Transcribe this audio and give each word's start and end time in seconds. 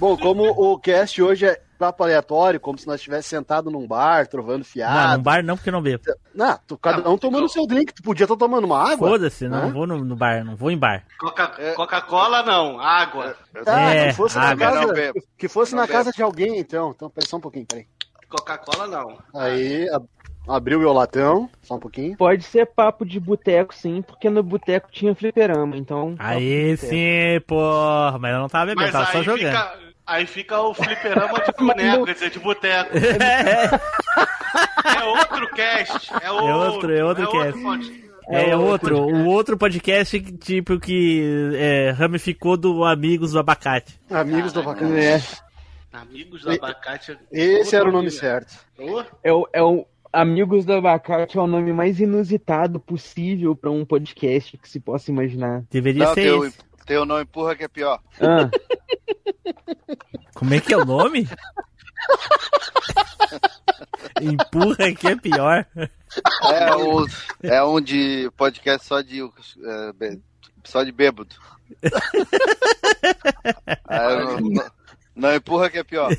Bom, 0.00 0.16
como 0.16 0.44
o 0.44 0.78
cast 0.78 1.20
hoje 1.22 1.44
é 1.46 1.60
papo 1.78 2.02
aleatório, 2.02 2.58
como 2.58 2.78
se 2.78 2.86
nós 2.86 2.96
estivéssemos 2.96 3.26
sentado 3.26 3.70
num 3.70 3.86
bar, 3.86 4.26
trovando 4.26 4.58
Não, 4.58 4.64
fiado. 4.64 5.16
num 5.18 5.22
bar 5.22 5.44
não, 5.44 5.56
porque 5.56 5.70
não 5.70 5.82
bebo. 5.82 6.02
Não, 6.34 6.58
tu, 6.66 6.78
cada 6.78 7.08
um 7.10 7.18
tomando 7.18 7.48
seu 7.50 7.66
drink. 7.66 7.92
Tu 7.92 8.02
podia 8.02 8.24
estar 8.24 8.36
tomando 8.36 8.64
uma 8.64 8.78
água. 8.92 9.08
Foda-se, 9.10 9.46
não 9.48 9.64
Hã? 9.68 9.70
vou 9.72 9.86
no, 9.86 10.02
no 10.02 10.16
bar, 10.16 10.42
não 10.42 10.56
vou 10.56 10.70
em 10.70 10.78
bar. 10.78 11.04
Coca- 11.18 11.54
É. 11.58 11.72
Coca-Cola 11.74 12.42
não, 12.42 12.80
água. 12.80 13.36
Ah, 13.66 13.94
É, 13.94 14.08
que 14.08 14.14
fosse 14.14 14.36
na 14.38 14.42
água. 14.50 14.66
casa, 14.66 14.80
Não 14.86 14.92
bebo. 14.94 15.20
que 15.38 15.48
fosse 15.48 15.74
Não 15.74 15.82
na 15.82 15.88
casa 15.88 16.10
de 16.12 16.22
alguém, 16.22 16.58
então. 16.58 16.92
Então, 16.96 17.10
peraí 17.10 17.28
só 17.28 17.36
um 17.36 17.40
pouquinho, 17.40 17.66
peraí. 17.66 17.86
Coca-Cola 18.28 18.86
não. 18.86 19.18
Aí, 19.34 19.88
ab- 19.90 20.06
abriu 20.48 20.80
o 20.80 20.92
latão, 20.92 21.48
só 21.62 21.74
um 21.76 21.80
pouquinho. 21.80 22.16
Pode 22.16 22.42
ser 22.44 22.66
papo 22.66 23.04
de 23.04 23.18
boteco, 23.18 23.74
sim, 23.74 24.02
porque 24.02 24.28
no 24.30 24.42
boteco 24.42 24.88
tinha 24.92 25.14
fliperama, 25.14 25.76
então. 25.76 26.14
Aí 26.18 26.76
sim, 26.76 27.40
porra, 27.46 28.18
mas 28.18 28.32
eu 28.34 28.40
não 28.40 28.48
tava 28.48 28.66
bebendo, 28.66 28.82
Mas 28.82 28.92
tava 28.92 29.12
só 29.12 29.22
jogando. 29.22 29.46
fica, 29.50 29.89
aí 30.10 30.26
fica 30.26 30.60
o 30.60 30.74
fliperama 30.74 31.40
de 31.40 31.52
boneco, 31.58 32.04
quer 32.04 32.14
dizer, 32.14 32.30
de 32.30 32.38
boteco. 32.38 32.90
É 35.00 35.04
outro 35.04 35.48
cast. 35.54 36.10
É 36.22 36.30
outro, 36.30 36.56
outro, 36.56 36.92
é 36.96 37.04
outro 37.04 37.30
cast. 37.30 37.62
pod- 37.62 38.04
É, 38.28 38.50
É 38.50 38.56
outro, 38.56 38.98
o 39.00 39.26
outro 39.26 39.56
podcast 39.56 40.18
que, 40.20 40.32
tipo 40.32 40.78
que 40.80 41.52
é, 41.54 41.90
ramificou 41.90 42.56
do 42.56 42.84
Amigos 42.84 43.32
do 43.32 43.38
Abacate. 43.38 43.98
Amigos 44.10 44.52
do 44.52 44.60
Abacate. 44.60 44.92
É, 44.92 45.20
Amigos 45.92 46.42
do 46.42 46.50
abacate. 46.52 47.18
Esse 47.32 47.74
era 47.74 47.88
o 47.88 47.92
nome 47.92 48.06
Outro 48.06 48.20
certo. 48.20 48.56
É, 49.24 49.32
o, 49.32 49.48
é 49.52 49.62
o 49.62 49.84
Amigos 50.12 50.64
do 50.64 50.72
Abacate 50.74 51.36
é 51.38 51.40
o 51.40 51.46
nome 51.46 51.72
mais 51.72 51.98
inusitado 52.00 52.78
possível 52.80 53.54
pra 53.56 53.70
um 53.70 53.84
podcast 53.84 54.56
que 54.56 54.68
se 54.68 54.78
possa 54.80 55.10
imaginar. 55.10 55.62
Deveria 55.70 56.04
Não, 56.06 56.14
ser 56.14 56.34
esse. 56.46 56.58
Tem 56.90 56.98
o 56.98 57.04
não 57.04 57.20
empurra 57.20 57.54
que 57.54 57.62
é 57.62 57.68
pior. 57.68 58.00
Ah, 58.20 58.50
Como 60.34 60.52
é 60.52 60.58
que 60.60 60.74
é 60.74 60.76
o 60.76 60.84
nome? 60.84 61.28
Empurra 64.20 64.92
que 64.98 65.06
é 65.06 65.14
pior. 65.14 65.64
É 66.50 66.74
um, 66.74 67.06
é 67.44 67.62
um 67.62 67.80
de 67.80 68.28
podcast 68.36 68.88
só 68.88 69.00
de, 69.02 69.20
é, 69.22 70.16
só 70.64 70.82
de 70.82 70.90
bêbado. 70.90 71.36
É, 73.88 74.24
não, 74.24 74.40
não- 74.40 74.70
não 75.14 75.34
empurra 75.34 75.70
que 75.70 75.78
é 75.78 75.84
pior. 75.84 76.10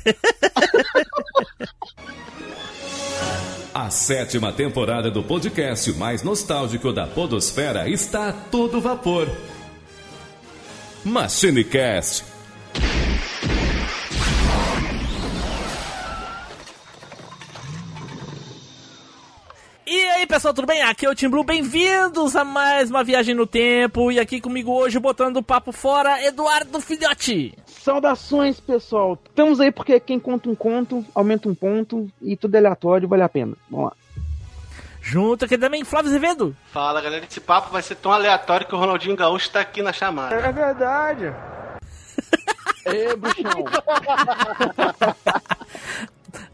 A 3.74 3.90
sétima 3.90 4.52
temporada 4.52 5.10
do 5.10 5.22
podcast 5.22 5.92
mais 5.94 6.22
nostálgico 6.22 6.92
da 6.92 7.06
Podosfera 7.06 7.88
está 7.88 8.28
a 8.28 8.32
todo 8.32 8.80
vapor. 8.80 9.28
MachineCast. 11.04 12.24
E 19.84 20.00
aí 20.10 20.26
pessoal, 20.26 20.54
tudo 20.54 20.66
bem? 20.66 20.80
Aqui 20.82 21.04
é 21.04 21.10
o 21.10 21.14
Tim 21.14 21.28
Blue, 21.28 21.42
bem-vindos 21.42 22.36
a 22.36 22.44
mais 22.44 22.88
uma 22.88 23.02
viagem 23.02 23.34
no 23.34 23.46
tempo. 23.46 24.12
E 24.12 24.20
aqui 24.20 24.40
comigo 24.40 24.70
hoje, 24.70 25.00
botando 25.00 25.38
o 25.38 25.42
papo 25.42 25.72
fora, 25.72 26.24
Eduardo 26.24 26.80
Filhote. 26.80 27.52
saudações, 27.66 28.60
pessoal. 28.60 29.18
Estamos 29.28 29.60
aí 29.60 29.72
porque 29.72 29.98
quem 29.98 30.20
conta 30.20 30.48
um 30.48 30.54
conto, 30.54 31.04
aumenta 31.12 31.48
um 31.48 31.54
ponto 31.54 32.08
e 32.22 32.36
tudo 32.36 32.54
é 32.54 32.58
aleatório, 32.58 33.08
vale 33.08 33.24
a 33.24 33.28
pena. 33.28 33.56
Vamos 33.68 33.86
lá. 33.86 34.01
Junto 35.02 35.44
aqui 35.44 35.58
também, 35.58 35.84
Flávio 35.84 36.10
Azevedo. 36.10 36.56
Fala 36.72 37.00
galera, 37.00 37.26
esse 37.28 37.40
papo 37.40 37.72
vai 37.72 37.82
ser 37.82 37.96
tão 37.96 38.12
aleatório 38.12 38.64
que 38.66 38.74
o 38.74 38.78
Ronaldinho 38.78 39.16
Gaúcho 39.16 39.50
tá 39.50 39.60
aqui 39.60 39.82
na 39.82 39.92
chamada. 39.92 40.36
É 40.36 40.52
verdade. 40.52 41.34
Ê, 42.86 43.16
bruxão. 43.16 43.64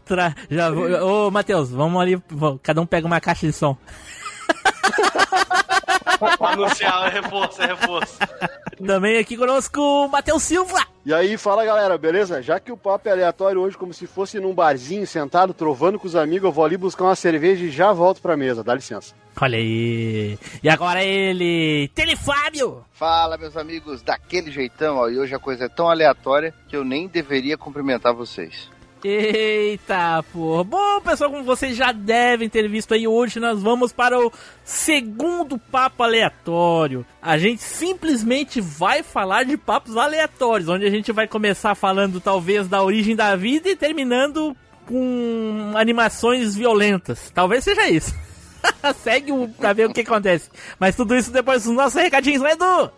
Tra... 0.03 0.35
Já 0.49 0.71
vou... 0.71 1.27
Ô, 1.27 1.31
Matheus, 1.31 1.69
vamos 1.69 2.01
ali, 2.01 2.19
cada 2.63 2.81
um 2.81 2.87
pega 2.87 3.05
uma 3.05 3.21
caixa 3.21 3.45
de 3.45 3.53
som. 3.53 3.77
Anunciar, 6.39 7.07
é 7.07 7.21
reforço, 7.21 7.61
é 7.61 7.65
reforço. 7.67 8.17
Também 8.85 9.17
aqui 9.17 9.35
conosco, 9.35 9.79
o 9.81 10.07
Matheus 10.07 10.43
Silva. 10.43 10.85
E 11.05 11.13
aí, 11.13 11.37
fala 11.37 11.65
galera, 11.65 11.97
beleza? 11.97 12.41
Já 12.41 12.59
que 12.59 12.71
o 12.71 12.77
papo 12.77 13.09
é 13.09 13.11
aleatório 13.11 13.61
hoje, 13.61 13.77
como 13.77 13.93
se 13.93 14.07
fosse 14.07 14.39
num 14.39 14.53
barzinho, 14.53 15.05
sentado, 15.05 15.53
trovando 15.53 15.99
com 15.99 16.07
os 16.07 16.15
amigos, 16.15 16.45
eu 16.45 16.51
vou 16.51 16.63
ali 16.65 16.77
buscar 16.77 17.05
uma 17.05 17.15
cerveja 17.15 17.65
e 17.65 17.71
já 17.71 17.91
volto 17.91 18.21
pra 18.21 18.37
mesa. 18.37 18.63
Dá 18.63 18.73
licença. 18.73 19.13
Olha 19.41 19.57
aí. 19.57 20.37
E 20.61 20.69
agora 20.69 21.03
ele, 21.03 21.89
Telefábio. 21.95 22.83
Fala, 22.91 23.37
meus 23.37 23.55
amigos, 23.55 24.01
daquele 24.01 24.51
jeitão, 24.51 24.97
ó, 24.97 25.09
e 25.09 25.17
hoje 25.17 25.33
a 25.33 25.39
coisa 25.39 25.65
é 25.65 25.69
tão 25.69 25.89
aleatória 25.89 26.53
que 26.67 26.75
eu 26.75 26.83
nem 26.83 27.07
deveria 27.07 27.57
cumprimentar 27.57 28.13
vocês. 28.13 28.69
Eita, 29.03 30.23
porra. 30.33 30.63
Bom, 30.63 31.01
pessoal, 31.01 31.29
como 31.31 31.43
vocês 31.43 31.75
já 31.75 31.91
devem 31.91 32.49
ter 32.49 32.67
visto 32.67 32.93
aí, 32.93 33.07
hoje 33.07 33.39
nós 33.39 33.61
vamos 33.61 33.93
para 33.93 34.19
o 34.19 34.31
segundo 34.63 35.57
papo 35.57 36.03
aleatório. 36.03 37.05
A 37.21 37.37
gente 37.37 37.61
simplesmente 37.63 38.59
vai 38.59 39.01
falar 39.01 39.43
de 39.43 39.55
papos 39.55 39.95
aleatórios, 39.95 40.67
onde 40.67 40.85
a 40.85 40.89
gente 40.89 41.11
vai 41.13 41.27
começar 41.27 41.75
falando 41.75 42.19
talvez 42.19 42.67
da 42.67 42.83
origem 42.83 43.15
da 43.15 43.35
vida 43.37 43.69
e 43.69 43.75
terminando 43.75 44.55
com 44.85 45.71
animações 45.75 46.55
violentas. 46.55 47.31
Talvez 47.33 47.63
seja 47.63 47.87
isso. 47.87 48.13
Segue 49.01 49.31
o, 49.31 49.47
pra 49.47 49.71
ver 49.71 49.87
o 49.87 49.93
que 49.93 50.01
acontece. 50.01 50.49
Mas 50.77 50.95
tudo 50.95 51.15
isso 51.15 51.31
depois 51.31 51.63
dos 51.63 51.73
nossos 51.73 52.01
recadinhos, 52.01 52.41
né, 52.41 52.51
Edu? 52.51 52.91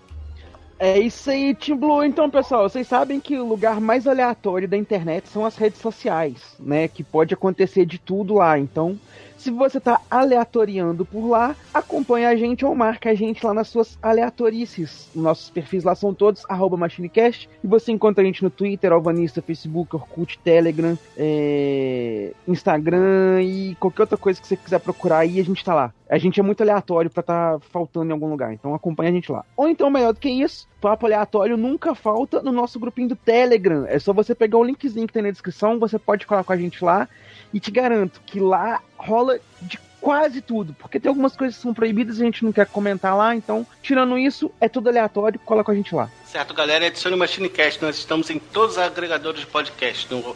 É 0.84 0.98
isso 0.98 1.30
aí, 1.30 1.54
Team 1.54 1.78
Blue. 1.78 2.04
Então, 2.04 2.28
pessoal, 2.28 2.68
vocês 2.68 2.88
sabem 2.88 3.20
que 3.20 3.38
o 3.38 3.48
lugar 3.48 3.80
mais 3.80 4.08
aleatório 4.08 4.68
da 4.68 4.76
internet 4.76 5.30
são 5.30 5.46
as 5.46 5.56
redes 5.56 5.80
sociais, 5.80 6.56
né? 6.60 6.88
Que 6.88 7.04
pode 7.04 7.36
acontecer 7.36 7.86
de 7.86 8.00
tudo 8.00 8.34
lá. 8.34 8.58
Então, 8.58 9.00
se 9.38 9.52
você 9.52 9.80
tá 9.80 10.02
aleatoriando 10.10 11.06
por 11.06 11.28
lá, 11.28 11.56
acompanha 11.72 12.30
a 12.30 12.36
gente 12.36 12.66
ou 12.66 12.74
marca 12.74 13.12
a 13.12 13.14
gente 13.14 13.46
lá 13.46 13.54
nas 13.54 13.68
suas 13.68 13.96
aleatorices. 14.02 15.08
Nossos 15.16 15.52
perfis 15.52 15.84
lá 15.84 15.94
são 15.94 16.16
todos 16.16 16.44
MachineCast. 16.78 17.48
E 17.64 17.68
você 17.68 17.92
encontra 17.92 18.24
a 18.24 18.26
gente 18.26 18.44
no 18.44 18.50
Twitter, 18.50 18.92
Alvanista, 18.92 19.40
Facebook, 19.40 19.96
Orkut, 19.96 20.40
Telegram, 20.40 20.98
é, 21.16 22.34
Instagram 22.48 23.44
e 23.44 23.76
qualquer 23.80 24.02
outra 24.02 24.18
coisa 24.18 24.42
que 24.42 24.48
você 24.48 24.58
quiser 24.58 24.80
procurar 24.80 25.20
aí, 25.20 25.40
a 25.40 25.44
gente 25.44 25.64
tá 25.64 25.76
lá. 25.76 25.94
A 26.12 26.18
gente 26.18 26.42
é 26.42 26.44
muito 26.44 26.62
aleatório 26.62 27.10
pra 27.10 27.24
tá 27.24 27.58
faltando 27.72 28.10
em 28.10 28.12
algum 28.12 28.30
lugar, 28.30 28.54
então 28.54 28.76
acompanha 28.76 29.10
a 29.10 29.14
gente 29.14 29.32
lá. 29.32 29.46
Ou 29.56 29.70
então, 29.70 29.90
melhor 29.90 30.12
do 30.12 30.20
que 30.20 30.30
isso, 30.30 30.68
papo 30.82 31.06
aleatório 31.06 31.56
nunca 31.56 31.96
falta 31.96 32.42
no 32.42 32.52
nosso 32.52 32.78
grupinho 32.78 33.08
do 33.08 33.16
Telegram. 33.16 33.86
É 33.88 33.98
só 33.98 34.12
você 34.12 34.36
pegar 34.36 34.58
o 34.58 34.64
linkzinho 34.66 35.08
que 35.08 35.14
tem 35.14 35.24
na 35.24 35.32
descrição, 35.32 35.80
você 35.80 35.98
pode 35.98 36.28
colar 36.28 36.44
com 36.44 36.52
a 36.52 36.58
gente 36.58 36.84
lá 36.84 37.08
e 37.54 37.62
te 37.62 37.72
garanto 37.72 38.20
que 38.26 38.42
lá 38.42 38.82
rola 38.98 39.40
de 39.62 39.80
quase 40.02 40.42
tudo, 40.42 40.74
porque 40.74 41.00
tem 41.00 41.08
algumas 41.08 41.38
coisas 41.38 41.56
que 41.56 41.62
são 41.62 41.74
proibidas 41.74 42.18
e 42.18 42.24
a 42.24 42.26
gente 42.26 42.44
não 42.44 42.52
quer 42.52 42.66
comentar 42.66 43.16
lá, 43.16 43.34
então, 43.34 43.66
tirando 43.82 44.18
isso, 44.18 44.52
é 44.60 44.68
tudo 44.68 44.90
aleatório, 44.90 45.40
cola 45.40 45.64
com 45.64 45.72
a 45.72 45.76
gente 45.76 45.96
lá. 45.96 46.12
Certo, 46.26 46.54
galera, 46.54 46.88
adicione 46.88 47.16
o 47.16 47.20
MachineCast. 47.20 47.82
Nós 47.82 47.98
estamos 47.98 48.30
em 48.30 48.40
todos 48.40 48.76
os 48.76 48.82
agregadores 48.82 49.42
de 49.42 49.48
podcast. 49.48 50.12
No 50.12 50.36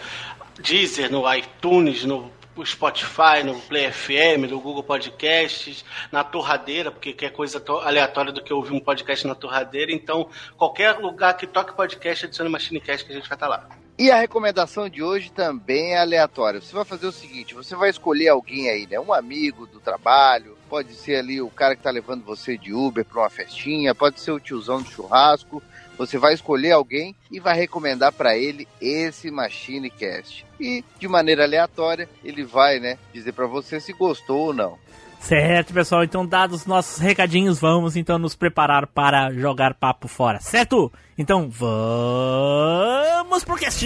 Deezer, 0.62 1.12
no 1.12 1.34
iTunes, 1.34 2.06
no 2.06 2.32
Spotify, 2.64 3.44
no 3.44 3.60
Play 3.62 3.92
FM, 3.92 4.50
no 4.50 4.62
Google 4.62 4.84
Podcasts, 4.84 5.84
na 6.12 6.24
torradeira, 6.24 6.92
porque 6.92 7.12
quer 7.12 7.32
coisa 7.32 7.64
aleatória 7.82 8.32
do 8.32 8.44
que 8.44 8.54
ouvir 8.54 8.74
um 8.74 8.80
podcast 8.80 9.26
na 9.26 9.34
torradeira. 9.34 9.92
Então, 9.92 10.30
qualquer 10.56 11.00
lugar 11.00 11.36
que 11.36 11.48
toque 11.48 11.76
podcast, 11.76 12.26
adicione 12.26 12.50
o 12.50 12.52
MachineCast 12.52 13.06
que 13.06 13.12
a 13.12 13.16
gente 13.16 13.28
vai 13.28 13.36
estar 13.36 13.48
lá. 13.48 13.68
E 13.98 14.12
a 14.12 14.18
recomendação 14.18 14.90
de 14.90 15.02
hoje 15.02 15.32
também 15.32 15.94
é 15.94 16.00
aleatória. 16.00 16.60
Você 16.60 16.76
vai 16.76 16.84
fazer 16.84 17.08
o 17.08 17.14
seguinte: 17.14 17.56
você 17.56 17.76
vai 17.78 17.90
escolher 17.90 18.28
alguém 18.28 18.70
aí, 18.70 18.86
né? 18.86 19.00
Um 19.00 19.14
amigo 19.14 19.66
do 19.66 19.80
trabalho, 19.80 20.58
pode 20.70 20.94
ser 20.94 21.16
ali 21.16 21.42
o 21.42 21.50
cara 21.50 21.78
que 21.78 21.84
tá 21.84 21.92
levando 21.92 22.26
você 22.26 22.58
de 22.58 22.74
Uber 22.74 23.06
para 23.06 23.22
uma 23.22 23.30
festinha, 23.30 23.96
pode 23.96 24.20
ser 24.20 24.32
o 24.32 24.40
tiozão 24.40 24.82
do 24.82 24.90
churrasco. 24.90 25.64
Você 25.98 26.18
vai 26.18 26.34
escolher 26.34 26.72
alguém 26.72 27.16
e 27.32 27.40
vai 27.40 27.56
recomendar 27.56 28.12
para 28.12 28.38
ele 28.38 28.68
esse 28.82 29.32
Machine 29.32 29.90
Cast. 29.90 30.46
E 30.60 30.84
de 31.00 31.08
maneira 31.08 31.44
aleatória, 31.44 32.10
ele 32.24 32.44
vai, 32.44 32.80
né, 32.80 32.98
dizer 33.14 33.32
para 33.34 33.48
você 33.48 33.80
se 33.80 33.94
gostou 33.94 34.48
ou 34.48 34.54
não. 34.54 34.78
Certo, 35.20 35.74
pessoal. 35.74 36.04
Então, 36.04 36.26
dados 36.26 36.62
os 36.62 36.66
nossos 36.68 37.00
recadinhos, 37.00 37.60
vamos 37.60 37.96
então 37.96 38.20
nos 38.20 38.36
preparar 38.36 38.86
para 38.86 39.32
jogar 39.34 39.74
papo 39.74 40.08
fora, 40.08 40.40
certo? 40.40 40.92
Então, 41.18 41.50
vamos 41.50 43.44
pro 43.44 43.56
cast! 43.56 43.86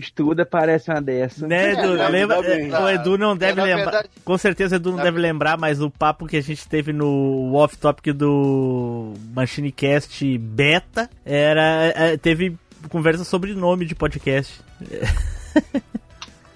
De 0.00 0.12
tudo, 0.12 0.40
aparece 0.40 0.90
uma 0.90 1.00
dessa. 1.00 1.46
Né, 1.46 1.72
Edu? 1.72 1.96
É, 2.00 2.08
lembra, 2.08 2.40
o 2.40 2.88
Edu 2.88 3.16
não 3.18 3.36
deve 3.36 3.54
na 3.54 3.64
lembrar. 3.64 3.84
verdade- 3.84 4.08
com 4.24 4.36
certeza 4.38 4.74
o 4.74 4.78
Edu 4.78 4.92
não 4.92 5.02
deve 5.02 5.18
lembrar, 5.20 5.56
mas 5.58 5.80
o 5.80 5.90
papo 5.90 6.26
que 6.26 6.36
a 6.36 6.42
gente 6.42 6.66
teve 6.66 6.92
no 6.92 7.52
off-topic 7.54 8.12
do 8.14 9.14
Machinecast 9.34 10.38
Beta 10.38 11.08
era. 11.24 11.92
é, 11.94 12.16
Teve 12.16 12.56
conversa 12.88 13.22
sobre 13.24 13.54
nome 13.54 13.84
de 13.84 13.94
podcast. 13.94 14.60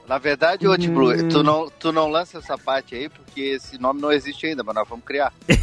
Na 0.06 0.19
verdade, 0.19 0.67
Blue, 0.88 1.12
Hum. 1.14 1.29
tu 1.29 1.43
não, 1.43 1.70
tu 1.79 1.90
não 1.93 2.11
lança 2.11 2.38
essa 2.38 2.58
parte 2.58 2.94
aí, 2.94 3.08
porque 3.08 3.40
esse 3.40 3.79
nome 3.79 4.00
não 4.02 4.12
existe 4.12 4.47
ainda, 4.47 4.62
mas 4.62 4.75
nós 4.75 4.88
vamos 4.88 5.05
criar. 5.05 5.32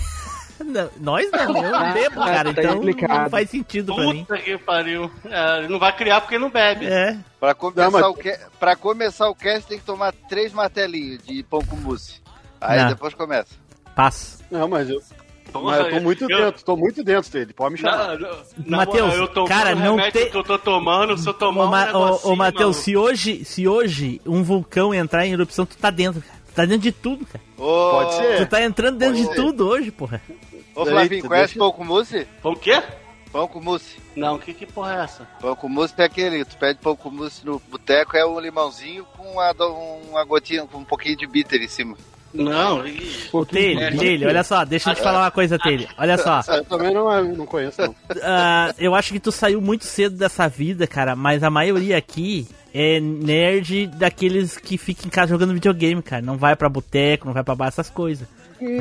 Não, 0.63 0.89
nós 0.99 1.31
não, 1.31 1.39
eu 1.63 1.71
não 1.71 1.93
bebo, 1.93 2.15
cara, 2.23 2.53
tá 2.53 2.61
então 2.61 2.81
não 2.83 3.29
faz 3.29 3.49
sentido 3.49 3.93
pra 3.95 4.03
mim. 4.05 4.25
Puta 4.25 4.37
que 4.41 4.57
pariu. 4.57 5.11
É, 5.25 5.67
não 5.67 5.79
vai 5.79 5.95
criar 5.95 6.21
porque 6.21 6.37
não 6.39 6.49
bebe. 6.49 6.85
É, 6.85 7.17
Pra 7.39 7.53
começar, 7.55 7.81
Não, 7.83 7.91
mas- 7.91 8.05
o 8.05 8.13
ca... 8.13 8.37
pra 8.59 8.75
começar 8.75 9.27
o 9.29 9.35
cast, 9.35 9.67
tem 9.67 9.79
que 9.79 9.83
tomar 9.85 10.13
três 10.29 10.53
martelinhos 10.53 11.23
de 11.23 11.41
pão 11.43 11.61
com 11.65 11.75
mousse. 11.75 12.21
Aí 12.59 12.79
Não. 12.79 12.89
depois 12.89 13.13
começa. 13.15 13.55
passa. 13.95 14.37
Não, 14.51 14.67
mas 14.67 14.89
eu, 14.89 15.01
Porra, 15.51 15.65
mas 15.77 15.79
eu 15.79 15.89
tô 15.91 15.99
muito 16.01 16.23
eu- 16.29 16.37
dentro, 16.37 16.63
tô 16.63 16.77
muito 16.77 17.03
dentro 17.03 17.31
dele. 17.31 17.51
Pode 17.53 17.73
me 17.73 17.79
chamar. 17.79 18.17
Tô 19.33 19.45
cara, 19.45 19.75
o 19.75 19.79
não 19.79 19.97
tem- 20.11 20.29
que 20.29 20.37
eu 20.37 20.43
tô 20.43 20.57
tomando, 20.57 21.17
se 21.17 21.27
eu 21.27 21.33
tomar 21.33 21.63
Ô, 21.63 21.67
um 21.67 21.69
Ma- 21.69 21.91
ô, 21.91 22.31
ô 22.31 22.35
Matheus, 22.35 22.77
se 22.77 22.95
hoje, 22.95 23.43
se 23.43 23.67
hoje 23.67 24.21
um 24.25 24.43
vulcão 24.43 24.93
entrar 24.93 25.25
em 25.25 25.33
erupção, 25.33 25.65
tu 25.65 25.75
tá 25.77 25.89
dentro, 25.89 26.21
cara. 26.21 26.39
Tu 26.47 26.53
tá 26.53 26.61
dentro 26.65 26.81
de 26.81 26.91
tudo, 26.91 27.25
cara. 27.25 27.43
Ô, 27.57 27.91
Pode 27.91 28.13
ser. 28.15 28.37
Tu 28.37 28.45
tá 28.45 28.61
entrando 28.63 28.97
dentro 28.97 29.15
Pode 29.15 29.27
de 29.27 29.35
ser. 29.35 29.41
tudo 29.41 29.67
hoje, 29.67 29.91
porra. 29.91 30.21
Ô 30.75 30.85
Flavinho, 30.85 31.13
Eita, 31.15 31.27
conhece 31.27 31.45
deixa- 31.53 31.59
pão 31.59 31.71
com 31.71 31.83
mousse? 31.83 32.27
Pão 32.41 32.51
o 32.53 32.55
quê? 32.55 32.81
Pão 33.31 33.47
com 33.47 33.61
mousse. 33.61 33.97
Não, 34.15 34.37
que, 34.37 34.53
que 34.53 34.65
porra 34.65 34.95
é 34.99 35.03
essa? 35.03 35.27
Pão 35.39 35.55
com 35.55 35.69
mousse 35.69 35.93
é 35.97 36.03
aquele, 36.03 36.43
tu 36.43 36.57
pede 36.57 36.79
pão 36.79 36.95
com 36.95 37.09
mousse 37.09 37.45
no 37.45 37.59
boteco, 37.71 38.17
é 38.17 38.25
um 38.25 38.39
limãozinho 38.39 39.05
com 39.17 39.23
uma, 39.31 39.51
uma 40.09 40.23
gotinha, 40.25 40.65
com 40.65 40.79
um 40.79 40.83
pouquinho 40.85 41.17
de 41.17 41.25
bitter 41.27 41.61
em 41.61 41.67
cima. 41.67 41.95
Não, 42.33 42.87
ih, 42.87 43.29
Telho, 43.49 43.79
É, 43.81 43.91
Telho, 43.91 44.27
olha 44.29 44.43
só, 44.43 44.63
deixa 44.63 44.91
eu 44.91 44.95
te 44.95 45.01
falar 45.01 45.19
uma 45.23 45.31
coisa, 45.31 45.59
Telho. 45.59 45.87
Olha 45.97 46.17
só, 46.17 46.39
Eu 46.47 46.63
também 46.63 46.93
não, 46.93 47.23
não 47.35 47.45
conheço, 47.45 47.81
não. 47.81 47.95
ah, 48.23 48.73
eu 48.79 48.95
acho 48.95 49.11
que 49.11 49.19
tu 49.19 49.31
saiu 49.33 49.59
muito 49.61 49.83
cedo 49.83 50.15
dessa 50.17 50.47
vida, 50.47 50.87
cara, 50.87 51.13
mas 51.15 51.43
a 51.43 51.49
maioria 51.49 51.97
aqui 51.97 52.47
é 52.73 53.01
nerd 53.01 53.87
daqueles 53.87 54.57
que 54.57 54.77
ficam 54.77 55.07
em 55.07 55.09
casa 55.09 55.27
jogando 55.31 55.53
videogame, 55.53 56.01
cara. 56.01 56.21
Não 56.21 56.37
vai 56.37 56.55
pra 56.55 56.69
boteco, 56.69 57.25
não 57.25 57.33
vai 57.33 57.43
pra 57.43 57.53
bar, 57.55 57.67
essas 57.67 57.89
coisas. 57.89 58.25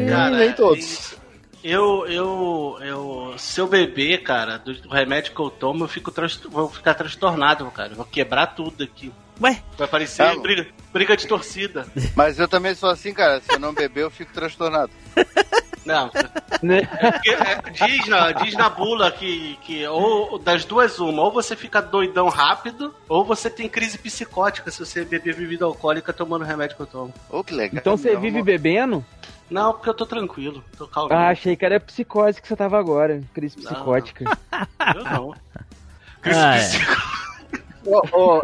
Cara, 0.09 0.37
nem 0.37 0.53
todos. 0.53 1.17
Eu, 1.63 2.07
eu, 2.07 2.79
eu, 2.81 3.35
se 3.39 3.61
eu 3.61 3.67
beber, 3.69 4.23
cara, 4.23 4.59
do, 4.59 4.73
remédio 4.89 5.35
que 5.35 5.41
eu 5.41 5.51
tomo, 5.51 5.85
eu 5.85 5.89
fico 5.89 6.11
trans- 6.11 6.41
vou 6.45 6.71
ficar 6.71 6.95
transtornado, 6.95 7.71
cara. 7.71 7.95
Vou 7.95 8.05
quebrar 8.07 8.47
tudo 8.49 8.83
aqui. 8.83 9.13
Ué, 9.41 9.63
Vai 9.79 9.89
parecer 9.89 10.23
Tá. 10.35 10.41
briga, 10.41 10.67
briga 10.93 11.17
de 11.17 11.27
torcida. 11.27 11.87
Mas 12.15 12.39
eu 12.39 12.47
também 12.47 12.75
sou 12.75 12.91
assim, 12.91 13.13
cara. 13.15 13.41
Se 13.41 13.55
eu 13.55 13.59
não 13.59 13.73
beber, 13.73 14.03
eu 14.03 14.11
fico 14.11 14.33
transtornado. 14.33 14.91
Não, 15.85 16.11
Né? 16.63 16.83
porque, 16.85 17.31
é, 17.31 17.87
diz, 17.87 18.07
na, 18.07 18.33
diz 18.33 18.55
na 18.55 18.69
bula 18.69 19.11
que, 19.11 19.59
que 19.63 19.87
ou 19.87 20.39
das 20.39 20.63
duas 20.67 20.99
uma, 20.99 21.23
ou 21.23 21.33
você 21.33 21.57
fica 21.57 21.81
doidão 21.81 22.29
rápido, 22.29 22.95
ou 23.09 23.25
você 23.25 23.49
tem 23.49 23.67
crise 23.67 23.97
psicótica 23.97 24.71
se 24.71 24.79
você 24.85 25.05
beber 25.07 25.35
bebida 25.35 25.65
alcoólica 25.65 26.13
tomando 26.13 26.43
o 26.43 26.45
remédio 26.47 26.77
que 26.77 26.83
eu 26.83 26.87
tomo. 26.87 27.15
Ô, 27.31 27.43
que 27.43 27.55
legal. 27.55 27.79
Então 27.81 27.97
você 27.97 28.15
vive 28.15 28.43
bebendo? 28.43 29.03
Não, 29.51 29.73
porque 29.73 29.89
eu 29.89 29.95
tô 29.95 30.05
tranquilo, 30.05 30.63
tô 30.77 30.87
calmo. 30.87 31.13
Ah, 31.15 31.31
achei 31.31 31.57
que 31.57 31.65
era 31.65 31.81
psicose 31.81 32.41
que 32.43 32.47
você 32.47 32.55
tava 32.55 32.79
agora. 32.79 33.23
Crise 33.33 33.57
Não. 33.59 33.73
psicótica. 33.73 34.25
Eu 34.95 35.03
não. 35.05 35.35
Crise 36.21 36.39
Ah, 36.39 36.57
é. 36.57 36.59
psicótica. 36.59 38.17
Ô, 38.17 38.41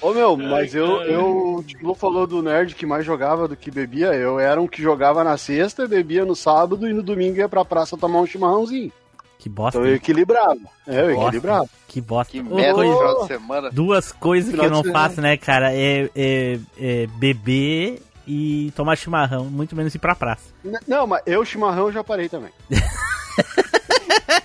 ô, 0.00 0.12
meu, 0.12 0.36
mas 0.36 0.74
eu, 0.74 1.02
eu, 1.02 1.56
o 1.56 1.62
Tilo 1.62 1.94
falou 1.94 2.26
do 2.26 2.42
nerd 2.42 2.74
que 2.74 2.86
mais 2.86 3.04
jogava 3.04 3.46
do 3.48 3.56
que 3.56 3.70
bebia. 3.70 4.14
Eu 4.14 4.38
era 4.38 4.60
um 4.60 4.66
que 4.66 4.82
jogava 4.82 5.22
na 5.24 5.36
sexta, 5.36 5.86
bebia 5.88 6.24
no 6.24 6.34
sábado 6.36 6.88
e 6.88 6.92
no 6.92 7.02
domingo 7.02 7.36
ia 7.38 7.48
pra 7.48 7.64
praça 7.64 7.96
tomar 7.96 8.20
um 8.20 8.26
chimarrãozinho. 8.26 8.92
que 9.38 9.48
bosta. 9.48 9.78
Então 9.78 9.88
eu 9.88 9.96
equilibrava. 9.96 10.58
É, 10.86 11.00
eu 11.02 11.06
Bosta. 11.14 11.22
equilibrava. 11.28 11.68
Que 11.86 12.00
bosta. 12.00 12.30
Que 12.32 12.42
merda 12.42 12.84
de 12.84 12.90
final 12.92 13.20
de 13.22 13.26
semana. 13.28 13.70
Duas 13.70 14.12
coisas 14.12 14.54
que 14.54 14.60
eu 14.64 14.70
não 14.70 14.84
faço, 14.84 15.20
né, 15.20 15.36
cara? 15.36 15.72
É, 15.72 16.08
é, 16.14 16.58
é 16.78 17.06
beber 17.18 18.02
e 18.26 18.70
tomar 18.76 18.96
chimarrão, 18.96 19.44
muito 19.46 19.74
menos 19.74 19.94
ir 19.94 19.98
pra 19.98 20.14
praça. 20.14 20.50
Não, 20.86 21.06
mas 21.06 21.22
eu 21.24 21.44
chimarrão 21.44 21.86
eu 21.86 21.92
já 21.92 22.04
parei 22.04 22.28
também. 22.28 22.50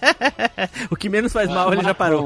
O 0.90 0.96
que 0.96 1.10
menos 1.10 1.32
faz 1.34 1.50
mal, 1.50 1.72
ele 1.74 1.84
já 1.84 1.94
parou. 1.94 2.26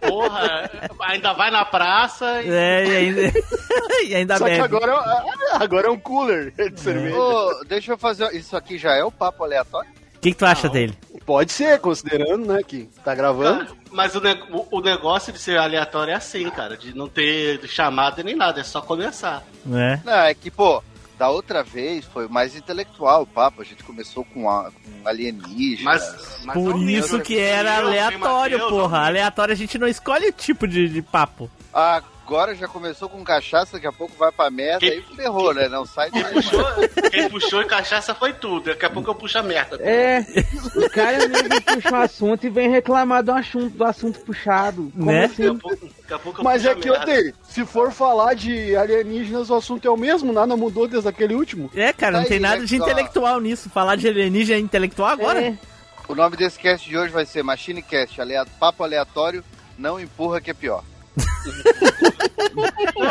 Porra, 0.00 0.70
ainda 1.00 1.32
vai 1.32 1.50
na 1.50 1.64
praça 1.64 2.42
e. 2.42 2.50
É, 2.50 2.84
e 2.86 2.96
ainda, 2.96 3.20
e 4.08 4.14
ainda 4.14 4.38
Só 4.38 4.44
que 4.44 4.50
bebe. 4.52 4.64
agora, 4.64 4.92
é- 4.92 5.56
agora 5.64 5.86
é 5.88 5.90
um 5.90 5.98
cooler 5.98 6.52
de 6.52 6.80
cerveja. 6.80 7.16
Ô, 7.16 7.64
deixa 7.66 7.92
eu 7.92 7.98
fazer. 7.98 8.34
Isso 8.34 8.56
aqui 8.56 8.78
já 8.78 8.94
é 8.94 9.04
o 9.04 9.10
papo 9.10 9.44
aleatório? 9.44 9.90
O 10.16 10.20
que, 10.20 10.30
que 10.32 10.36
tu 10.38 10.46
acha 10.46 10.68
Não. 10.68 10.72
dele? 10.74 10.96
Pode 11.26 11.52
ser, 11.52 11.78
considerando, 11.80 12.46
né, 12.52 12.60
que 12.66 12.88
tá 13.04 13.14
gravando. 13.14 13.76
Mas 13.90 14.14
o, 14.14 14.20
ne- 14.20 14.40
o- 14.50 14.78
o 14.78 14.80
negócio 14.80 15.32
de 15.32 15.38
ser 15.38 15.58
aleatório 15.58 16.12
é 16.12 16.16
assim, 16.16 16.48
cara, 16.50 16.76
de 16.76 16.96
não 16.96 17.08
ter 17.08 17.60
chamada 17.68 18.22
nem 18.22 18.34
nada, 18.36 18.60
é 18.60 18.64
só 18.64 18.80
começar. 18.80 19.42
Né? 19.64 20.00
Não, 20.04 20.12
é 20.12 20.34
que, 20.34 20.50
pô, 20.50 20.82
da 21.22 21.30
outra 21.30 21.62
vez 21.62 22.04
foi 22.04 22.26
mais 22.26 22.56
intelectual 22.56 23.22
o 23.22 23.26
papo. 23.26 23.62
A 23.62 23.64
gente 23.64 23.84
começou 23.84 24.24
com, 24.24 24.50
a, 24.50 24.72
com 24.72 25.08
alienígenas. 25.08 25.84
Mas, 25.84 26.44
mas 26.46 26.54
Por 26.54 26.76
isso 26.82 27.20
que 27.20 27.38
era 27.38 27.76
Deus, 27.76 27.86
aleatório, 27.86 28.58
porra. 28.68 29.06
Aleatório 29.06 29.52
a 29.52 29.56
gente 29.56 29.78
não 29.78 29.86
escolhe 29.86 30.26
o 30.26 30.32
tipo 30.32 30.66
de, 30.66 30.88
de 30.88 31.00
papo. 31.00 31.48
Agora 32.24 32.54
já 32.54 32.66
começou 32.68 33.08
com 33.08 33.22
cachaça, 33.24 33.72
daqui 33.74 33.86
a 33.86 33.92
pouco 33.92 34.14
vai 34.16 34.30
pra 34.32 34.48
merda 34.50 34.78
Quem- 34.80 34.90
aí 34.90 35.02
ferrou, 35.16 35.52
né? 35.52 35.68
Não 35.68 35.84
sai 35.84 36.10
daí. 36.10 36.22
Puxou, 36.34 36.64
quem 37.10 37.28
puxou 37.28 37.62
em 37.62 37.66
cachaça 37.66 38.14
foi 38.14 38.32
tudo. 38.32 38.66
Daqui 38.70 38.86
a 38.86 38.90
pouco 38.90 39.10
eu 39.10 39.14
puxo 39.14 39.38
a 39.38 39.42
merda. 39.42 39.76
É, 39.82 40.20
o 40.76 40.88
cara 40.88 41.28
mesmo 41.28 41.60
puxa 41.62 41.90
o 41.90 41.96
assunto 41.96 42.46
e 42.46 42.48
vem 42.50 42.70
reclamar 42.70 43.22
do 43.22 43.32
assunto, 43.32 43.76
do 43.76 43.84
assunto 43.84 44.20
puxado. 44.20 44.90
Como 44.96 45.10
Né? 45.10 45.28
Daqui 45.28 45.42
a 45.42 45.46
assim? 45.50 45.58
pouco, 45.58 45.86
daqui 46.00 46.14
a 46.14 46.18
pouco 46.18 46.40
eu 46.40 46.44
Mas 46.44 46.62
puxo 46.62 46.68
é 46.68 46.72
a 46.72 46.76
que 46.76 46.88
eu 46.88 47.00
tenho. 47.04 47.34
Se 47.42 47.66
for 47.66 47.90
falar 47.92 48.34
de 48.34 48.76
alienígenas, 48.76 49.50
o 49.50 49.54
assunto 49.54 49.86
é 49.86 49.90
o 49.90 49.96
mesmo, 49.96 50.32
nada 50.32 50.56
mudou 50.56 50.86
desde 50.88 51.08
aquele 51.08 51.34
último. 51.34 51.70
É, 51.74 51.92
cara, 51.92 52.12
não 52.12 52.20
Aí, 52.20 52.28
tem 52.28 52.40
nada 52.40 52.60
né, 52.60 52.64
de 52.66 52.76
intelectual 52.76 53.40
nisso. 53.40 53.68
Falar 53.68 53.96
de 53.96 54.08
alienígena 54.08 54.58
é 54.58 54.62
intelectual 54.62 55.08
agora? 55.10 55.42
É, 55.42 55.54
O 56.08 56.14
nome 56.14 56.36
desse 56.36 56.58
cast 56.58 56.88
de 56.88 56.96
hoje 56.96 57.12
vai 57.12 57.26
ser 57.26 57.42
Machine 57.42 57.82
Cast, 57.82 58.16
papo 58.58 58.84
aleatório, 58.84 59.44
não 59.76 59.98
empurra 60.00 60.40
que 60.40 60.50
é 60.50 60.54
pior. 60.54 60.82
Pô, 62.94 63.02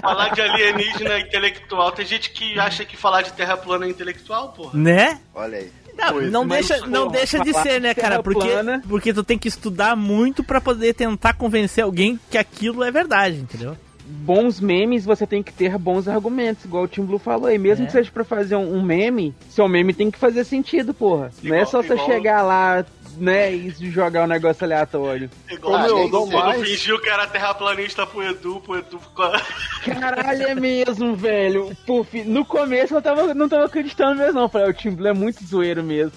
falar 0.00 0.28
de 0.30 0.40
alienígena 0.40 1.18
intelectual, 1.20 1.92
tem 1.92 2.04
gente 2.06 2.30
que 2.30 2.58
acha 2.58 2.84
que 2.84 2.96
falar 2.96 3.22
de 3.22 3.32
terra 3.32 3.56
plana 3.56 3.86
é 3.86 3.88
intelectual, 3.88 4.52
porra. 4.52 4.78
Né? 4.78 5.20
Olha 5.34 5.58
aí. 5.58 5.70
Não, 5.96 6.12
Pois, 6.12 6.32
não 6.32 6.44
mas, 6.44 6.68
deixa, 6.68 6.86
não 6.86 7.02
porra, 7.04 7.16
deixa 7.18 7.38
de 7.40 7.52
ser, 7.52 7.80
né, 7.80 7.92
cara? 7.94 8.22
Porque, 8.22 8.48
plana. 8.48 8.82
porque 8.88 9.12
tu 9.12 9.22
tem 9.22 9.38
que 9.38 9.46
estudar 9.48 9.94
muito 9.94 10.42
pra 10.42 10.60
poder 10.60 10.94
tentar 10.94 11.34
convencer 11.34 11.84
alguém 11.84 12.18
que 12.30 12.38
aquilo 12.38 12.82
é 12.82 12.90
verdade, 12.90 13.36
entendeu? 13.36 13.76
bons 14.04 14.60
memes, 14.60 15.04
você 15.06 15.26
tem 15.26 15.42
que 15.42 15.52
ter 15.52 15.78
bons 15.78 16.06
argumentos, 16.08 16.64
igual 16.64 16.84
o 16.84 16.88
Tim 16.88 17.02
Blue 17.02 17.18
falou 17.20 17.46
aí. 17.46 17.56
Mesmo 17.56 17.84
É. 17.84 17.86
que 17.86 17.92
seja 17.92 18.10
pra 18.10 18.24
fazer 18.24 18.56
um, 18.56 18.76
um 18.76 18.82
meme, 18.82 19.34
seu 19.48 19.66
meme 19.68 19.94
tem 19.94 20.10
que 20.10 20.18
fazer 20.18 20.44
sentido, 20.44 20.92
porra. 20.92 21.30
não 21.42 21.54
é 21.54 21.60
Igual- 21.60 21.70
só 21.70 21.82
você 21.82 21.94
igual- 21.94 22.06
chegar 22.08 22.42
lá, 22.42 22.84
né, 23.16 23.52
e 23.52 23.70
jogar 23.90 24.24
um 24.24 24.28
negócio 24.28 24.64
aleatório. 24.64 25.30
Igual 25.50 25.72
quando 25.72 25.98
eu 25.98 26.08
dou 26.10 26.26
mais. 26.26 26.60
fingiu 26.60 27.00
que 27.00 27.08
era 27.08 27.26
terraplanista 27.26 28.06
pro 28.06 28.22
Edu, 28.22 28.60
pro 28.60 28.78
Edu. 28.78 29.00
Caralho, 29.84 30.42
é 30.42 30.54
mesmo, 30.54 31.14
velho. 31.14 31.76
Puf, 31.86 32.22
no 32.24 32.44
começo 32.44 32.94
eu 32.94 33.02
tava, 33.02 33.34
não 33.34 33.48
tava 33.48 33.66
acreditando 33.66 34.16
mesmo, 34.16 34.40
não. 34.40 34.48
Falei, 34.48 34.70
o 34.70 34.74
Tim 34.74 34.90
Blue 34.90 35.08
é 35.08 35.12
muito 35.12 35.44
zoeiro 35.44 35.82
mesmo. 35.82 36.12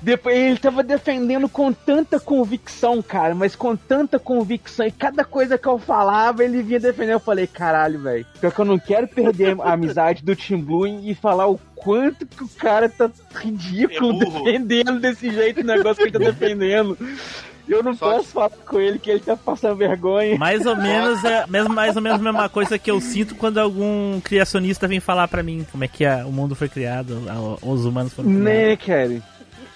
Depois 0.00 0.36
ele 0.36 0.58
tava 0.58 0.82
defendendo 0.82 1.48
com 1.48 1.72
tanta 1.72 2.20
convicção, 2.20 3.02
cara, 3.02 3.34
mas 3.34 3.56
com 3.56 3.74
tanta 3.74 4.18
convicção. 4.18 4.86
E 4.86 4.92
cada 4.92 5.24
coisa 5.24 5.58
que 5.58 5.66
eu 5.66 5.78
falava, 5.78 6.44
ele 6.44 6.62
vinha 6.62 6.78
defendendo. 6.78 7.14
Eu 7.14 7.20
falei, 7.20 7.46
caralho, 7.46 8.00
velho. 8.00 8.26
Pior 8.40 8.52
que 8.52 8.60
eu 8.60 8.64
não 8.64 8.78
quero 8.78 9.08
perder 9.08 9.56
a 9.60 9.72
amizade 9.72 10.22
do 10.24 10.36
Tim 10.36 10.58
Blue 10.58 10.86
e 10.86 11.14
falar 11.16 11.48
o 11.48 11.58
quanto 11.74 12.24
que 12.26 12.44
o 12.44 12.48
cara 12.48 12.88
tá 12.88 13.10
ridículo 13.34 14.22
É 14.22 14.52
defendendo 14.52 15.00
desse 15.00 15.30
jeito 15.30 15.60
o 15.60 15.64
negócio 15.64 15.96
que 15.96 16.02
ele 16.04 16.12
tá 16.12 16.18
defendendo. 16.18 16.96
Eu 17.68 17.82
não 17.82 17.92
Só 17.92 18.12
posso 18.14 18.28
falar 18.28 18.50
com 18.50 18.80
ele 18.80 18.98
que 18.98 19.10
ele 19.10 19.20
tá 19.20 19.36
passando 19.36 19.76
vergonha. 19.76 20.38
Mais 20.38 20.64
ou 20.64 20.74
menos 20.74 21.22
é 21.24 21.44
mesmo, 21.46 21.74
mais 21.74 21.94
ou 21.96 22.00
menos 22.00 22.18
a 22.18 22.22
mesma 22.22 22.48
coisa 22.48 22.78
que 22.78 22.90
eu 22.90 22.98
sinto 23.00 23.34
quando 23.34 23.58
algum 23.58 24.20
criacionista 24.20 24.88
vem 24.88 25.00
falar 25.00 25.28
pra 25.28 25.42
mim 25.42 25.66
como 25.70 25.84
é 25.84 25.88
que 25.88 26.04
a- 26.06 26.24
o 26.26 26.32
mundo 26.32 26.54
foi 26.54 26.68
criado, 26.68 27.20
a- 27.28 27.66
os 27.66 27.84
humanos 27.84 28.14
foram 28.14 28.30
criados. 28.30 28.44
Né, 28.52 28.76
cara? 28.76 29.22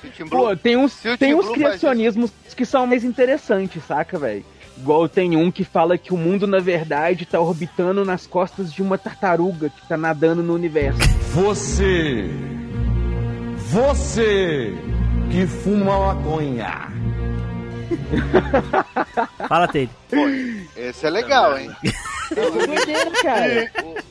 Se 0.02 0.06
o 0.08 0.10
Tim 0.10 0.24
Blue- 0.24 0.30
Pô, 0.48 0.56
tem 0.56 0.76
uns, 0.76 1.00
tem 1.18 1.34
uns 1.34 1.48
criacionismos 1.50 2.30
que 2.56 2.66
são 2.66 2.86
mais 2.86 3.04
interessantes, 3.04 3.82
saca, 3.84 4.18
velho? 4.18 4.44
Igual 4.76 5.08
tem 5.08 5.36
um 5.36 5.50
que 5.50 5.64
fala 5.64 5.96
que 5.96 6.12
o 6.12 6.16
mundo, 6.16 6.46
na 6.46 6.58
verdade, 6.58 7.24
tá 7.26 7.38
orbitando 7.38 8.04
nas 8.04 8.26
costas 8.26 8.72
de 8.72 8.82
uma 8.82 8.98
tartaruga 8.98 9.68
que 9.70 9.86
tá 9.86 9.96
nadando 9.96 10.42
no 10.42 10.54
universo. 10.54 10.98
Você, 11.32 12.28
você 13.70 14.74
que 15.30 15.46
fuma 15.46 16.14
maconha, 16.14 16.88
Fala, 19.48 19.68
Taylor. 19.68 19.90
Esse 20.76 21.06
é 21.06 21.10
legal, 21.10 21.58
hein? 21.58 21.70
Doideira, 22.34 23.10
cara. 23.22 23.70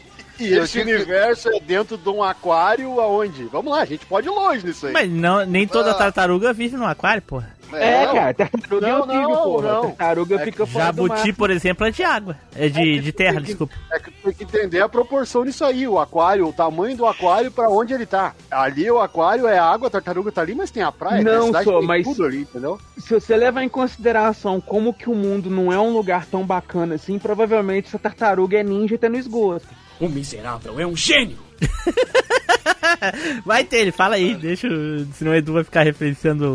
E 0.44 0.54
esse 0.58 0.74
digo 0.80 0.86
que- 0.90 0.96
universo 0.96 1.50
é 1.50 1.60
dentro 1.60 1.98
de 1.98 2.10
um 2.10 2.22
aquário 2.24 3.00
aonde? 3.00 3.44
Vamos 3.46 3.72
lá, 3.72 3.82
a 3.82 3.86
gente 3.86 4.06
pode 4.06 4.28
ir 4.28 4.32
longe 4.32 4.66
nisso 4.66 4.88
aí. 4.88 4.94
Mas 4.94 5.10
não, 5.10 5.46
nem 5.46 5.68
toda 5.68 5.92
Ah. 5.92 5.96
tartaruga 5.96 6.54
vive 6.54 6.76
no 6.78 6.86
aquário, 6.86 7.22
porra. 7.22 7.60
É, 7.74 8.06
não. 8.06 8.14
cara, 8.14 8.34
tartaruga 8.34 8.86
é 8.86 8.92
Não, 8.92 9.04
antigo, 9.06 9.30
não, 9.30 9.44
porra. 9.44 9.72
não. 9.74 9.82
Tartaruga 9.84 10.36
É 10.36 10.40
fica 10.44 10.66
fora 10.66 10.92
do 10.92 11.08
mar. 11.08 11.16
Jabuti, 11.20 11.32
por 11.34 11.50
exemplo, 11.50 11.88
é 11.88 11.92
de 11.92 12.04
água. 12.04 12.36
É 12.54 12.68
de, 12.68 13.00
de 13.00 13.12
terra, 13.14 13.38
que- 13.40 13.44
desculpa. 13.48 13.74
É 13.94 13.98
que 13.98 14.12
tem 14.12 14.34
que 14.34 14.44
entender 14.44 14.82
a 14.82 14.90
proporção 14.90 15.46
disso 15.46 15.64
aí, 15.64 15.88
o 15.88 15.98
aquário, 15.98 16.46
o 16.46 16.52
tamanho 16.52 16.98
do 16.98 17.06
aquário 17.06 17.50
pra 17.50 17.70
onde 17.70 17.94
ele 17.94 18.06
tá. 18.06 18.34
Ali 18.52 18.92
o 18.92 19.00
aquário 19.00 19.48
é 19.48 19.58
água, 19.58 19.88
a 19.88 19.92
tartaruga 19.92 20.34
tá 20.34 20.42
ali, 20.42 20.54
mas 20.54 20.70
tem 20.70 20.84
a 20.84 20.92
praia, 20.92 21.22
a 21.22 21.24
Não, 21.24 21.46
cidade, 21.46 21.64
só, 21.64 21.82
mas- 21.82 22.04
tudo 22.06 22.26
ali, 22.26 22.42
entendeu? 22.42 22.78
Se 22.98 23.14
você 23.14 23.38
levar 23.38 23.64
em 23.64 23.70
consideração 23.70 24.60
como 24.60 24.94
que 24.94 25.10
o 25.10 25.16
mundo 25.16 25.50
não 25.50 25.72
é 25.72 25.80
um 25.80 25.94
lugar 25.94 26.26
tão 26.26 26.46
bacana 26.46 26.96
assim, 26.96 27.18
provavelmente 27.18 27.88
essa 27.88 27.98
tartaruga 27.98 28.58
é 28.60 28.64
ninja 28.64 28.96
e 28.96 28.98
tá 28.98 29.08
no 29.08 29.16
esgoto. 29.16 29.66
O 30.02 30.10
miserável 30.10 30.78
é 30.80 30.86
um 30.86 30.96
gênio! 30.98 31.38
Vai 33.46 33.64
ter 33.64 33.78
ele, 33.78 33.92
fala 33.92 34.16
aí, 34.16 34.36
deixa. 34.36 34.68
o- 34.68 35.06
Senão 35.14 35.32
o 35.32 35.36
Edu 35.36 35.54
vai 35.54 35.64
ficar 35.64 35.84
referenciando 35.84 36.46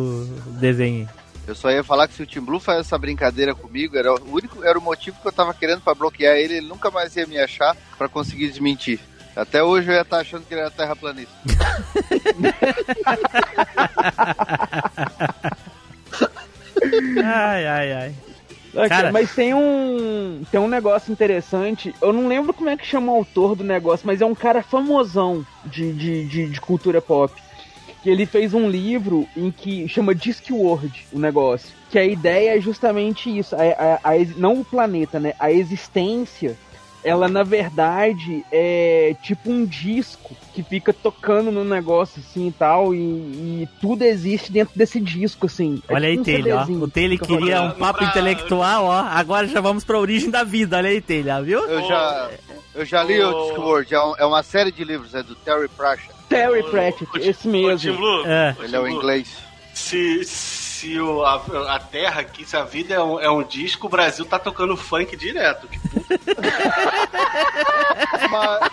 o 0.47 0.51
desenho. 0.61 1.09
Eu 1.47 1.55
só 1.55 1.71
ia 1.71 1.83
falar 1.85 2.09
que 2.09 2.15
se 2.15 2.23
o 2.23 2.27
Tim 2.27 2.41
Blue 2.41 2.59
faz 2.61 2.81
essa 2.81 2.99
brincadeira 2.99 3.55
comigo, 3.55 3.97
era 3.97 4.13
o 4.13 4.33
único, 4.35 4.63
era 4.65 4.79
o 4.79 4.83
motivo 4.83 5.17
que 5.21 5.29
eu 5.29 5.33
tava 5.33 5.55
querendo 5.55 5.81
pra 5.81 5.95
bloquear 5.95 6.37
ele, 6.37 6.57
ele 6.59 6.67
nunca 6.69 6.91
mais 6.91 7.15
ia 7.17 7.27
me 7.27 7.39
achar 7.39 7.75
pra 7.97 8.09
conseguir 8.09 8.49
desmentir. 8.49 8.99
Até 9.35 9.63
hoje 9.63 9.89
eu 9.89 9.95
ia 9.95 10.03
estar 10.03 10.19
achando 10.19 10.45
que 10.45 10.53
ele 10.55 10.61
era 10.63 10.71
terraplanista. 10.71 11.33
Ai, 17.25 17.67
ai, 17.67 17.93
ai. 17.93 18.15
Cara- 18.89 19.13
Mas 19.13 19.35
tem 19.35 19.55
um 19.55 20.43
tem 20.51 20.61
um 20.61 20.69
negócio 20.69 21.13
interessante. 21.13 21.95
Eu 22.01 22.13
não 22.13 22.29
lembro 22.29 22.53
como 22.53 22.69
é 22.69 22.77
que 22.77 22.87
chama 22.87 23.13
o 23.13 23.17
autor 23.17 23.55
do 23.57 23.65
negócio, 23.65 24.07
mas 24.07 24.21
é 24.21 24.27
um 24.27 24.35
cara 24.35 24.63
famosão 24.63 25.45
de, 25.65 25.93
de, 25.93 26.25
de, 26.27 26.49
de 26.49 26.61
cultura 26.61 27.01
pop. 27.01 27.33
Que 28.03 28.11
ele 28.11 28.25
fez 28.27 28.55
um 28.55 28.69
livro 28.71 29.27
em 29.37 29.51
que 29.51 29.89
chama 29.89 30.15
Discworld 30.15 31.07
o 31.13 31.19
negócio. 31.19 31.71
Que 31.91 31.99
a 31.99 32.05
ideia 32.05 32.57
é 32.57 32.61
justamente 32.61 33.37
isso. 33.37 33.57
A, 33.57 33.59
a- 33.61 34.01
a 34.13 34.19
não 34.37 34.61
o 34.61 34.65
planeta, 34.65 35.19
né? 35.19 35.33
A 35.41 35.51
existência, 35.51 36.57
ela 37.09 37.29
na 37.29 37.43
verdade 37.43 38.45
é 38.51 39.15
tipo 39.23 39.51
um 39.51 39.65
disco 39.65 40.37
que 40.53 40.63
fica 40.63 40.93
tocando 40.93 41.53
no 41.53 41.63
negócio 41.65 42.21
assim 42.27 42.49
e 42.49 42.53
tal. 42.53 42.95
E, 42.95 42.99
e 42.99 43.69
tudo 43.81 44.03
existe 44.03 44.51
dentro 44.51 44.77
desse 44.77 44.99
disco, 44.99 45.47
assim. 45.47 45.81
É 45.89 45.95
Olha 45.95 46.09
aí, 46.09 46.17
tipo 46.17 46.23
um 46.23 46.25
Taylor, 46.33 46.53
ó. 46.53 46.61
CDzinho. 46.65 46.83
O 46.85 46.89
Taylor 46.91 47.19
queria 47.19 47.63
um 47.63 47.71
papo 47.73 47.99
Pra- 48.01 48.09
intelectual, 48.09 48.85
ó. 48.87 49.01
Agora 49.01 49.47
já 49.47 49.61
vamos 49.61 49.85
pra 49.85 49.99
origem 49.99 50.31
da 50.31 50.43
vida. 50.43 50.77
Olha 50.79 50.89
aí, 50.91 51.01
Taylor, 51.01 51.43
viu? 51.45 51.61
Eu 51.61 51.87
já, 51.87 52.31
eu 52.75 52.85
já 52.85 53.03
li 53.05 53.21
o 53.21 53.31
Ô. 53.31 53.47
Discworld, 53.47 53.95
é, 53.95 54.01
um- 54.01 54.15
é 54.19 54.25
uma 54.27 54.43
série 54.43 54.73
de 54.73 54.83
livros, 54.83 55.15
é 55.15 55.23
do 55.23 55.35
Terry 55.35 55.69
Pratchett. 55.69 56.11
Terry 56.29 56.63
Pratchett, 56.65 57.07
ô, 57.15 57.19
esse 57.19 57.47
mesmo. 57.47 57.93
Tim 57.93 57.97
Blue, 57.97 58.27
É. 58.27 58.57
Ele 58.63 58.75
é 58.77 58.81
o 58.81 58.89
inglês. 58.89 59.29
Se, 59.75 60.25
se 60.25 60.66
o, 61.01 61.25
a, 61.25 61.37
a 61.75 61.79
Terra 61.79 62.21
aqui, 62.21 62.45
se 62.45 62.57
a 62.57 62.65
vida 62.65 62.95
é 62.95 63.03
um, 63.03 63.19
é 63.21 63.31
um 63.31 63.43
disco, 63.43 63.87
o 63.87 63.91
Brasil 63.91 64.25
tá 64.25 64.39
tocando 64.39 64.77
funk 64.77 65.17
direto. 65.17 65.69
Mas, 68.31 68.71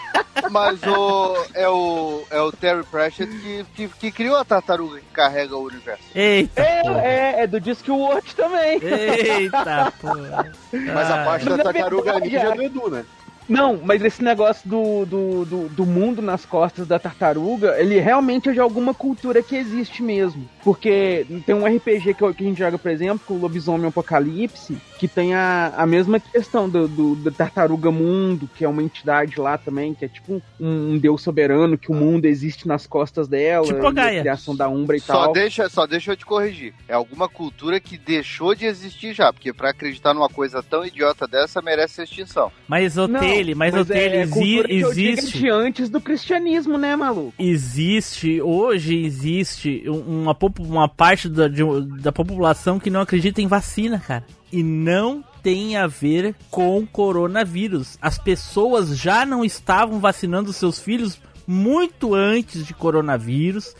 mas 0.51 0.83
o, 0.83 1.45
é, 1.53 1.69
o, 1.69 2.23
é 2.29 2.41
o 2.41 2.51
Terry 2.51 2.83
Pratchett 2.83 3.31
que, 3.31 3.65
que, 3.75 3.87
que 3.87 4.11
criou 4.11 4.35
a 4.35 4.43
tartaruga 4.43 4.99
que 4.99 5.05
carrega 5.13 5.55
o 5.55 5.63
universo. 5.63 6.03
Eita. 6.13 6.61
É, 6.61 6.81
é, 6.87 7.43
é 7.43 7.47
do 7.47 7.59
Discworld 7.59 8.35
também. 8.35 8.79
Eita, 8.81 9.93
porra. 10.01 10.51
Mas 10.71 11.11
a 11.11 11.23
parte 11.23 11.45
da 11.45 11.57
na 11.57 11.63
tartaruga 11.63 12.03
verdade, 12.13 12.25
ninja 12.25 12.39
é- 12.39 12.47
é 12.47 12.55
do 12.55 12.61
Edu, 12.61 12.89
né? 12.89 13.05
Não, 13.47 13.79
mas 13.83 14.01
esse 14.01 14.23
negócio 14.23 14.67
do, 14.67 15.05
do, 15.05 15.45
do, 15.45 15.69
do 15.69 15.85
mundo 15.85 16.21
nas 16.21 16.45
costas 16.45 16.87
da 16.87 16.97
tartaruga, 16.97 17.75
ele 17.77 17.99
realmente 17.99 18.49
é 18.49 18.53
de 18.53 18.59
alguma 18.59 18.93
cultura 18.93 19.43
que 19.43 19.55
existe 19.55 20.01
mesmo. 20.01 20.49
Porque 20.63 21.25
tem 21.45 21.53
um 21.55 21.65
RPG 21.65 22.13
que, 22.13 22.33
que 22.33 22.43
a 22.43 22.47
gente 22.47 22.57
joga, 22.59 22.77
por 22.77 22.89
exemplo, 22.89 23.35
o 23.35 23.39
Lobisomem 23.39 23.87
Apocalipse, 23.87 24.77
que 24.97 25.07
tem 25.07 25.33
a, 25.33 25.73
a 25.75 25.85
mesma 25.85 26.19
questão 26.19 26.69
do, 26.69 26.87
do, 26.87 27.15
da 27.15 27.31
tartaruga 27.31 27.91
mundo, 27.91 28.49
que 28.55 28.63
é 28.63 28.67
uma 28.69 28.81
entidade 28.81 29.39
lá 29.39 29.57
também, 29.57 29.93
que 29.93 30.05
é 30.05 30.07
tipo 30.07 30.41
um, 30.59 30.93
um 30.93 30.97
deus 30.97 31.21
soberano, 31.21 31.77
que 31.77 31.91
o 31.91 31.95
mundo 31.95 32.25
existe 32.25 32.67
nas 32.67 32.87
costas 32.87 33.27
dela, 33.27 33.65
Tipo 33.65 33.85
a 33.87 33.89
e 33.89 33.93
Gaia. 33.93 34.19
criação 34.21 34.55
da 34.55 34.69
Umbra 34.69 34.95
e 34.95 34.99
Só 34.99 35.13
tal. 35.25 35.33
deixa, 35.33 35.67
só 35.67 35.85
deixa 35.85 36.11
eu 36.11 36.15
te 36.15 36.25
corrigir. 36.25 36.73
É 36.87 36.93
alguma 36.93 37.27
cultura 37.27 37.79
que 37.79 37.97
deixou 37.97 38.55
de 38.55 38.65
existir 38.65 39.13
já, 39.13 39.33
porque 39.33 39.51
pra 39.51 39.71
acreditar 39.71 40.13
numa 40.13 40.29
coisa 40.29 40.63
tão 40.63 40.85
idiota 40.85 41.27
dessa 41.27 41.61
merece 41.61 42.01
extinção. 42.03 42.51
Mas 42.67 42.97
o 42.97 43.07
Taylor, 43.07 43.55
mas, 43.57 43.73
o 43.75 43.93
é, 43.93 44.21
exi- 44.21 44.63
existe. 44.69 45.49
antes 45.49 45.89
do 45.89 45.99
cristianismo, 45.99 46.77
né, 46.77 46.95
maluco? 46.95 47.33
Existe, 47.37 48.41
hoje 48.41 49.03
existe 49.03 49.83
um- 49.87 50.21
uma, 50.23 50.35
popu- 50.35 50.52
uma 50.59 50.87
parte 50.87 51.27
da, 51.29 51.47
de 51.47 51.63
da 52.01 52.11
população 52.11 52.79
que 52.79 52.89
não 52.89 53.01
acredita 53.01 53.41
em 53.41 53.47
vacina, 53.47 53.99
cara. 53.99 54.25
E 54.51 54.61
não 54.63 55.23
tem 55.41 55.75
a 55.75 55.87
ver 55.87 56.35
com 56.49 56.85
coronavírus. 56.85 57.97
As 58.01 58.17
pessoas 58.17 58.97
já 58.97 59.25
não 59.25 59.43
estavam 59.43 59.99
vacinando 59.99 60.53
seus 60.53 60.79
filhos 60.79 61.19
muito 61.45 62.13
antes 62.15 62.65
de 62.65 62.73
coronavírus, 62.73 63.75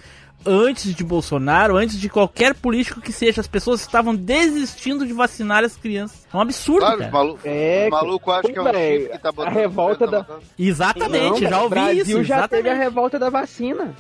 antes 0.46 0.94
de 0.94 1.04
Bolsonaro, 1.06 1.78
antes 1.78 1.98
de 1.98 2.10
qualquer 2.10 2.54
político 2.54 3.00
que 3.00 3.14
seja. 3.14 3.40
As 3.40 3.48
pessoas 3.48 3.80
estavam 3.80 4.14
desistindo 4.14 5.08
de 5.08 5.14
vacinar 5.14 5.64
as 5.64 5.78
crianças. 5.78 6.28
É 6.34 6.36
um 6.36 6.42
absurdo, 6.42 6.82
Claro, 6.82 7.00
cara. 7.00 7.40
É, 7.46 7.86
os 7.86 7.92
malucos 7.92 8.34
acham 8.34 8.52
que 8.52 8.60
é 8.60 8.62
um 8.62 8.66
que 9.12 9.20
tá 9.20 9.32
botando. 9.32 9.48
a 9.48 9.52
revolta 9.52 10.06
da-. 10.08 10.26
Exatamente, 10.60 11.44
Não, 11.44 11.50
já 11.50 11.62
ouvi 11.62 11.70
Brasil 11.76 12.02
isso. 12.20 12.24
já 12.26 12.46
teve 12.48 12.68
a 12.68 12.72
exatamente. 12.74 12.84
revolta 12.84 13.18
da 13.20 13.30
vacina. 13.30 13.96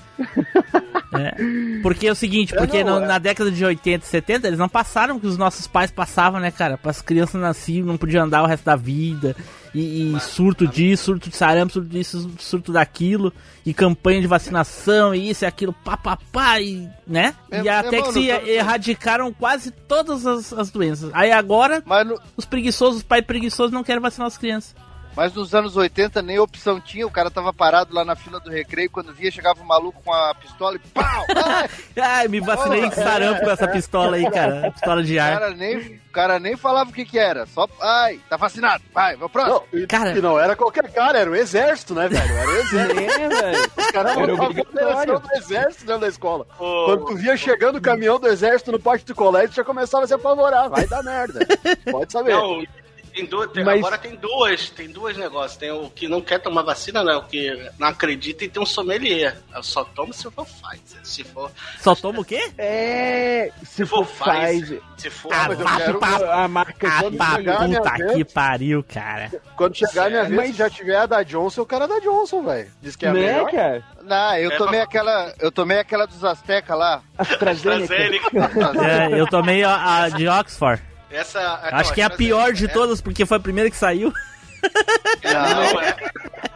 Porque 1.81 2.07
é 2.07 2.11
o 2.11 2.15
seguinte, 2.15 2.53
porque 2.55 2.77
É, 2.77 2.83
não, 2.83 2.99
no- 2.99 3.05
é. 3.05 3.07
na 3.07 3.17
década 3.19 3.51
de 3.51 3.63
80 3.63 4.05
e 4.05 4.07
70 4.07 4.47
eles 4.47 4.59
não 4.59 4.69
passaram 4.69 5.17
o 5.17 5.19
que 5.19 5.27
os 5.27 5.37
nossos 5.37 5.67
pais 5.67 5.91
passavam, 5.91 6.39
né, 6.39 6.49
cara? 6.51 6.79
As 6.83 7.01
crianças 7.01 7.39
nasciam, 7.39 7.85
não 7.85 7.97
podiam 7.97 8.25
andar 8.25 8.43
o 8.43 8.47
resto 8.47 8.63
da 8.65 8.75
vida. 8.75 9.35
E, 9.75 10.13
e 10.15 10.19
surto 10.19 10.67
disso, 10.67 11.05
surto 11.05 11.29
de 11.29 11.35
sarampo, 11.35 11.73
surto 11.73 11.89
disso, 11.89 12.29
surto 12.39 12.71
daquilo. 12.71 13.33
E 13.65 13.73
campanha 13.73 14.21
de 14.21 14.27
vacinação, 14.27 15.15
e 15.15 15.29
isso 15.29 15.45
e 15.45 15.47
aquilo, 15.47 15.71
papapá, 15.71 16.59
e, 16.59 16.87
né? 17.07 17.33
É, 17.49 17.61
e 17.61 17.69
até 17.69 17.97
é, 17.97 18.01
que 18.01 18.11
se 18.11 18.27
tô- 18.27 18.45
erradicaram 18.47 19.31
quase 19.31 19.71
todas 19.71 20.25
as, 20.27 20.51
as 20.53 20.69
doenças. 20.69 21.09
Aí 21.13 21.31
agora, 21.31 21.81
Mas, 21.85 22.07
os 22.35 22.45
preguiçosos, 22.45 22.97
os 22.97 23.03
pais 23.03 23.23
preguiçosos 23.25 23.71
não 23.71 23.83
querem 23.83 24.01
vacinar 24.01 24.27
as 24.27 24.37
crianças. 24.37 24.75
Mas 25.15 25.33
nos 25.33 25.53
anos 25.53 25.75
80 25.77 26.21
nem 26.21 26.39
opção 26.39 26.79
tinha, 26.79 27.05
o 27.05 27.11
cara 27.11 27.29
tava 27.31 27.53
parado 27.53 27.93
lá 27.93 28.03
na 28.05 28.15
fila 28.15 28.39
do 28.39 28.49
recreio, 28.49 28.89
quando 28.89 29.13
via 29.13 29.31
chegava 29.31 29.61
um 29.61 29.65
maluco 29.65 30.01
com 30.03 30.13
a 30.13 30.33
pistola 30.35 30.75
e 30.75 30.79
pau! 30.79 31.25
Ai, 31.45 31.69
Ai, 32.01 32.27
me 32.27 32.39
vacinei 32.39 32.81
com 32.89 32.91
sarampo 32.91 33.41
com 33.41 33.49
essa 33.51 33.67
pistola 33.67 34.15
aí, 34.17 34.29
cara. 34.29 34.71
Pistola 34.73 35.03
de 35.03 35.17
o, 35.17 35.21
ar. 35.21 35.39
cara 35.39 35.49
nem, 35.55 35.77
o 35.77 36.11
cara 36.11 36.39
nem 36.39 36.55
falava 36.57 36.89
o 36.89 36.93
que 36.93 37.05
que 37.05 37.17
era, 37.19 37.45
só, 37.45 37.67
ai, 37.81 38.19
tá 38.29 38.37
vacinado, 38.37 38.83
vai, 38.93 39.15
vai 39.15 39.29
próximo. 39.29 39.63
Não, 39.71 39.79
e, 39.79 39.87
Cara- 39.87 40.17
e 40.17 40.21
não 40.21 40.39
era 40.39 40.55
qualquer 40.55 40.91
cara, 40.91 41.19
era 41.19 41.29
o 41.29 41.35
exército, 41.35 41.93
né, 41.93 42.07
velho? 42.07 42.33
Era 42.33 42.49
o 42.49 42.55
exército. 42.57 42.99
É, 43.21 43.29
velho. 43.29 43.71
Os 43.77 43.91
caras 43.91 44.17
Era 44.17 45.19
do 45.19 45.33
exército 45.35 45.85
dentro 45.85 46.01
da 46.01 46.07
escola. 46.07 46.45
Ô, 46.59 46.85
Quando 46.85 47.05
tu 47.05 47.15
via 47.15 47.37
chegando 47.37 47.77
o 47.77 47.81
caminhão 47.81 48.19
do 48.19 48.27
exército 48.27 48.71
no 48.71 48.79
pátio 48.79 49.05
do 49.07 49.15
colégio, 49.15 49.55
já 49.55 49.63
começava 49.63 50.03
a 50.05 50.07
se 50.07 50.13
apavorar. 50.13 50.69
Vai 50.69 50.87
dar 50.87 51.03
merda. 51.03 51.39
Pode 51.91 52.11
saber. 52.11 52.33
Não, 52.33 52.63
tem 53.13 53.25
duas, 53.25 53.51
tem- 53.51 53.63
Mas- 53.63 53.79
agora 53.79 53.97
tem 53.97 54.15
duas, 54.15 54.69
tem 54.69 54.89
duas 54.89 55.15
negócios. 55.17 55.57
Tem 55.57 55.71
o 55.71 55.89
que 55.89 56.07
não 56.07 56.21
quer 56.21 56.39
tomar 56.39 56.63
vacina, 56.63 57.03
né? 57.03 57.13
O 57.15 57.23
que 57.23 57.69
não 57.77 57.87
acredita 57.87 58.43
e 58.43 58.49
tem 58.49 58.61
um 58.61 58.65
sommelier. 58.65 59.37
Eu 59.55 59.63
só 59.63 59.83
tomo 59.83 60.13
se 60.13 60.23
for 60.31 60.45
Pfizer. 60.45 60.99
Se 61.03 61.23
for, 61.23 61.51
Só 61.79 61.93
toma 61.95 62.19
o 62.21 62.25
quê? 62.25 62.51
É. 62.57 63.51
Se 63.63 63.75
se 63.77 63.85
for 63.85 64.05
for 64.05 64.29
Pfizer. 64.33 64.81
se 64.97 65.09
for 65.09 65.31
Ah, 65.33 65.45
mas 65.47 65.59
eu 65.59 65.65
quero- 65.65 65.99
pra- 65.99 66.43
A 66.43 66.47
marca 66.47 66.87
Ah, 66.87 67.09
minha 67.67 67.81
puta 67.81 67.97
vez- 67.97 68.13
que 68.13 68.25
pariu, 68.25 68.83
cara. 68.83 69.31
Quando 69.55 69.75
chegar 69.75 70.07
a 70.07 70.09
minha 70.09 70.23
vez, 70.23 70.35
Mas- 70.35 70.51
se 70.51 70.57
já 70.57 70.69
tiver 70.69 70.95
a 70.95 71.05
da 71.05 71.23
Johnson, 71.23 71.61
o 71.61 71.65
cara 71.65 71.85
é 71.85 71.87
da 71.87 71.99
Johnson, 71.99 72.43
velho. 72.43 72.71
Diz 72.81 72.95
que 72.95 73.05
é 73.05 73.09
a 73.09 73.13
né, 73.13 73.19
melhor. 73.19 73.51
cara? 73.51 73.83
Não, 74.03 74.37
eu 74.37 74.51
É, 74.51 74.57
tomei 74.57 74.79
aquela, 74.81 75.33
eu 75.39 75.51
tomei 75.51 75.79
aquela 75.79 76.05
dos 76.05 76.23
Azteca 76.25 76.75
lá. 76.75 77.01
AstraZeneca. 77.17 77.83
AstraZeneca. 77.83 78.33
É, 79.13 79.19
eu 79.19 79.27
tomei 79.27 79.63
a, 79.63 80.03
a 80.03 80.09
de 80.09 80.27
Oxford. 80.27 80.81
Essa, 81.13 81.59
Acho 81.71 81.93
que 81.93 82.01
é 82.01 82.03
a 82.03 82.09
pior 82.09 82.53
de 82.53 82.67
todas, 82.67 82.99
porque 82.99 83.25
foi 83.25 83.37
a 83.37 83.39
primeira 83.39 83.69
que 83.69 83.77
saiu. 83.77 84.11
Não, 85.23 85.81
é. 85.81 85.95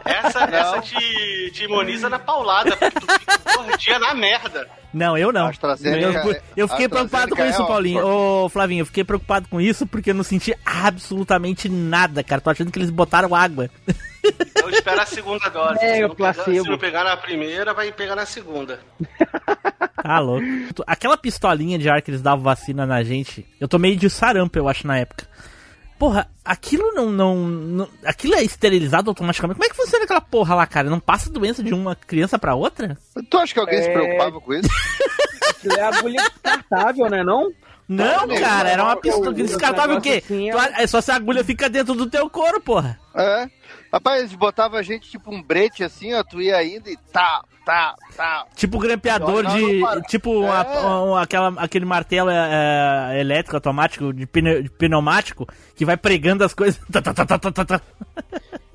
Essa, 0.04 0.46
Não. 0.46 0.58
essa 0.58 0.80
te, 0.80 1.50
te 1.52 1.64
imuniza 1.64 2.08
na 2.08 2.18
paulada, 2.18 2.76
porque 2.76 3.00
tu 3.00 3.06
fica 3.12 3.38
por 3.38 3.76
dia 3.76 3.98
na 3.98 4.14
merda. 4.14 4.68
Não, 4.92 5.18
eu 5.18 5.30
não. 5.30 5.50
Eu, 5.84 6.40
eu 6.56 6.68
fiquei 6.68 6.88
preocupado 6.88 7.36
com 7.36 7.44
isso, 7.44 7.62
é 7.62 7.66
Paulinho. 7.66 8.06
Ô, 8.06 8.48
Flavinho, 8.48 8.82
eu 8.82 8.86
fiquei 8.86 9.04
preocupado 9.04 9.46
com 9.48 9.60
isso 9.60 9.86
porque 9.86 10.10
eu 10.10 10.14
não 10.14 10.22
senti 10.22 10.54
absolutamente 10.64 11.68
nada, 11.68 12.22
cara. 12.24 12.40
Tô 12.40 12.50
achando 12.50 12.72
que 12.72 12.78
eles 12.78 12.90
botaram 12.90 13.34
água. 13.34 13.68
Então 14.24 14.70
espera 14.70 15.02
a 15.02 15.06
segunda 15.06 15.48
dose. 15.48 15.84
É, 15.84 15.96
se, 15.96 16.00
não 16.02 16.14
pegar, 16.14 16.34
se 16.34 16.62
não 16.62 16.78
pegar 16.78 17.04
na 17.04 17.16
primeira, 17.16 17.74
vai 17.74 17.92
pegar 17.92 18.16
na 18.16 18.26
segunda. 18.26 18.80
Tá 20.02 20.18
louco. 20.18 20.44
Aquela 20.86 21.16
pistolinha 21.16 21.78
de 21.78 21.88
ar 21.88 22.00
que 22.02 22.10
eles 22.10 22.22
davam 22.22 22.42
vacina 22.42 22.86
na 22.86 23.02
gente, 23.02 23.46
eu 23.60 23.68
tomei 23.68 23.94
de 23.94 24.08
sarampo, 24.08 24.58
eu 24.58 24.68
acho, 24.68 24.86
na 24.86 24.98
época. 24.98 25.26
Porra, 25.98 26.30
aquilo 26.44 26.92
não, 26.92 27.10
não, 27.10 27.36
não- 27.36 27.88
Aquilo 28.04 28.34
é 28.34 28.42
esterilizado 28.42 29.10
automaticamente. 29.10 29.56
Como 29.58 29.66
é 29.66 29.68
que 29.68 29.76
funciona 29.76 30.04
aquela 30.04 30.20
porra 30.20 30.54
lá, 30.54 30.66
cara? 30.66 30.88
Não 30.88 31.00
passa 31.00 31.28
doença 31.30 31.62
de 31.62 31.74
uma 31.74 31.96
criança 31.96 32.38
pra 32.38 32.54
outra? 32.54 32.96
Tu 33.28 33.36
acha 33.36 33.52
que 33.52 33.60
alguém 33.60 33.82
se 33.82 33.88
É. 33.88 33.92
preocupava 33.92 34.40
com 34.40 34.54
isso? 34.54 34.68
Aquilo 35.50 35.74
é 35.74 35.82
agulha 35.82 36.22
descartável, 36.22 37.10
né 37.10 37.24
não? 37.24 37.50
Não, 37.88 38.26
Não, 38.26 38.36
cara, 38.38 38.68
era 38.68 38.84
uma 38.84 38.96
pistola. 38.96 39.32
Descartável 39.32 39.96
o 39.96 40.00
quê? 40.00 40.22
assim 40.22 40.50
é- 40.50 40.86
só 40.86 41.00
se 41.00 41.10
a 41.10 41.16
agulha 41.16 41.42
fica 41.42 41.70
dentro 41.70 41.94
do 41.94 42.06
teu 42.08 42.28
couro, 42.28 42.60
porra. 42.60 42.98
É. 43.14 43.48
Rapaz, 43.90 44.20
eles 44.20 44.34
botavam 44.34 44.78
a 44.78 44.82
gente 44.82 45.08
tipo 45.10 45.32
um 45.34 45.42
brete 45.42 45.82
assim, 45.82 46.12
ó, 46.12 46.22
tu 46.22 46.42
ia 46.42 46.62
indo 46.62 46.90
e 46.90 46.96
tá, 47.10 47.42
tá, 47.64 47.94
tá. 48.14 48.44
Tipo 48.54 48.78
grampeador 48.78 49.42
Não, 49.42 49.56
de. 49.56 49.78
não 49.80 50.02
tipo 50.02 50.30
uma- 50.30 50.60
É. 50.60 50.86
um- 50.86 51.16
aquela, 51.16 51.48
aquele 51.56 51.86
martelo 51.86 52.28
é, 52.28 53.14
é, 53.14 53.20
elétrico 53.20 53.56
automático, 53.56 54.12
de, 54.12 54.26
pneu, 54.26 54.62
de 54.62 54.68
pneumático, 54.68 55.48
que 55.74 55.86
vai 55.86 55.96
pregando 55.96 56.44
as 56.44 56.52
coisas. 56.52 56.78
Tá, 56.92 57.00
tá, 57.00 57.14
tá, 57.14 57.24
tá, 57.24 57.38
tá, 57.38 57.50
tá, 57.52 57.64
tá. 57.64 57.80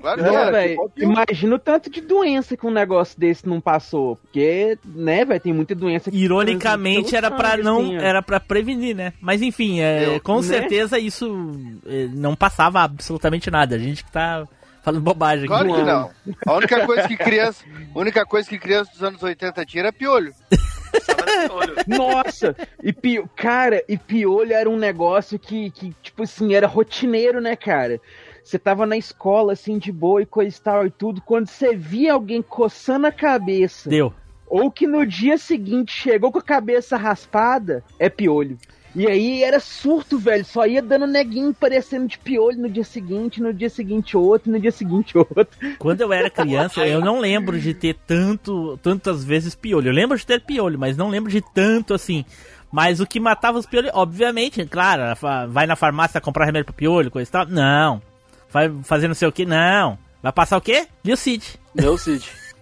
Claro 0.04 0.22
que 0.22 0.28
Não, 0.28 0.38
era. 0.38 0.50
velho, 0.50 0.92
imagina 0.98 1.54
o 1.54 1.58
tanto 1.58 1.88
de 1.88 2.02
doença 2.02 2.54
que 2.58 2.66
um 2.66 2.70
negócio 2.70 3.18
desse 3.18 3.48
não 3.48 3.58
passou. 3.58 4.16
Porque, 4.16 4.76
né, 4.84 5.24
velho, 5.24 5.40
tem 5.40 5.50
muita 5.50 5.74
doença 5.74 6.10
que 6.10 6.16
Ironicamente 6.18 7.16
era 7.16 7.30
sangue, 7.30 7.62
não. 7.62 7.78
assim. 7.80 7.96
Era 7.96 8.20
para 8.20 8.38
prevenir, 8.38 8.94
né? 8.94 9.14
Mas 9.18 9.40
enfim, 9.40 9.80
é, 9.80 10.16
Eu- 10.16 10.20
com 10.20 10.36
né? 10.36 10.42
certeza 10.42 10.98
isso 10.98 11.50
é, 11.86 12.06
não 12.12 12.36
passava 12.36 12.82
absolutamente 12.82 13.50
nada. 13.50 13.76
A 13.76 13.78
gente 13.78 14.04
que 14.04 14.12
tá 14.12 14.46
falando 14.82 15.00
bobagem 15.00 15.46
aqui. 15.46 15.48
Claro 15.48 15.74
que 15.74 15.82
Não. 15.82 16.10
A 16.46 16.52
única 16.54 16.84
coisa 16.84 17.08
que 17.08 17.16
criança, 17.16 17.64
a 17.94 17.98
única 17.98 18.26
coisa 18.26 18.46
que 18.46 18.58
criança 18.58 18.90
dos 18.92 19.02
anos 19.02 19.22
80 19.22 19.64
tinha 19.64 19.84
era 19.84 19.92
piolho. 19.92 20.34
Nossa, 21.88 22.54
e 22.82 22.92
pio... 22.92 23.28
cara, 23.34 23.82
e 23.88 23.96
piolho 23.96 24.52
era 24.52 24.68
um 24.68 24.76
negócio 24.76 25.38
que, 25.38 25.70
que, 25.70 25.94
tipo 26.02 26.22
assim, 26.22 26.54
era 26.54 26.66
rotineiro, 26.66 27.40
né, 27.40 27.56
cara? 27.56 28.00
Você 28.44 28.58
tava 28.58 28.84
na 28.84 28.96
escola, 28.96 29.54
assim, 29.54 29.78
de 29.78 29.90
boa 29.90 30.20
e 30.20 30.26
coisa 30.26 30.54
e 30.54 30.60
tal 30.60 30.86
e 30.86 30.90
tudo. 30.90 31.22
Quando 31.22 31.48
você 31.48 31.74
via 31.74 32.12
alguém 32.12 32.42
coçando 32.42 33.06
a 33.06 33.12
cabeça, 33.12 33.88
Deu. 33.88 34.12
ou 34.46 34.70
que 34.70 34.86
no 34.86 35.06
dia 35.06 35.38
seguinte 35.38 35.92
chegou 35.92 36.30
com 36.30 36.38
a 36.38 36.42
cabeça 36.42 36.98
raspada, 36.98 37.82
é 37.98 38.10
piolho. 38.10 38.58
E 38.94 39.08
aí 39.08 39.42
era 39.42 39.58
surto, 39.58 40.18
velho. 40.18 40.44
Só 40.44 40.66
ia 40.66 40.80
dando 40.80 41.06
neguinho 41.06 41.52
parecendo 41.52 42.06
de 42.06 42.16
piolho 42.16 42.60
no 42.60 42.68
dia 42.68 42.84
seguinte, 42.84 43.42
no 43.42 43.52
dia 43.52 43.68
seguinte 43.68 44.16
outro, 44.16 44.52
no 44.52 44.60
dia 44.60 44.70
seguinte 44.70 45.16
outro. 45.18 45.48
Quando 45.78 46.02
eu 46.02 46.12
era 46.12 46.30
criança, 46.30 46.86
eu 46.86 47.00
não 47.00 47.18
lembro 47.18 47.58
de 47.58 47.74
ter 47.74 47.96
tanto, 48.06 48.78
tantas 48.82 49.24
vezes 49.24 49.54
piolho. 49.54 49.88
Eu 49.88 49.94
lembro 49.94 50.16
de 50.16 50.24
ter 50.24 50.40
piolho, 50.42 50.78
mas 50.78 50.96
não 50.96 51.08
lembro 51.08 51.30
de 51.30 51.40
tanto 51.40 51.92
assim. 51.92 52.24
Mas 52.70 53.00
o 53.00 53.06
que 53.06 53.18
matava 53.18 53.58
os 53.58 53.66
piolhos, 53.66 53.90
obviamente, 53.94 54.64
claro, 54.66 55.02
vai 55.48 55.66
na 55.66 55.76
farmácia 55.76 56.20
comprar 56.20 56.44
remédio 56.44 56.66
pra 56.66 56.74
piolho, 56.74 57.10
coisa 57.10 57.28
e 57.28 57.32
tal. 57.32 57.46
Não. 57.46 58.13
Vai 58.54 58.72
fazer 58.84 59.08
não 59.08 59.16
sei 59.16 59.26
o 59.26 59.32
que, 59.32 59.44
não. 59.44 59.98
Vai 60.22 60.32
passar 60.32 60.56
o 60.56 60.60
quê? 60.60 60.86
Meu 61.02 61.16
Cid. 61.16 61.58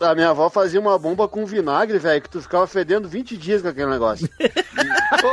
A 0.01 0.15
minha 0.15 0.31
avó 0.31 0.49
fazia 0.49 0.81
uma 0.81 0.99
bomba 0.99 1.29
com 1.29 1.45
vinagre, 1.45 1.99
velho, 1.99 2.23
que 2.23 2.31
tu 2.31 2.41
ficava 2.41 2.67
fedendo 2.67 3.07
20 3.07 3.37
dias 3.37 3.61
com 3.61 3.69
aquele 3.69 3.91
negócio. 3.91 4.27
Pô, 5.21 5.29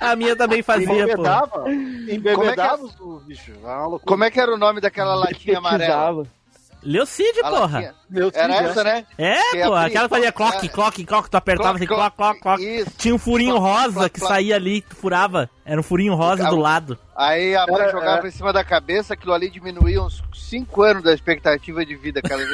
A 0.00 0.16
minha 0.16 0.34
também 0.34 0.62
fazia, 0.62 0.88
pô. 0.88 0.94
Embebedava, 0.94 1.70
embebedava 1.70 2.88
Como 2.88 3.12
é 3.12 3.16
os 3.16 3.24
bichos. 3.24 3.54
Era 3.62 3.76
uma 3.76 3.86
loucura. 3.86 4.08
como 4.08 4.24
é 4.24 4.30
que 4.30 4.40
era 4.40 4.52
o 4.52 4.58
nome 4.58 4.80
daquela 4.80 5.14
latinha 5.14 5.58
amarela? 5.58 6.26
Pesquisava. 6.80 7.00
Leucid, 7.30 7.38
A 7.44 7.50
porra. 7.50 7.94
Era 8.34 8.54
essa, 8.56 8.82
né? 8.84 9.06
É, 9.18 9.34
Que 9.52 9.58
pô, 9.62 9.74
abria- 9.74 9.86
aquela 9.86 10.08
que 10.08 10.14
fazia 10.14 10.32
cloque, 10.32 10.66
É. 10.66 10.68
cloque, 10.68 11.04
cloque, 11.04 11.30
tu 11.30 11.36
apertava 11.36 11.76
assim, 11.76 11.86
cloque, 11.86 12.40
cloque. 12.40 12.64
Isso. 12.64 12.90
Tinha 12.98 13.14
um 13.14 13.18
furinho 13.18 13.56
Cloque, 13.56 13.68
rosa 13.72 13.92
cloque, 13.94 14.10
que 14.10 14.20
saía 14.20 14.56
ali, 14.56 14.80
que 14.80 14.88
tu 14.90 14.96
furava. 14.96 15.48
Era 15.64 15.78
um 15.78 15.82
furinho 15.84 16.14
rosa 16.14 16.44
do 16.48 16.56
lado. 16.56 16.98
Aí 17.16 17.54
a 17.54 17.66
mãe 17.66 17.88
jogava 17.90 18.18
era- 18.18 18.28
em 18.28 18.30
cima 18.30 18.52
da 18.52 18.64
cabeça, 18.64 19.14
aquilo 19.14 19.32
ali 19.32 19.48
diminuía 19.50 20.02
uns 20.02 20.22
5 20.34 20.82
anos 20.82 21.02
da 21.04 21.12
expectativa 21.14 21.84
de 21.84 21.94
vida 21.96 22.20
que 22.22 22.32
ela 22.32 22.42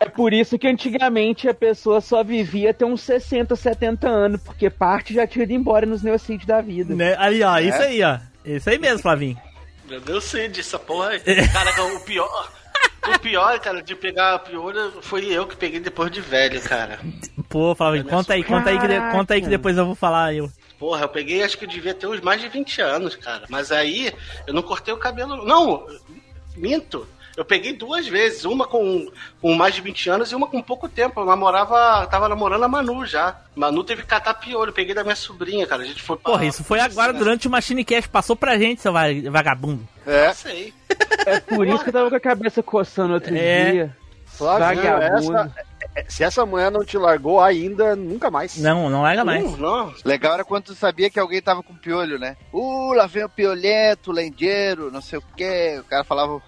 É 0.00 0.08
por 0.08 0.32
isso 0.32 0.58
que 0.58 0.66
antigamente 0.66 1.48
a 1.48 1.54
pessoa 1.54 2.00
só 2.00 2.22
vivia 2.24 2.70
até 2.70 2.84
uns 2.84 3.02
60, 3.02 3.54
70 3.54 4.08
anos, 4.08 4.40
porque 4.42 4.68
parte 4.70 5.14
já 5.14 5.26
tinha 5.26 5.44
ido 5.44 5.52
embora 5.52 5.86
nos 5.86 6.02
neocídios 6.02 6.46
da 6.46 6.60
vida. 6.60 6.94
Né? 6.94 7.14
Ali, 7.18 7.42
ó, 7.42 7.56
É? 7.58 7.62
isso 7.62 7.78
aí, 7.82 8.02
ó. 8.02 8.18
Isso 8.44 8.70
aí 8.70 8.78
mesmo, 8.78 9.00
Flavinho. 9.00 9.36
Meu 9.88 10.00
Deus, 10.00 10.24
sei 10.24 10.48
disso, 10.48 10.78
porra. 10.78 11.18
Cara, 11.52 11.82
o 11.94 12.00
pior. 12.00 12.52
O 13.14 13.18
pior, 13.20 13.58
cara, 13.60 13.82
de 13.82 13.94
pegar 13.94 14.34
a 14.34 14.38
piolho 14.38 14.92
foi 15.00 15.24
eu 15.26 15.46
que 15.46 15.56
peguei 15.56 15.80
depois 15.80 16.10
de 16.10 16.20
velho, 16.20 16.60
cara. 16.62 16.98
Pô, 17.48 17.74
Flavinho, 17.74 18.04
conta 18.04 18.34
aí, 18.34 18.44
conta 18.44 18.68
aí, 18.70 18.78
que 18.78 18.86
de- 18.88 19.10
conta 19.12 19.34
aí 19.34 19.40
que 19.40 19.48
depois 19.48 19.76
eu 19.78 19.86
vou 19.86 19.94
falar 19.94 20.34
eu. 20.34 20.50
Porra, 20.78 21.02
eu 21.04 21.08
peguei, 21.08 21.42
acho 21.42 21.56
que 21.56 21.64
eu 21.64 21.68
devia 21.68 21.94
ter 21.94 22.06
uns 22.06 22.20
mais 22.20 22.40
de 22.40 22.48
20 22.48 22.80
anos, 22.82 23.16
cara. 23.16 23.44
Mas 23.48 23.72
aí 23.72 24.12
eu 24.46 24.52
não 24.54 24.62
cortei 24.62 24.92
o 24.92 24.98
cabelo. 24.98 25.44
Não, 25.46 25.86
minto. 26.56 27.06
Eu 27.38 27.44
peguei 27.44 27.72
duas 27.72 28.04
vezes, 28.08 28.44
uma 28.44 28.66
com, 28.66 29.08
com 29.40 29.54
mais 29.54 29.72
de 29.72 29.80
20 29.80 30.10
anos 30.10 30.32
e 30.32 30.34
uma 30.34 30.48
com 30.48 30.60
pouco 30.60 30.88
tempo. 30.88 31.20
Eu 31.20 31.24
namorava, 31.24 32.04
tava 32.08 32.28
namorando 32.28 32.64
a 32.64 32.68
Manu 32.68 33.06
já. 33.06 33.36
Manu 33.54 33.84
teve 33.84 34.02
que 34.02 34.08
catar 34.08 34.34
piolho, 34.34 34.70
eu 34.70 34.74
peguei 34.74 34.92
da 34.92 35.04
minha 35.04 35.14
sobrinha, 35.14 35.64
cara. 35.64 35.82
A 35.82 35.86
gente 35.86 36.02
foi 36.02 36.16
pra. 36.16 36.32
Porra, 36.32 36.44
isso 36.46 36.64
foi 36.64 36.80
agora 36.80 37.12
durante 37.12 37.46
o 37.46 37.50
Machine 37.50 37.84
Cast, 37.84 38.08
passou 38.10 38.34
pra 38.34 38.58
gente, 38.58 38.80
seu 38.82 38.92
va- 38.92 39.04
vagabundo. 39.30 39.86
É. 40.04 40.32
Sei. 40.34 40.74
É 41.26 41.38
por 41.38 41.64
isso 41.64 41.84
que 41.84 41.90
eu 41.90 41.92
tava 41.92 42.10
com 42.10 42.16
a 42.16 42.20
cabeça 42.20 42.60
coçando 42.60 43.14
outro 43.14 43.32
É. 43.32 43.70
dia. 43.70 43.96
Flávio, 44.26 44.82
Vagabundo. 44.82 45.36
essa, 45.38 45.52
é- 45.94 46.04
se 46.08 46.24
essa 46.24 46.44
mulher 46.44 46.72
não 46.72 46.84
te 46.84 46.98
largou 46.98 47.40
ainda, 47.40 47.94
nunca 47.94 48.30
mais. 48.32 48.56
Não, 48.58 48.90
não 48.90 49.02
larga 49.02 49.24
mais. 49.24 49.44
Não, 49.44 49.56
não. 49.86 49.94
Legal 50.04 50.34
era 50.34 50.44
quando 50.44 50.64
tu 50.64 50.74
sabia 50.74 51.08
que 51.08 51.20
alguém 51.20 51.40
tava 51.40 51.62
com 51.62 51.72
piolho, 51.74 52.18
né? 52.18 52.36
Uh, 52.52 52.92
lá 52.94 53.06
vem 53.06 53.22
o 53.24 53.28
piolhento, 53.28 54.10
lendeiro, 54.10 54.90
não 54.90 55.00
sei 55.00 55.20
o 55.20 55.22
quê. 55.36 55.76
O 55.80 55.84
cara 55.84 56.02
falava. 56.02 56.42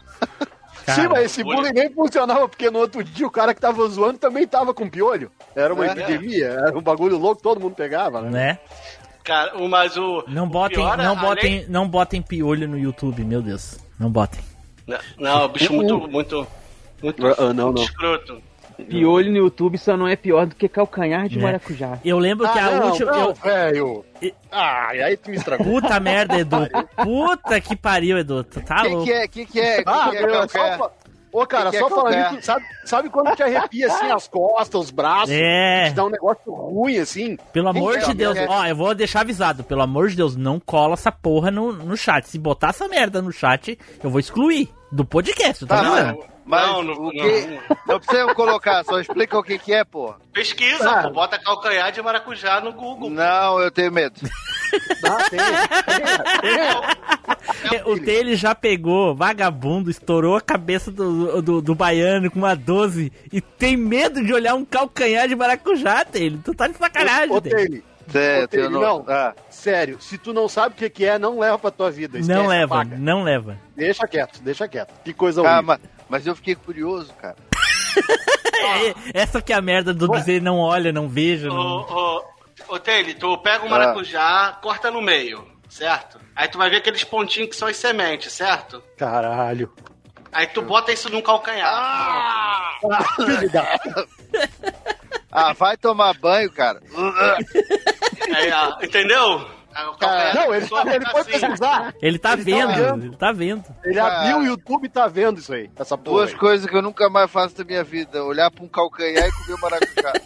Sim, 0.94 1.02
Cara, 1.02 1.08
mas 1.14 1.24
esse 1.26 1.42
bullying 1.44 1.72
nem 1.72 1.90
funcionava, 1.90 2.48
porque 2.48 2.70
no 2.70 2.78
outro 2.80 3.02
dia 3.04 3.26
o 3.26 3.30
cara 3.30 3.54
que 3.54 3.60
tava 3.60 3.86
zoando 3.88 4.18
também 4.18 4.46
tava 4.46 4.72
com 4.74 4.88
piolho. 4.88 5.30
Era 5.54 5.72
uma 5.74 5.86
É. 5.86 5.90
epidemia, 5.92 6.46
era 6.46 6.76
um 6.78 6.82
bagulho 6.82 7.16
louco, 7.18 7.42
todo 7.42 7.60
mundo 7.60 7.74
pegava, 7.74 8.20
né? 8.22 8.30
Né? 8.30 8.58
Cara, 9.24 9.56
o- 9.58 9.68
mas 9.68 9.96
o. 9.96 10.24
Não 10.28 10.44
o 10.44 10.48
botem, 10.48 10.76
pior, 10.78 10.96
não 10.96 11.10
além- 11.12 11.20
botem, 11.20 11.66
não 11.68 11.88
botem 11.88 12.22
piolho 12.22 12.66
no 12.68 12.78
YouTube, 12.78 13.22
meu 13.24 13.42
Deus. 13.42 13.78
Não 13.98 14.10
botem. 14.10 14.40
Não, 14.86 14.98
Não, 15.18 15.48
bicho 15.48 15.72
muito, 15.72 15.98
muito. 16.08 16.46
Muito, 17.02 17.26
ah, 17.26 17.52
não, 17.54 17.66
muito 17.66 17.76
não. 17.78 17.82
escroto. 17.84 18.42
Piolho 18.88 19.30
no 19.30 19.36
YouTube 19.38 19.78
só 19.78 19.96
não 19.96 20.06
é 20.08 20.16
pior 20.16 20.46
do 20.46 20.54
que 20.54 20.68
calcanhar 20.68 21.28
de 21.28 21.38
É. 21.38 21.42
maracujá. 21.42 21.98
Eu 22.04 22.18
lembro 22.18 22.50
que 22.50 22.58
a 22.58 22.66
Ah, 22.66 22.70
não, 22.78 22.86
última. 22.90 23.10
não, 23.12 23.20
eu- 23.28 23.34
velho. 23.34 24.04
Ah, 24.50 24.90
e 24.94 25.02
aí 25.02 25.16
tu 25.16 25.30
me 25.30 25.36
estragou. 25.36 25.66
Puta 25.66 25.98
merda, 26.00 26.38
Edu. 26.38 26.68
Puta 27.02 27.60
que 27.60 27.74
pariu, 27.76 28.18
Edu. 28.18 28.44
Tu 28.44 28.60
tá 28.60 28.82
que, 28.82 28.88
louco. 28.88 29.04
que 29.04 29.12
é? 29.12 29.24
O 29.24 29.28
que, 29.28 29.46
que 29.46 29.60
é? 29.60 29.82
Ah, 29.86 30.08
que 30.10 30.16
que 30.18 30.22
é 30.24 30.26
meu, 30.26 30.48
só, 30.48 30.92
Ô, 31.32 31.46
cara, 31.46 31.66
Que 31.66 31.70
que 31.70 31.76
é 31.76 31.80
só 31.80 31.88
falando 31.88 32.04
calcanhar? 32.12 32.34
isso, 32.34 32.42
sabe, 32.44 32.64
sabe 32.84 33.08
quando 33.08 33.36
te 33.36 33.42
arrepia 33.44 33.86
assim 33.86 34.06
as 34.10 34.26
costas, 34.26 34.80
os 34.80 34.90
braços? 34.90 35.30
É. 35.30 35.84
Te 35.88 35.94
dá 35.94 36.04
um 36.04 36.10
negócio 36.10 36.52
ruim 36.52 36.98
assim. 36.98 37.38
Pelo 37.52 37.68
amor 37.68 37.98
de 38.00 38.12
Deus, 38.14 38.36
é- 38.36 38.48
ó, 38.48 38.66
eu 38.66 38.74
vou 38.74 38.92
deixar 38.96 39.20
avisado. 39.20 39.62
Pelo 39.62 39.80
amor 39.82 40.08
de 40.08 40.16
Deus, 40.16 40.34
não 40.34 40.58
cola 40.58 40.94
essa 40.94 41.12
porra 41.12 41.48
no, 41.52 41.72
no 41.72 41.96
chat. 41.96 42.24
Se 42.28 42.36
botar 42.36 42.70
essa 42.70 42.88
merda 42.88 43.22
no 43.22 43.30
chat, 43.30 43.78
eu 44.02 44.10
vou 44.10 44.18
excluir 44.18 44.68
do 44.90 45.04
podcast, 45.04 45.64
tá, 45.66 45.80
Tá, 45.80 46.02
vendo? 46.02 46.24
Mas, 46.50 46.66
Não, 46.66 46.82
não- 46.82 46.94
o 47.06 47.10
que... 47.10 47.60
não 47.86 48.00
precisa 48.00 48.34
colocar, 48.34 48.84
só 48.84 49.00
explica 49.00 49.38
o 49.38 49.42
que, 49.42 49.58
que 49.58 49.72
é, 49.72 49.84
pô. 49.84 50.12
Pesquisa, 50.32 50.90
Ah. 50.90 51.02
pô, 51.04 51.10
bota 51.10 51.38
calcanhar 51.38 51.90
de 51.92 52.02
maracujá 52.02 52.60
no 52.60 52.72
Google. 52.72 53.08
Não, 53.10 53.60
eu 53.60 53.70
tenho 53.70 53.92
medo. 53.92 54.20
Dá, 55.00 55.16
tem, 55.28 55.38
tem, 56.40 57.70
tem. 57.70 57.82
O 57.92 57.98
T 57.98 58.10
ele 58.10 58.36
já 58.36 58.54
pegou, 58.54 59.14
vagabundo, 59.14 59.90
estourou 59.90 60.36
a 60.36 60.40
cabeça 60.40 60.90
do, 60.90 61.42
do, 61.42 61.60
do 61.62 61.74
baiano 61.74 62.30
com 62.30 62.38
uma 62.38 62.54
12 62.54 63.12
e 63.32 63.40
tem 63.40 63.76
medo 63.76 64.24
de 64.24 64.32
olhar 64.32 64.54
um 64.54 64.64
calcanhar 64.64 65.26
de 65.28 65.34
maracujá, 65.34 66.04
Taylor. 66.04 66.38
Tu 66.44 66.54
tá 66.54 66.68
de 66.68 66.76
sacanagem, 66.76 67.30
Ô, 67.32 67.36
É, 67.36 67.38
Ô, 67.38 67.40
Taylor, 68.12 68.48
tenho 68.48 68.70
não. 68.70 69.04
Ah, 69.08 69.34
sério, 69.48 70.00
se 70.00 70.16
tu 70.18 70.32
não 70.32 70.48
sabe 70.48 70.74
o 70.74 70.78
que 70.78 70.88
que 70.90 71.04
é, 71.04 71.18
não 71.18 71.38
leva 71.40 71.58
pra 71.58 71.70
tua 71.70 71.90
vida. 71.90 72.18
Não 72.18 72.20
esquece, 72.22 72.46
leva, 72.46 72.74
apaga. 72.76 72.96
não 72.96 73.22
leva. 73.24 73.58
Deixa 73.76 74.06
quieto, 74.06 74.40
deixa 74.42 74.68
quieto. 74.68 74.92
Que 75.04 75.12
coisa 75.12 75.40
ah, 75.40 75.44
horrível. 75.44 75.62
mas, 75.64 75.80
mas 76.10 76.26
eu 76.26 76.34
fiquei 76.36 76.54
curioso, 76.54 77.12
cara. 77.14 77.36
É, 78.62 79.22
essa 79.22 79.40
que 79.40 79.54
é 79.54 79.56
a 79.56 79.62
merda 79.62 79.94
do 79.94 80.06
dizer 80.06 80.42
não 80.42 80.58
olha, 80.58 80.92
não 80.92 81.08
veja. 81.08 81.50
Ô, 81.50 81.54
Não... 81.54 82.22
ô, 82.68 82.78
Taylor, 82.78 83.14
tu 83.14 83.38
pega 83.38 83.64
um 83.64 83.70
maracujá, 83.70 84.58
corta 84.60 84.90
no 84.90 85.00
meio, 85.00 85.46
certo? 85.66 86.20
Aí 86.36 86.46
tu 86.46 86.58
vai 86.58 86.68
ver 86.68 86.76
aqueles 86.76 87.02
pontinhos 87.02 87.48
que 87.48 87.56
são 87.56 87.68
as 87.68 87.78
sementes, 87.78 88.30
certo? 88.34 88.82
Caralho. 88.98 89.72
Aí 90.30 90.46
tu 90.46 90.60
bota 90.60 90.92
isso 90.92 91.08
num 91.08 91.22
calcanhar. 91.22 92.78
Da... 93.50 93.80
Ah, 95.32 95.54
vai 95.54 95.76
tomar 95.78 96.12
banho, 96.18 96.52
cara. 96.52 96.82
Aí, 98.34 98.52
ó, 98.52 98.84
entendeu? 98.84 99.48
Ah, 99.74 99.90
o 99.90 99.94
calcanhar 99.96 100.34
Não, 100.34 100.52
ele, 100.54 100.60
pessoa 100.62 100.80
ele 100.82 100.90
fica 100.92 101.10
foi 101.10 101.20
assim. 101.20 101.30
pesquisar. 101.30 101.94
Ele 102.02 102.18
tá 102.18 102.32
Ele 102.32 102.38
tá 102.42 102.66
vendo, 102.66 102.74
vendo. 102.74 103.04
ele 103.06 103.16
tá 103.16 103.32
vendo. 103.32 103.64
Ele 103.84 103.94
Cara. 103.94 104.20
abriu 104.20 104.38
o 104.38 104.42
YouTube 104.44 104.84
e 104.84 104.88
tá 104.88 105.06
vendo 105.06 105.38
isso 105.38 105.52
aí. 105.52 105.70
Essa 105.76 105.96
porra. 105.96 106.16
Duas 106.18 106.30
aí. 106.30 106.36
coisas 106.36 106.68
que 106.68 106.76
eu 106.76 106.82
nunca 106.82 107.08
mais 107.08 107.30
faço 107.30 107.56
da 107.56 107.64
minha 107.64 107.84
vida: 107.84 108.24
olhar 108.24 108.50
pra 108.50 108.64
um 108.64 108.68
calcanhar 108.68 109.28
e 109.28 109.32
comer 109.32 109.60
maracujá. 109.60 110.12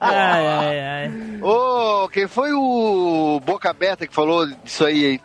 Ai, 0.00 0.46
ai, 0.46 0.80
ai. 0.80 1.10
Ô, 1.40 2.08
quem 2.08 2.26
foi 2.26 2.52
o 2.52 3.40
Boca 3.44 3.70
Aberta 3.70 4.06
que 4.06 4.14
falou 4.14 4.46
disso 4.46 4.84
aí, 4.84 5.04
hein? 5.06 5.20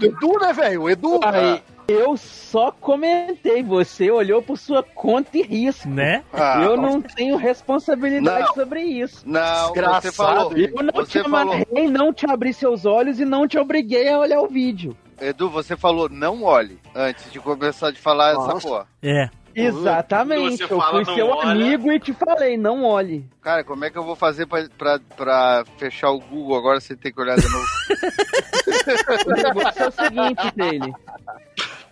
Edu, 0.00 0.38
né, 0.40 0.52
velho? 0.52 0.82
O 0.82 0.90
Edu. 0.90 1.20
Aí, 1.22 1.62
eu 1.86 2.16
só 2.16 2.70
comentei, 2.72 3.62
você 3.62 4.10
olhou 4.10 4.42
por 4.42 4.56
sua 4.58 4.82
conta 4.82 5.36
e 5.36 5.42
risco. 5.42 5.88
Né? 5.88 6.22
Ah, 6.32 6.60
eu 6.62 6.76
não 6.76 7.00
tenho 7.00 7.36
responsabilidade 7.36 8.46
Não. 8.46 8.54
sobre 8.54 8.82
isso. 8.82 9.22
Não, 9.26 9.72
Desgraçado, 9.72 10.02
você 10.02 10.12
falou. 10.12 10.52
Eu 10.56 10.82
não 10.82 10.92
Você 10.94 11.22
te 11.22 11.28
falou. 11.30 11.52
amarrei, 11.54 11.88
não 11.90 12.12
te 12.12 12.30
abri 12.30 12.52
seus 12.54 12.84
olhos 12.86 13.20
e 13.20 13.24
não 13.24 13.46
te 13.46 13.58
obriguei 13.58 14.08
a 14.08 14.18
olhar 14.18 14.40
o 14.40 14.48
vídeo. 14.48 14.96
Edu, 15.20 15.48
você 15.48 15.76
falou 15.76 16.08
não 16.08 16.42
olhe 16.42 16.78
antes 16.94 17.30
de 17.30 17.38
começar 17.38 17.90
de 17.92 18.00
falar 18.00 18.30
essa 18.32 18.46
Nossa. 18.48 18.68
porra. 18.68 18.86
É. 19.02 19.28
Exatamente. 19.56 20.56
Você 20.56 20.64
Eu 20.74 20.80
fui 20.80 21.04
seu 21.04 21.28
olha. 21.28 21.50
amigo 21.52 21.92
e 21.92 22.00
te 22.00 22.12
falei, 22.12 22.56
não 22.56 22.82
olhe. 22.82 23.24
Cara, 23.40 23.62
como 23.62 23.84
é 23.84 23.90
que 23.90 23.96
eu 23.96 24.02
vou 24.02 24.16
fazer 24.16 24.46
pra, 24.46 24.68
pra, 24.76 24.98
pra 25.16 25.64
fechar 25.78 26.10
o 26.10 26.18
Google 26.18 26.56
agora 26.58 26.80
sem 26.80 26.96
ter 26.96 27.12
que 27.12 27.20
olhar 27.20 27.36
de 27.36 27.48
novo? 27.48 27.64
O 29.26 29.30
negócio 29.30 29.82
é 29.82 29.88
o 29.88 29.92
seguinte 29.92 30.50
dele. 30.56 30.92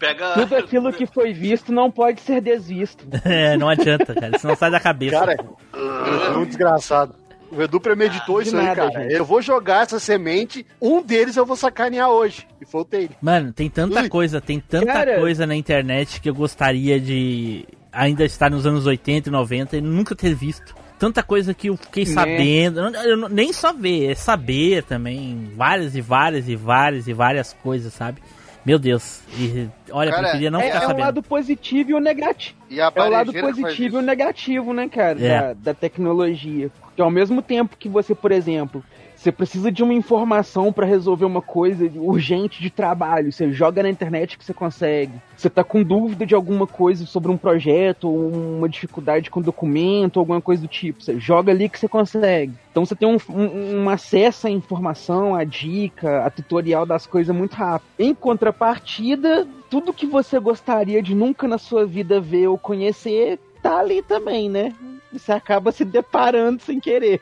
Pega. 0.02 0.32
Tudo 0.34 0.56
aquilo 0.56 0.92
que 0.92 1.06
foi 1.06 1.32
visto 1.32 1.70
não 1.72 1.88
pode 1.90 2.20
ser 2.22 2.40
desvisto. 2.40 3.06
É, 3.24 3.56
não 3.56 3.68
adianta, 3.68 4.12
cara. 4.14 4.36
Isso 4.36 4.46
não 4.48 4.56
sai 4.56 4.70
da 4.70 4.80
cabeça. 4.80 5.16
Cara, 5.18 5.36
é 5.36 6.36
um 6.36 6.44
desgraçado. 6.44 7.14
O 7.52 7.62
Edu 7.62 7.78
premeditou 7.80 8.40
de 8.42 8.48
isso 8.48 8.56
aí, 8.56 8.64
nada, 8.64 8.90
cara. 8.90 9.02
gente. 9.04 9.12
Eu 9.14 9.24
vou 9.24 9.40
jogar 9.42 9.82
essa 9.82 10.00
semente, 10.00 10.66
um 10.80 11.02
deles 11.02 11.36
eu 11.36 11.44
vou 11.46 11.54
sacanear 11.54 12.08
hoje. 12.08 12.46
E 12.60 12.64
foi 12.66 12.80
o 12.80 12.84
Taylor. 12.84 13.10
Mano, 13.20 13.52
tem 13.52 13.68
tanta 13.70 14.00
Ui. 14.00 14.08
coisa, 14.08 14.40
tem 14.40 14.58
tanta 14.58 14.86
Cara. 14.86 15.20
coisa 15.20 15.46
na 15.46 15.54
internet 15.54 16.20
que 16.20 16.28
eu 16.30 16.34
gostaria 16.34 16.98
de 16.98 17.64
ainda 17.92 18.24
estar 18.24 18.50
nos 18.50 18.66
anos 18.66 18.86
80 18.86 19.28
e 19.28 19.32
90 19.32 19.76
e 19.76 19.80
nunca 19.82 20.16
ter 20.16 20.34
visto. 20.34 20.74
Tanta 20.98 21.22
coisa 21.22 21.52
que 21.52 21.68
eu 21.68 21.76
fiquei 21.76 22.04
Né? 22.06 22.10
sabendo. 22.12 22.80
Eu 22.80 22.90
não- 22.90 23.04
eu 23.04 23.16
não- 23.18 23.28
nem 23.28 23.52
só 23.52 23.72
ver, 23.72 24.10
é 24.10 24.14
saber 24.14 24.82
também. 24.84 25.52
Várias 25.54 25.94
e 25.94 26.00
várias 26.00 26.48
e 26.48 26.56
várias 26.56 27.06
e 27.06 27.12
várias 27.12 27.52
coisas, 27.52 27.92
sabe? 27.92 28.20
Meu 28.64 28.78
Deus. 28.78 29.20
E, 29.36 29.68
olha, 29.90 30.10
Cara, 30.10 30.22
preferia 30.22 30.50
não 30.50 30.60
é, 30.60 30.64
ficar 30.64 30.76
é 30.76 30.78
o 30.78 30.82
sabendo. 30.82 31.00
lado 31.04 31.22
positivo 31.22 31.90
e 31.90 31.94
o 31.94 32.00
negativo. 32.00 32.56
E 32.70 32.80
É 32.80 32.88
o 32.88 33.08
lado 33.08 33.32
positivo 33.32 33.96
e 33.96 33.98
o 33.98 34.02
negativo, 34.02 34.72
né, 34.72 34.88
cara, 34.88 35.20
É. 35.20 35.40
da, 35.40 35.52
da 35.54 35.74
tecnologia. 35.74 36.70
Porque 36.80 37.02
ao 37.02 37.10
mesmo 37.10 37.42
tempo 37.42 37.76
que 37.76 37.88
você, 37.88 38.14
por 38.14 38.30
exemplo, 38.30 38.84
você 39.22 39.30
precisa 39.30 39.70
de 39.70 39.82
uma 39.84 39.94
informação 39.94 40.72
pra 40.72 40.84
resolver 40.84 41.24
uma 41.24 41.40
coisa 41.40 41.88
urgente 41.96 42.60
de 42.60 42.68
trabalho, 42.70 43.32
você 43.32 43.52
joga 43.52 43.82
na 43.82 43.88
internet 43.88 44.36
que 44.36 44.44
você 44.44 44.52
consegue. 44.52 45.12
Você 45.36 45.48
tá 45.48 45.62
com 45.62 45.82
dúvida 45.82 46.26
de 46.26 46.34
alguma 46.34 46.66
coisa 46.66 47.06
sobre 47.06 47.30
um 47.30 47.36
projeto, 47.36 48.08
ou 48.08 48.28
uma 48.32 48.68
dificuldade 48.68 49.30
com 49.30 49.40
documento, 49.40 50.18
alguma 50.18 50.40
coisa 50.40 50.62
do 50.62 50.68
tipo, 50.68 51.02
você 51.02 51.18
joga 51.20 51.52
ali 51.52 51.68
que 51.68 51.78
você 51.78 51.86
consegue. 51.88 52.52
Então 52.70 52.84
você 52.84 52.96
tem 52.96 53.08
um, 53.08 53.16
um- 53.32 53.82
um 53.84 53.88
acesso 53.88 54.46
à 54.48 54.50
informação, 54.50 55.34
à 55.36 55.44
dica, 55.44 56.24
a 56.26 56.30
tutorial 56.30 56.84
das 56.84 57.06
coisas 57.06 57.34
muito 57.34 57.54
rápido. 57.54 57.88
Em 57.98 58.12
contrapartida, 58.14 59.46
tudo 59.70 59.92
que 59.92 60.06
você 60.06 60.38
gostaria 60.40 61.00
de 61.02 61.14
nunca 61.14 61.46
na 61.46 61.58
sua 61.58 61.86
vida 61.86 62.20
ver 62.20 62.48
ou 62.48 62.58
conhecer 62.58 63.38
tá 63.62 63.78
ali 63.78 64.02
também, 64.02 64.48
né? 64.50 64.74
Você 65.12 65.30
acaba 65.30 65.70
se 65.70 65.84
deparando 65.84 66.60
sem 66.62 66.80
querer. 66.80 67.20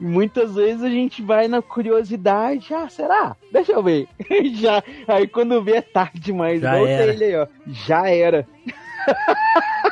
E 0.00 0.04
muitas 0.04 0.54
vezes 0.54 0.82
a 0.82 0.88
gente 0.88 1.22
vai 1.22 1.48
na 1.48 1.60
curiosidade, 1.60 2.72
ah, 2.72 2.88
será? 2.88 3.36
Deixa 3.52 3.72
eu 3.72 3.82
ver. 3.82 4.06
Já, 4.54 4.82
aí 5.06 5.26
quando 5.26 5.62
vê 5.62 5.76
é 5.76 5.82
tarde 5.82 6.20
demais. 6.20 6.60
Já 6.60 6.80
o 6.80 6.86
era. 6.86 7.06
Taylor 7.06 7.28
aí, 7.28 7.36
ó. 7.36 7.46
Já 7.66 8.08
era. 8.08 8.46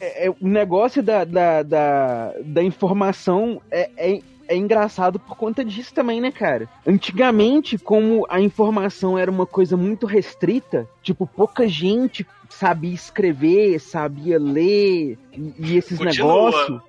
É, 0.00 0.26
é, 0.26 0.30
o 0.30 0.36
negócio 0.40 1.02
da, 1.02 1.24
da, 1.24 1.62
da, 1.62 2.32
da 2.42 2.62
informação 2.62 3.60
é, 3.70 3.90
é, 3.96 4.20
é 4.48 4.56
engraçado 4.56 5.18
por 5.18 5.36
conta 5.36 5.64
disso 5.64 5.92
também, 5.92 6.20
né, 6.20 6.32
cara? 6.32 6.68
Antigamente, 6.86 7.76
como 7.78 8.26
a 8.28 8.40
informação 8.40 9.18
era 9.18 9.30
uma 9.30 9.46
coisa 9.46 9.76
muito 9.76 10.06
restrita, 10.06 10.88
tipo, 11.02 11.26
pouca 11.26 11.68
gente 11.68 12.26
sabia 12.48 12.94
escrever, 12.94 13.78
sabia 13.78 14.38
ler, 14.38 15.18
e, 15.32 15.54
e 15.58 15.76
esses 15.76 15.98
negócios. 16.00 16.80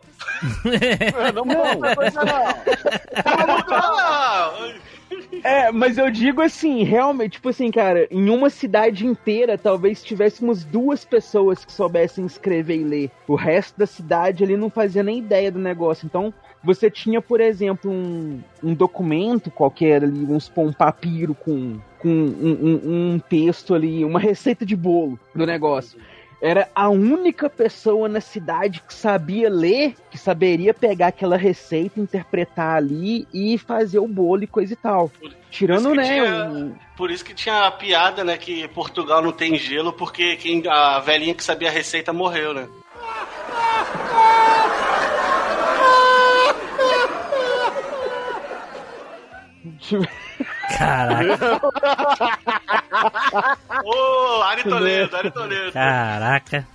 Não, 1.36 1.46
não, 1.46 1.46
não. 1.46 1.82
É, 5.44 5.72
mas 5.72 5.98
eu 5.98 6.10
digo 6.12 6.42
assim, 6.42 6.84
realmente, 6.84 7.34
tipo 7.34 7.50
assim, 7.50 7.72
cara, 7.72 8.08
em 8.12 8.30
uma 8.30 8.50
cidade 8.50 9.06
inteira, 9.06 9.58
talvez 9.58 10.04
tivéssemos 10.04 10.64
duas 10.64 11.04
pessoas 11.04 11.66
que 11.66 11.72
soubessem 11.72 12.26
escrever 12.26 12.78
e 12.78 12.84
ler. 12.84 13.12
O 13.28 13.36
resto 13.36 13.78
da 13.78 13.86
cidade 13.86 14.44
ali 14.44 14.56
não 14.56 14.70
fazia 14.70 15.04
nem 15.04 15.18
ideia 15.20 15.52
do 15.52 15.60
negócio. 15.60 16.06
Então, 16.06 16.34
você 16.64 16.90
tinha, 16.92 17.22
por 17.22 17.42
exemplo, 17.42 17.90
um, 17.92 18.40
um 18.64 18.74
documento 18.74 19.50
qualquer 19.50 20.04
ali, 20.04 20.26
vamos 20.26 20.46
supor, 20.46 20.68
um 20.68 20.74
papiro 20.74 21.34
com, 21.34 21.80
com 22.00 22.08
um, 22.08 22.80
um- 22.84 23.14
um 23.16 23.20
texto 23.20 23.74
ali, 23.74 24.06
uma 24.06 24.20
receita 24.20 24.66
de 24.66 24.76
bolo 24.76 25.20
do 25.34 25.46
negócio. 25.46 25.98
Era 26.42 26.68
a 26.74 26.90
única 26.90 27.48
pessoa 27.50 28.10
na 28.10 28.20
cidade 28.20 28.82
que 28.82 28.94
sabia 28.94 29.48
ler, 29.48 29.94
que 30.10 30.18
saberia 30.18 30.74
pegar 30.74 31.08
aquela 31.08 31.38
receita, 31.38 32.00
interpretar 32.00 32.78
ali 32.78 33.28
e 33.32 33.60
fazer 33.60 34.00
o 34.00 34.08
bolo 34.08 34.44
e 34.44 34.48
coisa 34.48 34.74
e 34.74 34.76
tal. 34.76 35.12
Tirando, 35.52 35.90
Por 35.90 35.96
né? 35.98 36.04
tinha- 36.04 36.50
o- 36.50 36.76
Por 36.98 37.12
isso 37.12 37.24
que 37.24 37.36
tinha 37.36 37.68
a 37.68 37.72
piada, 37.72 38.24
né, 38.24 38.38
que 38.38 38.68
Portugal 38.70 39.22
não 39.22 39.32
tem 39.32 39.56
gelo, 39.56 39.94
porque 39.94 40.36
quem, 40.36 40.64
a 40.68 41.00
velhinha 41.00 41.36
que 41.36 41.44
sabia 41.44 41.70
a 41.70 41.72
receita 41.72 42.12
morreu, 42.12 42.56
né? 42.56 42.68
Caraca, 50.78 51.62
Ari 54.62 54.70
Toledo, 54.70 55.16
Ari 55.18 55.32
Toledo. 55.32 55.72
caraca. 55.72 56.68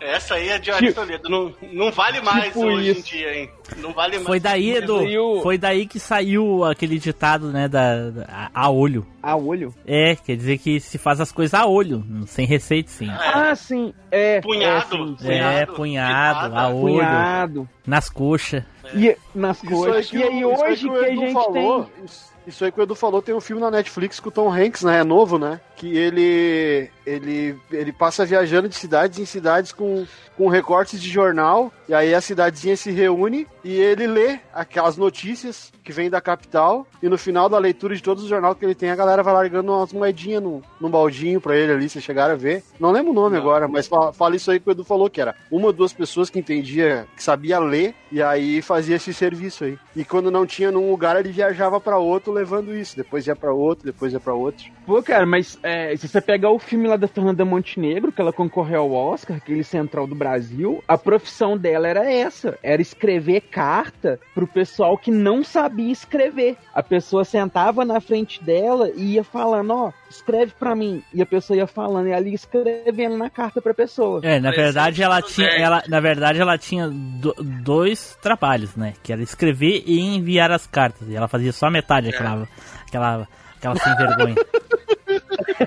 Essa 0.00 0.34
aí 0.36 0.48
é 0.50 0.58
de 0.60 0.70
Ari 0.70 0.92
Toledo. 0.92 1.28
Não, 1.28 1.52
não 1.72 1.90
vale 1.90 2.20
mais 2.20 2.44
Tipo 2.44 2.66
hoje 2.66 2.90
isso. 2.90 3.00
em 3.00 3.02
dia, 3.02 3.34
hein? 3.36 3.50
Não 3.78 3.92
vale 3.92 4.14
mais. 4.14 4.26
Foi 4.28 4.38
daí, 4.38 4.76
Edu. 4.76 4.98
saiu- 4.98 5.40
Foi 5.42 5.58
daí 5.58 5.86
que 5.88 5.98
saiu 5.98 6.64
aquele 6.64 7.00
ditado, 7.00 7.48
né, 7.50 7.66
da, 7.66 8.10
da- 8.10 8.50
a, 8.54 8.70
olho. 8.70 9.04
A 9.20 9.34
olho. 9.34 9.74
É, 9.84 10.14
quer 10.14 10.36
dizer 10.36 10.58
que 10.58 10.78
se 10.78 10.98
faz 10.98 11.20
as 11.20 11.32
coisas 11.32 11.52
a 11.52 11.66
olho, 11.66 12.04
sem 12.28 12.46
receita, 12.46 12.88
sim. 12.90 13.10
Ah, 13.10 13.52
sim. 13.56 13.92
É. 14.08 14.40
Punhado. 14.40 14.94
É, 14.94 14.98
sim, 14.98 15.16
sim. 15.18 15.28
É, 15.32 15.66
Punhado, 15.66 15.72
punhado, 15.74 16.38
pitada. 16.50 16.60
a 16.60 16.68
olho, 16.68 16.94
Punhado. 16.94 17.68
nas 17.84 18.08
coxas. 18.08 18.62
E 18.94 19.16
nas 19.34 19.56
Isso 19.64 19.66
aí 19.66 19.72
coisas. 19.80 20.10
que 20.10 20.16
E 20.16 20.22
aí 20.22 20.44
hoje 20.44 20.74
que 20.76 20.80
que, 20.80 20.88
o 20.90 20.94
a 21.04 21.08
Edu 21.10 21.20
gente 21.22 21.32
falou, 21.32 21.84
tem. 21.84 22.04
Isso, 22.04 22.28
isso 22.46 22.64
aí 22.64 22.70
que 22.72 22.80
o 22.80 22.82
Edu 22.84 22.94
falou, 22.94 23.20
tem 23.20 23.34
um 23.34 23.40
filme 23.40 23.60
na 23.60 23.70
Netflix 23.70 24.20
com 24.20 24.28
o 24.28 24.32
Tom 24.32 24.50
Hanks, 24.50 24.84
né? 24.84 25.00
É 25.00 25.04
novo, 25.04 25.38
né? 25.40 25.60
Que 25.76 25.94
ele 25.98 26.88
ele, 27.08 27.56
ele 27.70 27.92
passa 27.92 28.24
viajando 28.24 28.68
de 28.68 28.74
cidades 28.74 29.18
em 29.18 29.24
cidades 29.24 29.72
com, 29.72 30.06
com 30.36 30.48
recortes 30.48 31.00
de 31.00 31.08
jornal, 31.08 31.72
e 31.88 31.94
aí 31.94 32.14
a 32.14 32.20
cidadezinha 32.20 32.76
se 32.76 32.90
reúne 32.90 33.46
e 33.64 33.72
ele 33.72 34.06
lê 34.06 34.38
aquelas 34.52 34.96
notícias 34.96 35.72
que 35.82 35.92
vêm 35.92 36.10
da 36.10 36.20
capital, 36.20 36.86
e 37.02 37.08
no 37.08 37.16
final 37.16 37.48
da 37.48 37.58
leitura 37.58 37.96
de 37.96 38.02
todos 38.02 38.22
os 38.22 38.28
jornais 38.28 38.56
que 38.58 38.64
ele 38.64 38.74
tem, 38.74 38.90
a 38.90 38.96
galera 38.96 39.22
vai 39.22 39.32
largando 39.32 39.72
umas 39.72 39.92
moedinhas 39.92 40.42
num, 40.42 40.60
num 40.80 40.90
baldinho 40.90 41.40
pra 41.40 41.56
ele 41.56 41.72
ali, 41.72 41.88
vocês 41.88 42.04
chegaram 42.04 42.34
a 42.34 42.36
ver. 42.36 42.62
Não 42.78 42.90
lembro 42.90 43.12
o 43.12 43.14
nome 43.14 43.36
Não. 43.36 43.42
agora, 43.42 43.66
mas 43.66 43.86
fala, 43.86 44.12
fala 44.12 44.36
isso 44.36 44.50
aí 44.50 44.60
que 44.60 44.68
o 44.68 44.72
Edu 44.72 44.84
falou, 44.84 45.08
que 45.08 45.20
era 45.20 45.34
uma 45.50 45.68
ou 45.68 45.72
duas 45.72 45.92
pessoas 45.92 46.28
que 46.28 46.38
entendia, 46.38 47.06
que 47.16 47.22
sabia 47.22 47.58
ler, 47.58 47.94
e 48.12 48.22
aí 48.22 48.60
fazia 48.60 48.96
esse 48.96 49.14
serviço 49.14 49.64
aí. 49.64 49.78
E 49.96 50.04
quando 50.04 50.30
não 50.30 50.44
tinha 50.46 50.70
num 50.70 50.90
lugar, 50.90 51.16
ele 51.18 51.32
viajava 51.32 51.80
pra 51.80 51.96
outro 51.96 52.32
levando 52.32 52.76
isso, 52.76 52.94
depois 52.96 53.26
ia 53.26 53.34
pra 53.34 53.52
outro, 53.52 53.86
depois 53.86 54.12
ia 54.12 54.20
pra 54.20 54.34
outro. 54.34 54.66
Pô, 54.84 55.02
cara, 55.02 55.24
mas 55.24 55.58
é, 55.62 55.96
se 55.96 56.06
você 56.06 56.20
pegar 56.20 56.50
o 56.50 56.58
filme 56.58 56.86
lá 56.86 56.96
da 56.98 57.08
Fernanda 57.08 57.44
Montenegro, 57.44 58.12
que 58.12 58.20
ela 58.20 58.32
concorreu 58.32 58.80
ao 58.82 58.92
Oscar, 58.92 59.36
aquele 59.36 59.62
Central 59.64 60.06
do 60.06 60.14
Brasil, 60.14 60.82
a 60.86 60.98
profissão 60.98 61.56
dela 61.56 61.86
era 61.88 62.10
essa: 62.10 62.58
era 62.62 62.82
escrever 62.82 63.40
carta 63.42 64.18
pro 64.34 64.46
pessoal 64.46 64.98
que 64.98 65.10
não 65.10 65.42
sabia 65.44 65.92
escrever. 65.92 66.56
A 66.74 66.82
pessoa 66.82 67.24
sentava 67.24 67.84
na 67.84 68.00
frente 68.00 68.42
dela 68.42 68.90
e 68.94 69.14
ia 69.14 69.24
falando: 69.24 69.72
Ó, 69.72 69.92
escreve 70.10 70.52
pra 70.58 70.74
mim. 70.74 71.02
E 71.14 71.22
a 71.22 71.26
pessoa 71.26 71.56
ia 71.56 71.66
falando, 71.66 72.06
e 72.08 72.10
ia 72.10 72.34
escrevendo 72.34 73.16
na 73.16 73.30
carta 73.30 73.60
pra 73.62 73.72
pessoa. 73.74 74.20
É, 74.22 74.40
na 74.40 74.50
verdade 74.50 75.02
ela 75.02 75.22
tinha, 75.22 75.48
ela, 75.48 75.82
na 75.88 76.00
verdade 76.00 76.40
ela 76.40 76.58
tinha 76.58 76.88
do- 76.88 77.34
dois 77.62 78.16
trabalhos, 78.20 78.74
né? 78.76 78.94
Que 79.02 79.12
era 79.12 79.22
escrever 79.22 79.82
e 79.86 80.00
enviar 80.00 80.50
as 80.50 80.66
cartas. 80.66 81.08
E 81.08 81.14
ela 81.16 81.28
fazia 81.28 81.52
só 81.52 81.70
metade, 81.70 82.08
aquela, 82.08 82.48
aquela, 82.86 83.28
aquela 83.56 83.76
sem 83.76 83.96
vergonha. 83.96 84.34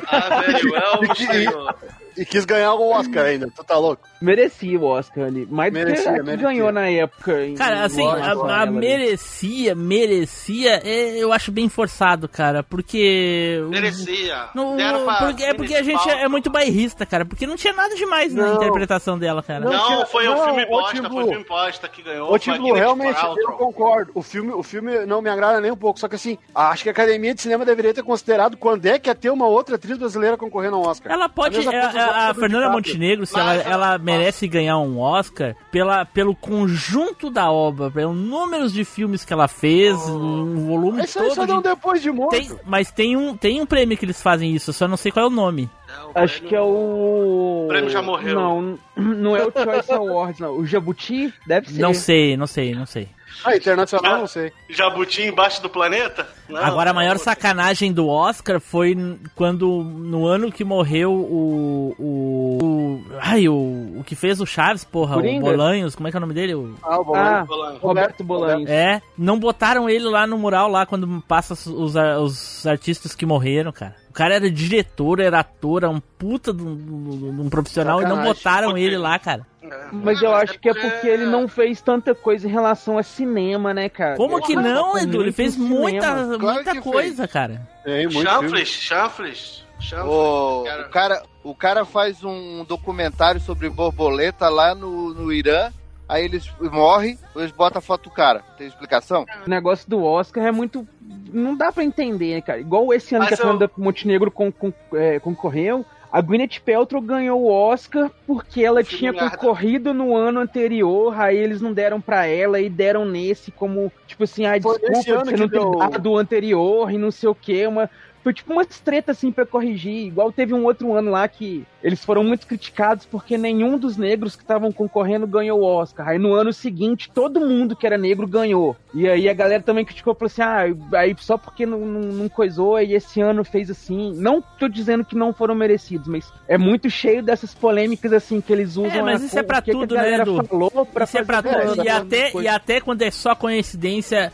Ah, 0.08 0.42
velho, 0.42 0.76
é 0.76 0.98
o 0.98 1.16
senhor. 1.16 1.76
E 2.18 2.26
quis 2.26 2.46
ganhar 2.46 2.74
o 2.74 2.90
Oscar 2.92 3.26
ainda, 3.26 3.48
tu 3.50 3.64
tá 3.64 3.78
louco? 3.78 4.08
Merecia 4.22 4.80
o 4.80 4.84
Oscar 4.84 5.26
ali. 5.26 5.48
Mais 5.50 5.72
do 5.74 5.80
que 5.80 5.86
Merecia, 5.86 6.12
a 6.12 6.24
que 6.24 6.38
ganhou 6.38 6.72
na 6.72 6.88
época. 6.90 7.44
em- 7.46 7.56
Cara, 7.56 7.84
assim, 7.84 8.06
a, 8.08 8.62
a 8.62 8.66
merecia, 8.68 9.74
merecia, 9.76 10.82
é, 10.84 11.18
eu 11.18 11.34
acho 11.34 11.52
bem 11.52 11.68
forçado, 11.70 12.28
cara, 12.30 12.62
porque... 12.64 13.64
Merecia. 13.70 14.50
Pra 14.54 15.16
porque, 15.28 15.44
é 15.44 15.54
porque 15.54 15.76
a 15.76 15.84
gente 15.84 16.08
é, 16.10 16.24
é 16.24 16.28
muito 16.28 16.50
bairrista, 16.50 17.06
cara, 17.06 17.26
porque 17.26 17.48
não 17.48 17.56
tinha 17.56 17.74
nada 17.74 17.96
demais 17.96 18.34
na 18.34 18.46
Não. 18.48 18.56
interpretação 18.56 19.18
dela, 19.18 19.42
cara. 19.42 19.62
Não, 19.66 19.72
Não, 19.72 19.86
tinha- 19.88 20.06
foi 20.06 20.28
um 20.28 20.36
não, 20.36 20.46
filme 20.46 20.64
ô, 20.64 20.68
bosta, 20.70 20.92
Tim 20.96 21.10
foi 21.10 21.24
um 21.24 21.28
filme 21.28 21.46
bosta 21.46 21.88
que 21.90 22.02
ganhou. 22.04 22.28
Foi 22.30 22.40
tipo, 22.40 22.74
realmente, 22.74 23.20
eu 23.24 23.52
concordo. 23.54 24.12
O 24.14 24.22
filme, 24.22 24.52
o 24.52 24.62
filme 24.64 25.06
não 25.06 25.22
me 25.22 25.30
agrada 25.30 25.60
nem 25.60 25.72
um 25.72 25.76
pouco. 25.76 26.00
Só 26.00 26.08
que 26.08 26.16
assim, 26.16 26.38
acho 26.54 26.84
que 26.84 26.90
a 26.90 26.92
Academia 26.92 27.34
de 27.34 27.42
Cinema 27.42 27.66
deveria 27.66 27.94
ter 27.94 28.04
considerado 28.04 28.56
quando 28.58 28.86
é 28.86 29.00
que 29.00 29.10
ia 29.10 29.16
ter 29.16 29.30
uma 29.30 29.48
outra 29.48 29.76
atriz 29.76 29.98
brasileira 29.98 30.38
concorrendo 30.38 30.76
ao 30.76 30.84
Oscar. 30.88 31.12
Ela 31.12 31.28
pode. 31.30 31.56
A 31.56 31.60
mesma 31.60 31.72
A, 31.80 32.04
a- 32.06 32.28
a 32.30 32.32
do 32.34 32.40
Fernanda. 32.40 32.70
Montenegro, 32.70 33.26
se 33.26 33.34
Mas 33.34 33.62
ela- 33.66 33.74
ela 33.74 33.98
merece 34.18 34.48
ganhar 34.48 34.78
um 34.80 35.00
Oscar 35.00 35.56
pela, 35.72 36.06
pelo 36.06 36.36
conjunto 36.36 37.30
da 37.30 37.52
obra, 37.52 37.90
pelo 37.92 38.14
números 38.14 38.72
de 38.74 38.84
filmes 38.86 39.24
que 39.26 39.34
ela 39.34 39.48
fez, 39.48 39.96
um 40.10 40.68
volume 40.68 41.04
Isso 41.04 41.20
todo. 41.20 41.48
não 41.48 41.62
de- 41.62 41.70
depois 41.70 42.02
de 42.02 42.12
morto. 42.12 42.32
Tem- 42.32 42.52
mas 42.66 42.92
tem 42.92 43.16
um, 43.18 43.36
tem 43.36 43.62
um 43.62 43.66
prêmio 43.66 43.98
que 43.98 44.06
eles 44.06 44.22
fazem 44.22 44.54
isso, 44.56 44.70
eu 44.70 44.74
só 44.74 44.88
não 44.88 44.98
sei 44.98 45.12
qual 45.12 45.26
é 45.26 45.28
o 45.28 45.32
nome. 45.32 45.70
Não, 45.88 46.12
Acho 46.24 46.36
prêmio- 46.36 46.50
que 46.50 46.56
é 46.56 46.62
o. 46.62 47.66
O 47.66 47.68
prêmio 47.68 47.90
já 47.90 48.02
morreu. 48.02 48.34
Não, 48.36 48.80
não 48.96 49.36
é 49.36 49.46
o 49.46 49.52
Choice 49.52 49.92
Awards, 49.92 50.40
não. 50.40 50.58
O 50.58 50.66
Jabuti 50.66 51.34
deve 51.46 51.70
ser. 51.70 51.82
Não 51.82 51.94
sei, 51.94 52.38
não 52.38 52.48
sei, 52.48 52.74
não 52.74 52.86
sei. 52.86 53.10
Ah, 53.44 53.56
internacional, 53.56 54.14
Ah. 54.16 54.18
não 54.20 54.28
sei. 54.28 54.52
Jabuti 54.70 55.24
embaixo 55.24 55.62
do 55.62 55.70
planeta? 55.70 56.28
Não, 56.48 56.64
Agora, 56.64 56.92
a 56.92 56.94
maior 56.94 57.18
sacanagem 57.18 57.92
do 57.92 58.08
Oscar 58.08 58.60
foi 58.60 58.96
quando, 59.36 59.84
no 59.84 60.26
ano 60.28 60.52
que 60.52 60.64
morreu 60.64 61.12
o. 61.12 61.96
O. 61.98 62.58
o 62.62 63.04
ai, 63.20 63.48
o, 63.48 64.00
o 64.00 64.04
que 64.06 64.16
fez 64.16 64.40
o 64.42 64.46
Chaves, 64.46 64.84
porra, 64.84 65.16
Coringa? 65.16 65.46
o 65.46 65.50
Bolanhos, 65.52 65.96
como 65.96 66.08
é 66.08 66.12
que 66.12 66.18
é 66.18 66.20
o 66.20 66.22
nome 66.22 66.34
dele? 66.34 66.54
O- 66.56 66.76
Ah, 66.84 67.00
o 67.00 67.16
Ah, 67.16 67.46
Bolanho. 67.46 67.80
Roberto 67.80 68.24
Bolanhos. 68.24 68.70
É, 68.70 69.02
não 69.18 69.40
botaram 69.40 69.90
ele 69.90 70.06
lá 70.06 70.28
no 70.28 70.38
mural, 70.38 70.70
lá 70.70 70.86
quando 70.86 71.22
passa 71.28 71.54
os, 71.54 71.96
os 71.96 72.68
artistas 72.68 73.16
que 73.16 73.26
morreram, 73.26 73.72
cara. 73.72 73.96
O 74.12 74.14
cara 74.14 74.36
era 74.36 74.52
diretor, 74.52 75.22
era 75.22 75.40
ator, 75.40 75.84
era 75.84 75.90
um 75.90 76.02
puta 76.02 76.52
de 76.52 76.62
um, 76.62 76.76
de 76.76 77.42
um- 77.42 77.50
profissional 77.50 78.00
e 78.02 78.04
não 78.04 78.18
Sacanagem. 78.18 78.34
botaram 78.34 78.78
ele 78.78 78.98
lá, 78.98 79.18
cara. 79.18 79.48
Mas 79.94 80.22
eu 80.22 80.36
acho 80.36 80.60
que 80.60 80.68
é 80.68 80.74
porque 80.74 81.08
ele 81.08 81.26
não 81.26 81.48
fez 81.48 81.80
tanta 81.82 82.14
coisa 82.14 82.46
em 82.46 82.52
relação 82.52 82.98
a 82.98 83.04
cinema, 83.04 83.74
né, 83.74 83.88
cara? 83.88 84.18
Como 84.18 84.42
que 84.42 84.54
não, 84.54 84.98
Edu? 84.98 85.22
Ele 85.22 85.32
fez 85.32 85.56
muita, 85.56 86.02
cinema. 86.02 86.38
Claro 86.38 86.56
muita 86.56 86.82
coisa, 86.82 87.26
cara. 87.26 87.66
Tem 87.86 88.06
muito 88.10 88.30
filme. 88.30 88.66
Chanfles. 88.66 89.64
O, 90.06 90.64
Cara, 90.66 90.82
o, 90.82 90.90
cara, 90.90 91.24
o 91.44 91.56
cara 91.56 91.86
faz 91.86 92.22
um 92.22 92.66
documentário 92.66 93.40
sobre 93.40 93.70
borboleta 93.70 94.50
lá 94.50 94.76
no, 94.76 95.14
no 95.14 95.32
Irã, 95.32 95.72
aí 96.12 96.26
eles 96.26 96.52
morrem, 96.60 97.18
eles 97.36 97.52
botam 97.52 97.80
a 97.80 97.82
foto 97.82 98.04
do 98.10 98.10
cara. 98.12 98.44
Tem 98.58 98.68
explicação? 98.68 99.26
O 99.46 99.50
negócio 99.50 99.90
do 99.90 100.04
Oscar 100.04 100.46
é 100.46 100.52
muito. 100.52 100.88
Não 101.34 101.56
dá 101.56 101.72
pra 101.72 101.84
entender, 101.84 102.36
né, 102.36 102.42
cara? 102.42 102.60
Igual 102.60 102.94
esse 102.94 103.16
ano 103.16 103.24
Mas 103.24 103.30
que 103.30 103.34
a 103.36 103.38
eu- 103.38 103.52
Fernanda 103.52 103.72
Montenegro 103.78 104.30
con- 104.30 104.52
con- 104.52 104.74
é, 104.94 105.20
concorreu. 105.20 105.86
A 106.12 106.20
Gwyneth 106.20 106.60
Paltrow 106.66 107.02
ganhou 107.02 107.42
o 107.42 107.50
Oscar 107.50 108.12
porque 108.28 108.62
ela 108.66 108.84
tinha 108.84 109.14
concorrido 109.14 109.94
no 109.94 110.14
ano 110.14 110.42
anterior, 110.42 111.18
aí 111.18 111.38
eles 111.38 111.62
não 111.62 111.72
deram 111.72 112.02
pra 112.02 112.26
ela 112.26 112.60
e 112.60 112.70
deram 112.70 113.06
nesse 113.06 113.50
como, 113.50 113.90
tipo 114.06 114.26
assim, 114.26 114.46
ah, 114.46 114.58
desculpa 114.58 114.88
você 114.94 115.24
que 115.24 115.38
não 115.38 115.48
deu- 115.48 115.72
dado 115.78 116.12
o 116.12 116.18
anterior 116.18 116.92
e 116.92 116.98
não 116.98 117.12
sei 117.12 117.30
o 117.30 117.34
que, 117.36 117.66
uma... 117.66 117.90
Foi 118.24 118.34
tipo 118.34 118.54
uma 118.54 118.66
treta 118.66 119.12
assim 119.12 119.32
pra 119.32 119.46
corrigir. 119.46 120.08
Igual 120.08 120.32
teve 120.32 120.54
um 120.54 120.64
outro 120.66 120.94
ano 120.94 121.12
lá 121.12 121.28
que 121.28 121.66
eles 121.84 122.04
foram 122.06 122.24
muito 122.24 122.46
criticados 122.46 123.06
porque 123.06 123.38
nenhum 123.38 123.78
dos 123.78 123.98
negros 123.98 124.36
que 124.36 124.44
estavam 124.44 124.72
concorrendo 124.72 125.26
ganhou 125.26 125.60
o 125.60 125.64
Oscar. 125.66 126.10
Aí 126.10 126.20
no 126.20 126.34
ano 126.34 126.54
seguinte 126.54 127.10
todo 127.12 127.40
mundo 127.40 127.76
que 127.76 127.86
era 127.88 127.98
negro 127.98 128.28
ganhou. 128.28 128.76
E 128.94 129.08
aí 129.10 129.28
a 129.28 129.34
galera 129.34 129.64
também 129.64 129.84
criticou, 129.86 130.14
falou 130.14 130.28
assim: 130.28 130.42
ah, 130.42 130.98
aí 131.00 131.16
só 131.20 131.38
porque 131.38 131.66
não, 131.66 131.80
não, 131.80 132.02
não 132.02 132.30
coisou 132.30 132.80
e 132.80 132.94
esse 132.94 133.20
ano 133.22 133.44
fez 133.44 133.70
assim. 133.72 134.14
Não 134.16 134.42
tô 134.60 134.68
dizendo 134.68 135.04
que 135.04 135.16
não 135.16 135.34
foram 135.34 135.56
merecidos, 135.56 136.08
mas 136.08 136.32
é 136.48 136.58
muito 136.58 136.90
cheio 136.90 137.24
dessas 137.24 137.54
polêmicas 137.56 138.14
assim 138.14 138.40
que 138.40 138.54
eles 138.54 138.72
usam. 138.78 138.86
É, 138.92 139.02
mas 139.02 139.22
a- 139.22 139.26
isso 139.26 139.40
é 139.40 139.44
pra 139.44 139.62
tudo, 139.62 139.96
né, 139.96 140.16
Edu? 140.16 140.44
falou 140.46 140.86
pra 140.86 141.06
Isso 141.06 141.18
é 141.18 141.24
pra 141.24 141.42
tudo. 141.42 141.84
E 141.84 141.90
até, 141.90 142.32
e 142.40 142.48
até 142.48 142.80
quando 142.82 143.02
é 143.02 143.10
só 143.10 143.34
coincidência, 143.34 144.32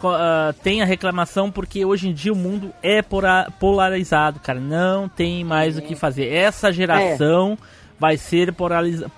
co- 0.00 0.08
ah, 0.10 0.54
tem 0.62 0.80
a 0.80 0.84
reclamação, 0.84 1.50
porque 1.50 1.84
hoje 1.84 2.08
em 2.08 2.12
dia 2.12 2.32
o 2.32 2.36
mundo 2.36 2.72
é 2.82 3.02
polarizado, 3.58 4.38
cara. 4.40 4.60
Não 4.60 5.08
tem 5.08 5.42
mais 5.44 5.76
o 5.76 5.82
que 5.82 5.94
fazer. 5.96 6.28
Essa 6.32 6.70
geração 6.72 7.58
vai 7.98 8.16
ser 8.16 8.54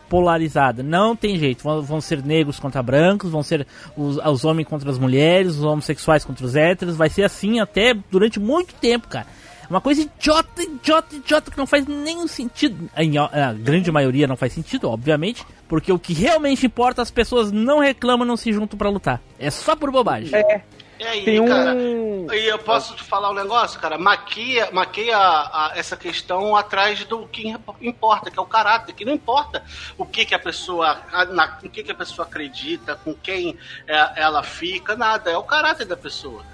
polarizada. 0.09 0.83
Não 0.83 1.15
tem 1.15 1.39
jeito. 1.39 1.63
Vão, 1.63 1.83
vão 1.83 2.01
ser 2.01 2.23
negros 2.25 2.59
contra 2.59 2.83
brancos, 2.83 3.31
vão 3.31 3.43
ser 3.43 3.67
os, 3.97 4.17
os 4.17 4.45
homens 4.45 4.67
contra 4.67 4.91
as 4.91 4.99
mulheres, 4.99 5.57
os 5.57 5.65
homossexuais 5.65 6.25
contra 6.25 6.45
os 6.45 6.57
héteros. 6.57 6.97
Vai 6.97 7.09
ser 7.09 7.23
assim 7.25 7.61
até 7.61 7.95
durante 8.11 8.41
muito 8.41 8.75
tempo, 8.75 9.07
cara. 9.09 9.27
Uma 9.73 9.81
coisa 9.81 10.03
idiota, 10.03 10.63
idiota, 10.63 11.17
idiota, 11.17 11.51
que 11.51 11.57
não 11.57 11.67
faz 11.67 11.87
nenhum 11.87 12.29
sentido. 12.29 12.91
Em, 12.95 13.17
a 13.17 13.55
grande 13.55 13.91
maioria 13.91 14.27
não 14.27 14.37
faz 14.37 14.53
sentido, 14.53 14.91
obviamente. 14.91 15.47
Porque 15.67 15.91
o 15.91 15.99
que 15.99 16.13
realmente 16.13 16.67
importa, 16.67 17.01
as 17.01 17.11
pessoas 17.11 17.51
não 17.51 17.79
reclamam, 17.79 18.27
não 18.27 18.37
se 18.37 18.53
juntam 18.53 18.77
pra 18.79 18.91
lutar. 18.91 19.19
É 19.39 19.51
só 19.51 19.75
por 19.75 19.91
bobagem. 19.91 20.31
É, 20.35 20.61
E 21.01 21.05
aí, 21.05 21.25
tem 21.25 21.43
cara? 21.47 21.73
um. 21.75 22.27
E 22.31 22.47
eu 22.51 22.59
posso 22.59 22.95
te 22.95 23.03
falar 23.03 23.31
um 23.31 23.35
negócio, 23.35 23.81
cara? 23.81 23.97
Maquia, 23.97 24.69
maquia 24.73 25.17
a- 25.17 25.73
essa 25.75 25.97
questão 25.97 26.55
atrás 26.55 27.03
do 27.07 27.27
que 27.27 27.57
importa, 27.81 28.31
que 28.31 28.39
é 28.39 28.43
o 28.43 28.47
caráter, 28.47 28.93
que 28.95 29.07
não 29.07 29.15
importa 29.15 29.65
o 29.97 30.05
que, 30.05 30.27
que 30.27 30.35
a 30.35 30.39
pessoa. 30.39 30.99
a- 31.11 31.25
na- 31.25 31.59
o 31.65 31.71
que, 31.71 31.83
que 31.83 31.91
a 31.91 31.95
pessoa 31.95 32.29
acredita, 32.29 32.95
com 32.97 33.15
quem 33.15 33.57
é- 33.89 34.13
ela 34.23 34.43
fica, 34.43 34.95
nada. 34.95 35.31
É 35.31 35.37
o 35.39 35.43
caráter 35.43 35.87
da 35.87 35.97
pessoa. 35.97 36.45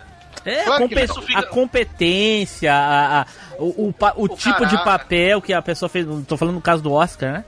É, 0.49 0.65
Claro 0.65 0.85
a, 0.85 0.89
compe-. 0.89 1.07
Fica- 1.27 1.39
a 1.39 1.43
competência, 1.47 2.73
a, 2.75 3.21
a- 3.23 3.27
o, 3.59 3.65
o, 3.89 3.95
o 4.17 4.25
O 4.25 4.29
tipo 4.29 4.65
de 4.67 4.77
caráter. 4.77 4.85
papel 4.85 5.43
que 5.43 5.53
a 5.53 5.63
pessoa 5.63 5.89
fez. 5.89 6.07
Tô 6.27 6.37
falando 6.37 6.55
no 6.55 6.61
caso 6.61 6.83
do 6.83 6.93
Oscar, 6.93 7.33
né? 7.33 7.45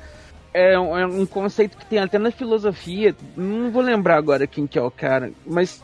é 0.53 0.77
um, 0.79 0.99
é 0.99 1.07
um 1.07 1.25
conceito 1.27 1.77
que 1.77 1.87
tem 1.87 1.99
até 2.01 2.19
na 2.19 2.31
filosofia. 2.33 3.15
Não 3.37 3.71
vou 3.71 3.83
lembrar 3.83 4.17
agora 4.17 4.47
quem 4.47 4.67
que 4.67 4.79
é 4.79 4.83
o 4.83 4.91
cara, 4.91 5.31
mas 5.47 5.81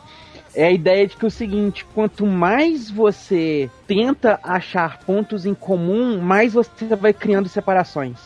é 0.53 0.65
a 0.65 0.71
ideia 0.71 1.07
de 1.07 1.15
que 1.15 1.23
é 1.23 1.27
o 1.27 1.31
seguinte: 1.31 1.85
quanto 1.95 2.25
mais 2.25 2.91
você 2.91 3.69
tenta 3.87 4.39
achar 4.43 4.99
pontos 4.99 5.45
em 5.45 5.53
comum, 5.53 6.19
mais 6.19 6.53
você 6.53 6.85
vai 6.99 7.13
criando 7.13 7.47
separações. 7.47 8.17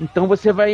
Então 0.00 0.26
você 0.26 0.52
vai. 0.52 0.72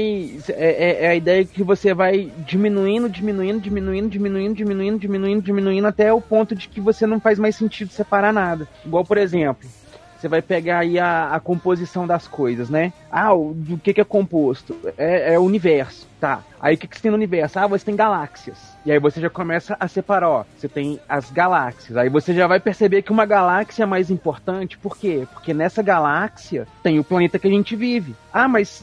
É, 0.49 0.53
é- 0.91 1.05
é 1.05 1.09
a 1.09 1.15
ideia 1.15 1.45
que 1.45 1.63
você 1.63 1.95
vai 1.95 2.31
diminuindo, 2.47 3.09
diminuindo, 3.09 3.61
diminuindo, 3.61 4.09
diminuindo, 4.09 4.55
diminuindo, 4.55 4.99
diminuindo, 4.99 5.43
diminuindo, 5.43 5.87
até 5.87 6.13
o 6.13 6.21
ponto 6.21 6.55
de 6.55 6.69
que 6.69 6.81
você 6.81 7.07
não 7.07 7.21
faz 7.21 7.39
mais 7.39 7.57
sentido 7.57 7.91
separar 7.91 8.33
nada. 8.33 8.69
Igual, 8.85 9.05
por 9.05 9.17
exemplo, 9.17 9.69
você 10.25 10.29
vai 10.29 10.41
pegar 10.41 10.79
aí 10.79 10.99
a, 10.99 11.35
a 11.35 11.41
composição 11.41 12.07
das 12.07 12.27
coisas, 12.27 12.71
né? 12.71 12.93
Ah, 13.11 13.35
o, 13.35 13.53
do 13.55 13.77
que, 13.77 13.93
que 13.93 14.01
é 14.01 14.05
composto? 14.05 14.75
É, 14.97 15.35
é 15.35 15.39
o 15.39 15.43
universo, 15.43 16.07
tá. 16.19 16.43
Aí 16.61 16.77
o 16.77 16.79
que, 16.79 16.89
que 16.89 16.97
você 16.97 17.03
tem 17.03 17.11
no 17.11 17.17
universo? 17.17 17.59
Ah, 17.59 17.67
você 17.67 17.85
tem 17.85 17.95
galáxias. 17.95 18.57
E 18.87 18.93
aí 18.93 18.99
você 18.99 19.21
já 19.21 19.29
começa 19.29 19.77
a 19.79 19.87
separar, 19.87 20.31
ó. 20.31 20.45
Você 20.57 20.67
tem 20.67 20.99
as 21.07 21.31
galáxias. 21.31 21.97
Aí 21.99 22.09
você 22.09 22.33
já 22.33 22.47
vai 22.47 22.59
perceber 22.59 23.03
que 23.03 23.13
uma 23.13 23.27
galáxia 23.27 23.83
é 23.83 23.87
mais 23.87 24.11
importante. 24.11 24.79
Por 24.79 24.97
quê? 24.97 25.27
Porque 25.33 25.53
nessa 25.53 25.83
galáxia 25.83 26.67
tem 26.83 26.99
o 26.99 27.05
planeta 27.05 27.39
que 27.39 27.47
a 27.47 27.51
gente 27.51 27.77
vive. 27.77 28.15
Ah, 28.33 28.49
mas 28.49 28.83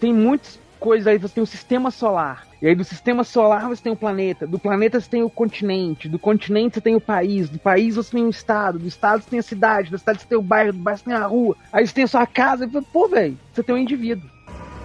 tem 0.00 0.12
muitas 0.12 0.58
coisas 0.80 1.06
aí. 1.06 1.18
Você 1.18 1.34
tem 1.34 1.42
o 1.42 1.46
sistema 1.46 1.90
solar. 1.90 2.46
E 2.60 2.66
aí 2.66 2.74
do 2.74 2.82
sistema 2.84 3.22
solar 3.24 3.68
você 3.68 3.82
tem 3.82 3.92
o 3.92 3.96
planeta. 3.96 4.46
Do 4.46 4.58
planeta 4.58 5.00
você 5.00 5.08
tem 5.08 5.22
o 5.22 5.30
continente. 5.30 6.08
Do 6.08 6.18
continente 6.18 6.74
você 6.74 6.80
tem 6.80 6.94
o 6.96 7.00
país. 7.00 7.48
Do 7.48 7.58
país 7.58 7.94
você 7.96 8.10
tem 8.12 8.24
o 8.24 8.30
estado. 8.30 8.78
Do 8.78 8.88
estado 8.88 9.22
você 9.22 9.30
tem 9.30 9.38
a 9.38 9.42
cidade. 9.42 9.90
Da 9.90 9.98
cidade 9.98 10.20
você 10.20 10.26
tem 10.26 10.38
o 10.38 10.42
bairro. 10.42 10.72
Do 10.72 10.78
bairro 10.78 10.98
você 10.98 11.04
tem 11.04 11.14
a 11.14 11.26
rua. 11.26 11.56
Aí 11.72 11.86
você 11.86 11.94
tem 11.94 12.04
a 12.04 12.08
sua 12.08 12.26
casa. 12.26 12.64
E, 12.64 12.82
pô, 12.82 13.08
velho, 13.08 13.38
você 13.52 13.62
tem 13.62 13.74
um 13.74 13.78
indivíduo. 13.78 14.28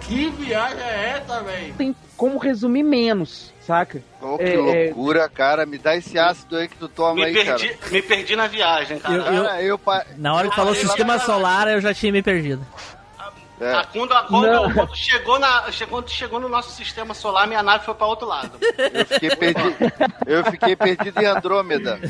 Que 0.02 0.28
viagem 0.30 0.78
é 0.84 1.16
essa, 1.16 1.40
velho? 1.42 1.74
Tem 1.74 1.96
como 2.16 2.36
resumir 2.38 2.82
menos, 2.82 3.52
saca? 3.62 4.02
Oh, 4.20 4.36
que 4.36 4.44
É, 4.44 4.52
é- 4.54 4.56
loucura, 4.86 5.26
cara. 5.30 5.64
Me 5.64 5.78
dá 5.78 5.96
esse 5.96 6.18
ácido 6.18 6.56
aí 6.56 6.68
que 6.68 6.76
tu 6.76 6.88
toma 6.88 7.14
Me 7.14 7.24
aí, 7.24 7.32
perdi, 7.32 7.68
cara. 7.70 7.90
me 7.90 8.02
perdi 8.02 8.36
na 8.36 8.46
viagem, 8.46 8.98
cara. 8.98 9.14
Eu- 9.14 9.44
Cara, 9.44 9.62
eu, 9.62 9.78
pa- 9.78 10.04
Na 10.18 10.34
hora 10.34 10.48
que 10.50 10.54
falou 10.54 10.72
Ah, 10.72 10.76
sistema 10.76 11.14
eu- 11.14 11.20
solar, 11.20 11.68
eu 11.68 11.80
já 11.80 11.94
tinha 11.94 12.12
me 12.12 12.22
perdido. 12.22 12.64
É. 13.60 13.72
Ah, 13.72 13.86
Quando, 13.92 14.14
quando, 14.28 14.74
quando 14.74 14.96
chegou 14.96 15.38
na, 15.38 15.70
chegou, 15.70 16.04
chegou 16.06 16.40
no 16.40 16.48
nosso 16.48 16.70
sistema 16.70 17.14
solar, 17.14 17.46
minha 17.46 17.62
nave 17.62 17.84
foi 17.84 17.94
pra 17.94 18.06
outro 18.06 18.26
lado. 18.26 18.52
Eu 18.92 19.06
fiquei 19.06 19.30
perdido. 19.36 19.76
Eu 20.26 20.44
fiquei 20.44 20.76
perdido 20.76 21.20
em 21.20 21.26
Andrômeda. 21.26 22.00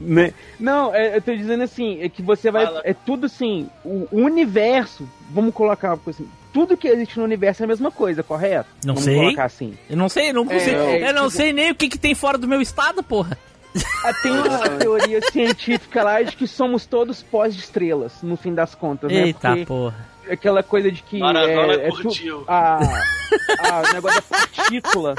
Né? 0.00 0.34
Não, 0.60 0.94
é, 0.94 1.16
eu 1.16 1.22
tô 1.22 1.34
dizendo 1.34 1.62
assim, 1.62 2.02
é 2.02 2.08
que 2.10 2.20
você 2.20 2.50
vai. 2.50 2.66
Fala. 2.66 2.82
É 2.84 2.92
tudo 2.92 3.24
assim, 3.26 3.70
o, 3.84 4.06
universo, 4.12 5.08
vamos 5.30 5.54
colocar 5.54 5.90
uma 5.90 5.96
coisa 5.98 6.22
assim, 6.22 6.30
tudo 6.52 6.76
que 6.76 6.88
existe 6.88 7.16
no 7.18 7.24
universo 7.24 7.62
é 7.62 7.64
a 7.64 7.68
mesma 7.68 7.90
coisa, 7.90 8.22
correto? 8.22 8.68
Não 8.84 8.94
vamos 8.94 9.04
sei. 9.04 9.16
colocar 9.16 9.44
assim. 9.44 9.78
Eu 9.88 9.96
não 9.96 10.08
sei, 10.10 10.28
eu 10.30 10.34
não 10.34 10.46
consigo. 10.46 10.76
é, 10.76 11.08
eu 11.08 11.14
não 11.14 11.28
tipo- 11.28 11.36
sei 11.36 11.52
nem 11.54 11.70
o 11.70 11.74
que, 11.74 11.88
que 11.88 11.98
tem 11.98 12.14
fora 12.14 12.36
do 12.36 12.46
meu 12.46 12.60
estado, 12.60 13.02
porra. 13.02 13.38
Ah, 14.04 14.12
Tem 14.22 14.32
uma 14.32 14.68
teoria 14.78 15.20
científica 15.32 16.02
lá 16.02 16.22
de 16.22 16.36
que 16.36 16.46
somos 16.46 16.86
todos 16.86 17.22
pós 17.22 17.54
de 17.54 17.60
estrelas, 17.62 18.22
no 18.22 18.36
fim 18.36 18.54
das 18.54 18.74
contas, 18.74 19.10
né? 19.10 19.26
Eita 19.26 19.48
Porque 19.50 19.66
porra. 19.66 19.94
aquela 20.30 20.62
coisa 20.62 20.92
de 20.92 21.02
que 21.02 21.18
Maradona 21.18 21.72
é, 21.74 21.88
é 21.88 21.90
curtiu. 21.90 22.44
a, 22.46 22.78
a 22.78 23.80
o 23.90 23.92
negócio 23.94 24.22
da 24.30 24.36
partícula. 24.38 25.14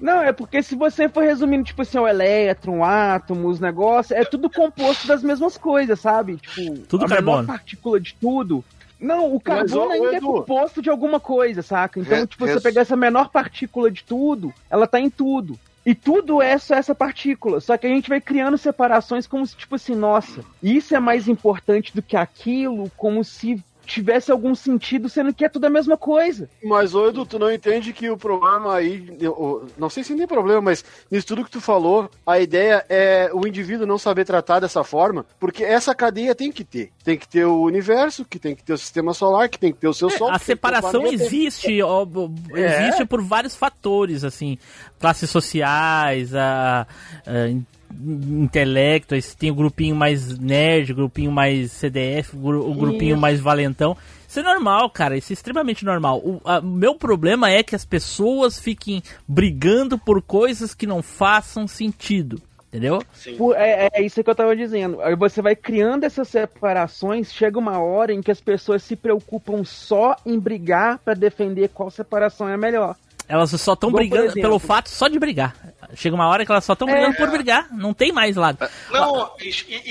Não, 0.00 0.22
é 0.22 0.32
porque 0.32 0.62
se 0.62 0.76
você 0.76 1.08
for 1.08 1.24
resumindo, 1.24 1.64
tipo 1.64 1.82
assim, 1.82 1.98
o 1.98 2.06
elétron, 2.06 2.84
átomos, 2.84 3.54
os 3.54 3.60
negócios, 3.60 4.12
é 4.18 4.24
tudo 4.24 4.48
composto 4.48 5.06
das 5.08 5.22
mesmas 5.24 5.56
coisas, 5.58 5.98
sabe? 5.98 6.36
Tipo, 6.36 6.78
Tudo 6.88 7.04
a 7.04 7.08
carbono. 7.08 7.38
menor 7.38 7.46
partícula 7.52 8.00
de 8.00 8.14
tudo. 8.14 8.64
Não, 9.00 9.34
o 9.34 9.40
carbono 9.40 9.90
ainda 9.90 10.16
é 10.16 10.20
composto 10.20 10.80
de 10.80 10.88
alguma 10.88 11.18
coisa, 11.20 11.62
saca? 11.62 11.98
Então, 12.00 12.16
Re- 12.18 12.26
tipo, 12.28 12.46
você 12.46 12.54
res- 12.54 12.62
pegar 12.62 12.82
essa 12.82 12.96
menor 12.96 13.28
partícula 13.30 13.90
de 13.90 14.02
tudo, 14.04 14.54
ela 14.70 14.86
tá 14.86 14.98
em 15.00 15.10
tudo. 15.10 15.58
E 15.88 15.94
tudo 15.94 16.42
é 16.42 16.58
só 16.58 16.74
essa 16.74 16.94
partícula. 16.94 17.60
Só 17.60 17.74
que 17.78 17.86
a 17.86 17.88
gente 17.88 18.10
vai 18.10 18.20
criando 18.20 18.58
separações 18.58 19.26
como 19.26 19.46
se, 19.46 19.56
tipo 19.56 19.74
assim, 19.74 19.94
nossa, 19.94 20.44
isso 20.62 20.94
é 20.94 21.00
mais 21.00 21.26
importante 21.26 21.94
do 21.94 22.02
que 22.02 22.14
aquilo, 22.14 22.92
como 22.94 23.24
se 23.24 23.64
tivesse 23.88 24.30
algum 24.30 24.54
sentido, 24.54 25.08
sendo 25.08 25.32
que 25.32 25.44
é 25.44 25.48
tudo 25.48 25.64
a 25.64 25.70
mesma 25.70 25.96
coisa. 25.96 26.48
Mas, 26.62 26.94
ô 26.94 27.08
Edu, 27.08 27.24
tu 27.24 27.38
não 27.38 27.50
entende 27.50 27.92
que 27.92 28.10
o 28.10 28.16
problema 28.16 28.74
aí. 28.76 29.16
eu- 29.20 29.66
Não 29.78 29.88
sei 29.88 30.04
se 30.04 30.14
tem 30.14 30.26
problema, 30.26 30.60
mas 30.60 30.84
nisso 31.10 31.26
tudo 31.26 31.44
que 31.44 31.50
tu 31.50 31.60
falou, 31.60 32.10
a 32.26 32.38
ideia 32.38 32.84
é 32.88 33.30
o 33.32 33.46
indivíduo 33.46 33.86
não 33.86 33.96
saber 33.98 34.24
tratar 34.24 34.60
dessa 34.60 34.84
forma, 34.84 35.24
porque 35.40 35.64
essa 35.64 35.94
cadeia 35.94 36.34
tem 36.34 36.52
que 36.52 36.62
ter. 36.64 36.90
Tem 37.02 37.16
que 37.16 37.26
ter 37.26 37.46
o 37.46 37.62
universo, 37.62 38.24
que 38.24 38.38
tem 38.38 38.54
que 38.54 38.62
ter 38.62 38.74
o 38.74 38.78
sistema 38.78 39.14
solar, 39.14 39.48
que 39.48 39.58
tem 39.58 39.72
que 39.72 39.78
ter 39.78 39.88
o 39.88 39.94
seu 39.94 40.10
sol. 40.10 40.28
É, 40.28 40.32
a 40.34 40.38
ter 40.38 40.42
o 40.42 40.46
separação 40.46 41.06
existe, 41.06 41.82
ó, 41.82 42.06
É. 42.54 42.82
existe 42.82 43.04
por 43.06 43.22
vários 43.22 43.56
fatores, 43.56 44.22
assim, 44.24 44.58
classes 45.00 45.30
sociais, 45.30 46.34
a, 46.34 46.86
a 47.26 47.48
intelecto, 47.92 49.14
aí 49.14 49.22
tem 49.22 49.50
o 49.50 49.54
grupinho 49.54 49.94
mais 49.96 50.38
nerd, 50.38 50.92
o 50.92 50.96
grupinho 50.96 51.32
mais 51.32 51.72
CDF, 51.72 52.36
o 52.36 52.38
gru- 52.38 52.70
o 52.70 52.74
grupinho 52.74 53.12
Isso. 53.14 53.20
mais 53.20 53.40
valentão. 53.40 53.96
Isso 54.26 54.40
é 54.40 54.42
normal, 54.42 54.90
cara, 54.90 55.16
isso 55.16 55.32
é 55.32 55.34
extremamente 55.34 55.84
normal. 55.84 56.18
O 56.18 56.40
a- 56.44 56.60
meu 56.60 56.94
problema 56.94 57.50
é 57.50 57.62
que 57.62 57.74
as 57.74 57.84
pessoas 57.84 58.58
fiquem 58.58 59.02
brigando 59.26 59.96
por 59.98 60.20
coisas 60.22 60.74
que 60.74 60.86
não 60.86 61.02
façam 61.02 61.66
sentido. 61.66 62.40
Entendeu? 62.70 63.02
Por- 63.38 63.56
é, 63.56 63.88
é 63.94 64.02
isso 64.02 64.22
que 64.22 64.28
eu 64.28 64.34
tava 64.34 64.54
dizendo. 64.54 65.00
Aí 65.00 65.16
você 65.16 65.40
vai 65.40 65.56
criando 65.56 66.04
essas 66.04 66.28
separações, 66.28 67.32
chega 67.32 67.58
uma 67.58 67.78
hora 67.78 68.12
em 68.12 68.20
que 68.20 68.30
as 68.30 68.42
pessoas 68.42 68.82
se 68.82 68.94
preocupam 68.94 69.64
só 69.64 70.14
em 70.26 70.38
brigar 70.38 70.98
pra 70.98 71.14
defender 71.14 71.70
qual 71.70 71.90
separação 71.90 72.46
é 72.46 72.52
a 72.52 72.58
melhor. 72.58 72.94
Elas 73.28 73.50
só 73.60 73.74
estão 73.74 73.92
brigando 73.92 74.24
exemplo. 74.24 74.40
pelo 74.40 74.58
fato 74.58 74.88
só 74.88 75.06
de 75.06 75.18
brigar. 75.18 75.54
Chega 75.94 76.14
uma 76.14 76.26
hora 76.28 76.44
que 76.44 76.52
elas 76.52 76.64
só 76.64 76.72
estão 76.72 76.86
brigando 76.88 77.14
É. 77.14 77.16
por 77.16 77.30
brigar. 77.30 77.66
Não 77.72 77.92
tem 77.94 78.10
mais 78.12 78.36
lado. 78.36 78.58
Não, 78.90 79.30
e, 79.40 79.48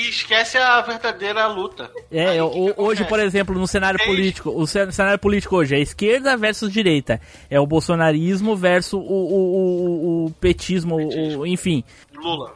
esquece 0.10 0.58
a 0.58 0.82
verdadeira 0.82 1.48
luta. 1.48 1.90
É, 2.12 2.30
Aí, 2.30 2.42
o- 2.42 2.50
que 2.50 2.74
que 2.74 2.82
hoje, 2.82 3.04
por 3.06 3.20
exemplo, 3.20 3.58
no 3.58 3.68
cenário 3.68 3.98
Desde- 3.98 4.16
político, 4.16 4.50
o 4.50 4.66
ce- 4.68 4.92
cenário 4.92 5.20
político 5.20 5.56
hoje 5.56 5.76
é 5.76 5.80
esquerda 5.80 6.36
versus 6.38 6.72
direita. 6.72 7.20
É 7.50 7.60
o 7.60 7.66
bolsonarismo 7.68 8.56
versus 8.56 8.94
o, 8.94 8.98
o, 9.00 9.06
o- 9.06 10.26
o 10.26 10.32
petismo, 10.40 10.96
o- 10.98 11.40
o- 11.40 11.48
enfim. 11.48 11.84
Lula. 12.16 12.54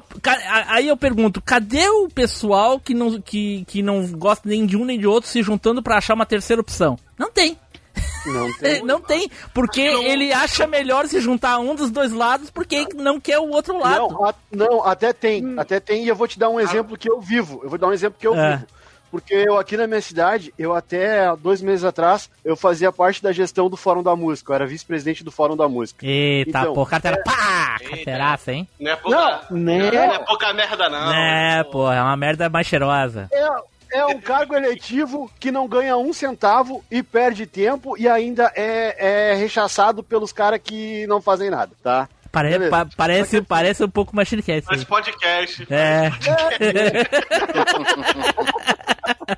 Aí 0.67 0.87
eu 0.87 0.97
pergunto, 0.97 1.39
cadê 1.41 1.87
o 1.87 2.09
pessoal 2.09 2.79
que 2.79 2.93
não, 2.95 3.21
que, 3.21 3.63
que 3.67 3.83
não 3.83 4.05
gosta 4.13 4.49
nem 4.49 4.65
de 4.65 4.75
um 4.75 4.83
nem 4.83 4.99
de 4.99 5.05
outro 5.05 5.29
se 5.29 5.43
juntando 5.43 5.83
pra 5.83 5.97
achar 5.97 6.15
uma 6.15 6.25
terceira 6.25 6.59
opção? 6.61 6.97
Não 7.17 7.31
tem. 7.31 7.55
Não 8.25 8.47
É, 8.49 8.53
tem. 8.53 8.81
Não 8.85 9.01
tem, 9.01 9.29
porque 9.53 9.81
ele 9.81 10.31
acha 10.31 10.67
melhor 10.67 11.07
se 11.07 11.19
juntar 11.19 11.53
a 11.53 11.59
um 11.59 11.73
dos 11.75 11.89
dois 11.91 12.11
lados 12.11 12.49
porque 12.49 12.87
não 12.95 13.19
quer 13.19 13.39
o 13.39 13.49
outro 13.49 13.77
lado. 13.79 14.09
Não, 14.09 14.25
a- 14.25 14.35
não, 14.51 14.85
até 14.85 15.11
tem, 15.13 15.55
até 15.57 15.79
tem, 15.79 16.03
e 16.03 16.07
eu 16.07 16.15
vou 16.15 16.27
te 16.27 16.37
dar 16.37 16.49
um 16.49 16.59
exemplo 16.59 16.97
que 16.97 17.09
eu 17.09 17.19
vivo. 17.19 17.61
Eu 17.63 17.69
vou 17.69 17.79
dar 17.79 17.87
um 17.87 17.93
exemplo 17.93 18.17
que 18.19 18.27
eu 18.27 18.35
É. 18.35 18.51
vivo. 18.57 18.67
Porque 19.09 19.33
eu 19.33 19.57
aqui 19.57 19.75
na 19.75 19.87
minha 19.87 20.01
cidade, 20.01 20.53
eu 20.57 20.73
até 20.73 21.35
dois 21.35 21.61
meses 21.61 21.83
atrás, 21.83 22.29
eu 22.45 22.55
fazia 22.55 22.93
parte 22.93 23.21
da 23.21 23.33
gestão 23.33 23.69
do 23.69 23.75
Fórum 23.75 24.01
da 24.01 24.15
Música. 24.15 24.51
Eu 24.51 24.55
era 24.55 24.65
vice-presidente 24.65 25.21
do 25.21 25.29
Fórum 25.31 25.57
da 25.57 25.67
Música. 25.67 26.05
Eita, 26.05 26.49
Então, 26.61 26.73
pô, 26.73 26.85
carteira, 26.85 27.21
pá, 27.21 27.75
Eita. 27.81 27.89
carteiraça, 27.93 28.53
hein? 28.53 28.65
Não 28.79 28.89
é 28.91 28.95
pouca, 28.95 29.17
Não, 29.49 29.57
né? 29.57 29.91
não 29.91 29.99
é 30.13 30.19
pouca 30.19 30.53
merda, 30.53 30.87
não. 30.89 31.13
É, 31.13 31.61
pô, 31.65 31.91
é 31.91 32.01
uma 32.01 32.15
merda 32.15 32.47
mais 32.49 32.65
cheirosa. 32.67 33.27
É, 33.33 33.47
é 33.91 34.05
um 34.05 34.19
cargo 34.19 34.55
eletivo 34.55 35.29
que 35.39 35.51
não 35.51 35.67
ganha 35.67 35.97
um 35.97 36.13
centavo 36.13 36.83
e 36.89 37.03
perde 37.03 37.45
tempo 37.45 37.97
e 37.97 38.07
ainda 38.07 38.51
é, 38.55 39.31
é 39.31 39.35
rechaçado 39.35 40.01
pelos 40.03 40.31
caras 40.31 40.59
que 40.63 41.05
não 41.07 41.21
fazem 41.21 41.49
nada, 41.49 41.71
tá? 41.83 42.07
Pare, 42.31 42.69
pa- 42.69 42.87
parece, 42.95 43.41
parece 43.41 43.83
um 43.83 43.89
pouco 43.89 44.15
Machine 44.15 44.41
Cast. 44.41 44.65
Mas 44.69 44.85
podcast. 44.85 45.67
É. 45.69 46.09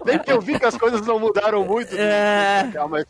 Bem 0.05 0.19
que 0.19 0.31
eu 0.31 0.41
vi 0.41 0.59
que 0.59 0.65
as 0.65 0.77
coisas 0.77 1.01
não 1.05 1.19
mudaram 1.19 1.65
muito. 1.65 1.95
É. 1.95 2.69
Tá, 2.71 2.87
mas- 2.87 3.05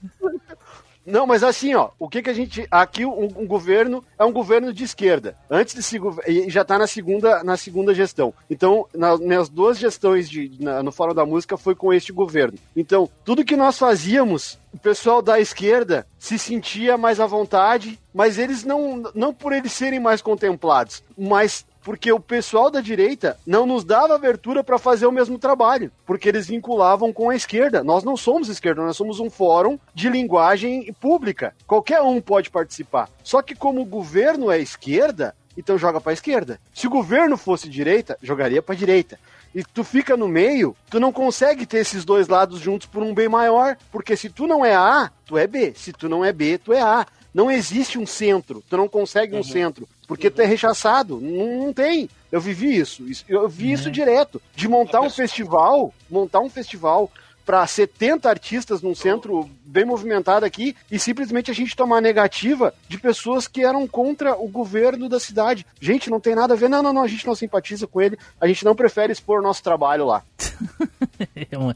Não, 1.06 1.28
mas 1.28 1.44
assim, 1.44 1.76
ó, 1.76 1.90
o 2.00 2.08
que 2.08 2.22
que 2.22 2.30
a 2.30 2.34
gente. 2.34 2.66
Aqui 2.72 3.06
um, 3.06 3.26
um 3.38 3.46
governo 3.46 4.04
é 4.18 4.24
um 4.24 4.32
governo 4.32 4.72
de 4.74 4.84
esquerda. 4.84 5.36
Antes 5.50 5.76
de 5.76 5.84
se 5.84 6.00
e 6.28 6.50
já 6.50 6.64
tá 6.64 6.78
na 6.80 6.88
segunda, 6.88 7.44
na 7.44 7.58
segunda 7.58 7.94
gestão. 7.94 8.34
Então, 8.50 8.88
nas 8.96 9.20
minhas 9.20 9.50
duas 9.50 9.78
gestões 9.78 10.30
de, 10.30 10.52
na- 10.60 10.82
no 10.82 10.92
Fórum 10.92 11.14
da 11.14 11.26
Música 11.26 11.58
foi 11.58 11.76
com 11.76 11.92
este 11.94 12.12
governo. 12.14 12.58
Então, 12.76 13.10
tudo 13.26 13.44
que 13.44 13.56
nós 13.58 13.78
fazíamos, 13.78 14.58
o 14.74 14.78
pessoal 14.78 15.22
da 15.22 15.40
esquerda 15.40 16.08
se 16.18 16.40
sentia 16.40 16.98
mais 16.98 17.20
à 17.20 17.26
vontade, 17.26 18.00
mas 18.14 18.38
eles 18.38 18.64
não, 18.64 19.04
não 19.14 19.34
por 19.34 19.52
eles 19.52 19.74
serem 19.74 20.00
mais 20.00 20.22
contemplados, 20.22 21.04
mas 21.18 21.66
porque 21.84 22.12
o 22.12 22.20
pessoal 22.20 22.72
da 22.72 22.82
direita 22.82 23.38
não 23.46 23.66
nos 23.66 23.84
dava 23.84 24.16
abertura 24.16 24.64
para 24.64 24.80
fazer 24.80 25.06
o 25.06 25.12
mesmo 25.12 25.38
trabalho, 25.38 25.92
porque 26.06 26.30
eles 26.30 26.48
vinculavam 26.48 27.12
com 27.12 27.30
a 27.30 27.36
esquerda. 27.36 27.84
Nós 27.84 28.04
não 28.04 28.16
somos 28.16 28.50
esquerda, 28.50 28.82
nós 28.82 28.98
somos 28.98 29.20
um 29.20 29.30
fórum 29.30 29.78
de 29.94 30.10
linguagem 30.10 30.94
pública. 31.00 31.54
Qualquer 31.68 32.02
um 32.02 32.22
pode 32.22 32.50
participar. 32.50 33.10
Só 33.24 33.42
que 33.42 33.56
como 33.56 33.82
o 33.82 33.86
governo 33.86 34.50
é 34.50 34.60
esquerda, 34.60 35.36
então 35.58 35.78
joga 35.78 36.02
para 36.02 36.14
esquerda. 36.14 36.60
Se 36.74 36.88
o 36.88 36.90
governo 36.90 37.38
fosse 37.38 37.70
direita, 37.70 38.18
jogaria 38.22 38.62
para 38.62 38.76
direita. 38.76 39.20
E 39.54 39.64
tu 39.64 39.84
fica 39.84 40.18
no 40.18 40.28
meio, 40.28 40.76
tu 40.90 41.00
não 41.00 41.12
consegue 41.12 41.66
ter 41.66 41.78
esses 41.78 42.04
dois 42.04 42.28
lados 42.28 42.60
juntos 42.60 42.88
por 42.88 43.04
um 43.04 43.14
bem 43.14 43.30
maior, 43.30 43.78
porque 43.92 44.18
se 44.18 44.30
tu 44.30 44.48
não 44.48 44.66
é 44.66 44.74
A, 44.74 45.12
tu 45.26 45.38
é 45.38 45.46
B. 45.46 45.74
Se 45.76 45.94
tu 45.94 46.10
não 46.10 46.26
é 46.26 46.34
B, 46.34 46.58
tu 46.58 46.74
é 46.74 46.82
A. 46.82 47.06
Não 47.34 47.50
existe 47.50 47.98
um 47.98 48.06
centro, 48.06 48.64
tu 48.70 48.78
não 48.78 48.88
consegue 48.88 49.36
um 49.36 49.44
centro, 49.44 49.88
porque 50.08 50.30
tu 50.30 50.42
é 50.42 50.46
rechaçado, 50.46 51.20
não, 51.22 51.66
não 51.66 51.74
tem. 51.74 52.10
Eu 52.32 52.42
vivi 52.42 52.76
isso, 52.78 53.04
eu 53.28 53.48
vi 53.48 53.72
isso 53.72 53.90
direto, 53.92 54.42
de 54.56 54.68
montar 54.68 55.02
um 55.02 55.10
festival, 55.10 55.94
montar 56.10 56.40
um 56.40 56.50
festival 56.50 57.12
para 57.46 57.68
70 57.68 58.30
artistas 58.30 58.82
num 58.82 58.96
centro 58.96 59.50
bem 59.66 59.84
movimentado 59.84 60.46
aqui 60.46 60.76
e 60.90 60.98
simplesmente 60.98 61.52
a 61.52 61.54
gente 61.54 61.76
tomar 61.76 62.02
negativa 62.02 62.74
de 62.88 62.98
pessoas 62.98 63.50
que 63.50 63.62
eram 63.66 63.86
contra 63.86 64.34
o 64.36 64.48
governo 64.48 65.10
da 65.10 65.20
cidade. 65.20 65.66
Gente, 65.80 66.10
não 66.10 66.22
tem 66.22 66.36
nada 66.36 66.54
a 66.54 66.58
ver. 66.58 66.70
Não, 66.70 66.82
não, 66.82 66.94
não, 66.94 67.04
a 67.04 67.08
gente 67.08 67.28
não 67.28 67.36
simpatiza 67.36 67.86
com 67.86 68.02
ele, 68.02 68.18
a 68.40 68.48
gente 68.48 68.64
não 68.64 68.74
prefere 68.74 69.12
expor 69.12 69.42
nosso 69.42 69.62
trabalho 69.62 70.06
lá. 70.06 70.24
É 71.52 71.58
uma- 71.58 71.76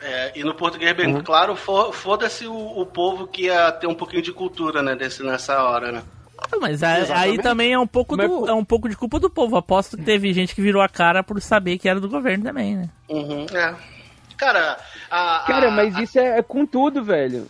É, 0.00 0.32
e 0.38 0.44
no 0.44 0.54
português 0.54 0.96
bem 0.96 1.20
claro, 1.22 1.56
fo- 1.56 1.92
foda-se 1.92 2.46
o, 2.46 2.54
o 2.80 2.84
povo 2.86 3.26
que 3.26 3.44
ia 3.44 3.70
ter 3.72 3.86
um 3.86 3.94
pouquinho 3.94 4.22
de 4.22 4.32
cultura, 4.32 4.82
né, 4.82 4.94
desse, 4.94 5.22
nessa 5.22 5.62
hora, 5.62 5.90
né? 5.92 6.02
Mas 6.60 6.82
a- 6.82 7.18
aí 7.20 7.38
também 7.38 7.72
é 7.72 7.78
um 7.78 7.86
pouco 7.86 8.16
Mas, 8.16 8.28
do, 8.28 8.48
é 8.48 8.52
um 8.52 8.64
pouco 8.64 8.88
de 8.88 8.96
culpa 8.96 9.18
do 9.20 9.28
povo. 9.30 9.56
Aposto 9.56 9.96
que 9.96 10.02
teve 10.04 10.32
gente 10.32 10.54
que 10.54 10.60
virou 10.62 10.80
a 10.82 10.88
cara 10.88 11.22
por 11.22 11.40
saber 11.40 11.78
que 11.78 11.88
era 11.88 12.00
do 12.00 12.08
governo 12.08 12.44
também, 12.44 12.76
né? 12.76 12.88
Uhum, 13.08 13.46
é. 13.54 13.74
Cara, 14.36 14.78
a, 15.10 15.36
a- 15.36 15.46
Cara, 15.46 15.70
mas 15.70 15.96
a- 15.96 16.02
isso 16.02 16.18
é, 16.18 16.38
é 16.38 16.42
com 16.42 16.64
tudo, 16.66 17.02
velho. 17.04 17.46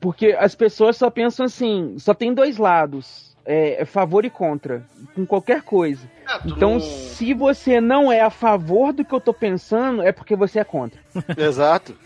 Porque 0.00 0.36
as 0.38 0.54
pessoas 0.54 0.96
só 0.96 1.10
pensam 1.10 1.46
assim, 1.46 1.96
só 1.98 2.14
tem 2.14 2.32
dois 2.32 2.56
lados. 2.58 3.30
É, 3.44 3.82
é 3.82 3.84
favor 3.84 4.24
e 4.24 4.30
contra. 4.30 4.84
Com 5.14 5.24
qualquer 5.26 5.62
coisa. 5.62 6.02
ah, 6.26 6.38
tu 6.38 6.48
Então, 6.50 6.72
não- 6.74 6.80
se 6.80 7.32
você 7.34 7.80
não 7.80 8.12
é 8.12 8.20
a 8.20 8.30
favor 8.30 8.92
do 8.92 9.04
que 9.04 9.12
eu 9.14 9.20
tô 9.20 9.32
pensando, 9.32 10.02
é 10.02 10.12
porque 10.12 10.36
você 10.36 10.60
é 10.60 10.64
contra. 10.64 11.00
Exato, 11.36 11.96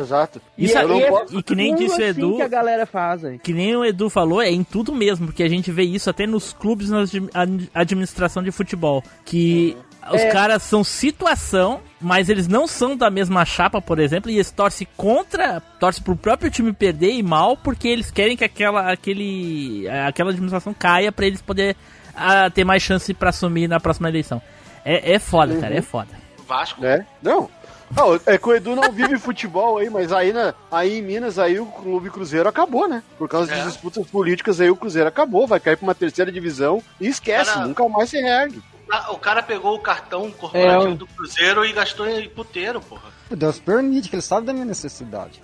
exato. 0.00 0.40
Isso 0.56 0.74
e, 0.74 0.76
aí- 0.78 0.90
é- 1.02 1.10
e 1.10 1.14
é 1.36 1.38
e 1.38 1.42
que 1.42 1.54
nem 1.54 1.74
disse 1.74 2.00
o 2.00 2.04
assim 2.10 2.20
Edu- 2.20 2.36
que 2.36 2.42
a 2.42 2.48
galera 2.48 2.86
faz, 2.86 3.24
aí. 3.24 3.38
Que 3.38 3.52
nem 3.52 3.76
o 3.76 3.84
Edu 3.84 4.08
falou, 4.10 4.40
é 4.42 4.50
em 4.50 4.62
tudo 4.64 4.94
mesmo, 4.94 5.26
porque 5.26 5.42
a 5.42 5.48
gente 5.48 5.70
vê 5.70 5.82
isso 5.82 6.08
até 6.10 6.26
nos 6.26 6.52
clubes 6.52 6.90
na 6.90 7.00
admi- 7.02 7.30
ad- 7.34 7.70
administração 7.74 8.42
de 8.42 8.50
futebol. 8.50 9.02
Que 9.24 9.76
os 10.12 10.20
É. 10.22 10.30
caras 10.30 10.62
são 10.62 10.82
situação, 10.84 11.80
mas 12.00 12.28
eles 12.28 12.48
não 12.48 12.66
são 12.66 12.96
da 12.96 13.10
mesma 13.10 13.44
chapa, 13.44 13.80
por 13.82 13.98
exemplo, 13.98 14.30
e 14.30 14.34
eles 14.36 14.50
torcem 14.50 14.86
contra, 14.96 15.60
torcem 15.80 16.02
pro 16.02 16.16
próprio 16.16 16.50
time 16.50 16.72
perder 16.72 17.12
e 17.12 17.22
mal, 17.22 17.56
porque 17.56 17.88
eles 17.88 18.10
querem 18.10 18.36
que 18.36 18.44
aquela, 18.44 18.90
aquele, 18.90 19.86
aquela 20.06 20.30
administração 20.30 20.72
caia 20.72 21.12
pra 21.12 21.26
eles 21.26 21.42
poderem 21.42 21.74
ah, 22.16 22.50
ter 22.50 22.64
mais 22.64 22.82
chance 22.82 23.12
pra 23.14 23.28
assumir 23.30 23.68
na 23.68 23.78
próxima 23.78 24.08
eleição. 24.08 24.40
É, 24.84 25.12
é 25.14 25.18
foda, 25.18 25.56
cara, 25.56 25.74
é 25.74 25.82
foda. 25.82 26.08
Vasco. 26.46 26.80
né? 26.80 27.04
Não. 27.22 27.48
Não, 27.94 28.20
é 28.26 28.36
que 28.38 28.48
o 28.48 28.54
Edu 28.54 28.76
não 28.76 28.92
vive 28.92 29.18
futebol 29.18 29.78
aí, 29.78 29.88
mas 29.90 30.12
aí, 30.12 30.32
na, 30.32 30.54
aí 30.70 30.98
em 30.98 31.02
Minas 31.02 31.38
aí 31.38 31.58
o 31.58 31.66
Clube 31.66 32.10
Cruzeiro 32.10 32.48
acabou, 32.48 32.86
né? 32.88 33.02
Por 33.18 33.28
causa 33.28 33.52
É. 33.52 33.56
das 33.56 33.72
disputas 33.72 34.06
políticas 34.06 34.60
aí 34.60 34.70
o 34.70 34.76
Cruzeiro 34.76 35.08
acabou, 35.08 35.46
vai 35.46 35.58
cair 35.58 35.76
pra 35.76 35.84
uma 35.86 35.94
terceira 35.94 36.30
divisão 36.30 36.82
e 37.00 37.08
esquece, 37.08 37.52
Cara- 37.52 37.66
nunca 37.66 37.88
mais 37.88 38.10
se 38.10 38.20
reergue. 38.20 38.62
Ah, 38.90 39.12
o 39.12 39.18
cara 39.18 39.42
pegou 39.42 39.74
o 39.74 39.80
cartão 39.80 40.30
corporativo 40.30 40.82
É, 40.82 40.92
eu- 40.92 40.94
do 40.96 41.06
Cruzeiro 41.06 41.64
e 41.64 41.72
gastou 41.72 42.08
em 42.08 42.28
puteiro, 42.28 42.80
porra. 42.80 43.10
Deus 43.30 43.58
permite, 43.58 44.08
que 44.08 44.14
ele 44.16 44.22
sabe 44.22 44.46
da 44.46 44.52
minha 44.52 44.64
necessidade. 44.64 45.40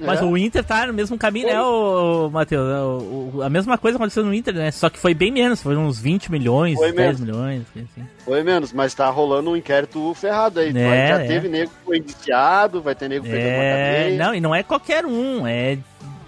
Mas 0.00 0.20
É. 0.20 0.24
o 0.24 0.36
Inter 0.36 0.62
tá 0.62 0.86
no 0.86 0.92
mesmo 0.92 1.16
caminho, 1.16 1.46
né, 1.46 1.60
o, 1.62 2.28
Matheus? 2.30 2.62
O- 2.62 3.30
o- 3.36 3.42
a 3.42 3.48
mesma 3.48 3.78
coisa 3.78 3.96
aconteceu 3.96 4.22
no 4.24 4.34
Inter, 4.34 4.52
né? 4.54 4.70
Só 4.70 4.90
que 4.90 4.98
foi 4.98 5.14
bem 5.14 5.32
menos, 5.32 5.62
foi 5.62 5.76
uns 5.76 5.98
20 5.98 6.30
milhões, 6.30 6.76
Foi 6.76 6.92
10 6.92 7.18
menos. 7.18 7.20
milhões, 7.20 7.62
assim. 7.74 8.06
Foi 8.24 8.42
menos, 8.42 8.72
mas 8.72 8.92
tá 8.92 9.08
rolando 9.08 9.50
um 9.50 9.56
inquérito 9.56 10.12
ferrado 10.14 10.60
aí. 10.60 10.68
É, 10.76 11.08
já 11.08 11.22
é. 11.22 11.26
teve 11.26 11.48
nego 11.48 11.70
que 11.70 11.84
foi 11.86 11.98
indiciado, 11.98 12.82
vai 12.82 12.94
ter 12.94 13.08
nego 13.08 13.26
uma 13.26 13.34
É, 13.34 14.02
cadeia. 14.02 14.18
não, 14.26 14.34
e 14.34 14.40
não 14.40 14.54
é 14.54 14.62
qualquer 14.62 15.06
um, 15.06 15.46
é 15.46 15.78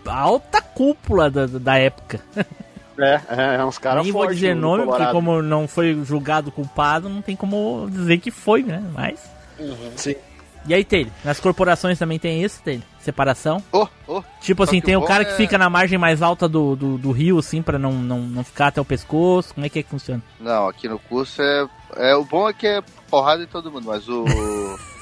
alta 0.07 0.63
cúpula 0.63 1.31
da, 1.31 1.47
da 1.47 1.77
época. 1.79 2.19
É, 2.99 3.21
é, 3.31 3.55
é 3.57 3.65
uns 3.65 3.79
caras 3.79 4.03
Nem 4.05 4.13
vou 4.13 4.23
fortes 4.23 4.39
dizer 4.41 4.55
no 4.55 4.61
nome, 4.63 4.85
porque 4.87 5.07
como 5.07 5.41
não 5.43 5.67
foi 5.69 5.99
julgado 6.05 6.51
culpado, 6.51 7.09
não 7.09 7.23
tem 7.23 7.35
como 7.37 7.89
dizer 7.91 8.19
que 8.19 8.31
foi, 8.31 8.63
né? 8.63 8.83
Mas. 8.95 9.21
Sim. 9.97 10.15
E 10.67 10.75
aí, 10.75 10.85
Taylor? 10.85 11.13
Nas 11.25 11.41
corporações 11.41 11.99
também 11.99 12.19
tem 12.19 12.43
isso, 12.43 12.63
Taylor? 12.63 12.83
Separação? 13.01 13.63
Oh, 13.73 13.87
oh. 14.07 14.23
Tipo 14.41 14.63
assim, 14.63 14.79
que 14.81 14.87
tem 14.87 14.97
o 14.97 15.01
o 15.01 15.05
cara 15.07 15.25
que 15.25 15.33
é- 15.33 15.37
fica 15.37 15.57
na 15.57 15.71
margem 15.71 15.99
mais 15.99 16.21
alta 16.21 16.47
do, 16.49 16.77
do, 16.77 16.99
do 16.99 17.11
rio, 17.13 17.39
assim, 17.39 17.63
pra 17.63 17.79
não, 17.79 17.93
não, 17.93 18.21
não 18.21 18.45
ficar 18.45 18.67
até 18.69 18.81
o 18.81 18.85
pescoço. 18.85 19.55
Como 19.55 19.65
é 19.65 19.69
que 19.69 19.79
é 19.79 19.83
que 19.83 19.89
funciona? 19.89 20.23
Não, 20.39 20.69
aqui 20.69 20.87
no 20.89 20.99
curso 20.99 21.41
é, 21.41 21.67
é. 21.97 22.15
O 22.15 22.25
bom 22.25 22.49
é 22.49 22.53
que 22.53 22.67
é 22.67 22.83
porrada 23.11 23.43
em 23.43 23.47
todo 23.47 23.71
mundo, 23.73 23.87
mas 23.87 24.07
o. 24.09 24.25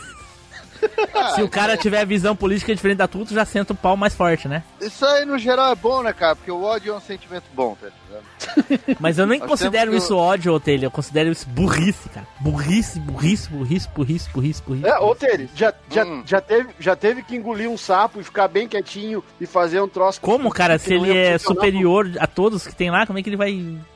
Se 1.34 1.42
o 1.42 1.48
cara 1.48 1.76
tiver 1.76 2.04
visão 2.06 2.34
política 2.34 2.74
diferente 2.74 2.98
da 2.98 3.08
tua, 3.08 3.24
tu 3.24 3.34
já 3.34 3.44
senta 3.44 3.72
o 3.72 3.76
pau 3.76 3.96
mais 3.96 4.14
forte, 4.14 4.46
né? 4.48 4.62
Isso 4.80 5.04
aí 5.04 5.24
no 5.24 5.38
geral 5.38 5.72
é 5.72 5.74
bom, 5.74 6.02
né, 6.02 6.12
cara? 6.12 6.36
Porque 6.36 6.50
o 6.50 6.62
ódio 6.62 6.92
é 6.92 6.96
um 6.96 7.00
sentimento 7.00 7.44
bom, 7.54 7.76
tá 7.80 7.88
ligado? 7.88 8.98
Mas 9.00 9.18
eu 9.18 9.26
nem 9.26 9.40
Nós 9.40 9.48
considero 9.48 9.90
temos 9.90 9.96
que- 10.04 10.04
isso 10.04 10.16
ódio, 10.16 10.52
ô, 10.54 10.60
Taylor. 10.60 10.84
Eu 10.84 10.90
considero 10.90 11.30
isso 11.30 11.46
burrice, 11.48 12.08
cara. 12.08 12.26
Burrice, 12.40 12.98
burrice, 13.00 13.48
burrice, 13.50 13.88
burrice, 13.94 14.28
burrice, 14.32 14.62
burrice. 14.62 14.86
É, 14.86 14.98
ô 14.98 15.14
Tere, 15.14 15.48
já, 15.54 15.72
já, 15.90 16.04
Hum. 16.04 16.22
já, 16.24 16.40
teve, 16.40 16.68
já 16.78 16.96
teve 16.96 17.22
que 17.22 17.36
engolir 17.36 17.68
um 17.68 17.76
sapo 17.76 18.20
e 18.20 18.24
ficar 18.24 18.48
bem 18.48 18.68
quietinho 18.68 19.22
e 19.40 19.46
fazer 19.46 19.80
um 19.80 19.88
troço. 19.88 20.20
Como, 20.20 20.50
cara, 20.50 20.78
que 20.78 20.84
se 20.84 20.96
não 20.96 21.04
ele 21.06 21.14
ia 21.14 21.20
é 21.34 21.38
funcionar? 21.38 21.54
superior 21.60 22.10
a 22.18 22.26
todos 22.26 22.66
que 22.66 22.74
tem 22.74 22.90
lá, 22.90 23.06
como 23.06 23.18
é 23.18 23.22
que 23.22 23.28
ele 23.28 23.36
vai. 23.36 23.52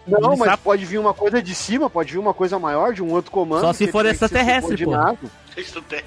Não, 0.06 0.36
mas 0.36 0.50
sapo? 0.50 0.64
pode 0.64 0.84
vir 0.84 0.98
uma 0.98 1.14
coisa 1.14 1.40
de 1.42 1.54
cima, 1.54 1.88
pode 1.88 2.12
vir 2.12 2.18
uma 2.18 2.34
coisa 2.34 2.58
maior 2.58 2.92
de 2.92 3.02
um 3.02 3.10
outro 3.10 3.30
comando. 3.30 3.60
Só 3.60 3.72
se 3.72 3.86
que 3.86 3.92
for 3.92 4.02
tem 4.04 4.12
que 4.12 4.18
ser 4.18 4.24
extraterrestre, 4.26 4.84
pô. 4.84 4.90
subordinado. 4.90 5.30
Tem. 5.54 6.02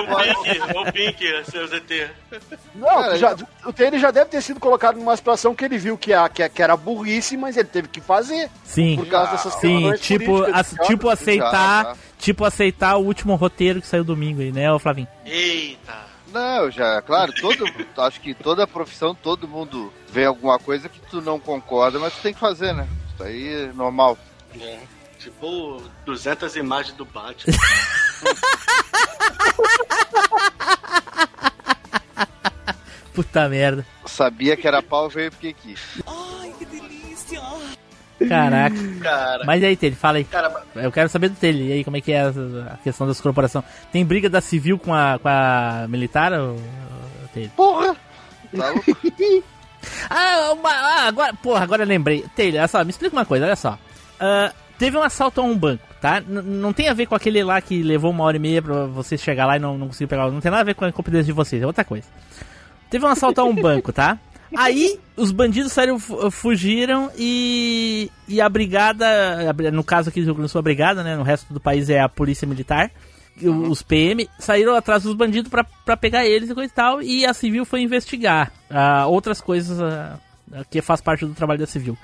o 0.00 0.42
Pink, 0.42 0.76
o 0.76 0.92
Pink, 0.92 1.44
seu 1.50 1.66
ZT. 1.66 2.10
Não, 2.74 3.16
já, 3.16 3.34
o 3.64 3.72
Tere 3.72 3.98
já 3.98 4.10
deve 4.10 4.30
ter 4.30 4.42
sido 4.42 4.60
colocado 4.60 4.96
numa 4.98 5.16
situação 5.16 5.54
que 5.54 5.64
ele 5.64 5.78
viu 5.78 5.96
que, 5.96 6.12
a, 6.12 6.28
que, 6.28 6.42
a- 6.42 6.48
que 6.48 6.62
era 6.62 6.76
burrice, 6.76 7.36
mas 7.36 7.56
ele 7.56 7.68
teve 7.68 7.88
que 7.88 8.00
fazer 8.00 8.50
Sim. 8.64 8.96
por 8.96 9.06
causa 9.06 9.32
dessas 9.32 9.54
Sim, 9.54 9.92
tipo, 10.00 10.42
idiota. 10.48 10.64
tipo 10.86 11.08
aceitar, 11.08 11.84
já. 11.84 11.96
tipo 12.18 12.44
aceitar 12.44 12.96
o 12.96 13.04
último 13.04 13.34
roteiro 13.36 13.80
que 13.80 13.86
saiu 13.86 14.04
domingo 14.04 14.40
aí, 14.40 14.52
né, 14.52 14.70
ô 14.72 14.78
Flavinho? 14.78 15.08
Eita. 15.24 16.10
Não, 16.32 16.70
já, 16.70 17.02
claro, 17.02 17.32
todo, 17.40 17.64
acho 18.06 18.20
que 18.20 18.34
toda 18.34 18.66
profissão, 18.66 19.14
todo 19.14 19.48
mundo 19.48 19.92
vê 20.12 20.24
alguma 20.26 20.58
coisa 20.58 20.88
que 20.88 21.00
tu 21.10 21.20
não 21.20 21.40
concorda, 21.40 21.98
mas 21.98 22.12
tu 22.14 22.20
tem 22.22 22.32
que 22.34 22.38
fazer, 22.40 22.72
né? 22.72 22.86
Isso 23.14 23.22
aí 23.24 23.64
é 23.64 23.72
normal. 23.72 24.16
É. 24.60 24.78
Tipo 25.20 25.82
200 26.06 26.56
imagens 26.56 26.96
do 26.96 27.04
Batman. 27.04 27.54
Puta 33.14 33.48
merda. 33.48 33.84
Sabia 34.06 34.56
que 34.56 34.66
era 34.66 34.82
pau, 34.82 35.08
veio 35.08 35.30
porque 35.30 35.52
quis. 35.52 35.80
Caraca. 38.28 38.76
Cara, 39.00 39.44
Mas 39.46 39.62
e 39.62 39.66
aí, 39.66 39.76
Tele, 39.76 39.96
fala 39.96 40.18
aí. 40.18 40.24
cara, 40.24 40.62
Eu 40.74 40.92
quero 40.92 41.08
saber 41.08 41.30
do 41.30 41.36
Tele. 41.36 41.68
E 41.68 41.72
aí, 41.72 41.84
como 41.84 41.96
é 41.96 42.00
que 42.00 42.12
é 42.12 42.20
a, 42.22 42.76
questão 42.82 43.06
das 43.06 43.20
corporações? 43.20 43.64
Tem 43.90 44.04
briga 44.04 44.28
da 44.28 44.40
civil 44.40 44.78
com 44.78 44.94
a, 44.94 45.18
com 45.18 45.28
a 45.28 45.86
militar, 45.88 46.32
Tele? 47.32 47.50
Porra! 47.56 47.96
Tá 48.56 48.70
louco? 48.70 48.96
Ah, 50.10 50.52
uma- 50.52 50.68
ah, 50.70 51.06
agora, 51.08 51.32
porra, 51.32 51.62
agora 51.62 51.84
eu 51.84 51.88
lembrei. 51.88 52.22
Taylor, 52.36 52.58
olha 52.60 52.68
só, 52.68 52.84
me 52.84 52.90
explica 52.90 53.16
uma 53.16 53.24
coisa, 53.24 53.46
olha 53.46 53.56
só. 53.56 53.78
Ah, 54.20 54.52
teve 54.80 54.96
um 54.96 55.02
assalto 55.02 55.40
a 55.40 55.44
um 55.44 55.56
banco, 55.56 55.84
tá? 56.00 56.20
N- 56.20 56.42
não 56.42 56.72
tem 56.72 56.88
a 56.88 56.94
ver 56.94 57.06
com 57.06 57.14
aquele 57.14 57.44
lá 57.44 57.60
que 57.60 57.82
levou 57.84 58.10
uma 58.10 58.24
hora 58.24 58.36
e 58.36 58.40
meia 58.40 58.60
pra 58.60 58.86
você 58.86 59.16
chegar 59.16 59.46
lá 59.46 59.56
e 59.56 59.60
não, 59.60 59.78
não 59.78 59.86
conseguiu 59.86 60.08
pegar. 60.08 60.28
Não 60.30 60.40
tem 60.40 60.50
nada 60.50 60.62
a 60.62 60.64
ver 60.64 60.74
com 60.74 60.84
a 60.84 60.88
incompetência 60.88 61.26
de 61.26 61.32
vocês, 61.32 61.62
é 61.62 61.66
outra 61.66 61.84
coisa. 61.84 62.08
Teve 62.90 63.04
um 63.04 63.08
assalto 63.08 63.40
a 63.40 63.44
um 63.44 63.54
banco, 63.54 63.92
tá? 63.92 64.18
Aí 64.56 64.98
os 65.16 65.30
bandidos 65.30 65.70
saíram, 65.70 66.00
fu- 66.00 66.28
fugiram 66.32 67.08
e, 67.16 68.10
e 68.26 68.40
a 68.40 68.48
brigada, 68.48 69.06
no 69.72 69.84
caso 69.84 70.08
aqui 70.08 70.20
do 70.20 70.24
Rio 70.24 70.34
Grande 70.34 70.48
do 70.48 70.50
Sul, 70.50 70.58
a 70.58 70.62
brigada, 70.62 71.04
né? 71.04 71.14
No 71.14 71.22
resto 71.22 71.54
do 71.54 71.60
país 71.60 71.88
é 71.88 72.00
a 72.00 72.08
polícia 72.08 72.48
militar. 72.48 72.90
o- 73.40 73.68
Os 73.70 73.80
PM 73.82 74.28
saíram 74.40 74.74
atrás 74.74 75.04
dos 75.04 75.14
bandidos 75.14 75.48
pra, 75.50 75.62
pra 75.84 75.96
pegar 75.96 76.26
eles 76.26 76.50
e 76.50 76.54
coisa 76.54 76.72
e 76.72 76.74
tal. 76.74 77.00
E 77.00 77.24
a 77.24 77.32
civil 77.32 77.64
foi 77.64 77.82
investigar 77.82 78.50
ah, 78.68 79.06
outras 79.06 79.40
coisas 79.40 79.80
ah, 79.80 80.18
que 80.68 80.82
faz 80.82 81.00
parte 81.00 81.24
do 81.24 81.32
trabalho 81.32 81.60
da 81.60 81.66
civil. 81.66 81.96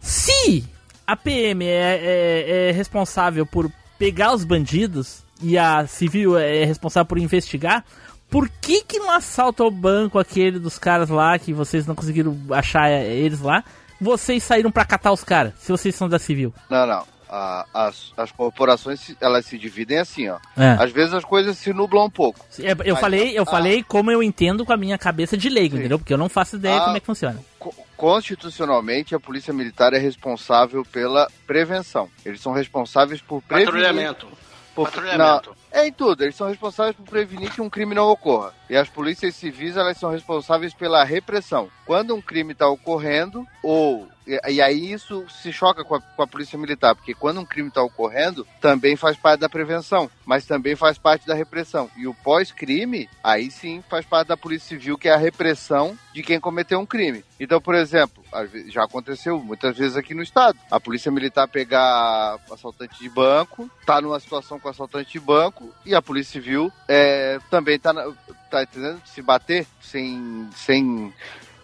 Se 0.00 0.64
a 1.08 1.16
PM 1.16 1.64
é, 1.64 1.70
é- 2.02 2.68
é 2.68 2.72
responsável 2.72 3.44
por 3.46 3.70
pegar 3.98 4.32
os 4.34 4.44
bandidos 4.44 5.24
e 5.42 5.56
a 5.56 5.86
civil 5.86 6.36
é 6.38 6.64
responsável 6.64 7.06
por 7.06 7.18
investigar, 7.18 7.84
por 8.30 8.48
que 8.60 8.82
que 8.84 8.98
no 8.98 9.10
assalto 9.10 9.62
ao 9.62 9.70
banco 9.70 10.18
aquele 10.18 10.58
dos 10.58 10.78
caras 10.78 11.08
lá, 11.08 11.38
que 11.38 11.52
vocês 11.52 11.86
não 11.86 11.94
conseguiram 11.94 12.36
achar 12.50 12.90
é, 12.90 13.06
eles 13.06 13.40
lá, 13.40 13.64
vocês 14.00 14.42
saíram 14.42 14.70
pra 14.70 14.84
catar 14.84 15.12
os 15.12 15.24
caras, 15.24 15.54
se 15.58 15.72
vocês 15.72 15.94
são 15.94 16.08
da 16.08 16.18
civil? 16.18 16.52
Não, 16.68 16.86
não. 16.86 17.04
A- 17.28 17.66
as, 17.74 18.12
as 18.16 18.32
corporações, 18.32 19.00
se- 19.00 19.16
elas 19.20 19.44
se 19.46 19.58
dividem 19.58 19.98
assim, 19.98 20.28
ó. 20.28 20.38
É. 20.56 20.70
Às 20.82 20.90
vezes 20.90 21.12
as 21.12 21.24
coisas 21.24 21.58
se 21.58 21.72
nublam 21.72 22.06
um 22.06 22.10
pouco. 22.10 22.40
É, 22.60 22.72
Eu 22.84 22.94
Mas, 22.94 23.00
falei, 23.00 23.38
eu 23.38 23.42
ah, 23.42 23.46
falei 23.46 23.82
como 23.82 24.10
eu 24.10 24.22
entendo 24.22 24.64
com 24.64 24.72
a 24.72 24.76
minha 24.76 24.96
cabeça 24.96 25.36
de 25.36 25.48
leigo, 25.48 25.74
Sim. 25.74 25.80
entendeu? 25.80 25.98
Porque 25.98 26.12
eu 26.14 26.18
não 26.18 26.28
faço 26.28 26.56
ideia 26.56 26.76
Ah, 26.78 26.84
como 26.84 26.96
é 26.96 27.00
que 27.00 27.06
funciona. 27.06 27.38
Co- 27.58 27.74
Constitucionalmente, 27.96 29.14
a 29.14 29.20
Polícia 29.20 29.52
Militar 29.52 29.92
é 29.92 29.98
responsável 29.98 30.84
pela 30.84 31.28
prevenção. 31.46 32.08
Eles 32.24 32.40
são 32.40 32.52
responsáveis 32.52 33.20
por 33.20 33.42
prevenir... 33.42 33.66
patrulhamento. 33.72 34.26
por- 34.74 34.84
Patrulhamento. 34.84 35.50
Não, 35.72 35.80
é 35.80 35.88
em 35.88 35.92
tudo. 35.92 36.22
Eles 36.22 36.36
são 36.36 36.46
responsáveis 36.48 36.94
por 36.94 37.04
prevenir 37.04 37.50
que 37.52 37.60
um 37.60 37.68
crime 37.68 37.94
não 37.96 38.08
ocorra. 38.08 38.52
E 38.70 38.76
as 38.76 38.88
polícias 38.88 39.34
civis, 39.34 39.76
elas 39.76 39.96
são 39.98 40.10
responsáveis 40.10 40.72
pela 40.72 41.02
repressão. 41.02 41.68
Quando 41.84 42.14
um 42.14 42.20
crime 42.22 42.52
está 42.52 42.68
ocorrendo, 42.68 43.44
ou... 43.62 44.06
E, 44.46 44.60
aí 44.60 44.92
isso 44.92 45.24
se 45.30 45.50
choca 45.52 45.82
com 45.82 45.94
a, 45.94 46.00
com 46.00 46.22
a 46.22 46.26
polícia 46.26 46.58
militar, 46.58 46.94
porque 46.94 47.14
quando 47.14 47.40
um 47.40 47.46
crime 47.46 47.68
está 47.68 47.82
ocorrendo, 47.82 48.46
também 48.60 48.94
faz 48.94 49.16
parte 49.16 49.40
da 49.40 49.48
prevenção, 49.48 50.10
mas 50.26 50.44
também 50.44 50.76
faz 50.76 50.98
parte 50.98 51.26
da 51.26 51.34
repressão. 51.34 51.90
E 51.96 52.06
o 52.06 52.12
pós-crime, 52.12 53.08
aí 53.24 53.50
sim 53.50 53.82
faz 53.88 54.04
parte 54.04 54.28
da 54.28 54.36
polícia 54.36 54.68
civil, 54.68 54.98
que 54.98 55.08
é 55.08 55.14
a 55.14 55.16
repressão 55.16 55.98
de 56.12 56.22
quem 56.22 56.38
cometeu 56.38 56.78
um 56.78 56.84
crime. 56.84 57.24
Então, 57.40 57.60
por 57.60 57.74
exemplo, 57.74 58.22
já 58.66 58.84
aconteceu 58.84 59.38
muitas 59.38 59.76
vezes 59.76 59.96
aqui 59.96 60.14
no 60.14 60.22
estado, 60.22 60.58
a 60.70 60.78
polícia 60.78 61.10
militar 61.10 61.48
pegar 61.48 62.38
assaltante 62.50 62.98
de 62.98 63.08
banco, 63.08 63.70
tá 63.86 64.00
numa 64.00 64.20
situação 64.20 64.60
com 64.60 64.68
assaltante 64.68 65.12
de 65.12 65.20
banco, 65.20 65.72
e 65.86 65.94
a 65.94 66.02
polícia 66.02 66.32
civil 66.32 66.70
é, 66.86 67.38
também 67.50 67.78
tá, 67.78 67.94
tá 68.50 68.62
entendendo? 68.62 69.00
Se 69.06 69.22
bater 69.22 69.66
sem. 69.80 70.48
sem 70.54 71.14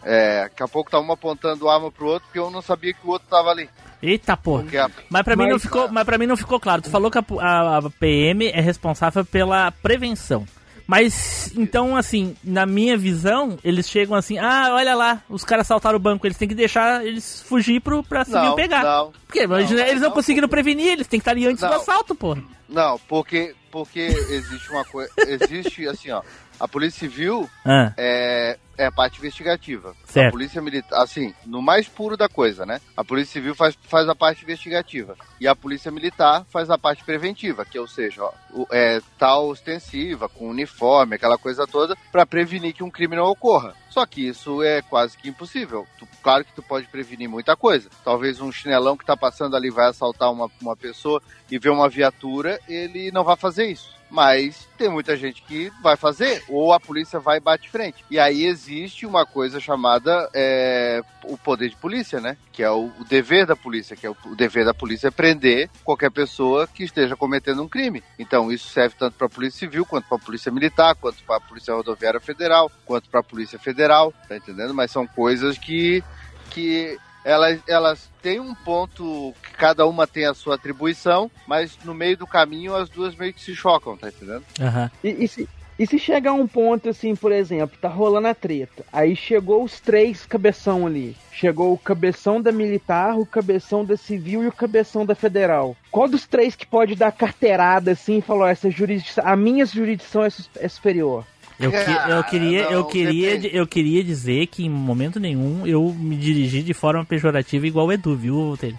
é, 0.05 0.43
daqui 0.43 0.63
a 0.63 0.69
pouco 0.69 0.91
tá 0.91 1.01
um 1.01 1.11
apontando 1.13 1.69
arma 1.69 1.91
pro 1.91 2.07
outro, 2.07 2.27
porque 2.27 2.39
eu 2.39 2.51
não 2.51 2.63
sabia 2.63 2.93
que 2.93 3.07
o 3.07 3.11
outro 3.11 3.27
tava 3.29 3.51
ali. 3.51 3.69
Eita 4.03 4.37
porra. 4.37 4.65
A- 4.85 4.91
Mas 5.09 5.23
pra, 5.23 5.35
mim 5.37 5.49
não 5.49 5.59
ficou, 5.59 5.89
mas 5.91 6.05
pra 6.05 6.19
mim 6.19 6.27
não 6.27 6.37
ficou 6.37 6.61
claro. 6.61 6.83
Tu 6.83 6.91
falou 6.91 7.11
que 7.11 7.19
a, 7.19 7.25
a- 7.41 7.79
a 7.79 7.91
PM 7.91 8.47
é 8.49 8.61
responsável 8.61 9.25
pela 9.25 9.71
prevenção. 9.73 10.47
Mas, 10.87 11.51
então, 11.57 11.97
assim, 11.97 12.37
na 12.45 12.67
minha 12.67 12.95
visão, 12.95 13.59
eles 13.65 13.89
chegam 13.89 14.15
assim, 14.15 14.37
ah, 14.37 14.69
olha 14.73 14.95
lá, 14.95 15.23
os 15.31 15.43
caras 15.43 15.67
saltaram 15.67 15.97
o 15.97 16.01
banco, 16.01 16.27
eles 16.27 16.37
têm 16.37 16.47
que 16.47 16.55
deixar 16.55 17.03
eles 17.07 17.41
fugir 17.49 17.81
pro, 17.81 18.03
pra 18.05 18.23
civil 18.27 18.43
não, 18.43 18.55
pegar. 18.55 18.83
não, 18.85 19.13
Porque 19.27 19.39
eles, 19.39 19.49
não, 19.71 19.79
eles 19.79 20.01
não, 20.03 20.09
não, 20.09 20.15
conseguiram 20.15 20.47
prevenir, 20.47 20.89
eles 20.93 21.07
têm 21.07 21.19
que 21.19 21.23
estar 21.23 21.31
ali 21.31 21.47
antes 21.47 21.61
do 21.61 21.73
assalto, 21.73 22.15
porra. 22.15 22.43
não, 22.69 22.99
porque, 23.09 23.55
porque 23.71 24.01
existe 24.01 24.71
uma 24.71 24.85
coisa. 24.85 25.11
Existe 25.27 25.89
assim, 25.89 26.11
ó. 26.11 26.21
A 26.61 26.69
Polícia 26.69 27.01
Civil 27.09 27.49
Ah, 27.65 27.93
é, 27.97 28.59
é 28.79 28.87
a 28.87 28.93
parte 28.93 29.19
investigativa. 29.19 29.95
Certo. 30.05 30.29
A 30.29 30.31
Polícia 30.31 30.63
Militar, 30.63 31.03
assim, 31.03 31.35
no 31.47 31.63
mais 31.63 31.89
puro 31.89 32.17
da 32.17 32.29
coisa, 32.29 32.65
né? 32.65 32.81
A 32.97 33.05
Polícia 33.05 33.35
Civil 33.35 33.55
faz, 33.55 33.77
faz 33.83 34.09
a 34.09 34.15
parte 34.15 34.45
investigativa. 34.45 35.17
E 35.41 35.47
a 35.47 35.55
Polícia 35.55 35.91
Militar 35.91 36.45
faz 36.51 36.71
a 36.71 36.79
parte 36.79 37.05
preventiva, 37.05 37.65
que 37.65 37.79
ou 37.79 37.87
seja, 37.87 38.23
ó, 38.23 38.33
é, 38.71 39.01
tal 39.19 39.49
ostensiva, 39.49 40.29
com 40.29 40.49
uniforme, 40.49 41.17
aquela 41.17 41.39
coisa 41.39 41.67
toda, 41.67 41.97
para 42.11 42.27
prevenir 42.27 42.75
que 42.75 42.85
um 42.85 42.91
crime 42.91 43.17
não 43.17 43.25
ocorra. 43.25 43.75
Só 43.95 44.05
que 44.05 44.27
isso 44.27 44.61
é 44.61 44.83
quase 44.83 45.17
que 45.17 45.29
impossível. 45.29 45.87
Tu- 45.97 46.09
claro 46.21 46.45
que 46.45 46.53
tu 46.53 46.61
pode 46.61 46.89
prevenir 46.89 47.29
muita 47.29 47.55
coisa. 47.55 47.89
Talvez 48.05 48.41
um 48.41 48.51
chinelão 48.51 48.97
que 48.97 49.07
tá 49.07 49.17
passando 49.17 49.55
ali 49.55 49.71
vai 49.71 49.87
assaltar 49.89 50.33
uma, 50.33 50.51
uma 50.61 50.77
pessoa 50.77 51.23
e 51.49 51.61
vê 51.61 51.71
uma 51.71 51.89
viatura, 51.89 52.59
ele 52.69 53.13
não 53.13 53.23
vai 53.23 53.37
fazer 53.37 53.67
isso. 53.67 53.95
Mas 54.11 54.69
tem 54.79 54.89
muita 54.89 55.17
gente 55.17 55.43
que 55.43 55.73
vai 55.83 55.97
fazer, 55.97 56.43
ou 56.49 56.73
a 56.73 56.79
polícia 56.79 57.19
vai 57.19 57.39
e 57.39 57.41
bate 57.41 57.69
frente. 57.71 58.05
E 58.11 58.19
aí 58.19 58.45
existe 58.45 59.07
uma 59.07 59.25
coisa 59.27 59.59
chamada 59.59 60.29
é, 60.33 61.03
o 61.25 61.37
poder 61.37 61.69
de 61.69 61.77
polícia, 61.77 62.21
né? 62.21 62.37
Que 62.53 62.63
é 62.63 62.71
o, 62.71 62.93
o 63.01 63.05
dever 63.05 63.47
da 63.47 63.57
polícia, 63.57 63.97
que 63.97 64.07
é 64.07 64.11
o, 64.11 64.17
o 64.27 64.37
dever 64.37 64.65
da 64.65 64.75
polícia 64.75 65.09
é 65.09 65.11
prender 65.11 65.69
qualquer 65.83 66.11
pessoa 66.13 66.67
que 66.69 66.85
esteja 66.85 67.17
cometendo 67.17 67.63
um 67.63 67.69
crime. 67.69 68.05
Então 68.17 68.53
isso 68.53 68.69
serve 68.69 68.95
tanto 68.97 69.17
para 69.17 69.27
a 69.27 69.31
polícia 69.31 69.59
civil, 69.59 69.85
quanto 69.85 70.07
para 70.07 70.19
a 70.19 70.21
polícia 70.21 70.53
militar, 70.53 70.95
quanto 70.95 71.23
para 71.25 71.37
a 71.37 71.41
polícia 71.41 71.75
rodoviária 71.75 72.21
federal, 72.21 72.71
quanto 72.85 73.09
para 73.09 73.21
a 73.21 73.25
polícia 73.25 73.59
federal, 73.59 73.84
tá 74.29 74.37
entendendo? 74.37 74.75
Mas 74.75 74.91
são 74.91 75.07
coisas 75.07 75.59
que 75.59 76.03
que 76.51 76.97
elas, 77.25 77.59
elas 77.67 78.11
têm 78.23 78.39
um 78.39 78.55
ponto 78.55 79.35
que 79.43 79.53
cada 79.55 79.87
uma 79.87 80.07
tem 80.07 80.27
a 80.27 80.35
sua 80.35 80.55
atribuição, 80.57 81.31
mas 81.49 81.77
no 81.85 81.95
meio 81.95 82.17
do 82.17 82.27
caminho 82.27 82.77
as 82.77 82.89
duas 82.89 83.17
meio 83.17 83.33
que 83.33 83.41
se 83.41 83.55
chocam, 83.55 83.97
tá 83.97 84.09
entendendo? 84.09 84.45
Aham. 84.61 84.91
E, 85.03 85.25
e 85.25 85.27
se, 85.27 85.49
e 85.77 85.87
se 85.87 85.99
chegar 85.99 86.33
um 86.33 86.47
ponto 86.47 86.89
assim, 86.89 87.17
por 87.17 87.33
exemplo, 87.33 87.77
tá 87.81 87.89
rolando 87.89 88.29
a 88.29 88.35
treta, 88.35 88.85
aí 88.93 89.17
chegou 89.17 89.65
os 89.65 89.81
três 89.81 90.25
cabeção 90.25 90.87
ali. 90.87 91.17
Chegou 91.33 91.73
o 91.73 91.79
cabeção 91.79 92.41
da 92.41 92.53
militar, 92.53 93.19
o 93.19 93.27
cabeção 93.27 93.85
da 93.85 93.97
civil 93.97 94.45
e 94.45 94.47
o 94.47 94.53
cabeção 94.53 95.05
da 95.05 95.17
federal. 95.17 95.77
Qual 95.91 96.07
dos 96.07 96.27
três 96.27 96.55
que 96.55 96.67
pode 96.67 96.95
dar 96.95 97.11
carteirada 97.11 97.91
assim 97.91 98.19
e 98.19 98.23
falou, 98.23 98.47
essa 98.47 98.71
jurisdição, 98.71 99.25
a 99.27 99.35
minha 99.35 99.67
jurisdição 99.67 100.25
é, 100.25 100.29
é 100.57 100.69
superior? 100.69 101.27
Eu, 101.59 101.71
que- 101.71 101.77
eu 101.79 101.85
Cara, 101.85 102.23
queria, 102.25 102.63
eu 102.65 102.81
não, 102.81 102.89
queria, 102.89 103.37
depende. 103.37 103.57
eu 103.57 103.67
queria 103.67 104.03
dizer 104.05 104.47
que 104.49 104.65
em 104.65 104.71
momento 104.71 105.21
nenhum 105.21 105.67
eu 105.67 105.83
me 105.97 106.17
dirigi 106.17 106.63
de 106.63 106.75
forma 106.75 107.05
pejorativa 107.05 107.67
igual 107.67 107.87
o 107.87 107.93
Edu, 107.93 108.15
viu, 108.17 108.57
Taylor? 108.61 108.79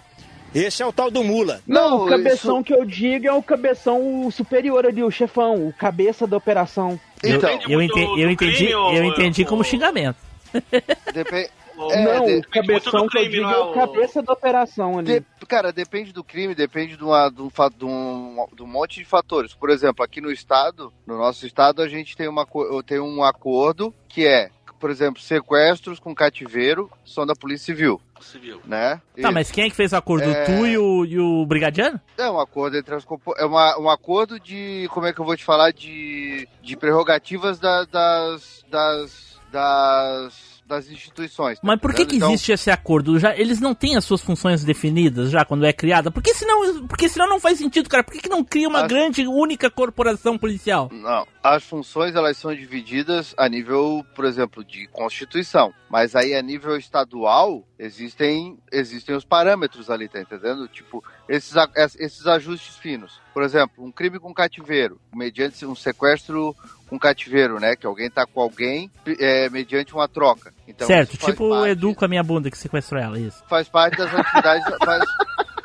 Esse 0.54 0.82
é 0.82 0.86
o 0.86 0.92
tal 0.92 1.10
do 1.10 1.22
mula. 1.22 1.60
Não, 1.66 1.90
Não, 1.90 2.04
o 2.04 2.08
cabeção 2.08 2.56
isso- 2.56 2.64
que 2.64 2.72
eu 2.74 2.84
digo 2.84 3.26
é 3.26 3.32
o 3.32 3.42
cabeção 3.42 4.30
superior 4.30 4.86
ali, 4.86 5.02
o 5.02 5.10
chefão, 5.10 5.66
o 5.66 5.72
cabeça 5.72 6.26
da 6.26 6.36
operação. 6.36 6.98
Então, 7.22 7.50
eu, 7.50 7.72
eu, 7.72 7.82
ente- 7.82 8.20
eu 8.20 8.30
entendi, 8.30 8.70
eu 8.70 9.04
entendi 9.04 9.44
como 9.44 9.62
xingamento. 9.64 10.16
depende. 11.12 11.50
É, 11.90 12.04
não, 12.04 12.24
de- 12.24 12.38
o 12.38 12.48
cabeção 12.48 12.92
do 13.04 13.08
que 13.08 13.18
eu 13.18 13.22
crime, 13.22 13.28
digo 13.30 13.42
não 13.44 13.52
é 13.52 13.58
o 13.58 13.72
cabeça 13.72 14.22
da 14.22 14.32
operação 14.32 14.98
ali. 14.98 15.20
De- 15.20 15.46
cara, 15.46 15.72
depende 15.72 16.12
do 16.12 16.24
crime, 16.24 16.54
depende 16.54 16.96
de, 16.96 17.04
uma, 17.04 17.28
de, 17.28 17.42
um, 17.42 17.48
de, 17.48 17.84
um, 17.84 18.46
de 18.54 18.62
um 18.62 18.66
monte 18.66 18.98
de 19.00 19.04
fatores. 19.04 19.54
Por 19.54 19.70
exemplo, 19.70 20.04
aqui 20.04 20.20
no 20.20 20.30
estado, 20.30 20.92
no 21.06 21.16
nosso 21.18 21.46
estado, 21.46 21.82
a 21.82 21.88
gente 21.88 22.16
tem, 22.16 22.28
uma, 22.28 22.46
tem 22.86 22.98
um 23.00 23.22
acordo 23.22 23.94
que 24.08 24.26
é, 24.26 24.50
por 24.80 24.90
exemplo, 24.90 25.20
sequestros 25.22 25.98
com 25.98 26.14
cativeiro 26.14 26.90
são 27.04 27.24
da 27.26 27.34
Polícia 27.34 27.66
Civil, 27.74 28.00
Civil. 28.20 28.60
né? 28.66 29.00
Tá, 29.20 29.30
E- 29.30 29.32
mas 29.32 29.50
quem 29.50 29.64
é 29.64 29.70
que 29.70 29.76
fez 29.76 29.92
o 29.92 29.96
acordo? 29.96 30.24
É. 30.28 30.44
Tu 30.44 30.66
e 30.66 30.76
o, 30.78 31.04
e 31.04 31.18
o 31.18 31.46
Brigadiano? 31.46 31.98
É 32.18 32.30
um 32.30 32.38
acordo 32.38 32.76
entre 32.76 32.94
as 32.94 33.06
é 33.38 33.44
uma, 33.46 33.78
um 33.78 33.88
acordo 33.88 34.38
de 34.38 34.86
como 34.92 35.06
é 35.06 35.12
que 35.12 35.20
eu 35.20 35.24
vou 35.24 35.36
te 35.36 35.44
falar 35.44 35.70
de, 35.72 36.46
de 36.62 36.76
prerrogativas 36.76 37.58
da- 37.58 37.84
das, 37.84 38.64
das 38.70 39.36
das 39.50 40.55
das 40.66 40.90
instituições. 40.90 41.58
tá 41.58 41.66
Mas 41.66 41.80
por 41.80 41.94
que, 41.94 42.04
que 42.04 42.16
Então, 42.16 42.30
existe 42.30 42.52
esse 42.52 42.70
acordo? 42.70 43.18
Já, 43.18 43.36
eles 43.36 43.60
não 43.60 43.74
têm 43.74 43.96
as 43.96 44.04
suas 44.04 44.20
funções 44.20 44.64
definidas 44.64 45.30
já 45.30 45.44
quando 45.44 45.64
é 45.64 45.72
criada? 45.72 46.10
Porque 46.10 46.34
senão, 46.34 46.86
porque 46.86 47.08
senão 47.08 47.28
não 47.28 47.38
faz 47.40 47.58
sentido, 47.58 47.88
cara. 47.88 48.02
Por 48.02 48.12
que, 48.14 48.22
que 48.22 48.28
não 48.28 48.42
cria 48.44 48.68
uma 48.68 48.80
Acho- 48.80 48.88
grande, 48.88 49.26
única 49.26 49.70
corporação 49.70 50.36
policial? 50.36 50.90
Não, 50.92 51.26
as 51.42 51.62
funções 51.64 52.14
elas 52.14 52.36
são 52.36 52.54
divididas 52.54 53.34
a 53.38 53.48
nível, 53.48 54.04
por 54.14 54.24
exemplo, 54.24 54.64
de 54.64 54.86
Constituição, 54.88 55.72
mas 55.88 56.14
aí 56.16 56.34
a 56.34 56.42
nível 56.42 56.76
estadual 56.76 57.62
existem 57.78 58.58
existem 58.72 59.14
os 59.14 59.24
parâmetros 59.24 59.90
ali, 59.90 60.08
tá 60.08 60.20
entendendo? 60.20 60.66
Tipo, 60.68 61.04
esses, 61.28 61.54
esses 61.98 62.26
ajustes 62.26 62.76
finos. 62.76 63.20
Por 63.34 63.42
exemplo, 63.42 63.84
um 63.84 63.92
crime 63.92 64.18
com 64.18 64.32
cativeiro, 64.32 64.98
mediante 65.14 65.64
um 65.66 65.74
sequestro 65.74 66.54
com 66.88 66.98
cativeiro, 66.98 67.60
né? 67.60 67.76
Que 67.76 67.86
alguém 67.86 68.10
tá 68.10 68.26
com 68.26 68.40
alguém 68.40 68.90
é, 69.18 69.50
mediante 69.50 69.94
uma 69.94 70.08
troca. 70.08 70.52
Então, 70.66 70.86
certo, 70.86 71.16
tipo 71.16 71.44
o 71.44 71.66
Edu 71.66 71.94
com 71.94 72.04
a 72.04 72.08
minha 72.08 72.22
bunda 72.22 72.50
que 72.50 72.58
sequestrou 72.58 73.00
ela, 73.00 73.18
isso. 73.18 73.42
faz 73.48 73.68
parte 73.68 73.96
das 73.96 74.12
atividades, 74.14 74.64
faz, 74.84 75.04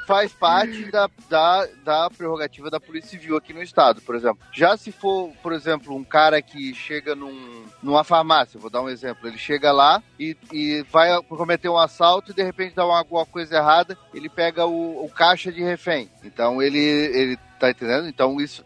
faz 0.05 0.33
parte 0.33 0.89
da, 0.91 1.09
da, 1.29 1.67
da 1.83 2.09
prerrogativa 2.09 2.69
da 2.69 2.79
Polícia 2.79 3.11
Civil 3.11 3.37
aqui 3.37 3.53
no 3.53 3.61
estado, 3.61 4.01
por 4.01 4.15
exemplo. 4.15 4.39
Já 4.51 4.75
se 4.77 4.91
for, 4.91 5.31
por 5.41 5.53
exemplo, 5.53 5.95
um 5.95 6.03
cara 6.03 6.41
que 6.41 6.73
chega 6.73 7.15
num, 7.15 7.65
numa 7.81 8.03
farmácia, 8.03 8.59
vou 8.59 8.69
dar 8.69 8.81
um 8.81 8.89
exemplo, 8.89 9.27
ele 9.27 9.37
chega 9.37 9.71
lá 9.71 10.01
e, 10.19 10.35
e 10.51 10.85
vai 10.91 11.21
cometer 11.23 11.69
um 11.69 11.77
assalto 11.77 12.31
e 12.31 12.35
de 12.35 12.43
repente 12.43 12.75
dá 12.75 12.85
uma, 12.85 12.97
alguma 12.97 13.25
coisa 13.25 13.57
errada, 13.57 13.97
ele 14.13 14.29
pega 14.29 14.65
o, 14.65 15.05
o 15.05 15.09
caixa 15.09 15.51
de 15.51 15.61
refém. 15.61 16.09
Então 16.23 16.61
ele, 16.61 16.79
ele 16.79 17.37
tá 17.59 17.69
entendendo? 17.69 18.07
Então 18.07 18.41
isso, 18.41 18.63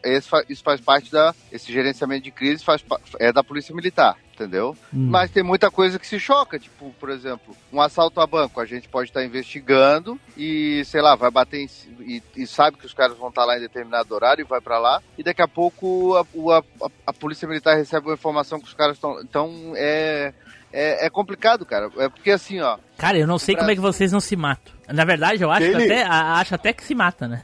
isso 0.50 0.64
faz 0.64 0.80
parte 0.80 1.12
da, 1.12 1.36
esse 1.52 1.72
gerenciamento 1.72 2.24
de 2.24 2.32
crise 2.32 2.64
faz, 2.64 2.84
é 3.20 3.32
da 3.32 3.44
Polícia 3.44 3.76
Militar. 3.76 4.18
Entendeu? 4.36 4.76
Hum. 4.94 5.08
Mas 5.10 5.32
tem 5.32 5.42
muita 5.42 5.72
coisa 5.72 5.98
que 5.98 6.06
se 6.06 6.20
choca, 6.20 6.60
tipo, 6.60 6.94
por 7.00 7.10
exemplo, 7.10 7.56
um 7.72 7.80
assalto 7.80 8.20
a 8.20 8.28
banco. 8.28 8.60
A 8.60 8.66
gente 8.66 8.90
pode 8.90 9.10
estar 9.10 9.24
investigando 9.24 10.20
e, 10.36 10.84
sei 10.84 11.02
lá, 11.02 11.16
vai 11.16 11.32
bater 11.32 11.62
em, 11.62 11.70
e, 12.02 12.22
e 12.36 12.46
sabe 12.46 12.76
que 12.78 12.86
os 12.86 12.94
caras 12.94 13.18
vão 13.18 13.30
estar 13.30 13.46
lá 13.46 13.58
em 13.58 13.62
determinado 13.62 14.14
horário 14.14 14.42
e 14.42 14.48
vai 14.48 14.60
pra 14.60 14.78
lá. 14.78 15.02
E 15.18 15.24
daqui 15.24 15.42
a 15.42 15.48
pouco 15.48 16.16
a, 16.18 16.22
a, 16.54 16.58
a- 16.86 16.92
a 17.08 17.14
polícia 17.14 17.48
militar 17.48 17.78
recebe 17.78 18.08
uma 18.08 18.14
informação 18.16 18.60
que 18.60 18.68
os 18.68 18.74
caras 18.74 18.98
estão. 18.98 19.22
Então 19.22 19.72
é, 19.78 20.34
é, 20.74 21.06
é 21.06 21.10
complicado, 21.10 21.66
cara. 21.66 21.90
É 21.98 22.10
porque 22.10 22.32
assim, 22.32 22.60
ó. 22.60 22.78
Cara, 22.98 23.18
eu 23.18 23.26
não 23.28 23.40
sei 23.40 23.56
Pra- 23.56 23.62
como 23.64 23.72
é 23.72 23.76
que 23.76 23.82
vocês 23.82 24.12
não 24.12 24.20
se 24.20 24.36
matam. 24.36 24.74
Na 24.90 25.06
verdade, 25.06 25.42
eu 25.42 25.50
acho 25.50 25.62
que 25.66 25.72
Ele- 25.72 25.86
até, 25.94 26.04
acho 26.04 26.56
até 26.56 26.74
que 26.74 26.84
se 26.84 26.94
mata, 26.94 27.26
né? 27.26 27.42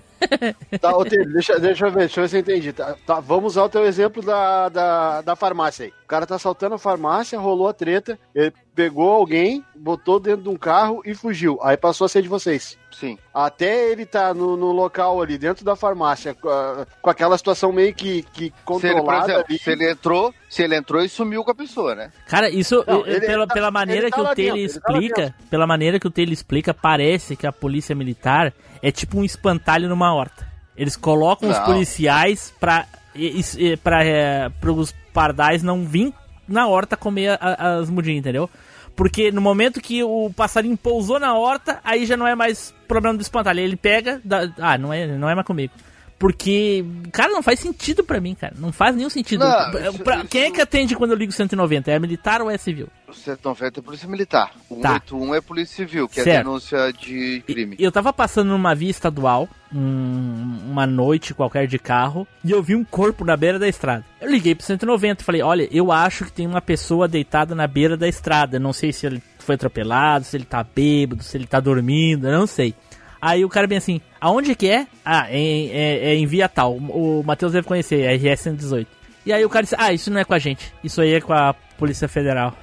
Tá, 0.79 0.91
Taylor, 1.05 1.33
deixa, 1.33 1.59
deixa 1.59 1.85
eu 1.85 1.91
ver, 1.91 1.99
deixa 1.99 2.19
eu 2.19 2.23
ver 2.23 2.29
se 2.29 2.35
eu 2.35 2.39
entendi. 2.39 2.73
Tá, 2.73 2.95
tá, 3.05 3.19
vamos 3.19 3.53
usar 3.53 3.63
o 3.63 3.69
teu 3.69 3.85
exemplo 3.85 4.21
da, 4.21 4.69
da, 4.69 5.21
da 5.21 5.35
farmácia 5.35 5.85
aí. 5.85 5.93
O 6.03 6.07
cara 6.07 6.25
tá 6.25 6.35
assaltando 6.35 6.75
a 6.75 6.79
farmácia, 6.79 7.39
rolou 7.39 7.67
a 7.67 7.73
treta, 7.73 8.19
ele 8.33 8.53
pegou 8.75 9.09
alguém, 9.09 9.63
botou 9.75 10.19
dentro 10.19 10.43
de 10.43 10.49
um 10.49 10.55
carro 10.55 11.01
e 11.05 11.13
fugiu. 11.13 11.59
Aí 11.61 11.77
passou 11.77 12.05
a 12.05 12.09
ser 12.09 12.21
de 12.21 12.29
vocês. 12.29 12.77
Sim. 12.91 13.17
Até 13.33 13.91
ele 13.91 14.05
tá 14.05 14.33
no, 14.33 14.55
no 14.57 14.71
local 14.71 15.21
ali, 15.21 15.37
dentro 15.37 15.63
da 15.65 15.75
farmácia, 15.75 16.33
com, 16.33 17.09
aquela 17.09 17.37
situação 17.37 17.71
meio 17.71 17.93
que, 17.93 18.23
que 18.33 18.43
Se 18.43 18.43
ele, 18.45 18.51
por 18.51 18.63
controlada 18.65 19.31
exemplo, 19.33 19.45
ali. 19.49 19.57
se 19.59 19.71
ele 19.71 19.91
entrou, 19.91 20.33
se 20.49 20.63
ele 20.63 20.75
entrou 20.75 21.01
e 21.03 21.09
sumiu 21.09 21.43
com 21.43 21.51
a 21.51 21.55
pessoa, 21.55 21.95
né? 21.95 22.11
Cara, 22.27 22.49
isso, 22.49 22.83
Não, 22.87 23.05
eh, 23.05 23.11
ele 23.15 23.25
pela, 23.25 23.47
tá- 23.47 23.53
pela 23.53 23.71
maneira 23.71 24.09
tá 24.09 24.15
que 24.15 24.21
o 24.21 24.23
lá 24.23 24.35
Taylor 24.35 24.57
dentro, 24.57 24.71
ele 24.73 24.79
tá 24.81 24.91
explica, 24.93 25.35
pela 25.49 25.65
maneira 25.65 25.99
que 25.99 26.07
o 26.07 26.11
Taylor 26.11 26.33
explica, 26.33 26.73
parece 26.73 27.35
que 27.35 27.47
a 27.47 27.51
polícia 27.51 27.95
militar 27.95 28.53
é 28.81 28.91
tipo 28.91 29.17
um 29.19 29.23
espantalho 29.23 29.87
numa 29.89 30.13
horta. 30.13 30.45
Eles 30.75 30.95
colocam 30.95 31.49
os 31.49 31.57
Não. 31.57 31.65
policiais 31.65 32.53
pra, 32.59 32.85
e- 33.15 33.77
pra, 33.77 34.03
eh, 34.05 34.49
pros 34.59 34.93
pardais 35.13 35.61
não 35.63 35.85
vir 35.85 36.13
na 36.47 36.67
horta 36.67 36.97
comer 36.97 37.37
a- 37.39 37.77
as 37.79 37.89
mudinhas, 37.89 38.19
entendeu? 38.19 38.49
Porque 38.95 39.31
no 39.31 39.41
momento 39.41 39.81
que 39.81 40.03
o 40.03 40.31
passarinho 40.35 40.77
pousou 40.77 41.19
na 41.19 41.33
horta, 41.33 41.79
aí 41.83 42.05
já 42.05 42.15
não 42.17 42.27
é 42.27 42.35
mais 42.35 42.73
problema 42.87 43.17
do 43.17 43.21
espantalho. 43.21 43.59
Ele 43.59 43.75
pega, 43.75 44.21
dá- 44.23 44.49
ah, 44.59 44.77
não 44.77 44.93
é, 44.93 45.07
não 45.07 45.29
é 45.29 45.33
mais 45.35 45.47
comigo. 45.47 45.73
Porque, 46.21 46.85
cara, 47.11 47.31
não 47.31 47.41
faz 47.41 47.59
sentido 47.59 48.03
pra 48.03 48.21
mim, 48.21 48.35
cara. 48.35 48.53
Não 48.59 48.71
faz 48.71 48.95
nenhum 48.95 49.09
sentido. 49.09 49.43
Não, 49.43 49.71
Pra- 49.71 49.89
isso- 49.89 49.99
pra- 50.03 50.17
isso- 50.17 50.27
Quem 50.27 50.43
é 50.43 50.51
que 50.51 50.61
atende 50.61 50.95
quando 50.95 51.11
eu 51.11 51.17
ligo 51.17 51.31
190? 51.31 51.89
É 51.89 51.97
militar 51.97 52.43
ou 52.43 52.51
é 52.51 52.59
civil? 52.59 52.87
O 53.07 53.11
190 53.13 53.79
é 53.79 53.83
Polícia 53.83 54.07
Militar. 54.07 54.51
O 54.69 54.75
Tá. 54.75 54.89
181 54.99 55.33
é 55.33 55.41
Polícia 55.41 55.77
Civil, 55.77 56.07
que 56.07 56.19
é 56.19 56.23
Certo. 56.23 56.45
denúncia 56.45 56.93
de 56.93 57.43
crime. 57.47 57.75
Eu 57.79 57.91
tava 57.91 58.13
passando 58.13 58.49
numa 58.49 58.75
via 58.75 58.91
estadual, 58.91 59.49
um- 59.73 60.59
uma 60.71 60.85
noite 60.85 61.33
qualquer 61.33 61.65
de 61.65 61.79
carro, 61.79 62.27
e 62.45 62.51
eu 62.51 62.61
vi 62.61 62.75
um 62.75 62.83
corpo 62.83 63.25
na 63.25 63.35
beira 63.35 63.57
da 63.57 63.67
estrada. 63.67 64.05
Eu 64.21 64.29
liguei 64.29 64.53
pro 64.53 64.63
190 64.63 65.23
e 65.23 65.25
falei: 65.25 65.41
Olha, 65.41 65.67
eu 65.71 65.91
acho 65.91 66.25
que 66.25 66.31
tem 66.31 66.45
uma 66.45 66.61
pessoa 66.61 67.07
deitada 67.07 67.55
na 67.55 67.65
beira 67.65 67.97
da 67.97 68.07
estrada. 68.07 68.59
Não 68.59 68.71
sei 68.73 68.93
se 68.93 69.07
ele 69.07 69.23
foi 69.39 69.55
atropelado, 69.55 70.23
se 70.23 70.37
ele 70.37 70.45
tá 70.45 70.63
bêbado, 70.63 71.23
se 71.23 71.35
ele 71.35 71.47
tá 71.47 71.59
dormindo, 71.59 72.27
eu 72.27 72.37
não 72.39 72.45
sei. 72.47 72.75
Aí 73.21 73.45
o 73.45 73.49
cara 73.49 73.67
bem 73.67 73.77
assim: 73.77 74.01
Aonde 74.19 74.55
que 74.55 74.67
é? 74.69 74.87
Ah, 75.05 75.27
é, 75.29 75.37
em- 75.37 75.69
é- 75.71 75.97
é 76.11 76.15
em 76.15 76.25
via 76.25 76.49
tal. 76.49 76.75
O 76.75 77.23
Matheus 77.25 77.51
deve 77.53 77.67
conhecer, 77.67 78.01
é 78.01 78.13
RS 78.15 78.41
118. 78.41 78.87
E 79.25 79.31
aí 79.31 79.45
o 79.45 79.49
cara 79.49 79.63
disse: 79.63 79.75
Ah, 79.77 79.93
isso 79.93 80.09
não 80.09 80.19
é 80.19 80.23
com 80.25 80.33
a 80.33 80.39
gente. 80.39 80.73
Isso 80.83 80.99
aí 81.01 81.13
é 81.13 81.21
com 81.21 81.31
a 81.33 81.53
Polícia 81.77 82.07
Federal, 82.07 82.53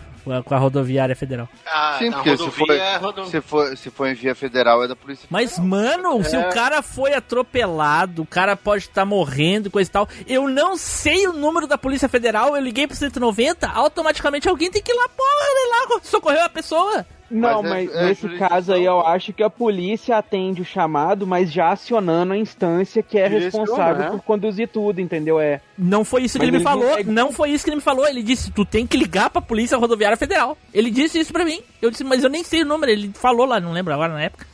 com 0.45 0.55
a, 0.55 0.59
Rodoviária 0.59 1.15
Federal. 1.17 1.49
Ah, 1.67 1.97
Sim, 1.99 2.11
porque 2.11 2.37
se 2.37 2.51
for, 2.51 2.71
é 2.71 3.01
se, 3.31 3.41
for, 3.41 3.77
se 3.77 3.91
for 3.91 4.09
em 4.09 4.15
via 4.15 4.35
federal 4.35 4.85
é 4.85 4.89
da 4.89 4.95
Polícia 4.97 5.27
Mas, 5.31 5.59
mano, 5.59 6.23
se 6.25 6.37
o 6.37 6.49
cara 6.51 6.83
foi 6.83 7.15
atropelado, 7.15 8.23
o 8.23 8.27
cara 8.27 8.57
pode 8.57 8.85
estar 8.85 9.05
morrendo, 9.05 9.71
coisa 9.71 9.89
e 9.89 9.93
tal. 9.93 10.09
Eu 10.27 10.49
não 10.49 10.77
sei 10.77 11.27
o 11.27 11.33
número 11.33 11.67
da 11.67 11.79
Polícia 11.79 12.09
Federal, 12.09 12.55
eu 12.57 12.63
liguei 12.63 12.87
pro 12.87 12.97
190, 12.97 13.69
automaticamente 13.69 14.49
alguém 14.49 14.71
tem 14.71 14.83
que 14.83 14.93
ir 14.93 14.95
lá, 14.97 15.09
porra, 15.09 15.95
lá 15.95 16.01
socorrer 16.03 16.43
a 16.45 16.49
pessoa. 16.49 17.07
Não, 17.31 17.63
Mas 17.63 17.65
é- 17.65 17.69
mas 17.69 17.95
é 17.95 18.05
nesse 18.09 18.23
jurisdição, 18.23 18.49
caso 18.49 18.73
aí 18.73 18.85
eu 18.85 19.01
acho 19.07 19.33
que 19.33 19.43
a 19.43 19.51
polícia 19.51 20.17
atende 20.17 20.63
o 20.63 20.65
chamado, 20.65 21.27
mas 21.27 21.53
já 21.53 21.71
acionando 21.73 22.33
a 22.33 22.37
instância 22.37 23.03
que 23.03 23.19
é 23.19 23.27
responsável 23.29 24.05
né? 24.05 24.11
por 24.11 24.23
conduzir 24.23 24.69
tudo, 24.69 25.01
entendeu? 25.01 25.39
É. 25.39 25.61
Não 25.77 26.05
foi 26.05 26.23
isso 26.23 26.39
que 26.39 26.47
Mas 26.47 26.49
ele 26.49 26.59
me 26.59 26.65
não 26.65 26.71
falou. 26.71 26.97
pega- 26.97 27.13
Não 27.13 27.33
foi 27.33 27.51
isso 27.51 27.65
que 27.65 27.71
ele 27.71 27.77
me 27.77 27.83
falou. 27.83 28.07
Ele 28.09 28.23
disse: 28.23 28.51
tu 28.51 28.65
tem 28.65 28.87
que 28.87 28.97
ligar 28.97 29.29
pra 29.31 29.43
Polícia 29.43 29.77
Rodoviária 29.77 30.17
Federal. 30.17 30.57
Ele 30.73 30.91
disse 30.91 31.19
isso 31.19 31.33
pra 31.33 31.45
mim. 31.45 31.61
Eu 31.83 31.91
disse, 31.91 32.03
mas 32.05 32.25
eu 32.25 32.31
nem 32.31 32.43
sei 32.43 32.63
o 32.63 32.67
número. 32.67 32.91
Ele 32.91 33.11
falou 33.15 33.45
lá, 33.47 33.61
não 33.61 33.73
lembro 33.73 33.93
agora 33.93 34.13
na 34.13 34.23
época. 34.23 34.47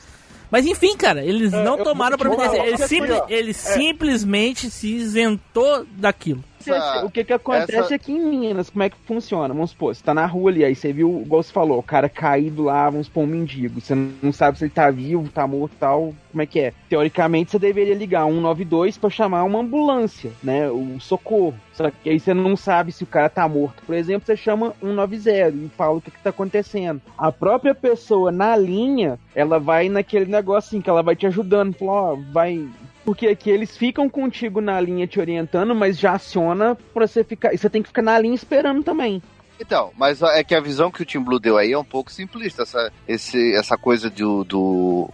Mas 0.51 0.66
enfim, 0.66 0.97
cara, 0.97 1.25
eles 1.25 1.53
É, 1.53 1.64
não 1.64 1.79
eu 1.79 1.85
tomaram 1.85 2.16
providência. 2.16 2.61
Ele, 2.97 3.22
ele 3.29 3.53
simplesmente 3.55 4.70
se 4.70 4.95
isentou 4.95 5.87
daquilo. 5.97 6.43
Essa- 6.72 7.04
o 7.04 7.10
que 7.10 7.24
que 7.24 7.32
acontece 7.32 7.76
essa- 7.76 7.94
aqui 7.94 8.12
em 8.12 8.24
Minas? 8.24 8.70
Como 8.70 8.82
é 8.82 8.90
que 8.90 8.96
funciona? 9.06 9.52
Vamos 9.52 9.70
supor, 9.70 9.94
você 9.94 10.02
tá 10.02 10.14
na 10.14 10.26
rua 10.26 10.50
ali, 10.50 10.64
aí 10.64 10.74
você 10.74 10.92
viu, 10.92 11.22
igual 11.24 11.42
você 11.42 11.52
falou, 11.52 11.78
o 11.78 11.82
cara 11.82 12.08
caído 12.08 12.64
lá, 12.64 12.88
vamos 12.90 13.06
supor, 13.06 13.24
um 13.24 13.26
mendigo. 13.26 13.80
Você 13.80 13.94
não 14.22 14.32
sabe 14.32 14.58
se 14.58 14.64
ele 14.64 14.70
tá 14.72 14.90
vivo, 14.90 15.28
tá 15.28 15.46
morto 15.46 15.72
tal. 15.78 16.14
Como 16.30 16.42
é 16.42 16.46
que 16.46 16.58
é? 16.60 16.72
Teoricamente, 16.88 17.50
você 17.52 17.58
deveria 17.58 17.94
ligar 17.94 18.26
192 18.26 18.98
pra 18.98 19.08
chamar 19.08 19.44
uma 19.44 19.60
ambulância, 19.60 20.32
né? 20.42 20.68
O 20.68 20.98
socorro. 21.00 21.54
Só 21.72 21.90
que 21.90 22.10
aí 22.10 22.18
você 22.18 22.34
não 22.34 22.56
sabe 22.56 22.90
se 22.92 23.04
o 23.04 23.06
cara 23.06 23.28
tá 23.28 23.48
morto. 23.48 23.82
Por 23.86 23.94
exemplo, 23.94 24.26
você 24.26 24.36
chama 24.36 24.74
190 24.80 25.50
e 25.56 25.68
fala 25.76 25.98
o 25.98 26.00
que, 26.00 26.10
que 26.10 26.22
tá 26.22 26.30
acontecendo. 26.30 27.00
A 27.16 27.30
própria 27.30 27.74
pessoa 27.74 28.32
na 28.32 28.56
linha, 28.56 29.18
ela 29.34 29.58
vai 29.60 29.88
naquele 29.88 30.26
negocinho 30.26 30.82
que 30.82 30.90
ela 30.90 31.02
vai 31.02 31.14
te 31.16 31.26
ajudando. 31.26 31.74
Fala, 31.74 31.92
ó, 31.92 32.16
vai 32.32 32.66
porque 33.05 33.28
aqui 33.28 33.50
eles 33.50 33.76
ficam 33.76 34.09
contigo 34.09 34.61
na 34.61 34.80
linha 34.80 35.07
te 35.07 35.20
orientando, 35.20 35.74
mas 35.74 35.98
já 35.98 36.12
aciona 36.12 36.76
pra 36.92 37.07
você 37.07 37.22
ficar. 37.22 37.52
E 37.52 37.59
você 37.59 37.68
tem 37.68 37.82
que 37.82 37.88
ficar 37.88 38.02
na 38.02 38.18
linha 38.18 38.34
esperando 38.34 38.82
também. 38.82 39.22
Então, 39.61 39.92
mas 39.96 40.20
é 40.20 40.42
que 40.42 40.55
a 40.55 40.61
visão 40.61 40.90
que 40.90 41.02
o 41.02 41.05
Tim 41.05 41.20
Blue 41.20 41.38
deu 41.38 41.57
aí 41.57 41.72
é 41.72 41.78
um 41.78 41.84
pouco 41.84 42.11
simplista, 42.11 42.62
essa, 42.62 42.92
esse, 43.07 43.55
essa 43.55 43.78
coisa 43.78 44.11
do, 44.11 44.42
do, 44.42 45.09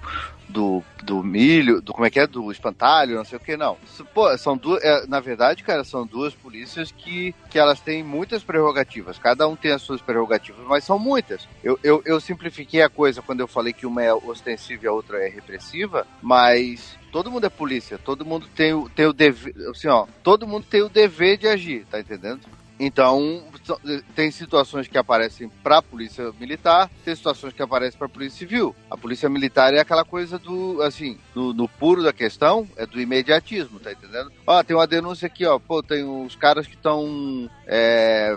do, 0.49 0.83
do 1.03 1.23
milho, 1.23 1.83
do 1.83 1.93
como 1.93 2.07
é 2.07 2.11
que 2.11 2.19
é, 2.19 2.27
do 2.27 2.51
espantalho, 2.51 3.17
não 3.17 3.25
sei 3.25 3.37
o 3.37 3.41
que, 3.41 3.57
não. 3.57 3.77
Pô, 4.15 4.37
são 4.39 4.57
duas, 4.57 4.83
é, 4.83 5.07
na 5.07 5.21
verdade, 5.21 5.63
cara, 5.63 5.85
são 5.85 6.07
duas 6.07 6.35
polícias 6.35 6.91
que, 6.91 7.35
que 7.51 7.59
elas 7.59 7.81
têm 7.81 8.03
muitas 8.03 8.43
prerrogativas, 8.43 9.19
cada 9.19 9.47
um 9.47 9.55
tem 9.55 9.73
as 9.73 9.83
suas 9.83 10.01
prerrogativas, 10.01 10.67
mas 10.67 10.85
são 10.85 10.99
muitas. 10.99 11.47
Eu, 11.63 11.79
eu, 11.83 12.03
eu 12.07 12.19
simplifiquei 12.19 12.81
a 12.81 12.89
coisa 12.89 13.21
quando 13.21 13.41
eu 13.41 13.47
falei 13.47 13.75
que 13.75 13.87
uma 13.87 14.03
é 14.03 14.13
ostensiva 14.13 14.85
e 14.85 14.89
a 14.89 14.93
outra 14.93 15.23
é 15.23 15.29
repressiva, 15.29 16.07
mas 16.23 16.99
todo 17.11 17.31
mundo 17.31 17.47
é 17.47 17.51
polícia, 17.51 17.99
todo 17.99 18.25
mundo 18.25 18.47
tem 18.55 18.73
o, 18.73 18.89
tem 18.89 19.07
o 19.07 19.13
dever, 19.13 19.55
assim, 19.71 19.89
ó, 19.89 20.07
todo 20.23 20.47
mundo 20.47 20.67
tem 20.69 20.83
o 20.83 20.89
dever 20.89 21.37
de 21.37 21.49
agir, 21.49 21.85
tá 21.91 21.99
entendendo? 22.01 22.41
Então, 22.83 23.45
so- 23.63 23.79
tem 24.15 24.31
situações 24.31 24.89
que 24.89 24.97
aparecem 24.97 25.51
para 25.63 25.79
a 25.79 25.83
polícia 25.83 26.33
militar, 26.41 26.91
tem 27.05 27.15
situações 27.15 27.53
que 27.53 27.61
aparecem 27.61 27.99
para 27.99 28.07
a 28.07 28.11
polícia 28.11 28.39
civil. 28.39 28.75
A 28.91 28.97
polícia 28.97 29.29
militar 29.29 29.75
é 29.75 29.81
aquela 29.81 30.03
coisa 30.03 30.39
do, 30.39 30.81
assim, 30.81 31.19
no, 31.35 31.53
no 31.53 31.69
puro 31.69 32.03
da 32.03 32.11
questão, 32.11 32.67
é 32.79 32.87
do 32.87 32.99
imediatismo, 32.99 33.79
tá 33.79 33.93
entendendo? 33.93 34.33
Ó, 34.47 34.63
tem 34.63 34.75
uma 34.75 34.87
denúncia 34.87 35.27
aqui, 35.27 35.45
ó, 35.45 35.59
pô, 35.59 35.83
tem 35.83 36.03
uns 36.05 36.35
caras 36.37 36.67
que 36.67 36.75
estão 36.75 37.51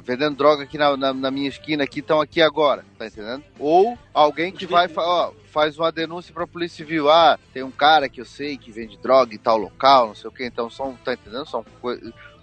vendendo 0.04 0.36
droga 0.36 0.64
aqui 0.64 0.78
na, 0.78 0.98
na, 0.98 1.14
na 1.14 1.32
minha 1.32 1.48
esquina, 1.48 1.86
aqui 1.86 2.00
estão 2.00 2.20
aqui 2.20 2.42
agora, 2.42 2.84
tá 2.98 3.08
entendendo? 3.08 3.46
Ou 3.58 3.98
alguém 4.14 4.52
que 4.52 4.66
vai, 4.66 4.90
ó, 4.98 5.32
faz 5.54 5.78
uma 5.78 5.92
denúncia 5.92 6.34
para 6.34 6.46
a 6.46 6.48
polícia 6.48 6.78
civil, 6.78 7.12
ah, 7.12 7.38
tem 7.54 7.62
um 7.62 7.72
cara 7.72 8.10
que 8.10 8.20
eu 8.20 8.26
sei 8.26 8.58
que 8.58 8.72
vende 8.72 8.98
droga 8.98 9.36
em 9.36 9.38
tal 9.38 9.58
local, 9.58 10.08
não 10.08 10.16
sei 10.16 10.28
o 10.28 10.34
que, 10.34 10.44
então 10.44 10.68
são, 10.68 10.98
tá 11.06 11.14
entendendo? 11.14 11.48
São 11.48 11.64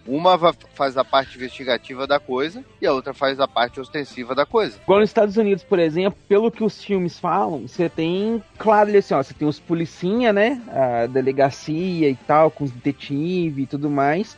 uma 0.07 0.39
faz 0.75 0.97
a 0.97 1.05
parte 1.05 1.37
investigativa 1.37 2.07
da 2.07 2.19
coisa 2.19 2.65
e 2.81 2.87
a 2.87 2.93
outra 2.93 3.13
faz 3.13 3.39
a 3.39 3.47
parte 3.47 3.81
ostensiva 3.81 4.35
da 4.35 4.47
coisa. 4.47 4.79
Igual 4.83 5.01
nos 5.01 5.11
Estados 5.11 5.37
Unidos, 5.37 5.65
por 5.65 5.79
exemplo, 5.79 6.19
pelo 6.29 6.51
que 6.51 6.65
os 6.65 6.83
filmes 6.83 7.19
falam, 7.19 7.67
você 7.67 7.89
tem, 7.89 8.43
claro, 8.57 8.97
assim, 8.97 9.13
ó, 9.13 9.23
você 9.23 9.35
tem 9.35 9.47
os 9.47 9.59
policinha, 9.59 10.33
né? 10.33 10.63
A 10.69 11.07
delegacia 11.07 12.09
e 12.09 12.17
tal, 12.17 12.51
com 12.51 12.65
os 12.65 12.71
detetives 12.71 13.65
e 13.65 13.67
tudo 13.67 13.91
mais. 13.91 14.37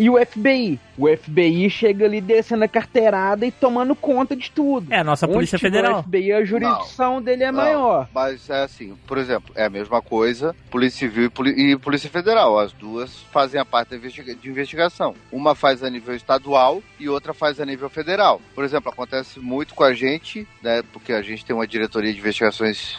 E 0.00 0.08
o 0.08 0.16
FBI. 0.24 0.80
O 0.96 1.06
FBI 1.06 1.68
chega 1.68 2.06
ali 2.06 2.22
descendo 2.22 2.64
a 2.64 2.68
carteirada 2.68 3.44
e 3.44 3.50
tomando 3.50 3.94
conta 3.94 4.34
de 4.34 4.50
tudo. 4.50 4.90
É 4.92 4.98
a 5.00 5.04
nossa 5.04 5.26
Onde 5.26 5.34
Polícia 5.34 5.58
Federal. 5.58 6.00
O 6.00 6.02
FBI, 6.04 6.32
a 6.32 6.42
jurisdição 6.44 7.20
dele 7.20 7.44
é 7.44 7.52
Não. 7.52 7.62
maior. 7.62 8.08
Mas 8.14 8.48
é 8.48 8.62
assim, 8.62 8.96
por 9.06 9.18
exemplo, 9.18 9.52
é 9.54 9.66
a 9.66 9.70
mesma 9.70 10.00
coisa, 10.00 10.56
Polícia 10.70 11.00
Civil 11.06 11.24
e, 11.26 11.28
Poli- 11.28 11.72
e 11.72 11.76
Polícia 11.76 12.08
Federal. 12.08 12.58
As 12.58 12.72
duas 12.72 13.14
fazem 13.30 13.60
a 13.60 13.64
parte 13.64 13.98
de 13.98 14.48
investigação. 14.48 15.14
Uma 15.30 15.54
faz 15.54 15.84
a 15.84 15.90
nível 15.90 16.14
estadual 16.16 16.82
e 16.98 17.06
outra 17.06 17.34
faz 17.34 17.60
a 17.60 17.66
nível 17.66 17.90
federal. 17.90 18.40
Por 18.54 18.64
exemplo, 18.64 18.90
acontece 18.90 19.38
muito 19.38 19.74
com 19.74 19.84
a 19.84 19.92
gente, 19.92 20.48
né? 20.62 20.82
Porque 20.94 21.12
a 21.12 21.20
gente 21.20 21.44
tem 21.44 21.54
uma 21.54 21.66
diretoria 21.66 22.10
de 22.12 22.18
investigações 22.18 22.96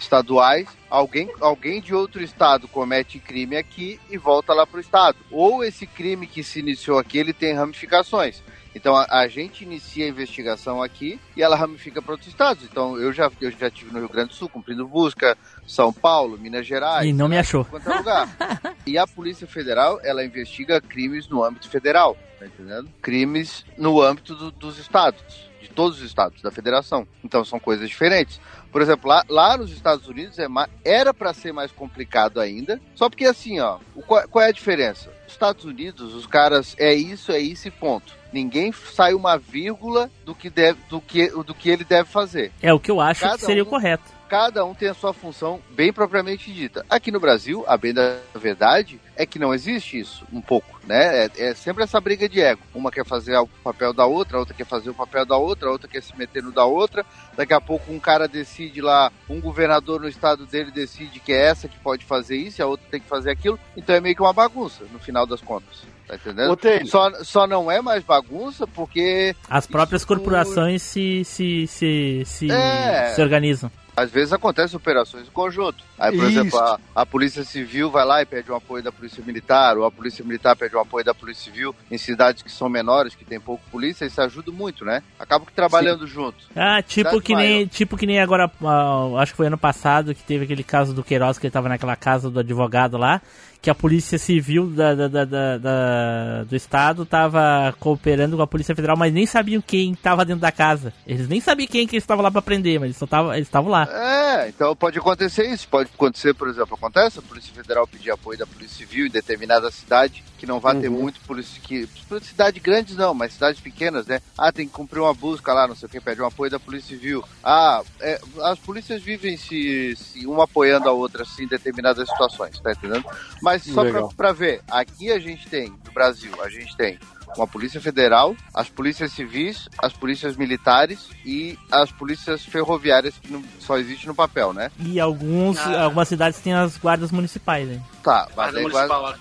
estaduais, 0.00 0.66
alguém, 0.90 1.30
alguém 1.40 1.80
de 1.80 1.94
outro 1.94 2.22
estado 2.22 2.66
comete 2.68 3.18
crime 3.18 3.56
aqui 3.56 3.98
e 4.10 4.18
volta 4.18 4.52
lá 4.52 4.66
para 4.66 4.78
o 4.78 4.80
estado. 4.80 5.16
Ou 5.30 5.62
esse 5.64 5.86
crime 5.86 6.26
que 6.26 6.42
se 6.42 6.58
iniciou 6.58 6.98
aqui, 6.98 7.16
ele 7.18 7.32
tem 7.32 7.54
ramificações. 7.54 8.42
Então 8.74 8.94
a, 8.94 9.04
a 9.10 9.26
gente 9.28 9.64
inicia 9.64 10.04
a 10.04 10.08
investigação 10.08 10.80
aqui 10.80 11.18
e 11.36 11.42
ela 11.42 11.56
ramifica 11.56 12.00
para 12.00 12.12
outros 12.12 12.28
estados. 12.28 12.64
Então 12.64 12.96
eu 12.98 13.12
já 13.12 13.28
eu 13.40 13.50
já 13.50 13.68
tive 13.68 13.92
no 13.92 13.98
Rio 13.98 14.08
Grande 14.08 14.28
do 14.28 14.34
Sul 14.34 14.48
cumprindo 14.48 14.86
busca, 14.86 15.36
São 15.66 15.92
Paulo, 15.92 16.38
Minas 16.38 16.66
Gerais. 16.66 17.04
E 17.04 17.12
não 17.12 17.28
me 17.28 17.36
achou. 17.36 17.64
Quanto 17.64 17.90
é 17.90 17.96
lugar. 17.98 18.28
e 18.86 18.96
a 18.96 19.06
Polícia 19.08 19.46
Federal 19.46 19.98
ela 20.04 20.24
investiga 20.24 20.80
crimes 20.80 21.28
no 21.28 21.42
âmbito 21.42 21.68
federal, 21.68 22.16
tá 22.38 22.46
entendendo? 22.46 22.88
Crimes 23.02 23.64
no 23.76 24.00
âmbito 24.00 24.36
do- 24.36 24.52
dos 24.52 24.78
estados, 24.78 25.49
de 25.70 25.74
todos 25.74 25.98
os 25.98 26.04
estados 26.04 26.42
da 26.42 26.50
federação. 26.50 27.06
Então 27.24 27.44
são 27.44 27.58
coisas 27.58 27.88
diferentes. 27.88 28.40
Por 28.70 28.82
exemplo, 28.82 29.08
lá, 29.08 29.24
lá 29.28 29.56
nos 29.56 29.70
Estados 29.72 30.06
Unidos 30.06 30.38
é 30.38 30.46
era 30.84 31.14
para 31.14 31.32
ser 31.32 31.52
mais 31.52 31.72
complicado 31.72 32.40
ainda. 32.40 32.80
Só 32.94 33.08
porque 33.08 33.24
assim, 33.24 33.60
ó, 33.60 33.78
o, 33.94 34.02
qual, 34.02 34.28
qual 34.28 34.44
é 34.44 34.48
a 34.48 34.52
diferença? 34.52 35.12
Estados 35.26 35.64
Unidos, 35.64 36.14
os 36.14 36.26
caras 36.26 36.74
é 36.78 36.92
isso, 36.92 37.32
é 37.32 37.38
isso 37.38 37.68
e 37.68 37.70
ponto. 37.70 38.19
Ninguém 38.32 38.72
sai 38.72 39.14
uma 39.14 39.36
vírgula 39.36 40.10
do 40.24 40.34
que, 40.34 40.48
deve, 40.48 40.78
do 40.88 41.00
que, 41.00 41.28
do 41.28 41.54
que 41.54 41.68
ele 41.70 41.84
deve 41.84 42.08
fazer. 42.08 42.52
É 42.62 42.72
o 42.72 42.78
que 42.80 42.90
eu 42.90 43.00
acho 43.00 43.20
Cada 43.22 43.38
que 43.38 43.44
seria 43.44 43.62
o 43.62 43.66
um- 43.66 43.70
correto. 43.70 44.20
Cada 44.30 44.64
um 44.64 44.72
tem 44.74 44.88
a 44.88 44.94
sua 44.94 45.12
função 45.12 45.60
bem 45.70 45.92
propriamente 45.92 46.52
dita. 46.52 46.86
Aqui 46.88 47.10
no 47.10 47.18
Brasil, 47.18 47.64
a 47.66 47.76
bem 47.76 47.92
da 47.92 48.18
verdade 48.36 49.00
é 49.16 49.26
que 49.26 49.40
não 49.40 49.52
existe 49.52 49.98
isso, 49.98 50.24
um 50.32 50.40
pouco, 50.40 50.78
né? 50.86 51.24
É, 51.24 51.30
é 51.48 51.54
sempre 51.54 51.82
essa 51.82 52.00
briga 52.00 52.28
de 52.28 52.40
ego. 52.40 52.60
Uma 52.72 52.92
quer 52.92 53.04
fazer 53.04 53.36
o 53.36 53.48
papel 53.48 53.92
da 53.92 54.06
outra, 54.06 54.36
a 54.36 54.38
outra 54.38 54.54
quer 54.54 54.66
fazer 54.66 54.88
o 54.90 54.94
papel 54.94 55.26
da 55.26 55.36
outra, 55.36 55.68
a 55.68 55.72
outra 55.72 55.88
quer 55.88 56.00
se 56.00 56.16
meter 56.16 56.44
no 56.44 56.52
da 56.52 56.64
outra. 56.64 57.04
Daqui 57.36 57.52
a 57.52 57.60
pouco 57.60 57.92
um 57.92 57.98
cara 57.98 58.28
decide 58.28 58.80
lá, 58.80 59.10
um 59.28 59.40
governador 59.40 60.00
no 60.00 60.06
estado 60.08 60.46
dele 60.46 60.70
decide 60.70 61.18
que 61.18 61.32
é 61.32 61.46
essa 61.46 61.66
que 61.66 61.80
pode 61.80 62.04
fazer 62.04 62.36
isso, 62.36 62.60
e 62.60 62.62
a 62.62 62.68
outra 62.68 62.86
tem 62.88 63.00
que 63.00 63.08
fazer 63.08 63.32
aquilo. 63.32 63.58
Então 63.76 63.96
é 63.96 64.00
meio 64.00 64.14
que 64.14 64.22
uma 64.22 64.32
bagunça, 64.32 64.84
no 64.92 65.00
final 65.00 65.26
das 65.26 65.40
contas. 65.40 65.82
Tá 66.10 66.16
entendendo? 66.16 66.58
Só, 66.86 67.08
só 67.22 67.46
não 67.46 67.70
é 67.70 67.80
mais 67.80 68.02
bagunça 68.02 68.66
porque 68.66 69.32
As 69.48 69.64
próprias 69.66 70.00
Isso- 70.02 70.08
corporações 70.08 70.82
se, 70.82 71.24
se, 71.24 71.66
se, 71.68 72.22
se, 72.26 72.50
É. 72.50 73.12
se 73.14 73.22
organizam. 73.22 73.70
Às 73.96 74.10
vezes 74.10 74.32
acontecem 74.32 74.76
operações 74.76 75.26
em 75.28 75.30
conjunto. 75.30 75.84
Aí, 75.98 76.16
por 76.16 76.24
Isso. 76.24 76.40
exemplo, 76.40 76.58
a, 76.58 76.78
a 76.94 77.04
Polícia 77.04 77.44
Civil 77.44 77.90
vai 77.90 78.04
lá 78.04 78.22
e 78.22 78.26
pede 78.26 78.50
um 78.50 78.54
apoio 78.56 78.82
da 78.82 78.90
Polícia 78.90 79.22
Militar, 79.22 79.76
ou 79.76 79.84
a 79.84 79.90
Polícia 79.90 80.24
Militar 80.24 80.56
pede 80.56 80.74
um 80.74 80.80
apoio 80.80 81.04
da 81.04 81.12
Polícia 81.12 81.44
Civil 81.44 81.74
em 81.90 81.98
cidades 81.98 82.42
que 82.42 82.50
são 82.50 82.68
menores, 82.68 83.14
que 83.14 83.24
tem 83.26 83.38
pouco 83.38 83.62
polícia, 83.70 84.06
isso 84.06 84.20
ajuda 84.22 84.50
muito, 84.50 84.84
né? 84.86 85.02
Acabam 85.18 85.46
que 85.46 85.52
trabalhando 85.52 86.06
junto. 86.06 86.38
Ah, 86.56 86.80
tipo 86.82 87.10
Cidade 87.10 87.24
que, 87.24 87.34
nem, 87.36 87.66
tipo 87.66 87.96
que 87.96 88.06
nem 88.06 88.20
agora, 88.20 88.50
ah, 88.64 89.10
acho 89.20 89.32
que 89.32 89.36
foi 89.36 89.48
ano 89.48 89.58
passado 89.58 90.14
que 90.14 90.22
teve 90.22 90.44
aquele 90.44 90.64
caso 90.64 90.94
do 90.94 91.04
Queiroz, 91.04 91.36
que 91.38 91.46
ele 91.46 91.52
tava 91.52 91.68
naquela 91.68 91.96
casa 91.96 92.30
do 92.30 92.40
advogado 92.40 92.96
lá, 92.96 93.20
que 93.62 93.68
a 93.68 93.74
Polícia 93.74 94.18
Civil 94.18 94.68
da, 94.70 94.94
da- 94.94 95.08
da- 95.24 95.58
da- 95.58 96.44
do 96.44 96.56
Estado 96.56 97.04
tava 97.04 97.74
cooperando 97.78 98.36
com 98.36 98.42
a 98.42 98.46
Polícia 98.46 98.74
Federal, 98.74 98.96
mas 98.96 99.12
nem 99.12 99.26
sabiam 99.26 99.60
quem 99.60 99.94
tava 99.94 100.24
dentro 100.24 100.40
da 100.40 100.50
casa. 100.50 100.92
Eles 101.06 101.28
nem 101.28 101.40
sabiam 101.40 101.66
quem 101.68 101.86
que 101.86 101.96
eles 101.96 102.02
estavam 102.04 102.22
lá 102.24 102.30
pra 102.30 102.40
prender, 102.40 102.80
mas 102.80 102.86
eles 102.86 102.96
só 102.96 103.34
eles 103.34 103.46
estavam 103.48 103.70
lá. 103.70 103.86
É, 103.90 104.48
então 104.48 104.74
pode 104.74 104.98
acontecer 104.98 105.46
isso. 105.46 105.68
Pode 105.68 105.90
acontecer, 105.94 106.32
por 106.34 106.48
exemplo, 106.48 106.74
acontece 106.74 107.18
a 107.18 107.22
Polícia 107.22 107.52
Federal 107.52 107.86
pedir 107.86 108.10
apoio 108.10 108.38
da 108.38 108.46
Polícia 108.46 108.78
Civil 108.78 109.06
em 109.06 109.10
determinada 109.10 109.70
cidade, 109.70 110.24
que 110.38 110.46
não 110.46 110.58
vai 110.58 110.74
ter 110.76 110.88
muito 110.88 111.20
polícia 111.20 111.60
que. 111.62 111.86
Cidades 112.22 112.62
grandes 112.62 112.96
não, 112.96 113.12
mas 113.12 113.34
cidades 113.34 113.60
pequenas, 113.60 114.06
né? 114.06 114.20
Ah, 114.38 114.50
tem 114.50 114.66
que 114.66 114.72
cumprir 114.72 115.00
uma 115.00 115.12
busca 115.12 115.52
lá, 115.52 115.68
não 115.68 115.74
sei 115.76 115.86
o 115.86 115.90
que, 115.90 116.00
pede 116.00 116.22
um 116.22 116.26
apoio 116.26 116.50
da 116.50 116.58
Polícia 116.58 116.96
Civil. 116.96 117.22
Ah, 117.44 117.82
é, 118.00 118.18
as 118.44 118.58
polícias 118.58 119.02
vivem 119.02 119.36
se, 119.36 119.94
se 119.96 120.26
uma 120.26 120.44
apoiando 120.44 120.88
a 120.88 120.92
outra 120.92 121.24
assim, 121.24 121.44
em 121.44 121.48
determinadas 121.48 122.08
situações, 122.08 122.58
tá 122.60 122.72
entendendo? 122.72 123.04
Mas 123.42 123.49
só 123.58 123.84
pra, 123.84 124.06
pra 124.08 124.32
ver, 124.32 124.62
aqui 124.70 125.10
a 125.10 125.18
gente 125.18 125.48
tem, 125.48 125.68
no 125.84 125.92
Brasil, 125.92 126.32
a 126.42 126.48
gente 126.48 126.76
tem 126.76 126.98
uma 127.36 127.46
polícia 127.46 127.80
federal, 127.80 128.34
as 128.52 128.68
polícias 128.68 129.12
civis, 129.12 129.68
as 129.80 129.92
polícias 129.92 130.36
militares 130.36 131.08
e 131.24 131.56
as 131.70 131.90
polícias 131.92 132.44
ferroviárias 132.44 133.14
que 133.20 133.32
não, 133.32 133.42
só 133.60 133.78
existe 133.78 134.06
no 134.08 134.14
papel, 134.14 134.52
né? 134.52 134.70
E 134.80 134.98
alguns, 134.98 135.56
Ah. 135.58 135.84
algumas 135.84 136.08
cidades 136.08 136.40
têm 136.40 136.52
as 136.52 136.76
guardas 136.76 137.12
municipais, 137.12 137.68
né? 137.68 137.80
Tá, 138.02 138.26
mas 138.28 138.52
Guarda 138.52 138.58
aí 138.58 138.62
municipal 138.64 139.00
guarda. 139.02 139.20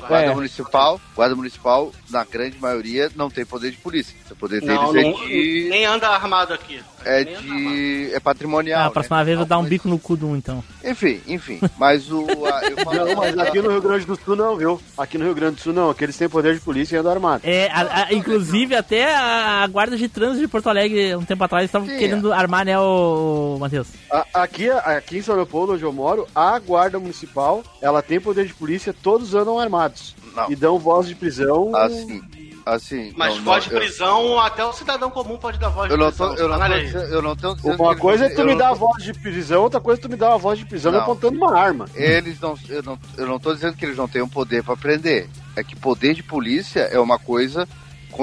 Guarda 0.00 0.30
É. 0.30 0.34
municipal, 0.34 1.00
guarda 1.14 1.34
municipal, 1.36 1.92
na 2.10 2.24
grande 2.24 2.58
maioria, 2.58 3.10
não 3.14 3.30
tem 3.30 3.44
poder 3.46 3.70
de 3.70 3.76
polícia. 3.78 4.14
Tem 4.26 4.36
poder 4.36 4.60
deles 4.60 4.74
Não, 4.74 4.96
é 4.96 5.02
não, 5.02 5.12
de. 5.14 5.66
nem 5.70 5.84
anda 5.86 6.08
armado 6.08 6.52
aqui. 6.54 6.80
é 7.04 7.24
de. 7.24 8.10
é 8.12 8.20
patrimonial. 8.20 8.82
Ah, 8.82 8.86
a 8.86 8.90
próxima 8.90 9.18
né? 9.18 9.24
vez 9.24 9.34
eu 9.34 9.38
vou 9.38 9.46
dar 9.46 9.58
um 9.58 9.64
bico 9.64 9.88
no 9.88 9.98
cu 9.98 10.16
do 10.16 10.26
um, 10.28 10.36
então. 10.36 10.62
Enfim, 10.84 11.20
enfim. 11.26 11.58
Mas 11.78 12.10
o. 12.10 12.26
a- 12.46 12.62
eu 12.64 12.76
falo- 12.84 13.06
Não, 13.06 13.16
mas 13.16 13.38
aqui 13.38 13.60
no 13.62 13.70
Rio 13.70 13.80
Grande 13.82 14.04
do 14.06 14.16
Sul 14.16 14.36
não, 14.36 14.56
viu? 14.56 14.80
Aqui 14.98 15.16
no 15.18 15.24
Rio 15.24 15.34
Grande 15.34 15.56
do 15.56 15.60
Sul 15.62 15.72
não, 15.72 15.90
aqui 15.90 16.04
eles 16.04 16.16
têm 16.16 16.28
poder 16.28 16.54
de 16.54 16.60
polícia 16.60 16.96
e 16.96 16.98
andam 16.98 17.12
armados. 17.12 17.46
É, 17.46 17.68
a- 17.72 18.04
a- 18.08 18.12
inclusive 18.14 18.74
até 18.76 19.14
a, 19.14 19.62
a 19.62 19.66
guarda 19.66 19.96
de 19.96 20.08
trânsito 20.08 20.40
de 20.42 20.48
Porto 20.48 20.68
Alegre, 20.68 21.16
um 21.16 21.24
tempo 21.24 21.42
atrás, 21.42 21.64
estavam 21.64 21.88
Sim, 21.88 21.98
querendo 21.98 22.32
armar, 22.32 22.64
né, 22.64 22.78
o, 22.78 23.56
Matheus? 23.58 23.88
A- 24.10 24.26
Aqui, 24.34 24.70
aqui 24.70 25.18
em 25.18 25.22
São 25.22 25.34
Leopoldo, 25.36 25.72
onde 25.74 25.82
eu 25.82 25.92
moro, 25.92 26.26
a 26.34 26.58
guarda 26.58 26.98
municipal, 26.98 27.62
ela 27.82 28.00
tem 28.02 28.20
poder 28.20 28.46
de 28.46 28.54
polícia, 28.54 28.94
todos 29.02 29.34
andam 29.34 29.58
armados. 29.58 29.89
Não. 30.34 30.50
E 30.50 30.56
dão 30.56 30.78
voz 30.78 31.06
de 31.08 31.14
prisão. 31.14 31.74
Assim. 31.74 32.22
Assim. 32.64 33.12
Mas 33.16 33.36
não, 33.36 33.42
voz 33.44 33.64
de 33.64 33.70
não, 33.70 33.76
eu- 33.76 33.82
prisão, 33.84 34.38
até 34.40 34.64
o 34.64 34.72
cidadão 34.72 35.10
comum 35.10 35.36
pode 35.38 35.58
dar 35.58 35.70
voz 35.70 35.90
Eu 35.90 35.96
de 35.96 36.02
não 36.02 36.08
prisão. 36.10 36.34
tô, 36.36 36.42
eu 36.42 36.48
não 36.48 36.68
dizendo, 36.78 37.04
eu 37.14 37.22
não 37.22 37.34
tô 37.36 37.54
dizendo 37.54 37.76
que 37.76 37.82
Uma 37.82 37.90
eles 37.92 38.00
coisa 38.00 38.24
não- 38.24 38.30
é 38.30 38.34
tu 38.34 38.40
eu 38.42 38.46
me 38.46 38.54
dar 38.54 38.66
a 38.66 38.70
tô- 38.70 38.76
voz 38.76 39.02
de 39.02 39.12
prisão, 39.14 39.62
outra 39.62 39.80
coisa 39.80 40.00
é 40.00 40.02
tu 40.02 40.08
me 40.10 40.16
dar 40.16 40.28
uma 40.28 40.38
voz 40.38 40.58
de 40.58 40.66
prisão 40.66 40.92
Não. 40.92 41.00
apontando 41.00 41.36
uma 41.38 41.58
arma. 41.58 41.86
Eles 41.94 42.38
não 42.38 42.56
eu, 42.68 42.82
não. 42.82 42.98
eu 43.16 43.26
não 43.26 43.40
tô 43.40 43.54
dizendo 43.54 43.76
que 43.76 43.84
eles 43.84 43.96
não 43.96 44.06
tenham 44.06 44.28
poder 44.28 44.62
para 44.62 44.76
prender. 44.76 45.28
É 45.56 45.64
que 45.64 45.74
poder 45.74 46.14
de 46.14 46.22
polícia 46.22 46.80
é 46.80 47.00
uma 47.00 47.18
coisa 47.18 47.66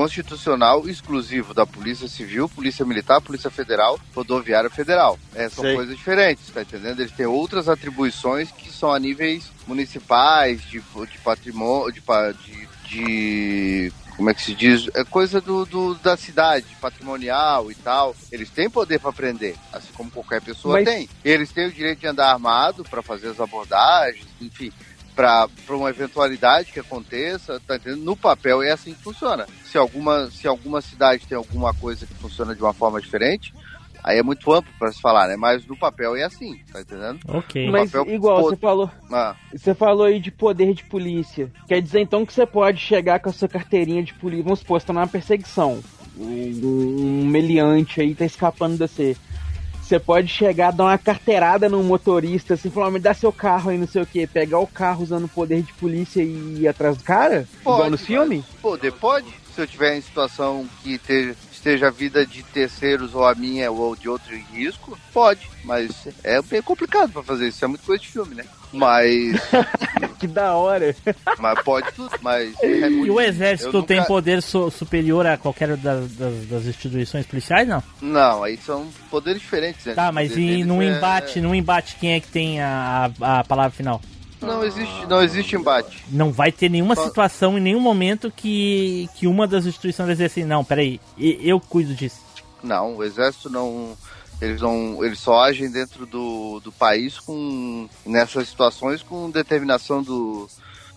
constitucional 0.02 0.88
exclusivo 0.88 1.56
da 1.56 1.66
Polícia 1.66 2.08
Civil, 2.08 2.48
Polícia 2.48 2.86
Militar, 2.86 3.20
Polícia 3.20 3.50
Federal, 3.50 4.00
Rodoviária 4.16 4.70
Federal. 4.70 5.18
É, 5.34 5.50
são 5.50 5.64
Sei. 5.64 5.74
coisas 5.76 5.98
diferentes, 5.98 6.52
tá 6.54 6.62
entendendo? 6.62 7.00
Eles 7.00 7.12
têm 7.12 7.26
outras 7.26 7.68
atribuições 7.68 8.52
que 8.52 8.72
são 8.72 8.92
a 8.94 9.00
níveis 9.00 9.52
municipais, 9.66 10.62
de, 10.62 10.80
de 10.80 11.18
patrimônio, 11.24 11.92
de, 11.92 12.02
de, 12.46 12.68
de- 12.88 13.94
como 14.16 14.30
é 14.30 14.36
que 14.36 14.42
se 14.44 14.54
diz? 14.54 14.88
É 14.96 15.04
coisa 15.04 15.42
do, 15.42 15.66
do- 15.66 15.96
da 15.96 16.16
cidade, 16.16 16.66
patrimonial 16.80 17.72
e 17.72 17.76
tal. 17.76 18.16
Eles 18.32 18.52
têm 18.52 18.70
poder 18.70 19.00
para 19.00 19.12
prender, 19.12 19.56
assim 19.74 19.92
como 19.94 20.12
qualquer 20.12 20.42
pessoa 20.44 20.76
Mas- 20.76 20.86
tem. 20.86 21.10
Eles 21.26 21.52
têm 21.52 21.68
o 21.68 21.72
direito 21.72 22.00
de 22.02 22.08
andar 22.08 22.32
armado 22.32 22.84
para 22.84 23.02
fazer 23.02 23.30
as 23.30 23.40
abordagens, 23.40 24.26
enfim, 24.40 24.72
para 25.18 25.50
uma 25.76 25.90
eventualidade 25.90 26.72
que 26.72 26.80
aconteça, 26.80 27.60
tá 27.66 27.76
entendendo? 27.76 28.04
No 28.04 28.16
papel 28.16 28.62
é 28.62 28.72
assim 28.72 28.94
que 28.94 29.02
funciona. 29.02 29.48
Se 29.66 29.76
alguma, 29.78 30.30
se 30.30 30.48
alguma 30.48 30.80
cidade 30.80 31.26
tem 31.26 31.36
alguma 31.36 31.74
coisa 31.74 32.06
que 32.06 32.14
funciona 32.14 32.54
de 32.56 32.62
uma 32.62 32.72
forma 32.72 33.02
diferente, 33.02 33.52
aí 34.04 34.20
é 34.20 34.24
muito 34.24 34.54
amplo 34.54 34.72
para 34.78 34.92
se 34.92 35.02
falar, 35.02 35.28
né? 35.28 35.36
Mas 35.36 35.66
no 35.66 35.76
papel 35.76 36.16
é 36.16 36.24
assim, 36.24 36.60
tá 36.72 36.80
entendendo? 36.82 37.20
Ok. 37.28 37.68
Mas 37.72 37.90
papel 37.92 38.14
igual, 38.14 38.42
pod- 38.42 38.50
você 38.52 38.58
falou, 38.58 38.92
Ah, 39.12 39.36
você 39.52 39.74
falou 39.74 40.06
aí 40.06 40.20
de 40.20 40.30
poder 40.30 40.74
de 40.76 40.84
polícia. 40.84 41.52
Quer 41.68 41.82
dizer 41.82 42.00
então 42.02 42.24
que 42.24 42.32
você 42.32 42.46
pode 42.46 42.80
chegar 42.80 43.20
com 43.20 43.30
a 43.30 43.34
sua 43.34 43.48
carteirinha 43.48 44.04
de 44.04 44.14
polícia. 44.14 44.44
Vamos 44.44 44.60
supor, 44.60 44.80
você 44.80 44.86
tá 44.88 44.94
numa 44.94 45.08
perseguição. 45.08 45.82
Um, 46.20 47.22
um 47.22 47.26
meliante 47.26 48.02
aí 48.02 48.14
tá 48.16 48.26
escapando 48.26 48.74
de 48.74 48.80
você. 48.80 49.18
Você 49.88 50.00
pode 50.00 50.28
chegar, 50.28 50.72
dar 50.72 50.84
uma 50.84 50.98
carteirada 50.98 51.70
num 51.70 51.82
motorista, 51.82 52.56
assim, 52.56 52.70
falar, 52.70 52.92
me 52.92 53.00
dá 53.00 53.14
seu 53.14 53.32
carro 53.32 53.70
aí, 53.70 53.78
não 53.78 53.88
sei 53.88 54.02
o 54.02 54.06
que, 54.06 54.28
pegar 54.28 54.60
o 54.60 54.68
carro 54.68 55.02
usando 55.02 55.24
o 55.24 55.30
poder 55.30 55.62
de 55.62 55.72
polícia 55.72 56.22
e 56.22 56.60
ir 56.60 56.68
atrás 56.68 56.98
do 56.98 57.06
cara? 57.06 57.48
igual 57.62 57.90
no 57.90 57.98
filme? 57.98 58.44
Poder 58.62 58.92
pode. 58.92 59.28
Se 59.56 59.62
eu 59.62 59.66
tiver 59.66 59.96
em 59.96 60.02
situação 60.02 60.68
que 60.84 60.96
esteja, 60.96 61.34
esteja 61.58 61.88
a 61.88 61.92
vida 61.92 62.26
de 62.26 62.44
terceiros 62.44 63.14
ou 63.14 63.26
a 63.26 63.36
minha 63.36 63.70
ou 63.72 63.96
de 63.96 64.08
outro 64.08 64.34
em 64.36 64.44
risco, 64.54 64.98
pode. 65.14 65.42
Mas 65.64 66.08
é 66.24 66.42
bem 66.42 66.62
complicado 66.62 67.12
para 67.12 67.24
fazer 67.24 67.48
isso. 67.50 67.64
É 67.66 67.68
muito 67.68 67.84
coisa 67.86 68.02
de 68.02 68.08
filme, 68.10 68.36
né? 68.36 68.46
Mas, 68.72 69.40
Que 70.20 70.28
da 70.28 70.54
hora. 70.56 70.96
mas 71.40 71.62
pode 71.64 71.92
tudo. 71.94 72.12
Mas 72.22 72.54
é 72.62 72.88
E 72.88 72.90
muito- 72.90 73.14
o 73.14 73.22
exército 73.22 73.72
nunca- 73.74 73.88
tem 73.88 74.04
poder 74.04 74.42
su- 74.42 74.70
superior 74.72 75.26
a 75.26 75.38
qualquer 75.38 75.76
das, 75.78 76.12
das, 76.14 76.46
das 76.46 76.66
instituições 76.66 77.26
policiais, 77.26 77.68
não? 77.68 77.82
Não, 78.02 78.44
aí 78.44 78.58
são 78.58 78.88
poderes 79.10 79.42
diferentes. 79.42 79.86
Né? 79.86 79.94
Tá, 79.94 80.12
mas 80.12 80.36
e 80.36 80.64
num 80.64 80.82
é- 80.82 80.88
embate, 80.98 81.40
num 81.42 81.56
embate, 81.56 81.96
quem 82.00 82.14
é 82.14 82.20
que 82.20 82.28
tem 82.28 82.62
a, 82.62 83.12
a, 83.22 83.40
a 83.40 83.44
palavra 83.44 83.72
final? 83.72 84.02
Não 84.42 84.64
existe, 84.64 85.06
não 85.08 85.22
existe 85.24 85.56
embate. 85.56 86.04
Não 86.10 86.32
vai 86.32 86.52
ter 86.52 86.70
nenhuma 86.70 86.96
Só- 86.96 87.06
situação 87.06 87.58
em 87.58 87.62
nenhum 87.62 87.80
momento 87.80 88.32
que, 88.32 89.10
que 89.16 89.26
uma 89.28 89.48
das 89.48 89.66
instituições 89.66 90.06
vai 90.08 90.16
dizer 90.16 90.26
assim, 90.26 90.44
não, 90.44 90.64
peraí, 90.64 91.00
e- 91.18 91.40
eu 91.44 91.60
cuido 91.60 91.94
disso. 91.96 92.22
Não, 92.64 92.96
o 92.98 93.04
exército 93.04 93.50
não. 93.50 93.96
Eles 94.42 94.62
não. 94.62 95.04
Eles 95.04 95.20
só 95.20 95.40
agem 95.44 95.70
dentro 95.72 96.06
do, 96.06 96.60
do 96.60 96.72
país 96.72 97.20
com. 97.20 97.88
nessas 98.06 98.48
situações 98.50 99.02
com 99.02 99.30
determinação 99.30 100.02
do. 100.04 100.48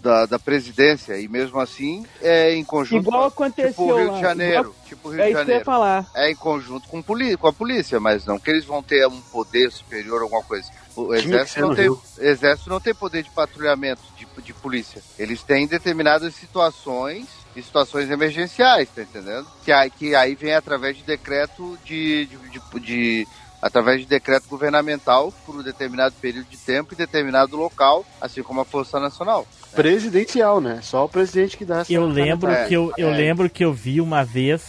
Da, 0.03 0.25
da 0.25 0.39
presidência, 0.39 1.21
e 1.21 1.29
mesmo 1.29 1.61
assim 1.61 2.07
é 2.23 2.55
em 2.55 2.65
conjunto 2.65 3.07
Igual 3.07 3.31
com 3.31 3.45
aconteceu 3.45 3.71
tipo 3.71 3.83
o 3.93 3.97
Rio 3.99 4.07
lá, 4.09 4.15
de 4.15 4.21
Janeiro. 4.23 4.75
Tipo 4.87 5.09
o 5.09 5.13
Rio 5.13 5.21
É 5.21 5.25
de 5.27 5.31
isso 5.33 5.35
que 5.35 5.37
eu 5.37 5.41
ia 5.41 5.45
Janeiro. 5.45 5.65
falar. 5.67 6.11
É 6.15 6.31
em 6.31 6.35
conjunto 6.35 6.89
com, 6.89 7.03
com 7.03 7.47
a 7.47 7.53
polícia, 7.53 8.01
mas 8.01 8.25
não 8.25 8.39
que 8.39 8.51
eles 8.51 8.65
vão 8.65 8.83
ter 8.83 9.07
um 9.07 9.21
poder 9.21 9.71
superior 9.71 10.23
alguma 10.23 10.43
coisa. 10.43 10.71
O 11.09 11.15
exército 11.15 11.61
não, 11.61 11.75
tem, 11.75 11.85
Rio. 11.85 12.03
exército 12.19 12.71
não 12.71 12.81
tem 12.81 12.95
poder 12.95 13.23
de 13.23 13.31
patrulhamento 13.31 14.03
de, 14.17 14.27
de 14.43 14.53
polícia. 14.55 15.03
Eles 15.19 15.43
têm 15.43 15.67
determinadas 15.67 16.35
situações 16.35 17.27
e 17.57 17.63
situações 17.63 18.11
emergenciais, 18.11 18.89
tá 18.95 19.03
entendendo? 19.03 19.47
Que 19.65 19.73
aí, 19.73 19.91
que 19.91 20.15
aí 20.15 20.35
vem 20.35 20.55
através 20.55 20.97
de 20.97 21.03
decreto 21.03 21.77
de, 21.85 22.27
de, 22.27 22.37
de- 22.49 22.81
de- 22.81 23.29
através 23.61 24.01
de 24.01 24.07
decreto 24.07 24.49
governamental 24.49 25.33
por 25.45 25.57
um 25.57 25.63
determinado 25.63 26.15
período 26.21 26.47
de 26.49 26.57
tempo 26.57 26.95
e 26.95 26.97
determinado 26.97 27.57
local, 27.57 28.07
assim 28.21 28.43
como 28.43 28.61
a 28.61 28.65
Força 28.65 28.99
Nacional. 29.01 29.47
Presidencial, 29.75 30.61
né? 30.61 30.81
Só 30.83 31.05
o 31.05 31.09
presidente 31.09 31.57
que 31.57 31.65
dá 31.65 31.81
essa 31.81 31.93
Eu 31.93 32.07
lembro 32.07 32.51
É, 32.51 32.67
que 32.69 32.75
eu, 32.75 32.93
eu 32.97 33.09
é. 33.11 33.17
lembro 33.17 33.51
que 33.51 33.65
eu 33.65 33.73
vi 33.73 34.01
uma 34.01 34.25
vez 34.25 34.63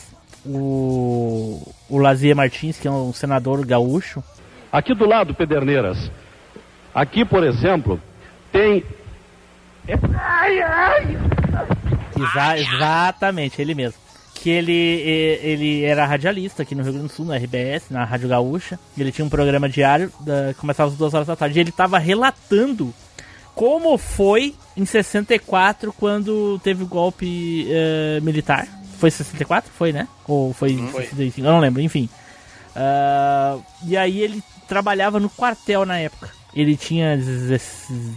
o 0.45 1.61
o 1.89 1.97
Lazier 1.97 2.35
Martins, 2.35 2.77
que 2.79 2.87
é 2.87 2.91
um 2.91 3.11
senador 3.13 3.65
gaúcho, 3.65 4.23
Aqui 4.71 4.93
do 4.93 5.05
lado, 5.07 5.33
Pederneiras. 5.33 6.11
Aqui, 6.93 7.25
por 7.25 7.43
exemplo, 7.43 7.99
tem. 8.51 8.83
Exa- 12.17 12.57
exatamente, 12.57 13.61
ele 13.61 13.73
mesmo. 13.73 13.99
Que 14.35 14.49
ele, 14.49 14.71
ele 14.73 15.83
era 15.83 16.05
radialista 16.05 16.63
aqui 16.63 16.73
no 16.73 16.81
Rio 16.83 16.93
Grande 16.93 17.07
do 17.09 17.13
Sul, 17.13 17.25
na 17.25 17.35
RBS, 17.37 17.89
na 17.91 18.03
Rádio 18.05 18.27
Gaúcha. 18.29 18.79
Ele 18.97 19.11
tinha 19.11 19.25
um 19.25 19.29
programa 19.29 19.69
diário, 19.69 20.11
da, 20.21 20.53
começava 20.55 20.89
às 20.89 20.97
duas 20.97 21.13
horas 21.13 21.27
da 21.27 21.35
tarde. 21.35 21.59
E 21.59 21.61
ele 21.61 21.69
estava 21.69 21.99
relatando 21.99 22.93
como 23.53 23.97
foi 23.97 24.55
em 24.75 24.85
64, 24.85 25.93
quando 25.93 26.59
teve 26.63 26.83
o 26.83 26.87
golpe 26.87 27.67
eh, 27.69 28.19
militar. 28.21 28.67
Foi 28.97 29.11
64? 29.11 29.71
Foi, 29.71 29.91
né? 29.91 30.07
Ou 30.27 30.53
foi 30.53 30.71
em 30.71 30.87
65? 30.91 31.45
Eu 31.47 31.51
não 31.51 31.59
lembro, 31.59 31.81
enfim. 31.81 32.09
Ah, 32.75 33.57
e 33.85 33.95
aí 33.97 34.21
ele 34.21 34.41
trabalhava 34.71 35.19
no 35.19 35.29
quartel 35.29 35.85
na 35.85 35.97
época. 35.99 36.29
Ele 36.55 36.77
tinha 36.77 37.17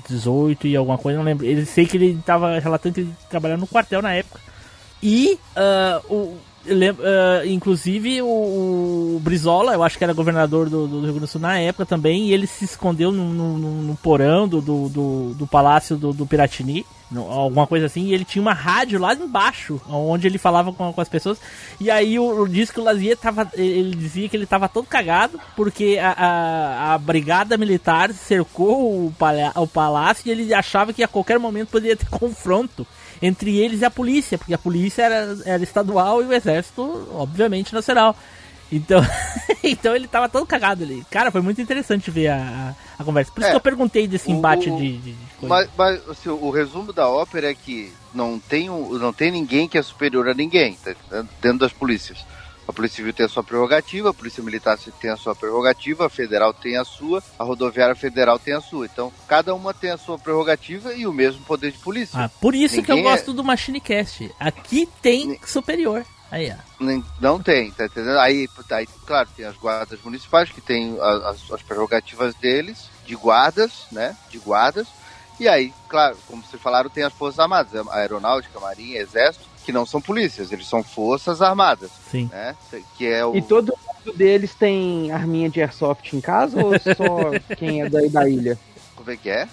18 0.09 0.69
e 0.69 0.77
alguma 0.77 0.97
coisa, 0.97 1.19
não 1.19 1.25
lembro. 1.25 1.45
Ele 1.45 1.65
sei 1.67 1.85
que 1.85 1.97
ele 1.97 2.17
estava 2.19 2.61
relatando 2.61 2.95
que 2.95 3.01
ele 3.01 3.13
trabalhava 3.29 3.61
no 3.61 3.67
quartel 3.67 4.01
na 4.01 4.13
época. 4.13 4.39
E 5.03 5.37
ah, 5.57 6.01
o, 6.09 6.37
ah, 6.71 7.45
inclusive 7.45 8.23
o, 8.23 8.27
o 9.17 9.21
Brizola, 9.23 9.73
eu 9.75 9.83
acho 9.83 9.99
que 9.99 10.05
era 10.05 10.13
governador 10.13 10.71
do, 10.71 10.87
do 10.87 10.95
Rio 11.01 11.07
Grande 11.09 11.21
do 11.21 11.27
Sul 11.27 11.41
na 11.41 11.59
época 11.59 11.85
também, 11.85 12.27
e 12.29 12.33
ele 12.33 12.47
se 12.47 12.65
escondeu 12.65 13.11
no, 13.11 13.25
no- 13.35 13.59
no- 13.59 13.97
porão 13.97 14.47
do, 14.47 14.61
do, 14.61 14.89
do- 14.89 15.35
palácio 15.49 15.97
do, 15.97 16.13
Piratini, 16.27 16.87
alguma 17.17 17.67
coisa 17.67 17.87
assim, 17.87 18.07
e 18.07 18.15
ele 18.15 18.25
tinha 18.25 18.43
uma 18.43 18.53
rádio 18.53 18.99
lá 18.99 19.15
embaixo, 19.15 19.81
onde 19.89 20.27
ele 20.27 20.39
falava 20.39 20.73
com, 20.73 20.93
com 20.93 21.01
as 21.01 21.09
pessoas. 21.09 21.39
E 21.81 21.91
aí 21.91 22.19
o, 22.19 22.43
o 22.43 22.49
disse 22.49 22.73
que 22.73 22.81
o 22.81 22.85
Lazier 22.85 23.17
tava. 23.17 23.51
Ele 23.55 23.95
dizia 23.97 24.29
que 24.29 24.37
ele 24.37 24.47
tava 24.47 24.69
todo 24.69 24.87
cagado, 24.87 25.39
porque 25.57 25.99
a, 26.01 26.11
a, 26.13 26.95
a 26.95 26.99
brigada 26.99 27.57
militar 27.57 28.13
cercou 28.13 29.07
o, 29.07 29.13
palha, 29.19 29.53
o 29.57 29.67
palácio 29.67 30.29
e 30.29 30.31
ele 30.31 30.53
achava 30.55 30.93
que 30.93 31.03
a 31.03 31.09
qualquer 31.09 31.39
momento 31.39 31.69
poderia 31.69 31.97
ter 31.97 32.07
confronto 32.11 32.87
entre 33.23 33.57
eles 33.59 33.81
e 33.81 33.85
a 33.85 33.91
polícia, 33.91 34.37
porque 34.37 34.53
a 34.55 34.59
polícia 34.59 35.03
era, 35.03 35.37
era 35.47 35.63
estadual 35.63 36.23
e 36.23 36.27
o 36.27 36.33
exército, 36.33 37.09
obviamente, 37.13 37.73
nacional. 37.73 38.15
Então, 38.73 39.01
então 39.63 39.95
ele 39.95 40.09
tava 40.09 40.29
todo 40.29 40.45
cagado 40.47 40.83
ali. 40.83 41.05
Cara, 41.11 41.31
foi 41.31 41.41
muito 41.41 41.61
interessante 41.61 42.11
ver 42.11 42.29
a, 42.29 42.75
a, 42.99 43.05
conversa. 43.05 43.31
Por 43.33 43.41
isso 43.41 43.49
É, 43.49 43.51
que 43.53 43.57
eu 43.57 43.61
perguntei 43.61 44.09
desse 44.09 44.33
embate 44.33 44.69
o- 44.69 44.77
de, 44.77 44.99
de 44.99 45.15
coisa. 45.49 45.71
Mas, 45.77 46.01
mas, 46.03 46.09
assim, 46.09 46.29
o 46.29 46.51
resumo 46.51 46.93
da 46.93 47.09
ópera 47.09 47.51
é 47.51 47.55
que 47.55 47.93
não 48.13 48.39
tem, 48.39 48.71
um, 48.71 48.99
não 48.99 49.13
tem 49.13 49.31
ninguém 49.31 49.69
que 49.69 49.79
é 49.79 49.83
superior 49.83 50.29
a 50.29 50.35
ninguém, 50.35 50.77
tá 50.77 50.95
dentro 51.41 51.59
das 51.59 51.73
polícias. 51.73 52.25
A 52.67 52.73
Polícia 52.73 52.97
Civil 52.97 53.13
tem 53.13 53.27
a 53.27 53.29
sua 53.29 53.45
prerrogativa, 53.45 54.11
a 54.11 54.15
Polícia 54.15 54.43
Militar 54.43 54.79
tem 54.99 55.11
a 55.11 55.17
sua 55.17 55.35
prerrogativa, 55.35 56.07
a 56.07 56.09
Federal 56.09 56.53
tem 56.55 56.77
a 56.79 56.85
sua, 56.85 57.23
a 57.39 57.45
Rodoviária 57.45 57.95
Federal 57.95 58.39
tem 58.39 58.55
a 58.55 58.61
sua. 58.61 58.87
Então, 58.87 59.13
cada 59.29 59.55
uma 59.55 59.75
tem 59.75 59.91
a 59.91 59.99
sua 59.99 60.19
prerrogativa 60.19 60.95
e 60.95 61.07
o 61.07 61.13
mesmo 61.13 61.45
poder 61.45 61.73
de 61.73 61.79
polícia. 61.79 62.19
Ah, 62.19 62.29
por 62.29 62.55
isso 62.55 62.83
que 62.83 62.91
eu 62.91 62.97
Ninguém 62.97 63.13
é- 63.13 63.17
gosto 63.17 63.35
do 63.35 63.45
Machine 63.45 63.81
Cast. 63.81 64.31
Aqui 64.41 64.89
tem 65.03 65.39
superior. 65.45 66.07
Aí, 66.31 66.51
ó. 66.51 66.85
Não 67.21 67.41
tem, 67.41 67.71
tá 67.71 67.85
entendendo? 67.85 68.19
Aí, 68.19 68.49
aí, 68.71 68.89
claro, 69.07 69.29
tem 69.37 69.45
as 69.45 69.57
guardas 69.57 70.01
municipais 70.03 70.51
que 70.51 70.61
têm 70.61 70.99
as, 71.01 71.51
as 71.51 71.63
prerrogativas 71.63 72.35
deles, 72.35 72.89
de 73.07 73.15
guardas, 73.15 73.87
né? 73.93 74.17
De 74.31 74.39
guardas. 74.39 74.89
E 75.39 75.49
aí, 75.49 75.73
claro, 75.89 76.17
como 76.29 76.43
vocês 76.43 76.63
falaram, 76.63 76.89
tem 76.89 77.03
as 77.05 77.13
Forças 77.13 77.39
Armadas, 77.41 77.75
a 77.75 77.97
Aeronáutica, 77.97 78.59
a 78.59 78.61
Marinha, 78.61 79.01
Exército, 79.01 79.45
que 79.65 79.73
não 79.73 79.85
são 79.85 80.01
polícias, 80.01 80.53
eles 80.53 80.67
são 80.67 80.83
forças 80.83 81.41
armadas, 81.43 81.91
Sim. 82.11 82.29
né? 82.31 82.55
Que 82.97 83.07
é 83.07 83.25
o 83.25 83.35
E 83.35 83.43
todo 83.43 83.73
mundo 83.77 84.17
deles 84.17 84.55
tem 84.55 85.11
arminha 85.11 85.49
de 85.49 85.61
airsoft 85.61 86.13
em 86.15 86.21
casa 86.21 86.63
ou 86.63 86.79
só 86.79 87.31
quem 87.57 87.83
é 87.83 87.89
daí 87.89 88.09
da 88.09 88.29
ilha? 88.29 88.59
como 88.95 89.11
é 89.11 89.17
que 89.17 89.29
é? 89.29 89.49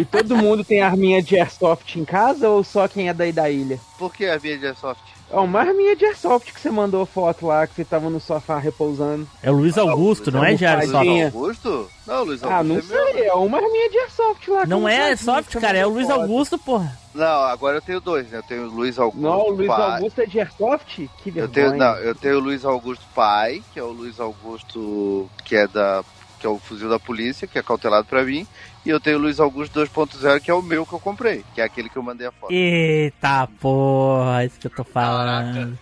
E 0.00 0.04
todo 0.04 0.36
mundo 0.36 0.64
tem 0.64 0.82
arminha 0.82 1.22
de 1.22 1.38
airsoft 1.38 1.96
em 1.96 2.04
casa 2.04 2.48
ou 2.48 2.64
só 2.64 2.88
quem 2.88 3.08
é 3.08 3.14
daí 3.14 3.32
da 3.32 3.48
ilha? 3.48 3.78
Por 3.98 4.12
que 4.12 4.26
a 4.26 4.38
minha 4.38 4.58
de 4.58 4.66
airsoft? 4.66 5.13
Ó, 5.30 5.42
uma 5.44 5.60
arminha 5.60 5.96
de 5.96 6.04
airsoft 6.06 6.52
que 6.52 6.60
você 6.60 6.70
mandou 6.70 7.04
foto 7.06 7.46
lá, 7.46 7.66
que 7.66 7.74
você 7.74 7.84
tava 7.84 8.08
no 8.08 8.20
sofá 8.20 8.58
repousando. 8.58 9.26
É 9.42 9.50
o 9.50 9.54
Luiz 9.54 9.76
Augusto, 9.76 10.30
não 10.30 10.44
é, 10.44 10.56
Jair? 10.56 10.88
Luiz. 10.90 11.24
Augusto? 11.34 11.90
Não, 12.06 12.24
Luiz 12.24 12.42
Ah, 12.44 12.56
Augusto 12.58 12.68
não 12.92 12.98
é 12.98 13.04
meu. 13.04 13.12
sei, 13.14 13.26
é 13.26 13.34
uma 13.34 13.58
arminha 13.58 13.90
de 13.90 13.98
airsoft 13.98 14.48
lá. 14.48 14.66
Não 14.66 14.88
é 14.88 15.16
soft, 15.16 15.50
você 15.52 15.60
cara, 15.60 15.78
é 15.78 15.86
o 15.86 15.90
Luiz 15.90 16.06
foto. 16.06 16.20
Augusto, 16.20 16.58
porra. 16.58 16.98
Não, 17.14 17.42
agora 17.44 17.78
eu 17.78 17.82
tenho 17.82 18.00
dois, 18.00 18.28
né? 18.30 18.38
Eu 18.38 18.42
tenho 18.42 18.62
o 18.66 18.70
Luiz 18.70 18.98
Augusto. 18.98 19.22
Não, 19.22 19.38
o 19.40 19.50
Luiz 19.50 19.68
pai. 19.68 19.92
Augusto 19.96 20.20
é 20.20 20.26
de 20.26 20.38
airsoft? 20.40 21.10
Que 21.22 21.32
Eu 21.34 21.48
tenho, 21.48 21.76
não, 21.76 21.94
eu 21.96 22.14
tenho 22.14 22.36
o 22.36 22.40
Luiz 22.40 22.64
Augusto 22.64 23.04
pai, 23.14 23.62
que 23.72 23.78
é 23.80 23.82
o 23.82 23.90
Luiz 23.90 24.20
Augusto 24.20 25.28
que 25.44 25.56
é 25.56 25.66
da 25.66 26.04
que 26.38 26.46
é 26.46 26.50
o 26.50 26.58
fuzil 26.58 26.90
da 26.90 26.98
polícia, 27.00 27.48
que 27.48 27.58
é 27.58 27.62
cautelado 27.62 28.04
pra 28.06 28.22
mim, 28.22 28.46
e 28.84 28.90
eu 28.90 29.00
tenho 29.00 29.18
o 29.18 29.20
Luiz 29.20 29.40
Augusto 29.40 29.80
2.0, 29.80 30.40
que 30.40 30.50
é 30.50 30.54
o 30.54 30.62
meu 30.62 30.84
que 30.84 30.92
eu 30.92 31.00
comprei, 31.00 31.44
que 31.54 31.60
é 31.60 31.64
aquele 31.64 31.88
que 31.88 31.96
eu 31.96 32.02
mandei 32.02 32.26
a 32.26 32.32
foto. 32.32 32.52
Eita 32.52 33.48
porra, 33.60 34.42
é 34.42 34.46
isso 34.46 34.60
que 34.60 34.66
eu 34.66 34.70
tô 34.70 34.84
falando. 34.84 35.78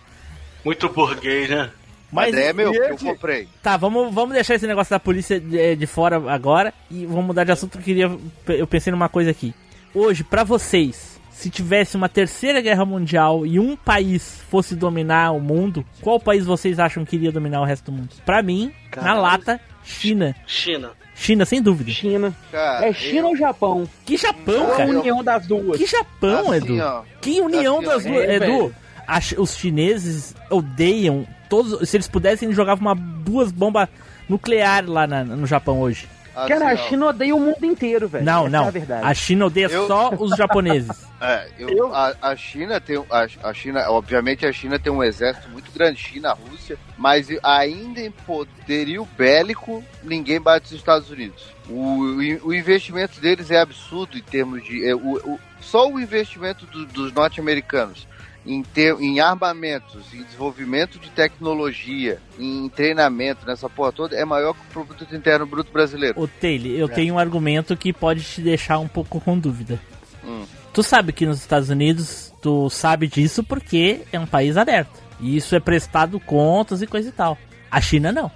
Muito 0.63 0.87
burguês, 0.89 1.49
né? 1.49 1.69
Mas 2.11 2.31
Mas 2.31 2.45
é 2.45 2.53
meu, 2.53 2.71
que 2.71 2.77
eu 2.77 2.97
comprei. 2.97 3.47
Tá, 3.61 3.75
vamos, 3.75 4.13
vamos 4.13 4.35
deixar 4.35 4.53
esse 4.53 4.67
negócio 4.67 4.91
da 4.91 4.99
polícia 4.99 5.39
de, 5.39 5.75
de 5.75 5.87
fora 5.87 6.31
agora 6.31 6.71
e 6.89 7.07
vamos 7.07 7.25
mudar 7.25 7.43
de 7.43 7.51
assunto. 7.51 7.79
Eu 7.79 7.81
queria, 7.81 8.17
eu 8.47 8.67
pensei 8.67 8.91
numa 8.91 9.09
coisa 9.09 9.31
aqui. 9.31 9.53
Hoje, 9.95 10.23
pra 10.23 10.43
vocês, 10.43 11.19
se 11.31 11.49
tivesse 11.49 11.97
uma 11.97 12.07
terceira 12.07 12.61
guerra 12.61 12.85
mundial 12.85 13.45
e 13.47 13.59
um 13.59 13.75
país 13.75 14.41
fosse 14.49 14.75
dominar 14.75 15.31
o 15.31 15.39
mundo, 15.39 15.83
qual 16.01 16.19
país 16.19 16.45
vocês 16.45 16.79
acham 16.79 17.03
que 17.03 17.15
iria 17.15 17.31
dominar 17.31 17.61
o 17.61 17.65
resto 17.65 17.91
do 17.91 17.97
mundo? 17.97 18.09
Pra 18.23 18.43
mim, 18.43 18.71
na 18.85 18.89
Caralho. 18.91 19.21
lata, 19.21 19.61
China. 19.83 20.35
China. 20.45 20.91
China, 21.23 21.45
sem 21.45 21.61
dúvida. 21.61 21.89
China. 21.91 22.33
Cara, 22.51 22.87
É 22.87 22.93
China 22.93 23.19
eu- 23.21 23.27
ou 23.27 23.37
Japão? 23.37 23.87
Que 24.05 24.17
Japão, 24.17 24.73
a 24.73 24.77
cara? 24.77 24.89
união 24.89 25.23
das 25.23 25.47
duas? 25.47 25.77
Que 25.77 25.85
Japão, 25.85 26.51
assim, 26.51 26.73
Edu? 26.73 26.79
ó, 26.83 27.01
Que 27.21 27.39
união 27.41 27.77
Assim, 27.77 27.85
das 27.87 28.03
duas. 28.05 28.17
é, 28.29 28.35
Edu, 28.35 28.75
chi- 29.21 29.35
os 29.39 29.55
chineses 29.55 30.35
odeiam 30.49 31.25
todos. 31.49 31.89
Se 31.89 31.95
eles 31.97 32.07
pudessem, 32.07 32.45
eles 32.47 32.55
jogavam 32.55 32.81
uma, 32.87 32.95
duas 32.95 33.51
bombas 33.51 33.87
nucleares 34.27 34.89
lá 34.89 35.07
na- 35.07 35.23
no 35.23 35.45
Japão 35.47 35.79
hoje. 35.79 36.07
Assim, 36.35 36.47
Cara, 36.53 36.71
a 36.71 36.75
China 36.75 37.07
odeia 37.07 37.35
o 37.35 37.39
mundo 37.39 37.65
inteiro, 37.65 38.07
velho. 38.07 38.25
Não, 38.25 38.41
Essa 38.41 38.49
não. 38.49 38.65
É 38.65 38.67
a 38.67 38.71
verdade. 38.71 39.05
A 39.07 39.13
China 39.13 39.45
odeia 39.45 39.67
Eu- 39.67 39.87
só 39.87 40.09
os 40.13 40.31
japoneses. 40.37 41.05
É, 41.21 41.47
eu- 41.57 41.69
Eu- 41.69 41.95
A, 41.95 42.13
a 42.21 42.35
China 42.35 42.81
tem 42.81 42.97
a, 43.09 43.27
a 43.49 43.53
China, 43.53 43.89
obviamente 43.89 44.45
a 44.45 44.51
China 44.51 44.77
tem 44.77 44.91
um 44.91 45.03
exército 45.03 45.49
muito 45.49 45.71
grande, 45.71 45.99
China, 45.99 46.33
Rússia, 46.33 46.77
mas 46.97 47.27
ainda 47.43 48.01
em 48.01 48.11
poderio 48.11 49.07
bélico 49.17 49.83
ninguém 50.03 50.39
bate 50.41 50.65
os 50.67 50.71
Estados 50.73 51.09
Unidos. 51.09 51.43
O, 51.69 52.17
o 52.43 52.53
investimento 52.53 53.21
deles 53.21 53.49
é 53.51 53.59
absurdo 53.59 54.17
em 54.17 54.21
termos 54.21 54.63
de 54.63 54.85
é, 54.87 54.93
o, 54.93 55.15
o- 55.15 55.39
só 55.61 55.87
o 55.89 55.97
investimento 55.99 56.65
do- 56.65 56.85
dos 56.85 57.13
norte-americanos 57.13 58.05
em, 58.45 58.61
ter, 58.61 58.93
em 58.99 59.19
armamentos, 59.19 60.13
em 60.13 60.23
desenvolvimento 60.23 60.99
de 60.99 61.09
tecnologia, 61.09 62.19
em 62.37 62.67
treinamento 62.69 63.45
nessa 63.45 63.69
porra 63.69 63.91
toda 63.91 64.15
é 64.15 64.25
maior 64.25 64.53
que 64.53 64.59
o 64.77 64.85
produto 64.85 65.15
interno 65.15 65.45
bruto 65.45 65.71
brasileiro. 65.71 66.19
Ô, 66.21 66.27
Taylor, 66.27 66.71
eu 66.71 66.87
É. 66.87 66.89
tenho 66.89 67.15
um 67.15 67.19
argumento 67.19 67.75
que 67.77 67.93
pode 67.93 68.21
te 68.23 68.41
deixar 68.41 68.79
um 68.79 68.87
pouco 68.87 69.19
com 69.21 69.37
dúvida. 69.37 69.79
Hum. 70.23 70.43
Tu 70.73 70.81
sabe 70.83 71.13
que 71.13 71.25
nos 71.25 71.39
Estados 71.39 71.69
Unidos, 71.69 72.33
tu 72.41 72.69
sabe 72.69 73.07
disso 73.07 73.43
porque 73.43 74.01
é 74.11 74.19
um 74.19 74.25
país 74.25 74.57
aberto. 74.57 75.01
E 75.19 75.37
isso 75.37 75.55
é 75.55 75.59
prestado 75.59 76.19
contas 76.19 76.81
e 76.81 76.87
coisa 76.87 77.09
e 77.09 77.11
tal. 77.11 77.37
A 77.69 77.79
China 77.79 78.11
não. 78.11 78.31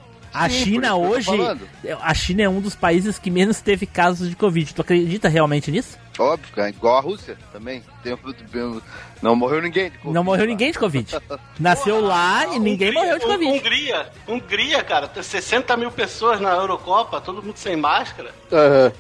A 0.46 0.50
Sim, 0.50 0.64
China 0.64 0.88
eu 0.90 1.02
hoje. 1.02 1.30
A 2.02 2.14
China 2.14 2.42
é 2.44 2.50
um 2.50 2.62
dos 2.62 2.76
países 2.76 3.18
que 3.18 3.30
menos 3.32 3.60
teve 3.62 3.86
casos 3.86 4.30
de 4.30 4.36
Covid. 4.36 4.74
Tu 4.74 4.82
acredita 4.82 5.28
realmente 5.30 5.72
nisso? 5.72 5.98
Óbvio, 6.20 6.52
cara, 6.56 6.70
igual 6.70 6.98
a 6.98 7.02
Rússia 7.02 7.38
também. 7.54 7.84
Tem, 8.04 8.18
não 9.22 9.36
morreu 9.36 9.62
ninguém. 9.62 9.86
de 9.92 9.98
Covid 9.98 10.14
Não 10.14 10.24
morreu 10.24 10.46
lá. 10.46 10.48
ninguém 10.50 10.72
de 10.72 10.80
Covid. 10.80 11.16
Nasceu 11.60 12.02
lá 12.02 12.48
e 12.56 12.60
ninguém 12.60 12.90
Hungria- 12.90 12.94
morreu 13.02 13.20
de 13.20 13.26
Covid. 13.26 13.52
Hungria, 13.52 14.06
Hungria, 14.28 14.84
cara, 14.84 15.08
tem 15.08 15.22
60 15.22 15.78
mil 15.78 15.92
pessoas 15.92 16.40
na 16.42 16.52
Eurocopa, 16.56 17.22
todo 17.22 17.44
mundo 17.44 17.56
sem 17.58 17.76
máscara. 17.76 18.32
Aham. 18.52 18.92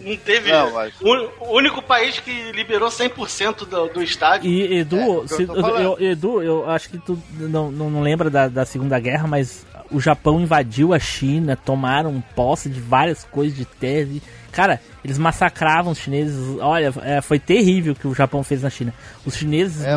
Não 0.00 0.16
teve. 0.16 0.50
Não, 0.52 0.72
mas- 0.72 0.94
o, 1.00 1.54
único 1.56 1.82
país 1.82 2.18
que 2.18 2.50
liberou 2.52 2.88
100% 2.88 3.66
do, 3.66 3.88
do 3.88 4.02
estádio. 4.02 4.50
E 4.50 4.78
Edu, 4.78 4.96
É, 4.96 5.06
eu 5.06 5.28
se- 5.28 5.46
falando. 5.46 5.80
eu, 6.00 6.10
Edu, 6.12 6.42
eu 6.42 6.70
acho 6.70 6.88
que 6.88 6.98
tu 6.98 7.18
não, 7.34 7.70
não, 7.70 7.90
não 7.90 8.00
lembra 8.00 8.30
da, 8.30 8.48
da 8.48 8.64
Segunda 8.64 8.98
Guerra, 8.98 9.26
mas 9.26 9.66
o 9.90 10.00
Japão 10.00 10.40
invadiu 10.40 10.92
a 10.94 10.98
China, 10.98 11.56
tomaram 11.56 12.22
posse 12.34 12.68
de 12.68 12.80
várias 12.80 13.24
coisas 13.24 13.56
de 13.56 13.64
terra. 13.64 14.08
Cara, 14.52 14.80
eles 15.04 15.18
massacravam 15.18 15.92
os 15.92 15.98
chineses. 15.98 16.36
Olha, 16.60 16.92
é, 17.02 17.20
foi 17.20 17.38
terrível 17.38 17.92
o 17.92 17.96
que 17.96 18.06
o 18.08 18.14
Japão 18.14 18.42
fez 18.42 18.62
na 18.62 18.70
China. 18.70 18.92
Os 19.24 19.36
chineses, 19.36 19.84
É, 19.84 19.96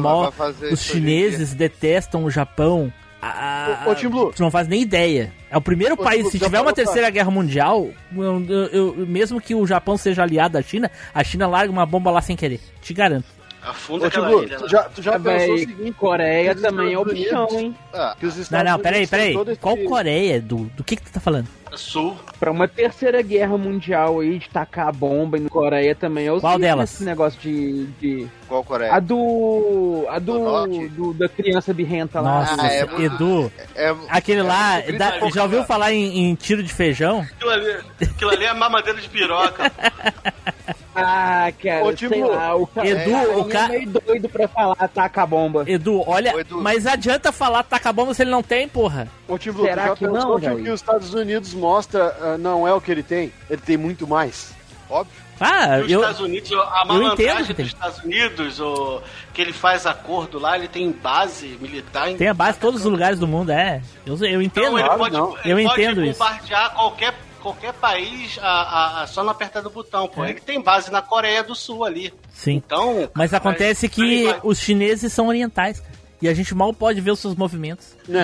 os 0.72 0.82
chineses 0.82 1.54
detestam 1.54 2.24
o 2.24 2.30
Japão. 2.32 2.92
A- 3.22 3.84
Ô, 3.86 3.92
ô, 3.92 3.96
Tim 3.96 4.10
Blue. 4.10 4.32
tu 4.36 4.42
não 4.42 4.50
faz 4.50 4.68
nem 4.68 4.82
ideia. 4.82 5.32
É 5.50 5.56
o 5.56 5.62
primeiro 5.62 5.94
Ô, 5.94 5.98
país, 5.98 6.22
Blue, 6.22 6.32
se 6.32 6.39
tiver 6.39 6.60
uma 6.60 6.74
terceira 6.74 7.08
guerra 7.12 7.30
mundial, 7.30 7.88
eu- 8.16 8.46
eu- 8.50 8.68
eu- 8.98 9.06
mesmo 9.08 9.39
que 9.39 9.54
o 9.54 9.66
Japão 9.68 9.96
seja 9.96 10.24
aliado 10.24 10.54
da 10.54 10.62
China, 10.64 10.89
a 11.14 11.24
China 11.24 11.46
larga 11.48 11.72
uma 11.72 11.86
bomba 11.86 12.10
lá 12.10 12.20
sem 12.22 12.36
querer. 12.36 12.60
Te 12.82 12.94
garanto. 12.96 13.26
Afunda 13.64 14.05
Ô, 14.05 14.07
aquela 14.07 14.32
ilha. 14.43 14.57
tu 14.57 14.68
já, 14.68 14.84
tu 14.84 15.01
já 15.01 15.14
É, 15.14 15.20
pensou 15.20 15.53
o 15.55 15.57
seguinte? 15.59 15.91
Coreia 15.93 16.55
também 16.55 16.93
é 16.93 16.97
o 16.97 17.01
Estados 17.01 17.14
bichão, 17.14 17.43
Unidos- 17.47 17.62
hein? 17.64 17.76
Ah, 17.93 18.16
Que 18.20 18.26
os 18.26 18.36
Não, 18.36 18.41
Estados 18.41 18.72
não, 18.72 18.80
peraí, 18.80 19.07
peraí. 19.07 19.34
todo 19.34 19.51
esse- 19.51 19.59
Qual 19.62 19.78
Coreia, 19.78 20.36
Edu? 20.38 20.72
Do 20.76 20.84
que 20.84 20.95
que 20.95 21.03
tu 21.03 21.12
tá 21.12 21.20
falando? 21.20 21.47
Sul. 21.78 22.18
Pra 22.40 22.52
uma 22.52 22.68
terceira 22.68 23.22
guerra 23.22 23.58
mundial 23.58 24.20
aí, 24.20 24.40
de 24.40 24.50
tacar 24.50 24.88
a 24.88 24.92
bomba 24.92 25.38
e 25.38 25.42
no 25.42 25.50
Coreia 25.50 25.94
também 25.96 26.28
é 26.28 26.32
o 26.32 26.40
Qual 26.42 26.58
delas? 26.60 26.94
Esse 26.96 27.04
negócio 27.04 27.40
de. 27.40 27.86
de... 28.00 28.28
qual 28.48 28.64
Coreia? 28.64 28.94
A 28.94 29.00
do. 29.00 30.06
A 30.10 30.20
Do 30.20 30.68
do, 30.90 31.14
Da 31.14 31.30
criança 31.30 31.74
birrenta 31.74 32.20
lá. 32.22 32.40
Nossa, 32.42 32.62
Ah, 32.62 32.68
é 32.74 32.86
muito- 32.86 33.02
Edu, 33.02 33.52
É- 33.76 33.96
aquele 34.10 34.42
lá, 34.42 34.80
é- 34.80 34.92
dá- 34.92 35.20
já 35.34 35.44
ouviu 35.44 35.64
falar 35.64 35.94
em, 35.94 36.30
em 36.30 36.36
tiro 36.36 36.62
de 36.64 36.74
feijão? 36.74 37.22
Aquilo 37.22 37.50
ali, 37.52 37.78
aquilo 38.02 38.30
ali 38.32 38.46
é 38.46 38.54
mamadeira 38.54 39.00
de 39.00 39.10
piroca. 39.10 39.72
Ah, 40.94 41.50
cara, 41.64 41.86
Ô, 41.86 41.94
Timbu, 41.94 42.14
sei 42.14 42.24
lá, 42.26 42.54
o 42.54 42.68
cara, 42.68 42.86
Edu, 42.90 43.12
é, 43.12 43.28
o 43.38 43.46
ca- 43.46 43.66
é 43.66 43.70
meio 43.70 43.90
doido 43.92 44.28
pra 44.28 44.46
falar 44.50 44.76
taca 44.90 45.24
a 45.24 45.26
bomba. 45.26 45.64
Edu, 45.66 46.04
olha, 46.06 46.36
Ô, 46.36 46.40
Edu. 46.42 46.62
mas 46.62 46.86
adianta 46.86 47.32
falar 47.32 47.64
taca 47.64 47.94
bomba 47.94 48.14
se 48.14 48.24
ele 48.24 48.30
não 48.30 48.44
tem, 48.44 48.68
porra. 48.68 49.08
Ô, 49.26 49.38
tu 49.40 49.54
Será 49.54 49.88
já 49.88 49.96
que 49.96 50.06
não, 50.06 50.38
que 50.38 50.50
os 50.70 50.82
Estados 50.82 51.14
Unidos 51.14 51.54
mostra 51.62 52.16
ah, 52.20 52.38
não 52.38 52.68
é 52.68 52.74
o 52.74 52.82
que 52.82 52.91
ele 52.91 53.03
tem? 53.03 53.32
Ele 53.49 53.62
tem 53.62 53.78
muito 53.78 54.07
mais. 54.07 54.53
Óbvio. 54.89 55.22
Ah, 55.39 55.80
E 55.80 55.84
os 55.86 55.91
eu, 55.91 55.99
Estados 56.01 56.20
Unidos, 56.22 56.51
a 56.51 56.55
entendo 56.55 56.82
que 56.82 56.88
malandragem 56.93 57.55
tem. 57.55 57.66
dos 57.66 57.74
Estados 57.74 57.99
Unidos, 58.03 58.59
o, 58.59 59.01
que 59.34 59.41
ele 59.41 59.53
faz 59.53 59.86
acordo 59.88 60.38
lá, 60.38 60.55
ele 60.57 60.68
tem 60.68 60.91
base 60.91 61.57
militar 61.59 62.09
em 62.12 62.18
tem 62.18 62.28
a 62.28 62.34
base 62.34 62.57
em 62.57 62.62
todos 62.62 62.82
os 62.86 62.91
lugares 62.91 63.18
do 63.18 63.28
mundo, 63.28 63.51
é. 63.51 63.82
Eu, 64.05 64.16
eu 64.24 64.41
entendo. 64.41 64.66
Então 64.66 64.78
ele 64.78 64.84
Claro, 64.88 64.99
pode, 64.99 65.16
não. 65.18 65.38
ele 65.43 65.64
Eu 65.64 65.68
pode 65.68 65.82
entendo 65.82 66.05
isso. 66.05 66.20
bombardear 66.20 66.74
qualquer, 66.76 67.16
qualquer 67.41 67.74
país 67.74 68.38
a, 68.39 68.45
a- 68.47 69.01
a- 69.03 69.07
só 69.07 69.24
no 69.24 69.32
apertar 69.32 69.62
do 69.62 69.70
botão, 69.72 70.07
pô. 70.07 70.24
Ele 70.26 70.39
tem 70.39 70.62
base 70.62 70.91
na 70.91 71.01
Coreia 71.01 71.41
do 71.41 71.55
Sul 71.55 71.86
ali. 71.86 72.14
Sim. 72.32 72.57
Então. 72.64 73.09
Mas 73.16 73.34
acontece 73.34 73.89
que 73.89 74.01
ele 74.01 74.26
vai- 74.32 74.39
os 74.43 74.59
chineses 74.59 75.12
são 75.12 75.28
orientais, 75.28 75.80
cara. 75.80 75.91
E 76.22 76.28
a 76.30 76.34
gente 76.34 76.54
mal 76.54 76.72
pode 76.74 77.02
ver 77.02 77.12
os 77.12 77.20
seus 77.20 77.36
movimentos. 77.36 77.96
Não, 78.08 78.24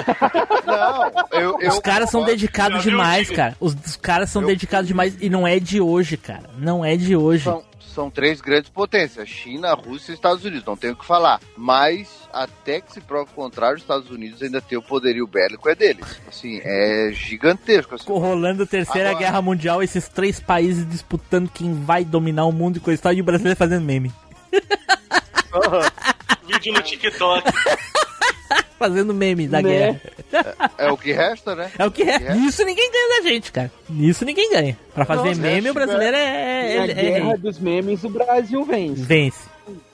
eu, 1.32 1.60
eu 1.62 1.70
Os 1.70 1.80
caras 1.80 2.10
são 2.10 2.24
dedicados 2.24 2.84
demais, 2.84 3.30
cara. 3.30 3.56
Os, 3.60 3.74
os 3.86 3.95
caras 3.95 4.30
são 4.30 4.41
Eu- 4.43 4.48
dedicados 4.50 4.88
demais. 4.88 5.18
E 5.20 5.30
não 5.30 5.48
é 5.48 5.60
de 5.60 5.82
hoje, 5.82 6.16
cara. 6.18 6.50
Não 6.58 6.86
é 6.86 6.95
de 6.95 7.16
hoje. 7.16 7.43
São, 7.45 7.64
são 7.80 8.10
três 8.12 8.39
grandes 8.39 8.70
potências: 8.70 9.28
China, 9.28 9.74
Rússia 9.74 10.12
e 10.12 10.16
Estados 10.16 10.45
Unidos. 10.45 10.64
Não 10.66 10.78
tenho 10.78 10.93
o 10.93 10.95
que 10.95 11.06
falar. 11.06 11.39
Mas 11.58 12.08
até 12.32 12.82
que 12.82 12.93
se 12.93 13.02
prove 13.02 13.32
o 13.32 13.34
contrário, 13.36 13.78
os 13.78 13.82
Estados 13.82 14.12
Unidos 14.12 14.41
ainda 14.43 14.62
tem 14.62 14.78
o 14.78 14.82
poderio 14.84 15.26
bélico 15.26 15.68
é 15.68 15.74
deles. 15.74 16.22
Assim, 16.28 16.62
é 16.64 17.10
gigantesco. 17.14 17.95
Assim. 17.95 18.06
Rolando 18.08 18.62
a 18.62 18.68
terceira 18.68 19.10
Agora- 19.10 19.26
guerra 19.26 19.41
mundial, 19.41 19.82
esses 19.82 20.08
três 20.08 20.39
países 20.39 20.88
disputando 20.88 21.50
quem 21.50 21.74
vai 21.74 22.06
dominar 22.06 22.45
o 22.45 22.52
mundo 22.52 22.78
e 22.78 22.80
coisa 22.80 23.00
e 23.00 23.04
tal, 23.04 23.14
e 23.14 23.22
o 23.22 23.24
brasileiro 23.24 23.58
fazendo 23.58 23.84
meme. 23.84 24.12
Vídeo 26.48 26.74
no 26.74 26.82
TikTok. 26.82 27.43
Fazendo 28.80 29.14
meme 29.14 29.48
da 29.48 29.62
Né? 29.62 30.00
guerra. 30.32 30.72
É 30.78 30.91
o 30.91 30.98
que 30.98 31.12
resta, 31.12 31.56
né? 31.56 31.72
É 31.78 31.86
o 31.86 31.91
que 31.91 32.04
é. 32.04 32.16
É. 32.32 32.38
Isso 32.38 32.64
ninguém 32.64 32.89
ganha 32.91 33.22
da 33.22 33.28
gente, 33.30 33.52
cara. 33.52 33.72
Isso 33.89 34.24
ninguém 34.24 34.52
ganha. 34.52 34.78
Pra 34.93 35.04
fazer 35.04 35.30
Nossa, 35.30 35.41
meme, 35.41 35.68
é, 35.68 35.72
o 35.72 35.74
brasileiro 35.74 36.16
é, 36.16 36.78
Na 36.78 36.84
é, 36.86 36.91
é 36.91 36.93
guerra 36.93 37.28
rei. 37.30 37.38
dos 37.38 37.60
memes, 37.60 38.04
o 38.04 38.10
Brasil 38.10 38.64
vence. 38.64 39.02
Vence. 39.02 39.50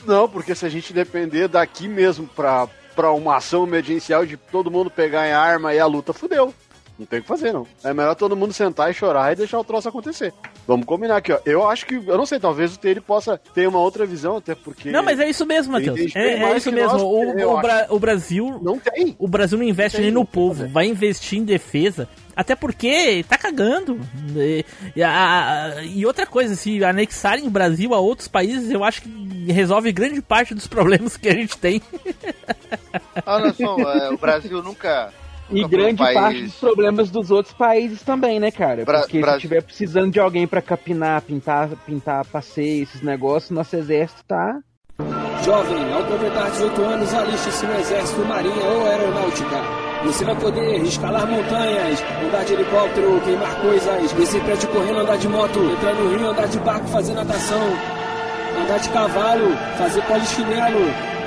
Não, 0.06 0.28
porque 0.30 0.54
se 0.54 0.66
a 0.66 0.70
gente 0.70 0.92
depender 0.94 1.48
daqui 1.48 1.88
mesmo 1.88 2.28
pra, 2.28 2.68
pra 2.96 3.12
uma 3.12 3.38
ação 3.38 3.64
emergencial 3.66 4.26
de 4.26 4.36
todo 4.38 4.70
mundo 4.70 4.90
pegar 4.92 5.28
em 5.28 5.32
arma 5.32 5.74
e 5.74 5.80
a 5.80 5.86
luta, 5.86 6.12
fudeu. 6.14 6.54
Não 6.98 7.08
tem 7.08 7.20
o 7.20 7.22
que 7.24 7.28
fazer, 7.28 7.52
não. 7.52 7.66
É 7.84 7.92
melhor 7.92 8.14
todo 8.14 8.36
mundo 8.36 8.54
sentar 8.54 8.92
e 8.92 8.94
chorar 8.94 9.34
e 9.34 9.36
deixar 9.36 9.60
o 9.60 9.64
troço 9.64 9.90
acontecer. 9.90 10.32
Vamos 10.68 10.86
combinar 10.86 11.18
aqui, 11.18 11.34
ó. 11.34 11.40
Eu 11.44 11.68
acho 11.68 11.88
que, 11.88 11.96
eu 11.96 12.18
não 12.18 12.26
sei, 12.26 12.40
talvez 12.40 12.76
o 12.76 12.80
Teire 12.80 13.02
possa 13.02 13.36
ter 13.54 13.68
uma 13.68 13.80
outra 13.80 14.06
visão, 14.06 14.38
até 14.38 14.54
porque. 14.54 14.92
Não, 14.92 15.02
mas 15.04 15.20
é 15.20 15.28
isso 15.28 15.44
mesmo, 15.46 15.74
Matheus. 15.74 16.16
É, 16.16 16.34
é 16.44 16.56
isso 16.58 16.72
mesmo. 16.72 16.92
nós, 16.94 17.02
O, 17.02 17.52
o 17.56 17.62
Bra- 17.62 17.88
o 17.90 18.00
Brasil. 18.00 18.60
Não 18.62 18.78
tem. 18.78 19.16
O 19.18 19.28
Brasil 19.28 19.58
não 19.58 19.66
investe 19.66 19.98
Tem, 19.98 20.06
nem 20.06 20.14
no 20.14 20.20
não 20.20 20.26
povo, 20.26 20.68
vai 20.70 20.86
investir 20.86 21.40
em 21.40 21.44
defesa. 21.44 22.08
Até 22.36 22.56
porque 22.56 23.26
tá 23.28 23.38
cagando. 23.40 24.00
E, 24.36 24.64
e 24.96 25.02
a- 25.04 25.74
a- 25.78 25.84
e 25.84 26.06
outra 26.06 26.26
coisa, 26.28 26.56
se 26.56 26.84
anexarem 26.84 27.46
o 27.48 27.50
Brasil 27.50 27.94
a 27.94 28.00
outros 28.00 28.28
países, 28.28 28.70
eu 28.72 28.84
acho 28.84 29.02
que 29.02 29.52
resolve 29.52 29.92
grande 29.92 30.22
parte 30.22 30.54
dos 30.54 30.68
problemas 30.68 31.18
que 31.18 31.28
a 31.28 31.34
gente 31.34 31.58
tem. 31.58 31.82
Olha 33.26 33.54
só, 33.54 33.78
é, 33.80 34.10
o 34.10 34.18
Brasil 34.18 34.62
nunca. 34.62 35.12
E 35.58 35.68
grande 35.68 35.98
país- 35.98 36.14
parte 36.20 36.42
dos 36.44 36.56
problemas 36.56 37.10
dos 37.12 37.32
outros 37.32 37.54
países 37.54 38.02
também, 38.02 38.40
né, 38.40 38.52
cara? 38.52 38.84
Bra- 38.86 39.02
Porque 39.02 39.20
Brasil- 39.20 39.42
se 39.42 39.48
tiver 39.48 39.62
precisando 39.64 40.12
de 40.12 40.20
alguém 40.20 40.48
pra 40.48 40.62
capinar, 40.62 41.22
pintar, 41.22 41.70
pintar 41.86 42.26
passeio, 42.26 42.84
esses 42.84 43.02
negócios, 43.02 43.52
nosso 43.52 43.76
exército 43.76 44.24
tá. 44.28 44.60
Jovem, 45.44 45.94
ao 45.94 46.04
completar 46.06 46.50
18 46.52 46.82
anos, 46.84 47.14
aliste-se 47.14 47.66
no 47.66 47.74
Exército, 47.78 48.22
Marinha 48.26 48.64
ou 48.66 48.86
Aeronáutica. 48.88 49.62
Você 50.06 50.24
vai 50.26 50.36
poder 50.36 50.82
escalar 50.84 51.26
montanhas, 51.28 52.02
andar 52.26 52.44
de 52.46 52.54
helicóptero, 52.54 53.22
queimar 53.22 53.56
coisas, 53.62 54.14
descer 54.14 54.42
prédio 54.44 54.70
correndo, 54.70 55.00
andar 55.00 55.18
de 55.18 55.28
moto, 55.28 55.60
entrar 55.72 55.94
no 55.96 56.10
rio, 56.16 56.30
andar 56.30 56.48
de 56.48 56.60
barco, 56.60 56.88
fazer 56.88 57.14
natação, 57.14 57.60
andar 58.64 58.80
de 58.80 58.90
cavalo, 58.90 59.56
fazer 59.78 60.02
polichinelo, 60.04 60.80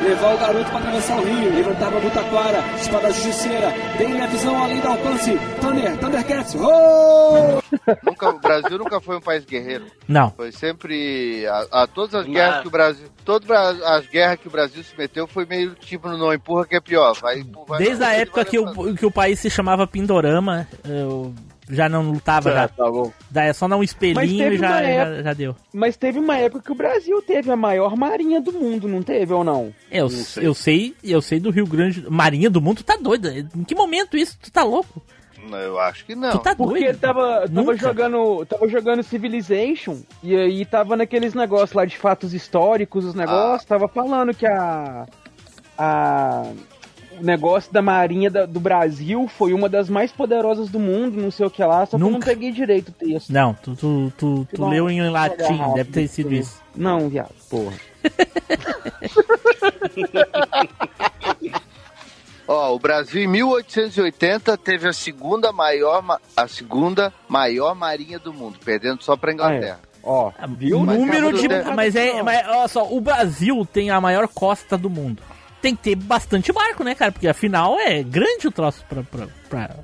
levar 0.03 0.35
o 0.35 0.39
garoto 0.39 0.71
para 0.71 0.79
atravessar 0.79 1.17
o 1.19 1.25
rio, 1.25 1.55
levantar 1.55 1.87
a 1.89 2.01
butaquara, 2.01 2.59
espada 2.81 3.09
justiceira, 3.13 3.73
tem 3.99 4.09
minha 4.09 4.27
visão 4.27 4.63
além 4.63 4.81
do 4.81 4.89
alcance, 4.89 5.39
Thunder, 5.61 5.97
Thundercats, 5.99 6.55
oh! 6.57 7.63
Nunca, 8.05 8.31
o 8.31 8.39
Brasil 8.41 8.79
nunca 8.79 9.01
foi 9.01 9.17
um 9.17 9.21
país 9.21 9.45
guerreiro. 9.45 9.87
Não. 10.09 10.31
Foi 10.31 10.51
sempre. 10.51 11.47
A, 11.47 11.83
a 11.83 11.87
todas 11.87 12.15
as 12.17 12.27
guerras 12.27 12.63
que 12.63 12.69
o 12.69 12.71
Brasil. 12.71 13.07
Todas 13.25 13.51
as 13.83 14.07
guerras 14.09 14.41
que 14.41 14.49
o 14.49 14.51
Brasil 14.51 14.83
se 14.83 14.97
meteu 14.99 15.27
foi 15.27 15.45
meio 15.47 15.71
tipo 15.75 16.09
não 16.09 16.33
empurra 16.33 16.67
que 16.67 16.75
é 16.77 16.81
pior. 16.81 17.15
Vai, 17.21 17.45
vai 17.69 17.79
Desde 17.79 18.03
a 18.03 18.09
vai- 18.09 18.21
época 18.23 18.45
que 18.45 18.59
o, 18.59 18.95
que 18.95 19.07
o 19.07 19.11
país 19.11 19.39
se 19.39 19.49
chamava 19.51 19.87
Pindorama, 19.87 20.67
eu 20.85 21.33
já 21.69 21.89
não 21.89 22.11
lutava 22.11 22.53
já. 22.53 22.69
tá 22.69 22.91
bom. 22.91 23.13
É 23.35 23.53
só 23.53 23.67
dar 23.69 23.77
um 23.77 23.83
espelhinho 23.83 24.53
e 24.53 24.59
já, 24.59 24.67
uma 24.69 24.83
já, 24.83 24.89
época- 24.89 25.23
já 25.23 25.33
deu. 25.35 25.57
Mas 25.73 25.97
teve 25.97 26.19
uma 26.19 26.37
época 26.39 26.63
que 26.65 26.73
o 26.73 26.77
Brasil 26.77 27.21
teve 27.23 27.51
a 27.51 27.57
maior 27.57 27.97
marinha 27.97 28.41
do 28.41 28.53
mundo, 28.53 28.87
não 28.89 29.03
teve 29.03 29.33
ou 29.33 29.43
não? 29.45 29.73
É, 29.91 30.01
eu, 30.01 30.09
eu 30.41 30.55
sei, 30.55 30.95
eu 31.03 31.21
sei 31.21 31.41
do 31.41 31.51
Rio 31.51 31.67
Grande. 31.67 32.05
Marinha 32.09 32.49
do 32.51 32.61
Mundo, 32.61 32.79
tu 32.79 32.85
tá 32.85 32.97
doida? 32.97 33.33
Em 33.55 33.65
que 33.65 33.75
momento 33.75 34.17
isso? 34.17 34.39
Tu 34.43 34.51
tá 34.51 34.63
louco? 34.63 35.03
Não, 35.49 35.59
eu 35.59 35.79
acho 35.79 36.05
que 36.05 36.15
não. 36.17 36.31
Tu 36.33 36.39
tá 36.41 36.57
Porque 36.57 36.73
doido? 36.81 36.89
ele 36.89 36.99
tava, 36.99 37.49
tava 37.49 37.77
jogando. 37.77 38.45
Tava 38.47 38.69
jogando 38.69 39.03
Civilization 39.05 39.99
e 40.23 40.35
aí 40.35 40.65
tava 40.65 40.97
naqueles 40.97 41.35
negócios 41.35 41.73
lá 41.73 41.85
de 41.85 41.97
fatos 41.97 42.35
históricos, 42.35 43.05
os 43.05 43.15
negócios, 43.15 43.65
tava 43.65 43.87
falando 43.87 44.35
que 44.35 44.45
a. 44.47 45.07
A. 45.79 46.43
O 47.21 47.25
negócio 47.25 47.73
da 47.73 47.83
Marinha 47.83 48.31
da- 48.31 48.47
do 48.47 48.61
Brasil 48.61 49.27
foi 49.29 49.53
uma 49.53 49.69
das 49.69 49.89
mais 49.89 50.13
poderosas 50.13 50.69
do 50.69 50.79
mundo, 50.79 51.21
não 51.21 51.31
sei 51.31 51.47
o 51.47 51.51
que 51.51 51.65
lá, 51.65 51.85
só 51.87 51.91
que 51.91 51.95
eu 51.97 52.07
não 52.07 52.11
Nunca. 52.13 52.27
peguei 52.27 52.53
direito 52.53 52.89
o 52.89 52.93
texto. 52.93 53.31
Não, 53.33 53.55
tu, 53.55 53.75
tu, 53.75 54.13
tu, 54.17 54.47
tu 54.55 54.61
Não, 54.61 54.69
leu 54.69 54.91
em 54.91 55.09
latim, 55.09 55.57
garrafa 55.57 55.75
deve 55.75 55.91
ter 55.93 56.09
sido 56.09 56.35
isso. 56.35 56.61
Não, 56.75 57.09
viado, 57.09 57.33
porra. 57.51 57.73
Ó, 62.49 62.75
o 62.75 62.79
Brasil 62.79 63.23
em 63.25 63.27
1880 63.27 64.57
teve 64.59 64.87
a 64.87 64.93
segunda 64.93 65.53
maior, 65.53 66.01
ma- 66.01 66.21
a 66.37 66.47
segunda 66.47 67.13
maior 67.29 67.75
marinha 67.75 68.21
do 68.21 68.33
mundo, 68.33 68.57
perdendo 68.65 69.03
só 69.03 69.17
pra 69.17 69.33
Inglaterra. 69.33 69.81
Ó, 70.03 70.31
viu? 70.57 70.79
O 70.79 70.87
número 70.87 71.33
de. 71.33 71.49
Mas 71.75 71.97
é. 71.97 72.23
Mas, 72.23 72.47
olha 72.47 72.69
só, 72.69 72.87
o 72.89 73.01
Brasil 73.01 73.67
tem 73.73 73.91
a 73.91 74.01
maior 74.01 74.29
costa 74.29 74.79
do 74.79 74.89
mundo. 74.89 75.21
Tem 75.67 75.75
que 75.75 75.83
ter 75.83 75.97
bastante 75.97 76.53
barco, 76.53 76.85
né, 76.85 76.95
cara? 76.95 77.11
Porque 77.11 77.27
afinal 77.27 77.77
é 77.77 78.01
grande 78.01 78.47
o 78.47 78.53
troço 78.53 78.85
pra, 78.89 79.03
pra, 79.03 79.27
pra, 79.49 79.77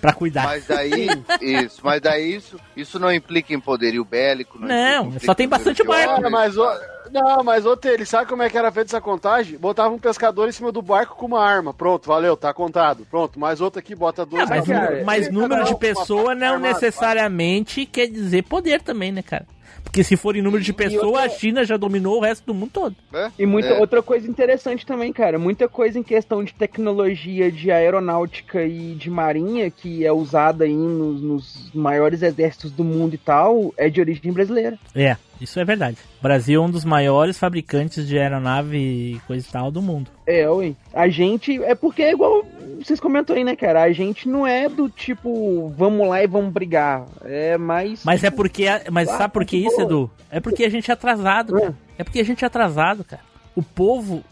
pra 0.00 0.12
cuidar. 0.14 0.44
Mas 0.44 0.66
daí, 0.66 1.08
isso, 1.42 1.80
mas 1.84 2.00
daí 2.00 2.34
isso, 2.36 2.58
isso 2.74 2.98
não 2.98 3.12
implica 3.12 3.52
em 3.52 3.60
poderio 3.60 4.02
bélico. 4.02 4.58
Não, 4.58 4.66
Não, 4.66 5.06
implica 5.08 5.26
só 5.26 5.34
tem 5.34 5.46
bastante 5.46 5.84
barco. 5.84 6.30
mas, 6.30 6.56
o, 6.56 6.66
não, 7.12 7.44
mas 7.44 7.66
ô 7.66 7.78
ele 7.84 8.06
sabe 8.06 8.30
como 8.30 8.42
é 8.42 8.48
que 8.48 8.56
era 8.56 8.72
feita 8.72 8.88
essa 8.88 9.00
contagem? 9.02 9.58
Botava 9.58 9.94
um 9.94 9.98
pescador 9.98 10.48
em 10.48 10.52
cima 10.52 10.72
do 10.72 10.80
barco 10.80 11.16
com 11.16 11.26
uma 11.26 11.44
arma. 11.46 11.74
Pronto, 11.74 12.08
valeu, 12.08 12.34
tá 12.34 12.54
contado. 12.54 13.06
Pronto, 13.10 13.38
mais 13.38 13.60
outro 13.60 13.78
aqui, 13.78 13.94
bota 13.94 14.24
dois. 14.24 14.44
Ah, 14.44 14.54
mas, 14.54 14.66
cara, 14.66 15.04
mas 15.04 15.30
número 15.30 15.60
um 15.60 15.64
de 15.64 15.76
pessoa 15.76 16.34
não 16.34 16.58
necessariamente 16.58 17.84
quer 17.84 18.06
dizer 18.06 18.44
poder 18.44 18.80
também, 18.80 19.12
né, 19.12 19.20
cara? 19.20 19.44
Porque 19.82 20.02
se 20.04 20.16
for 20.16 20.36
em 20.36 20.42
número 20.42 20.62
de 20.62 20.72
pessoa, 20.72 21.22
a 21.22 21.28
China 21.28 21.64
já 21.64 21.76
dominou 21.76 22.18
o 22.18 22.20
resto 22.20 22.44
do 22.46 22.54
mundo 22.54 22.70
todo. 22.72 22.96
É? 23.12 23.30
E 23.38 23.46
muita 23.46 23.68
É. 23.70 23.78
outra 23.80 24.02
coisa 24.02 24.28
interessante 24.28 24.84
também, 24.84 25.12
cara. 25.12 25.38
Muita 25.38 25.68
coisa 25.68 25.98
em 25.98 26.02
questão 26.02 26.42
de 26.44 26.52
tecnologia 26.54 27.50
de 27.50 27.70
aeronáutica 27.70 28.64
e 28.64 28.94
de 28.94 29.10
marinha 29.10 29.70
que 29.70 30.04
é 30.04 30.12
usada 30.12 30.64
aí 30.64 30.72
nos, 30.74 31.22
nos 31.22 31.70
maiores 31.74 32.22
exércitos 32.22 32.70
do 32.72 32.84
mundo 32.84 33.14
e 33.14 33.18
tal, 33.18 33.72
é 33.76 33.88
de 33.88 34.00
origem 34.00 34.32
brasileira. 34.32 34.78
É, 34.94 35.16
isso 35.40 35.58
é 35.60 35.64
verdade. 35.64 35.98
O 36.18 36.22
Brasil 36.22 36.62
é 36.62 36.64
um 36.64 36.70
dos 36.70 36.84
maiores 36.84 37.38
fabricantes 37.38 38.06
de 38.06 38.18
aeronave 38.18 38.76
e 38.76 39.20
coisa 39.26 39.46
e 39.46 39.50
tal 39.50 39.70
do 39.70 39.82
mundo. 39.82 40.10
É, 40.26 40.48
ué. 40.50 40.72
A 40.94 41.08
gente. 41.08 41.62
É 41.62 41.74
porque 41.74 42.02
é 42.02 42.12
igual 42.12 42.44
vocês 42.82 43.00
comentam 43.00 43.34
aí, 43.34 43.44
né, 43.44 43.56
cara? 43.56 43.82
A 43.82 43.92
gente 43.92 44.28
não 44.28 44.46
é 44.46 44.68
do 44.68 44.88
tipo, 44.88 45.72
vamos 45.76 46.06
lá 46.08 46.22
e 46.22 46.26
vamos 46.26 46.52
brigar. 46.52 47.06
É 47.24 47.56
mais. 47.56 48.04
Mas 48.04 48.22
é 48.24 48.30
porque. 48.30 48.66
Mas 48.90 49.08
Ah, 49.08 49.18
sabe 49.18 49.32
por 49.32 49.44
que 49.44 49.60
de 49.60 49.66
isso. 49.66 49.80
Edu? 49.80 50.10
É 50.30 50.40
porque 50.40 50.64
a 50.64 50.70
gente 50.70 50.90
é 50.90 50.94
atrasado, 50.94 51.52
cara. 51.54 51.74
É 51.98 52.04
porque 52.04 52.20
a 52.20 52.24
gente 52.24 52.44
é 52.44 52.46
atrasado, 52.46 53.04
cara. 53.04 53.22
O 53.54 53.62
povo 53.62 54.22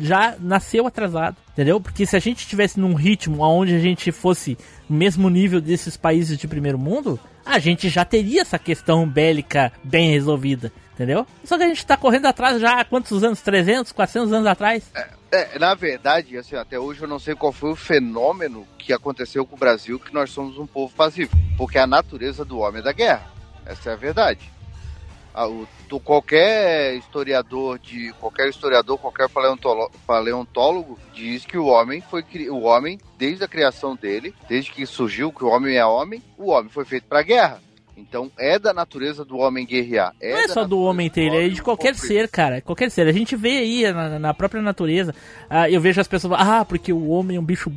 já 0.00 0.36
nasceu 0.38 0.86
atrasado, 0.86 1.36
entendeu? 1.52 1.80
Porque 1.80 2.06
se 2.06 2.16
a 2.16 2.20
gente 2.20 2.40
estivesse 2.40 2.78
num 2.78 2.94
ritmo 2.94 3.42
onde 3.42 3.74
a 3.74 3.78
gente 3.78 4.12
fosse 4.12 4.56
no 4.88 4.96
mesmo 4.96 5.28
nível 5.28 5.60
desses 5.60 5.96
países 5.96 6.38
de 6.38 6.48
primeiro 6.48 6.78
mundo, 6.78 7.18
a 7.44 7.58
gente 7.58 7.88
já 7.88 8.04
teria 8.04 8.42
essa 8.42 8.58
questão 8.58 9.08
bélica 9.08 9.72
bem 9.82 10.10
resolvida, 10.10 10.72
entendeu? 10.94 11.26
Só 11.44 11.56
que 11.56 11.64
a 11.64 11.68
gente 11.68 11.84
tá 11.84 11.96
correndo 11.96 12.26
atrás 12.26 12.60
já 12.60 12.80
há 12.80 12.84
quantos 12.84 13.22
anos? 13.24 13.40
300, 13.40 13.92
400 13.92 14.32
anos 14.32 14.46
atrás? 14.46 14.90
É, 15.32 15.58
na 15.58 15.74
verdade, 15.74 16.36
assim, 16.36 16.56
até 16.56 16.78
hoje 16.78 17.02
eu 17.02 17.08
não 17.08 17.18
sei 17.18 17.34
qual 17.34 17.52
foi 17.52 17.70
o 17.70 17.76
fenômeno 17.76 18.66
que 18.78 18.92
aconteceu 18.92 19.46
com 19.46 19.56
o 19.56 19.58
Brasil 19.58 19.98
que 19.98 20.12
nós 20.12 20.30
somos 20.30 20.58
um 20.58 20.66
povo 20.66 20.94
pacífico. 20.94 21.36
Porque 21.56 21.78
a 21.78 21.86
natureza 21.86 22.44
do 22.44 22.58
homem 22.58 22.80
é 22.80 22.84
da 22.84 22.92
guerra. 22.92 23.32
Essa 23.64 23.90
é 23.90 23.92
a 23.94 23.96
verdade. 23.96 24.50
O- 25.34 25.66
qualquer 26.00 26.94
historiador 26.96 27.78
de 27.78 28.12
qualquer 28.14 28.48
historiador, 28.48 28.98
qualquer 28.98 29.28
paleontolo- 29.30 29.90
paleontólogo 30.06 30.98
diz 31.12 31.44
que 31.46 31.56
o 31.56 31.66
homem 31.66 32.00
foi 32.02 32.22
o 32.50 32.60
homem 32.62 32.98
desde 33.18 33.44
a 33.44 33.48
criação 33.48 33.94
dele, 33.96 34.34
desde 34.48 34.70
que 34.70 34.86
surgiu 34.86 35.32
que 35.32 35.44
o 35.44 35.48
homem 35.48 35.76
é 35.76 35.84
homem, 35.84 36.22
o 36.36 36.50
homem 36.50 36.70
foi 36.70 36.84
feito 36.84 37.06
para 37.08 37.22
guerra. 37.22 37.62
Então 37.96 38.30
é 38.38 38.58
da 38.58 38.72
natureza 38.72 39.24
do 39.24 39.36
homem 39.36 39.66
guerrear. 39.66 40.14
Não 40.20 40.28
é 40.28 40.48
só 40.48 40.64
do 40.64 40.80
homem 40.80 41.10
ter, 41.10 41.22
ele 41.22 41.46
é 41.46 41.48
de 41.48 41.62
qualquer 41.62 41.92
conflito. 41.92 42.08
ser, 42.08 42.28
cara. 42.28 42.60
Qualquer 42.60 42.90
ser. 42.90 43.06
A 43.06 43.12
gente 43.12 43.36
vê 43.36 43.58
aí 43.58 43.92
na, 43.92 44.18
na 44.18 44.34
própria 44.34 44.62
natureza. 44.62 45.14
ah, 45.48 45.68
eu 45.70 45.80
vejo 45.80 46.00
as 46.00 46.08
pessoas 46.08 46.34
ah, 46.38 46.64
porque 46.64 46.92
o 46.92 47.08
homem 47.08 47.36
é 47.36 47.40
um 47.40 47.44
bicho 47.44 47.70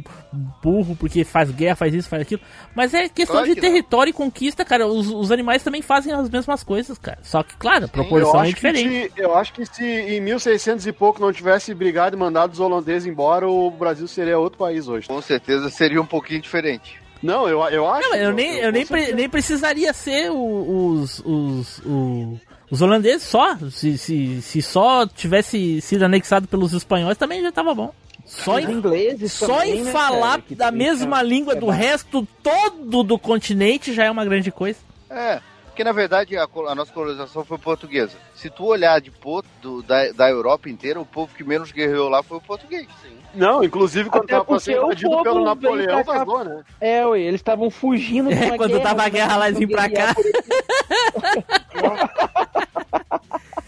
burro, 0.63 0.95
porque 0.95 1.23
faz 1.23 1.51
guerra, 1.51 1.75
faz 1.75 1.93
isso, 1.93 2.09
faz 2.09 2.21
aquilo. 2.21 2.41
Mas 2.73 2.93
é 2.93 3.09
questão 3.09 3.35
Claro 3.37 3.47
de 3.47 3.55
que 3.55 3.61
não. 3.61 3.69
território 3.69 4.09
e 4.09 4.13
conquista, 4.13 4.63
cara. 4.63 4.87
Os, 4.87 5.07
os 5.07 5.31
animais 5.31 5.63
também 5.63 5.81
fazem 5.81 6.13
as 6.13 6.29
mesmas 6.29 6.63
coisas, 6.63 6.97
cara. 6.97 7.19
Só 7.21 7.43
que, 7.43 7.55
claro, 7.57 7.85
a 7.85 7.87
proporção 7.87 8.39
é 8.39 8.43
acho, 8.43 8.55
que 8.55 8.55
diferente. 8.55 9.13
se, 9.13 9.21
eu 9.21 9.35
acho 9.35 9.53
que 9.53 9.65
se 9.65 9.83
em 9.83 10.21
1600 10.21 10.87
e 10.87 10.91
pouco 10.91 11.21
não 11.21 11.31
tivesse 11.33 11.73
brigado 11.73 12.15
e 12.15 12.19
mandado 12.19 12.53
os 12.53 12.59
holandeses 12.59 13.07
embora, 13.07 13.47
o 13.47 13.69
Brasil 13.69 14.07
seria 14.07 14.39
outro 14.39 14.57
país 14.57 14.87
hoje. 14.87 15.07
Com 15.07 15.21
certeza 15.21 15.69
seria 15.69 16.01
um 16.01 16.05
pouquinho 16.05 16.41
diferente. 16.41 17.04
Não, 17.23 17.47
eu, 17.47 17.59
eu 17.69 17.87
acho. 17.89 18.07
Não, 18.09 18.15
eu 18.15 18.31
nem, 18.33 18.57
eu 18.57 18.71
nem, 18.71 18.85
pre- 18.85 19.13
nem 19.13 19.27
precisaria 19.29 19.91
ser 19.93 20.29
o- 20.31 20.99
os, 21.01 21.19
os, 21.25 21.79
o- 21.85 22.39
os 22.69 22.81
holandeses 22.81 23.23
só. 23.23 23.55
Se, 23.71 23.97
se, 23.97 24.41
se 24.41 24.61
só 24.61 25.05
tivesse 25.07 25.81
sido 25.81 26.03
anexado 26.03 26.47
pelos 26.47 26.73
espanhóis, 26.73 27.17
também 27.17 27.41
já 27.41 27.51
tava 27.51 27.73
bom. 27.73 27.93
Só 28.25 28.55
Os 28.55 28.63
em, 28.63 28.71
ingleses 28.71 29.31
Só 29.33 29.45
também, 29.59 29.79
em 29.79 29.83
né, 29.83 29.91
falar 29.91 30.41
cara, 30.41 30.55
da 30.55 30.71
mesma 30.71 31.21
língua 31.21 31.55
do 31.55 31.67
tá- 31.67 31.73
resto 31.73 32.27
todo 32.41 33.03
do 33.03 33.19
continente 33.19 33.93
já 33.93 34.05
é 34.05 34.11
uma 34.11 34.25
grande 34.25 34.51
coisa. 34.51 34.79
É, 35.09 35.39
porque 35.75 35.83
na 35.83 35.91
verdade 35.91 36.37
a, 36.37 36.47
a 36.69 36.73
nossa 36.73 36.93
colonização 36.93 37.43
foi 37.43 37.57
portuguesa. 37.57 38.17
Se 38.33 38.49
tu 38.49 38.63
olhar 38.63 39.01
de 39.01 39.11
po- 39.11 39.43
do- 39.61 39.83
da, 39.83 40.09
da 40.13 40.29
Europa 40.29 40.69
inteira, 40.69 41.01
o 41.01 41.05
povo 41.05 41.35
que 41.35 41.43
menos 41.43 41.69
guerreou 41.73 42.07
lá 42.07 42.23
foi 42.23 42.37
o 42.37 42.41
português. 42.41 42.87
Não, 43.33 43.61
inclusive 43.61 44.09
quando 44.09 44.23
Até 44.23 44.37
tava 44.39 44.57
sendo 44.57 44.85
invadido 44.85 45.21
pelo 45.21 45.43
Napoleão, 45.43 46.01
cá- 46.01 46.19
vazou, 46.19 46.45
né? 46.45 46.63
É, 46.79 47.05
ué, 47.05 47.19
eles 47.19 47.41
estavam 47.41 47.69
fugindo 47.69 48.29
de 48.29 48.35
É, 48.41 48.55
quando 48.55 48.71
guerra, 48.71 48.83
tava 48.83 49.01
a 49.01 49.03
né? 49.03 49.09
guerra 49.09 49.35
lá, 49.35 49.47
eles 49.49 49.59
vinham 49.59 49.71
pra 49.71 49.89
cá. 49.89 50.15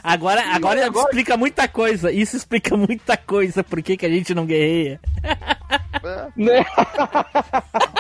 Agora, 0.08 0.42
agora, 0.56 0.86
agora- 0.86 1.06
explica 1.10 1.36
muita 1.36 1.68
coisa. 1.68 2.12
Isso 2.12 2.38
explica 2.38 2.78
muita 2.78 3.18
coisa. 3.18 3.64
Por 3.64 3.82
que, 3.82 3.98
que 3.98 4.06
a 4.06 4.10
gente 4.10 4.34
não 4.34 4.46
guerreia? 4.46 5.00
É, 5.24 6.28
Né? 6.36 6.66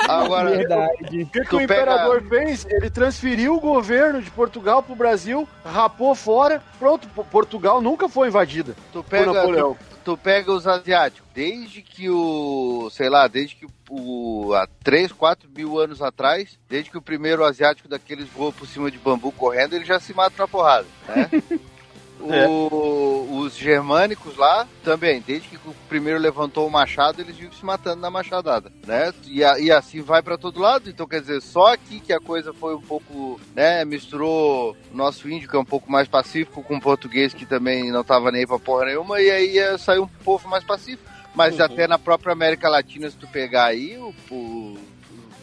Agora, 0.07 0.49
Verdade. 0.51 1.21
O 1.23 1.27
que, 1.27 1.41
que 1.41 1.55
o 1.55 1.61
imperador 1.61 2.23
fez? 2.27 2.65
Ele 2.69 2.89
transferiu 2.89 3.55
o 3.55 3.59
governo 3.59 4.21
de 4.21 4.31
Portugal 4.31 4.81
pro 4.81 4.95
Brasil, 4.95 5.47
rapou 5.65 6.15
fora, 6.15 6.63
pronto, 6.79 7.07
Portugal 7.25 7.81
nunca 7.81 8.07
foi 8.07 8.27
invadida 8.29 8.73
tu 8.93 9.03
por 9.03 9.09
pega, 9.09 9.33
Napoleão. 9.33 9.73
tu, 9.73 10.15
tu 10.15 10.17
pega 10.17 10.51
os 10.51 10.65
asiáticos. 10.65 11.27
Desde 11.33 11.81
que 11.81 12.09
o, 12.09 12.89
sei 12.91 13.09
lá, 13.09 13.27
desde 13.27 13.55
que 13.55 13.67
o, 13.89 14.53
há 14.53 14.67
3, 14.83 15.11
4 15.11 15.49
mil 15.55 15.77
anos 15.79 16.01
atrás, 16.01 16.57
desde 16.69 16.89
que 16.89 16.97
o 16.97 17.01
primeiro 17.01 17.43
asiático 17.43 17.89
daqueles 17.89 18.27
voou 18.29 18.53
por 18.53 18.67
cima 18.67 18.89
de 18.89 18.97
bambu 18.97 19.31
correndo, 19.31 19.75
ele 19.75 19.85
já 19.85 19.99
se 19.99 20.13
mata 20.13 20.35
na 20.37 20.47
porrada, 20.47 20.87
né? 21.09 21.29
O- 22.19 23.37
Os 23.37 23.55
germânicos 23.55 24.35
lá 24.35 24.67
também, 24.83 25.21
desde 25.21 25.47
que 25.49 25.55
o 25.55 25.73
primeiro 25.87 26.19
levantou 26.19 26.67
o 26.67 26.71
machado, 26.71 27.21
eles 27.21 27.37
vivem 27.37 27.55
se 27.57 27.63
matando 27.63 28.01
na 28.01 28.09
machadada, 28.09 28.71
né? 28.85 29.13
E, 29.25 29.43
a- 29.43 29.57
e 29.59 29.71
assim 29.71 30.01
vai 30.01 30.21
pra 30.21 30.37
todo 30.37 30.59
lado. 30.59 30.89
Então, 30.89 31.07
quer 31.07 31.21
dizer, 31.21 31.41
só 31.41 31.73
aqui 31.73 31.99
que 32.01 32.11
a 32.11 32.19
coisa 32.19 32.53
foi 32.53 32.75
um 32.75 32.81
pouco, 32.81 33.39
né? 33.55 33.85
Misturou 33.85 34.75
o 34.91 34.95
nosso 34.97 35.29
índio, 35.29 35.47
que 35.49 35.55
é 35.55 35.59
um 35.59 35.63
pouco 35.65 35.89
mais 35.91 36.07
pacífico, 36.07 36.61
com 36.63 36.75
o 36.77 36.81
português, 36.81 37.33
que 37.33 37.45
também 37.45 37.91
não 37.91 38.03
tava 38.03 38.31
nem 38.31 38.41
aí 38.41 38.47
pra 38.47 38.59
porra 38.59 38.85
nenhuma, 38.85 39.21
e 39.21 39.29
aí 39.31 39.57
eh, 39.57 39.77
saiu 39.77 40.03
um 40.03 40.07
povo 40.23 40.49
mais 40.49 40.63
pacífico. 40.63 41.09
Mas 41.35 41.57
Uhum. 41.59 41.65
até 41.65 41.87
na 41.87 41.99
própria 41.99 42.33
América 42.33 42.67
Latina, 42.67 43.09
se 43.09 43.15
tu 43.15 43.27
pegar 43.27 43.65
aí, 43.65 43.97
o, 43.97 44.13
o- 44.31 44.77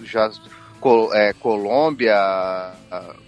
o- 0.00 0.04
já, 0.04 0.30
Col- 0.85 1.14
é, 1.14 1.32
Colômbia, 1.32 2.72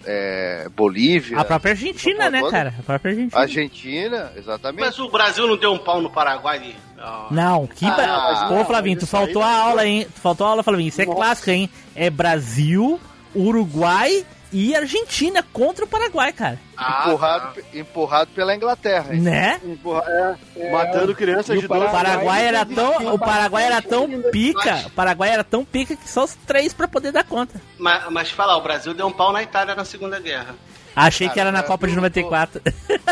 é, 0.05 0.69
Bolívia. 0.77 1.39
A 1.41 1.45
própria 1.47 1.73
Argentina, 1.73 2.29
né, 2.29 2.41
Toda- 2.41 2.51
cara? 2.53 2.75
A 2.79 2.83
própria 2.83 3.13
Argentina. 3.13 3.41
Argentina, 3.41 4.33
exatamente. 4.37 4.81
Mas 4.85 4.99
o 4.99 5.09
Brasil 5.09 5.47
não 5.47 5.57
deu 5.57 5.73
um 5.73 5.79
pau 5.79 6.03
no 6.03 6.11
Paraguai? 6.11 6.77
Ah, 6.99 7.29
Não, 7.31 7.67
que. 7.67 7.87
Ah, 7.87 7.91
ba- 7.97 8.07
mas 8.07 8.51
Ô, 8.51 8.55
não, 8.57 8.65
Flavinho, 8.67 8.99
tu 8.99 9.07
faltou 9.07 9.41
a 9.41 9.51
aula, 9.51 9.87
hein? 9.87 10.07
Tu 10.15 10.21
faltou 10.21 10.47
a 10.47 10.51
aula, 10.51 10.63
Flavinho. 10.63 10.89
Isso 10.89 11.01
é 11.01 11.07
Nossa. 11.07 11.17
clássico, 11.17 11.51
hein? 11.51 11.71
É 11.95 12.11
Brasil, 12.11 13.01
Uruguai 13.35 14.23
e 14.59 14.75
Argentina 14.75 15.45
contra 15.53 15.85
o 15.85 15.89
Paraguai, 15.89 16.33
cara. 16.33 16.59
ah, 16.79 17.05
empurrado, 17.07 17.55
tá. 17.55 17.79
empurrado 17.79 18.31
pela 18.35 18.55
Inglaterra. 18.57 19.15
hein? 19.15 19.21
Né? 19.21 19.61
Porra, 19.83 20.39
é, 20.57 20.71
matando 20.71 21.15
criança 21.15 21.55
e 21.55 21.59
o 21.59 21.61
de 21.61 21.67
O 21.67 21.69
12 21.69 21.93
Paraguai 21.93 22.47
era 22.47 22.65
tão, 22.65 23.15
o 23.15 23.19
Paraguai 23.19 23.65
era 23.65 23.83
tão 23.83 24.09
pica, 24.31 24.85
o 24.87 24.91
Paraguai 24.93 25.29
era 25.29 25.45
tão 25.45 25.63
pica 25.63 25.95
que 25.95 26.09
só 26.09 26.25
os 26.25 26.35
três 26.47 26.73
pra 26.73 26.89
poder 26.89 27.13
dar 27.13 27.25
conta. 27.25 27.61
Mas, 27.79 28.11
mas 28.11 28.31
falar, 28.31 28.57
o 28.57 28.63
Brasil 28.63 28.95
deu 28.95 29.09
um 29.09 29.13
pau 29.13 29.31
na 29.31 29.43
Itália 29.43 29.75
na 29.75 29.85
Segunda 29.85 30.19
Guerra. 30.19 30.55
Achei 30.95 31.29
que 31.29 31.35
Cara, 31.35 31.49
era 31.49 31.59
na 31.59 31.63
o 31.63 31.65
Copa 31.65 31.87
de 31.87 31.95
Brasil 31.95 32.25
94. 32.25 32.63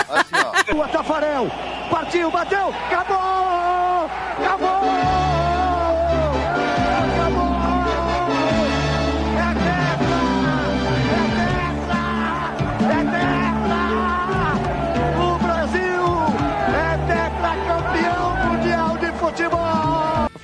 Assim, 0.09 0.35
ó. 0.35 0.55
O 0.83 0.89
Tafarel 0.89 1.51
partiu, 1.91 2.31
bateu! 2.31 2.69
Acabou! 2.69 4.11
Acabou! 4.41 5.24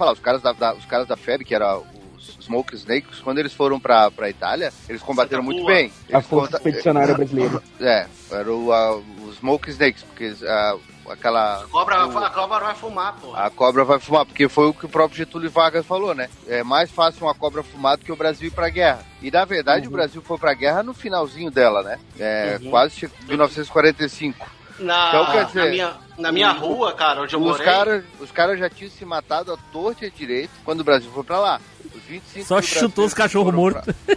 Falar, 0.01 0.13
os 0.13 0.21
caras 0.21 0.41
da, 0.43 0.53
da- 0.53 0.75
os 0.75 0.85
caras 0.87 1.07
da 1.07 1.17
FEB, 1.17 1.45
que 1.45 1.55
era 1.55 1.79
os 1.79 2.37
Smoke 2.43 2.75
Snakes, 2.75 3.21
quando 3.21 3.39
eles 3.39 3.53
foram 3.53 3.79
pra, 3.79 4.11
pra 4.11 4.29
Itália, 4.31 4.73
eles 4.89 5.03
combateram 5.03 5.43
muito 5.43 5.65
bem. 5.65 5.93
A 6.11 6.17
Eles 6.17 6.27
Força 6.27 6.47
conta- 6.53 6.57
Expedicionária 6.57 7.15
Brasileira. 7.15 7.63
É, 7.81 8.07
era 8.31 8.53
o, 8.53 8.73
a, 8.73 8.97
os 8.97 9.37
Smoke 9.39 9.71
Snakes, 9.71 10.03
porque 10.05 10.35
a, 10.47 10.77
aquela... 11.11 11.63
A 11.63 11.67
cobra, 11.69 12.07
o- 12.07 12.19
a 12.19 12.31
cobra 12.31 12.59
vai 12.61 12.75
fumar, 12.75 13.17
pô. 13.21 13.35
A 13.35 13.51
cobra 13.51 13.85
vai 13.85 13.99
fumar, 13.99 14.25
porque 14.27 14.49
foi 14.49 14.67
o 14.69 14.75
que 14.75 14.87
o 14.87 14.89
próprio 14.89 15.19
Getúlio 15.19 15.51
Vargas 15.51 15.85
falou, 15.87 16.15
né? 16.15 16.29
É 16.49 16.63
mais 16.63 16.91
fácil 16.91 17.25
uma 17.27 17.35
cobra 17.35 17.63
fumar 17.63 17.97
do 17.97 18.05
que 18.05 18.13
o 18.13 18.17
Brasil 18.17 18.49
ir 18.49 18.53
pra 18.53 18.69
guerra. 18.69 19.05
E 19.23 19.31
na 19.31 19.45
verdade 19.45 19.87
o 19.89 19.91
Brasil 19.91 20.21
foi 20.23 20.39
pra 20.39 20.55
guerra 20.55 20.83
no 20.83 20.93
finalzinho 20.95 21.51
dela, 21.51 21.83
né? 21.83 21.99
É, 22.19 22.59
Uhum. 22.63 22.71
quase 22.71 22.95
che- 22.97 23.11
1945. 23.29 24.47
Na, 24.79 25.09
Então, 25.09 25.27
quer 25.33 25.45
dizer, 25.47 25.91
na 26.21 26.31
minha, 26.33 26.51
rua, 26.53 26.93
cara, 26.93 27.23
onde 27.23 27.35
eu 27.35 27.41
Os 27.41 27.47
morei. 27.47 27.65
caras 27.65 28.05
os 28.21 28.31
cara 28.31 28.57
já 28.57 28.69
tinham 28.71 28.91
se 28.91 29.05
matado 29.05 29.53
à 29.53 29.57
torta 29.73 30.05
e 30.05 30.09
à 30.09 30.11
direito 30.11 30.51
quando 30.65 30.81
o 30.81 30.85
Brasil 30.85 31.11
foi 31.13 31.25
pra 31.25 31.39
lá. 31.39 31.61
Os 31.95 32.03
25 32.03 32.47
Só 32.47 32.61
chutou 32.63 33.05
os 33.07 33.15
cachorros 33.15 33.53
mortos. 33.55 33.83
pra- 34.05 34.17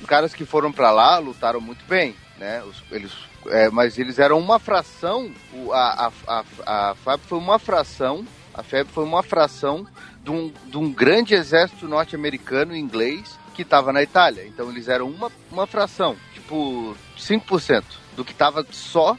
Os 0.00 0.06
caras 0.06 0.34
que 0.34 0.44
foram 0.44 0.72
pra 0.72 0.90
lá 0.90 1.18
lutaram 1.18 1.60
muito 1.60 1.84
bem, 1.86 2.14
né? 2.38 2.62
Os- 2.64 2.82
eles, 2.90 3.12
é, 3.48 3.70
mas 3.70 3.98
eles 3.98 4.18
eram 4.18 4.38
uma 4.38 4.58
fração. 4.58 5.30
o- 5.52 5.72
a, 5.72 6.10
a, 6.26 6.42
a, 6.66 6.90
a 6.90 6.94
FAB 6.96 7.20
foi 7.26 7.38
uma 7.38 7.58
fração. 7.58 8.26
A 8.52 8.62
FEB 8.64 8.88
foi 8.92 9.04
uma 9.04 9.22
fração 9.22 9.86
de 10.24 10.30
um, 10.30 10.52
de 10.66 10.76
um 10.76 10.92
grande 10.92 11.34
exército 11.34 11.86
norte-americano 11.86 12.74
inglês 12.76 13.38
que 13.54 13.62
estava 13.62 13.92
na 13.92 14.02
Itália. 14.02 14.44
Então 14.46 14.68
eles 14.68 14.88
eram 14.88 15.08
uma, 15.08 15.30
uma 15.52 15.66
fração, 15.68 16.16
tipo 16.34 16.96
5% 17.16 17.84
do 18.16 18.24
que 18.24 18.32
estava 18.32 18.66
só 18.72 19.16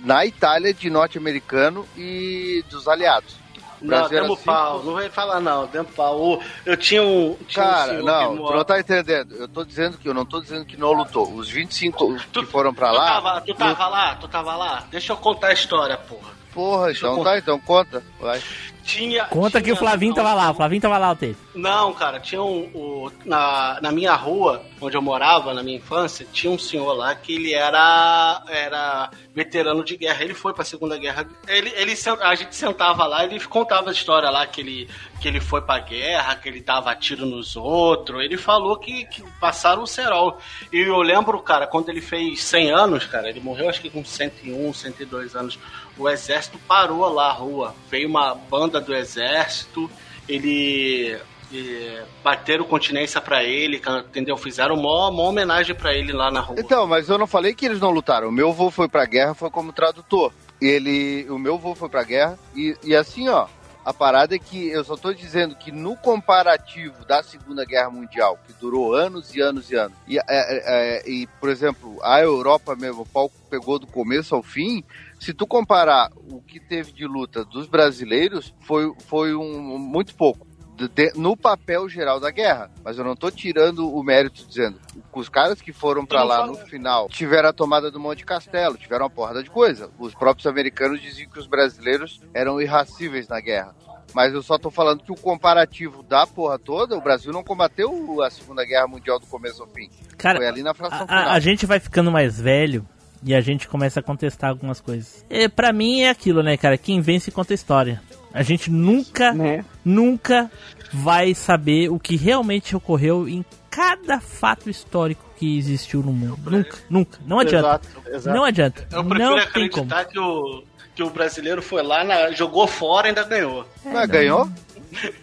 na 0.00 0.24
Itália 0.26 0.72
de 0.74 0.88
norte-americano 0.90 1.86
e 1.96 2.64
dos 2.70 2.86
aliados. 2.88 3.40
Não, 3.80 4.08
demos 4.08 4.38
cinco- 4.38 4.44
pau. 4.44 4.82
Não 4.84 4.92
vai 4.92 5.10
falar, 5.10 5.40
não. 5.40 5.66
Demos 5.66 5.92
pau. 5.92 6.40
Eu 6.64 6.76
tinha 6.76 7.02
um. 7.02 7.36
Tinha 7.48 7.64
um 7.64 7.68
Cara, 7.68 7.88
senhor 7.90 8.04
não, 8.04 8.30
que 8.36 8.42
tu 8.46 8.52
não 8.54 8.64
tá 8.64 8.78
entendendo. 8.78 9.34
Eu 9.34 9.48
tô 9.48 9.64
dizendo 9.64 9.98
que 9.98 10.08
eu 10.08 10.14
não 10.14 10.24
tô 10.24 10.40
dizendo 10.40 10.64
que 10.64 10.76
não 10.76 10.92
lutou. 10.92 11.32
Os 11.34 11.48
25 11.50 12.14
que 12.16 12.26
Tu- 12.28 12.46
foram 12.46 12.72
pra 12.72 12.90
tu 12.90 12.94
lá. 12.94 13.06
Tava, 13.20 13.40
tu 13.40 13.54
tava 13.54 13.88
lá? 13.88 14.14
Tu 14.14 14.28
tava 14.28 14.54
lá? 14.56 14.84
Deixa 14.88 15.12
eu 15.12 15.16
contar 15.16 15.48
a 15.48 15.52
história, 15.52 15.96
porra. 15.96 16.30
Porra, 16.54 16.86
Deixa 16.86 17.08
então 17.08 17.24
tá, 17.24 17.38
então 17.38 17.58
conta. 17.58 18.04
Vai. 18.20 18.40
Tinha. 18.84 19.24
Conta 19.26 19.58
que 19.60 19.64
tinha- 19.64 19.74
o 19.74 19.78
Flavinho 19.78 20.14
tava 20.14 20.34
lá, 20.34 20.50
o 20.50 20.54
Flavinho 20.54 20.82
tava 20.82 20.98
lá, 20.98 21.12
o 21.12 21.16
teve. 21.16 21.36
Não, 21.54 21.92
cara, 21.92 22.18
tinha 22.20 22.42
um. 22.42 22.70
o- 22.74 23.12
na, 23.24 23.78
na 23.80 23.92
minha 23.92 24.14
rua, 24.14 24.62
onde 24.80 24.96
eu 24.96 25.02
morava, 25.02 25.54
na 25.54 25.62
minha 25.62 25.76
infância, 25.76 26.26
tinha 26.32 26.52
um 26.52 26.58
senhor 26.58 26.92
lá 26.94 27.14
que 27.14 27.34
ele 27.34 27.52
era, 27.54 28.42
era 28.48 29.10
veterano 29.34 29.84
de 29.84 29.96
guerra. 29.96 30.22
Ele 30.24 30.34
foi 30.34 30.52
pra 30.52 30.64
Segunda 30.64 30.96
Guerra. 30.98 31.26
Ele, 31.46 31.70
ele, 31.76 31.94
a 32.20 32.34
gente 32.34 32.54
sentava 32.56 33.06
lá, 33.06 33.24
ele 33.24 33.38
contava 33.40 33.90
a 33.90 33.92
história 33.92 34.28
lá 34.30 34.46
que 34.46 34.60
ele, 34.60 34.88
que 35.20 35.28
ele 35.28 35.40
foi 35.40 35.60
pra 35.62 35.78
guerra, 35.78 36.34
que 36.36 36.48
ele 36.48 36.60
dava 36.60 36.94
tiro 36.96 37.24
nos 37.24 37.54
outros. 37.56 38.22
Ele 38.22 38.36
falou 38.36 38.76
que, 38.76 39.04
que 39.06 39.22
passaram 39.40 39.82
o 39.82 39.86
cerol. 39.86 40.38
E 40.72 40.78
eu 40.80 41.00
lembro, 41.02 41.38
cara, 41.40 41.66
quando 41.66 41.88
ele 41.88 42.00
fez 42.00 42.42
100 42.44 42.70
anos, 42.72 43.06
cara, 43.06 43.28
ele 43.28 43.40
morreu 43.40 43.68
acho 43.68 43.80
que 43.80 43.90
com 43.90 44.04
101, 44.04 44.72
102 44.72 45.34
anos. 45.36 45.58
O 45.98 46.08
exército 46.08 46.58
parou 46.66 47.08
lá 47.12 47.28
a 47.28 47.32
rua. 47.32 47.74
Veio 47.90 48.08
uma 48.08 48.34
banda 48.34 48.80
do 48.80 48.94
exército, 48.94 49.90
ele 50.28 51.18
e 51.52 52.00
bateram 52.24 52.64
continência 52.64 53.20
pra 53.20 53.44
ele, 53.44 53.80
entendeu? 54.08 54.36
Fizeram 54.36 54.74
uma, 54.74 55.10
uma 55.10 55.22
homenagem 55.24 55.76
pra 55.76 55.92
ele 55.92 56.12
lá 56.12 56.30
na 56.30 56.40
rua. 56.40 56.56
Então, 56.58 56.86
mas 56.86 57.08
eu 57.08 57.18
não 57.18 57.26
falei 57.26 57.54
que 57.54 57.66
eles 57.66 57.78
não 57.78 57.90
lutaram. 57.90 58.28
O 58.28 58.32
meu 58.32 58.48
avô 58.48 58.70
foi 58.70 58.88
pra 58.88 59.04
guerra, 59.04 59.34
foi 59.34 59.50
como 59.50 59.72
tradutor. 59.72 60.32
Ele, 60.60 61.26
o 61.28 61.38
meu 61.38 61.54
avô 61.54 61.74
foi 61.74 61.88
pra 61.88 62.04
guerra 62.04 62.38
e, 62.54 62.74
e 62.82 62.96
assim, 62.96 63.28
ó, 63.28 63.48
a 63.84 63.92
parada 63.92 64.34
é 64.34 64.38
que 64.38 64.68
eu 64.68 64.84
só 64.84 64.96
tô 64.96 65.12
dizendo 65.12 65.56
que 65.56 65.72
no 65.72 65.96
comparativo 65.96 67.04
da 67.04 67.22
Segunda 67.22 67.64
Guerra 67.64 67.90
Mundial, 67.90 68.38
que 68.46 68.52
durou 68.54 68.94
anos 68.94 69.34
e 69.34 69.40
anos 69.40 69.70
e 69.70 69.74
anos, 69.74 69.96
e, 70.06 70.18
é, 70.18 70.22
é, 70.28 70.62
é, 71.00 71.10
e, 71.10 71.26
por 71.40 71.50
exemplo, 71.50 71.98
a 72.02 72.20
Europa 72.20 72.76
mesmo, 72.76 73.02
o 73.02 73.06
pau 73.06 73.30
pegou 73.50 73.80
do 73.80 73.86
começo 73.88 74.36
ao 74.36 74.42
fim, 74.42 74.84
se 75.22 75.32
tu 75.32 75.46
comparar 75.46 76.10
o 76.30 76.40
que 76.42 76.58
teve 76.58 76.92
de 76.92 77.06
luta 77.06 77.44
dos 77.44 77.66
brasileiros, 77.68 78.54
foi, 78.60 78.92
foi 79.06 79.34
um, 79.34 79.78
muito 79.78 80.14
pouco. 80.14 80.46
de- 80.76 81.12
no 81.14 81.36
papel 81.36 81.88
geral 81.88 82.18
da 82.18 82.30
guerra. 82.30 82.68
Mas 82.82 82.98
eu 82.98 83.04
não 83.04 83.14
tô 83.14 83.30
tirando 83.30 83.88
o 83.94 84.02
mérito 84.02 84.44
dizendo 84.48 84.80
que 84.92 85.00
os 85.20 85.28
caras 85.28 85.60
que 85.60 85.72
foram 85.72 86.04
pra 86.04 86.20
não 86.20 86.26
lá 86.26 86.46
no 86.46 86.56
final 86.56 87.08
tiveram 87.08 87.50
a 87.50 87.52
tomada 87.52 87.88
do 87.90 88.00
Monte 88.00 88.24
Castelo, 88.24 88.76
tiveram 88.76 89.04
uma 89.04 89.10
porrada 89.10 89.42
de 89.44 89.50
coisa. 89.50 89.90
Os 89.98 90.12
próprios 90.14 90.46
americanos 90.46 91.00
diziam 91.00 91.30
que 91.30 91.38
os 91.38 91.46
brasileiros 91.46 92.20
eram 92.34 92.60
irracíveis 92.60 93.28
na 93.28 93.38
guerra. 93.40 93.76
Mas 94.14 94.32
eu 94.34 94.42
só 94.42 94.58
tô 94.58 94.70
falando 94.70 95.02
que 95.04 95.12
o 95.12 95.16
comparativo 95.16 96.02
da 96.02 96.26
porra 96.26 96.58
toda, 96.58 96.96
o 96.96 97.00
Brasil 97.00 97.32
não 97.32 97.44
combateu 97.44 98.20
a 98.22 98.28
Segunda 98.30 98.64
Guerra 98.64 98.88
Mundial 98.88 99.18
do 99.20 99.26
começo 99.26 99.62
ao 99.62 99.68
fim. 99.68 99.88
Cara, 100.18 100.38
Foi 100.38 100.48
ali 100.48 100.62
na 100.62 100.74
fração 100.74 101.02
a, 101.04 101.06
final. 101.06 101.22
a- 101.28 101.32
a 101.32 101.38
gente 101.40 101.64
vai 101.64 101.78
ficando 101.80 102.10
mais 102.10 102.40
velho 102.40 102.84
e 103.24 103.34
a 103.34 103.40
gente 103.40 103.68
começa 103.68 104.00
a 104.00 104.02
contestar 104.02 104.50
algumas 104.50 104.80
coisas. 104.80 105.24
É, 105.30 105.48
pra 105.48 105.72
mim 105.72 106.02
é 106.02 106.10
aquilo, 106.10 106.42
né, 106.42 106.56
cara? 106.56 106.76
Quem 106.78 107.00
vence 107.00 107.30
conta 107.30 107.52
a 107.52 107.56
história. 107.56 108.00
A 108.34 108.42
gente 108.42 108.70
nunca, 108.70 109.32
Né? 109.32 109.64
nunca 109.84 110.50
vai 110.92 111.34
saber 111.34 111.90
o 111.90 111.98
que 111.98 112.16
realmente 112.16 112.74
ocorreu 112.74 113.28
em 113.28 113.44
cada 113.70 114.20
fato 114.20 114.68
histórico 114.70 115.22
que 115.36 115.56
existiu 115.58 116.02
no 116.02 116.12
mundo. 116.12 116.38
Nunca, 116.50 116.78
nunca. 116.88 117.18
Não 117.26 117.38
adianta. 117.38 117.68
Exato, 117.68 117.88
exato. 118.10 118.36
Não 118.36 118.44
adianta. 118.44 118.86
Eu 118.92 119.04
prefiro 119.04 119.30
Não 119.30 119.36
tem 119.52 119.68
como. 119.68 119.84
acreditar 119.84 120.04
que 120.06 120.18
o, 120.18 120.62
que 120.94 121.02
o 121.02 121.10
brasileiro 121.10 121.60
foi 121.62 121.82
lá, 121.82 122.04
na- 122.04 122.30
jogou 122.32 122.66
fora 122.66 123.06
e 123.06 123.10
ainda 123.10 123.24
ganhou. 123.24 123.66
Mas 123.84 124.08
ganhou? 124.08 124.48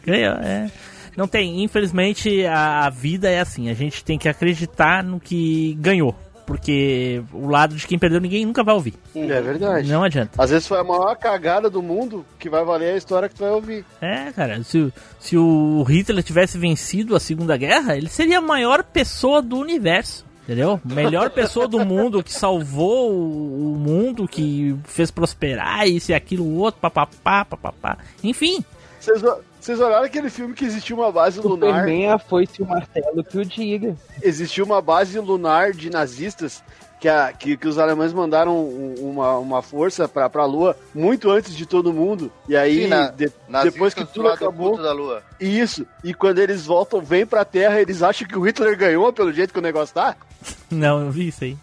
Ganhou, 0.05 0.35
é. 0.37 0.71
Não 1.15 1.27
tem, 1.27 1.63
infelizmente 1.63 2.45
a, 2.45 2.85
a 2.85 2.89
vida 2.89 3.29
é 3.29 3.39
assim, 3.39 3.69
a 3.69 3.73
gente 3.73 4.03
tem 4.03 4.17
que 4.17 4.29
acreditar 4.29 5.03
no 5.03 5.19
que 5.19 5.73
ganhou. 5.79 6.15
Porque 6.49 7.21
o 7.31 7.47
lado 7.47 7.75
de 7.75 7.85
quem 7.85 7.99
perdeu 7.99 8.19
ninguém 8.19 8.43
nunca 8.43 8.63
vai 8.63 8.73
ouvir. 8.73 8.95
É 9.15 9.39
verdade. 9.39 9.87
Não 9.87 10.03
adianta. 10.03 10.41
Às 10.41 10.49
vezes 10.49 10.67
foi 10.67 10.79
a 10.79 10.83
maior 10.83 11.15
cagada 11.15 11.69
do 11.69 11.79
mundo 11.83 12.25
que 12.39 12.49
vai 12.49 12.65
valer 12.65 12.95
a 12.95 12.97
história 12.97 13.29
que 13.29 13.35
tu 13.35 13.41
vai 13.43 13.51
ouvir. 13.51 13.85
É, 14.01 14.31
cara, 14.31 14.63
se, 14.63 14.79
o- 14.79 14.93
se 15.19 15.37
o 15.37 15.83
Hitler 15.83 16.23
tivesse 16.23 16.57
vencido 16.57 17.15
a 17.15 17.19
Segunda 17.19 17.55
Guerra, 17.55 17.95
ele 17.95 18.09
seria 18.09 18.39
a 18.39 18.41
maior 18.41 18.83
pessoa 18.83 19.43
do 19.43 19.57
universo. 19.59 20.25
Entendeu? 20.43 20.81
Melhor 20.83 21.29
pessoa 21.31 21.67
do 21.67 21.85
mundo 21.85 22.23
que 22.23 22.33
salvou 22.33 23.11
o 23.11 23.77
mundo, 23.77 24.27
que 24.27 24.75
fez 24.85 25.11
prosperar, 25.11 25.87
isso 25.87 26.09
e 26.11 26.15
aquilo, 26.15 26.43
o 26.43 26.55
outro, 26.57 26.81
papapá, 26.81 27.45
papapá. 27.45 27.99
Enfim, 28.23 28.63
Vocês, 28.99 29.21
vocês 29.59 29.79
olharam 29.79 30.05
aquele 30.05 30.29
filme 30.29 30.53
que 30.53 30.65
existiu 30.65 30.97
uma 30.97 31.11
base 31.11 31.39
lunar? 31.39 31.67
Superman, 31.81 32.11
a 32.11 32.17
foice 32.19 32.53
e 32.59 32.63
o 32.63 32.67
martelo 32.67 33.23
que 33.23 33.37
o 33.37 33.45
diga. 33.45 33.95
Existiu 34.21 34.65
uma 34.65 34.81
base 34.81 35.19
lunar 35.19 35.71
de 35.71 35.89
nazistas 35.89 36.63
que, 36.99 37.07
a- 37.07 37.31
que, 37.31 37.55
que 37.55 37.67
os 37.67 37.77
alemães 37.77 38.11
mandaram 38.11 38.57
um- 38.57 38.95
uma, 38.99 39.37
uma 39.37 39.61
força 39.61 40.07
pra, 40.07 40.29
pra 40.29 40.45
Lua 40.45 40.75
muito 40.93 41.29
antes 41.29 41.55
de 41.55 41.65
todo 41.65 41.93
mundo. 41.93 42.31
E 42.47 42.55
aí, 42.57 42.83
Sim, 42.83 42.87
na- 42.87 43.07
de- 43.09 43.31
depois 43.63 43.93
que 43.93 44.01
do 44.03 44.07
tudo 44.07 44.27
acabou. 44.27 44.77
da 44.81 44.91
Lua. 44.91 45.23
Isso. 45.39 45.85
E 46.03 46.13
quando 46.13 46.39
eles 46.39 46.65
voltam, 46.65 46.99
vêm 47.01 47.25
pra 47.25 47.45
Terra, 47.45 47.79
eles 47.79 48.01
acham 48.03 48.27
que 48.27 48.37
o 48.37 48.41
Hitler 48.41 48.77
ganhou 48.77 49.11
pelo 49.13 49.31
jeito 49.31 49.53
que 49.53 49.59
o 49.59 49.61
negócio 49.61 49.93
tá? 49.95 50.15
Não, 50.71 51.01
eu 51.01 51.11
vi 51.11 51.27
isso 51.29 51.43
aí. 51.43 51.57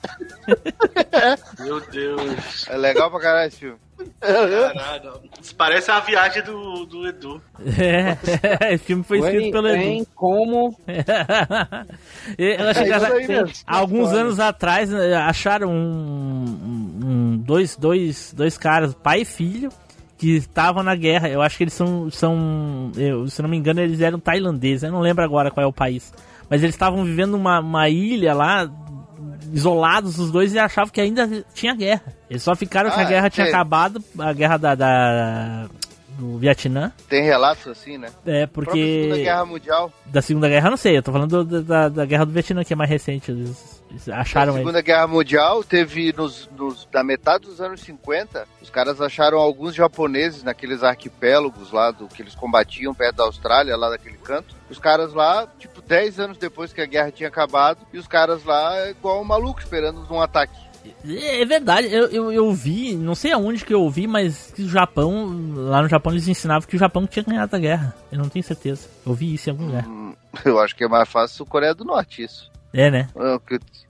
Meu 1.59 1.81
Deus. 1.91 2.67
É 2.69 2.77
legal 2.77 3.11
pra 3.11 3.21
caralho 3.21 3.49
esse 3.49 3.59
filme. 3.59 3.77
Caralho. 4.21 5.21
Isso 5.41 5.55
parece 5.55 5.91
uma 5.91 6.01
viagem 6.01 6.43
do, 6.43 6.85
do 6.87 7.07
Edu. 7.09 7.41
É, 7.79 8.17
esse 8.75 8.85
filme 8.85 9.03
foi 9.03 9.19
escrito 9.21 9.51
pelo 9.53 9.69
Tem 9.69 9.99
Edu. 9.99 10.09
como. 10.15 10.79
Eu 12.39 12.69
achei 12.69 12.91
É 12.91 12.95
aí 13.43 13.53
alguns 13.67 14.13
anos 14.13 14.39
atrás 14.39 14.93
eh, 14.93 15.15
acharam 15.15 15.71
um- 15.71 16.99
um- 17.05 17.37
dois, 17.39 17.77
dois, 17.77 18.33
dois 18.37 18.59
caras, 18.59 18.95
pai 18.95 19.23
e 19.23 19.25
filho, 19.25 19.71
que 20.19 20.37
estavam 20.37 20.83
na 20.83 20.95
guerra. 20.95 21.29
Eu 21.29 21.41
acho 21.41 21.57
que 21.57 21.65
eles 21.65 21.75
são, 21.75 22.11
são 22.11 22.93
eu, 22.97 23.27
se 23.29 23.41
não 23.41 23.49
me 23.49 23.57
engano, 23.57 23.81
eles 23.81 24.01
eram 24.01 24.19
tailandeses. 24.21 24.83
Eu 24.83 24.93
não 24.93 25.01
lembro 25.01 25.25
agora 25.25 25.51
qual 25.51 25.65
é 25.65 25.67
o 25.67 25.73
país. 25.73 26.13
Mas 26.49 26.63
eles 26.63 26.75
estavam 26.75 27.05
vivendo 27.05 27.33
numa 27.33 27.61
uma 27.61 27.89
ilha 27.89 28.33
lá, 28.35 28.71
isolados 29.53 30.19
os 30.19 30.31
dois, 30.31 30.53
e 30.55 30.59
achavam 30.59 30.91
que 30.91 31.01
ainda 31.01 31.45
tinha 31.55 31.75
guerra. 31.75 32.03
Eles 32.31 32.43
só 32.43 32.55
ficaram 32.55 32.91
que 32.91 33.01
a 33.01 33.03
Ah, 33.03 33.05
guerra 33.09 33.31
tinha 33.31 33.47
é. 33.47 33.49
acabado, 33.49 34.03
a 34.19 34.33
guerra 34.33 34.57
da, 34.57 34.75
da- 34.75 35.67
do 36.19 36.39
Vietnã. 36.39 36.93
Tem 37.09 37.23
relatos 37.25 37.67
assim, 37.67 37.99
né? 37.99 38.09
É, 38.25 38.47
porque. 38.47 39.03
Segunda 39.03 39.17
Guerra 39.23 39.45
Mundial. 39.45 39.93
Da 40.07 40.23
Segunda 40.23 40.49
Guerra, 40.49 40.71
não 40.71 40.77
sei. 40.77 40.97
Eu 40.97 41.03
tô 41.03 41.13
falando 41.13 41.45
do- 41.45 41.63
da, 41.63 41.89
da 41.89 42.05
Guerra 42.07 42.25
do 42.25 42.33
Vietnã, 42.33 42.65
que 42.65 42.73
é 42.73 42.77
mais 42.77 42.89
recente. 42.91 43.31
Eles 43.31 43.76
acharam 44.13 44.53
Na. 44.53 44.59
Segunda 44.59 44.81
Guerra 44.81 45.07
Mundial 45.07 45.63
teve 45.65 46.13
nos, 46.17 46.49
nos- 46.57 46.87
da 46.91 47.03
metade 47.05 47.47
dos 47.47 47.61
anos 47.61 47.81
50, 47.81 48.47
os 48.63 48.71
caras 48.71 49.01
acharam 49.01 49.39
alguns 49.39 49.75
japoneses 49.75 50.43
naqueles 50.43 50.83
arquipélagos 50.83 51.73
lá 51.73 51.91
do 51.91 52.07
que 52.09 52.23
eles 52.23 52.35
combatiam 52.35 52.95
perto 52.95 53.17
da 53.17 53.25
Austrália, 53.25 53.77
lá 53.77 53.91
daquele 53.91 54.17
canto. 54.19 54.55
Os 54.71 54.79
caras 54.79 55.13
lá, 55.13 55.47
tipo, 55.59 55.81
10 55.83 56.21
anos 56.21 56.39
depois 56.39 56.73
que 56.73 56.81
a 56.81 56.87
guerra 56.87 57.11
tinha 57.11 57.29
acabado, 57.29 57.79
e 57.93 57.99
os 57.99 58.07
caras 58.07 58.45
lá 58.45 58.89
igual 58.91 59.21
um 59.21 59.25
maluco 59.25 59.61
esperando 59.61 60.05
um 60.11 60.21
ataque. 60.21 60.67
É 61.05 61.45
verdade, 61.45 61.93
eu, 61.93 62.07
eu, 62.07 62.33
eu 62.33 62.53
vi, 62.53 62.95
não 62.95 63.15
sei 63.17 63.33
aonde 63.33 63.65
que 63.65 63.75
eu 63.75 63.81
ouvi, 63.83 64.07
mas 64.07 64.53
que 64.55 64.63
o 64.63 64.69
Japão, 64.69 65.53
lá 65.55 65.83
no 65.83 65.89
Japão 65.89 66.13
eles 66.13 66.29
ensinavam 66.29 66.69
que 66.69 66.77
o 66.77 66.79
Japão 66.79 67.07
tinha 67.09 67.25
ganhado 67.25 67.57
a 67.57 67.59
guerra. 67.59 67.95
Eu 68.13 68.19
não 68.19 68.29
tenho 68.29 68.45
certeza. 68.45 68.89
Eu 69.05 69.13
vi 69.13 69.35
isso 69.35 69.49
em 69.49 69.53
algum 69.53 69.67
lugar. 69.67 69.85
Hum, 69.87 70.15
Eu 70.45 70.61
acho 70.61 70.77
que 70.77 70.85
é 70.85 70.89
mais 70.89 71.09
fácil 71.09 71.43
o 71.43 71.47
Coreia 71.49 71.75
do 71.75 71.85
Norte 71.85 72.23
isso. 72.23 72.51
É, 72.73 72.89
né? 72.89 73.09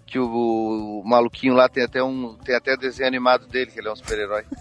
Que, 0.07 0.19
o, 0.19 0.25
o 0.25 1.03
maluquinho 1.05 1.55
lá 1.55 1.69
tem 1.69 1.83
até 1.85 2.03
um 2.03 2.35
tem 2.45 2.55
até 2.55 2.77
desenho 2.77 3.09
animado 3.09 3.47
dele, 3.49 3.71
que 3.73 3.81
ele 3.81 3.89
é 3.89 3.93
um 3.93 3.97
super-herói. 3.97 4.45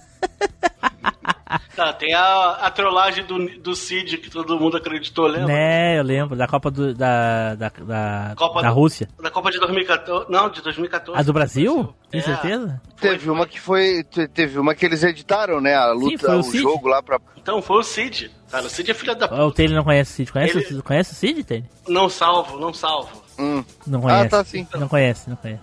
Tá, 1.76 1.94
tem 1.94 2.14
a, 2.14 2.52
a 2.62 2.72
trollagem 2.72 3.26
do, 3.26 3.38
do 3.60 3.76
Cid 3.76 4.18
que 4.18 4.30
todo 4.30 4.60
mundo 4.60 4.78
acreditou, 4.78 5.28
lembra? 5.28 5.48
Né, 5.54 6.00
eu 6.00 6.04
lembro, 6.04 6.36
da 6.36 6.48
Copa 6.48 6.72
do, 6.72 6.94
da, 6.94 7.54
da, 7.56 7.70
da, 7.70 8.34
Copa 8.36 8.62
da 8.62 8.70
do- 8.70 8.76
Rússia. 8.76 9.08
Da 9.22 9.30
Copa 9.30 9.52
de 9.52 9.60
2014. 9.60 10.26
Não, 10.32 10.50
de 10.50 10.62
2014. 10.62 11.20
A 11.20 11.24
do 11.24 11.34
Brasil? 11.34 11.94
Tem 12.10 12.20
É. 12.22 12.24
certeza? 12.24 12.82
Teve 13.00 13.30
uma 13.30 13.46
que 13.46 13.60
foi. 13.60 14.04
te- 14.06 14.28
Teve 14.28 14.58
uma 14.58 14.74
que 14.74 14.86
eles 14.86 15.04
editaram, 15.04 15.62
né? 15.62 15.76
A 15.76 15.92
luta, 15.92 16.18
foi 16.28 16.36
o 16.36 16.40
o, 16.40 16.44
Cid. 16.44 16.58
jogo 16.64 16.88
lá 16.88 17.04
pra. 17.04 17.20
Então 17.38 17.62
foi 17.62 17.78
o 17.80 17.84
Cid. 17.84 18.32
Cara, 18.50 18.66
o 18.66 18.70
Cid 18.70 18.90
é 18.92 18.94
filho 18.94 19.16
da 19.16 19.28
Ó, 19.32 19.48
O 19.48 19.52
Taylor 19.52 19.76
não 19.76 19.84
conhece 19.84 20.12
o 20.12 20.16
Cid. 20.16 20.32
Conhece, 20.32 20.58
Ele- 20.58 20.80
o, 20.80 20.84
conhece 20.84 21.12
o 21.12 21.16
Cid, 21.16 21.44
Taylor? 21.44 21.68
Não 21.88 22.10
salvo, 22.10 22.58
não 22.60 22.74
salvo. 22.74 23.24
Hum. 23.38 23.64
Não 23.86 24.02
conhece. 24.02 24.26
Ah, 24.26 24.30
tá 24.30 24.44
sim. 24.45 24.68
Não 24.76 24.88
conhece, 24.88 25.30
não 25.30 25.36
conhece. 25.36 25.62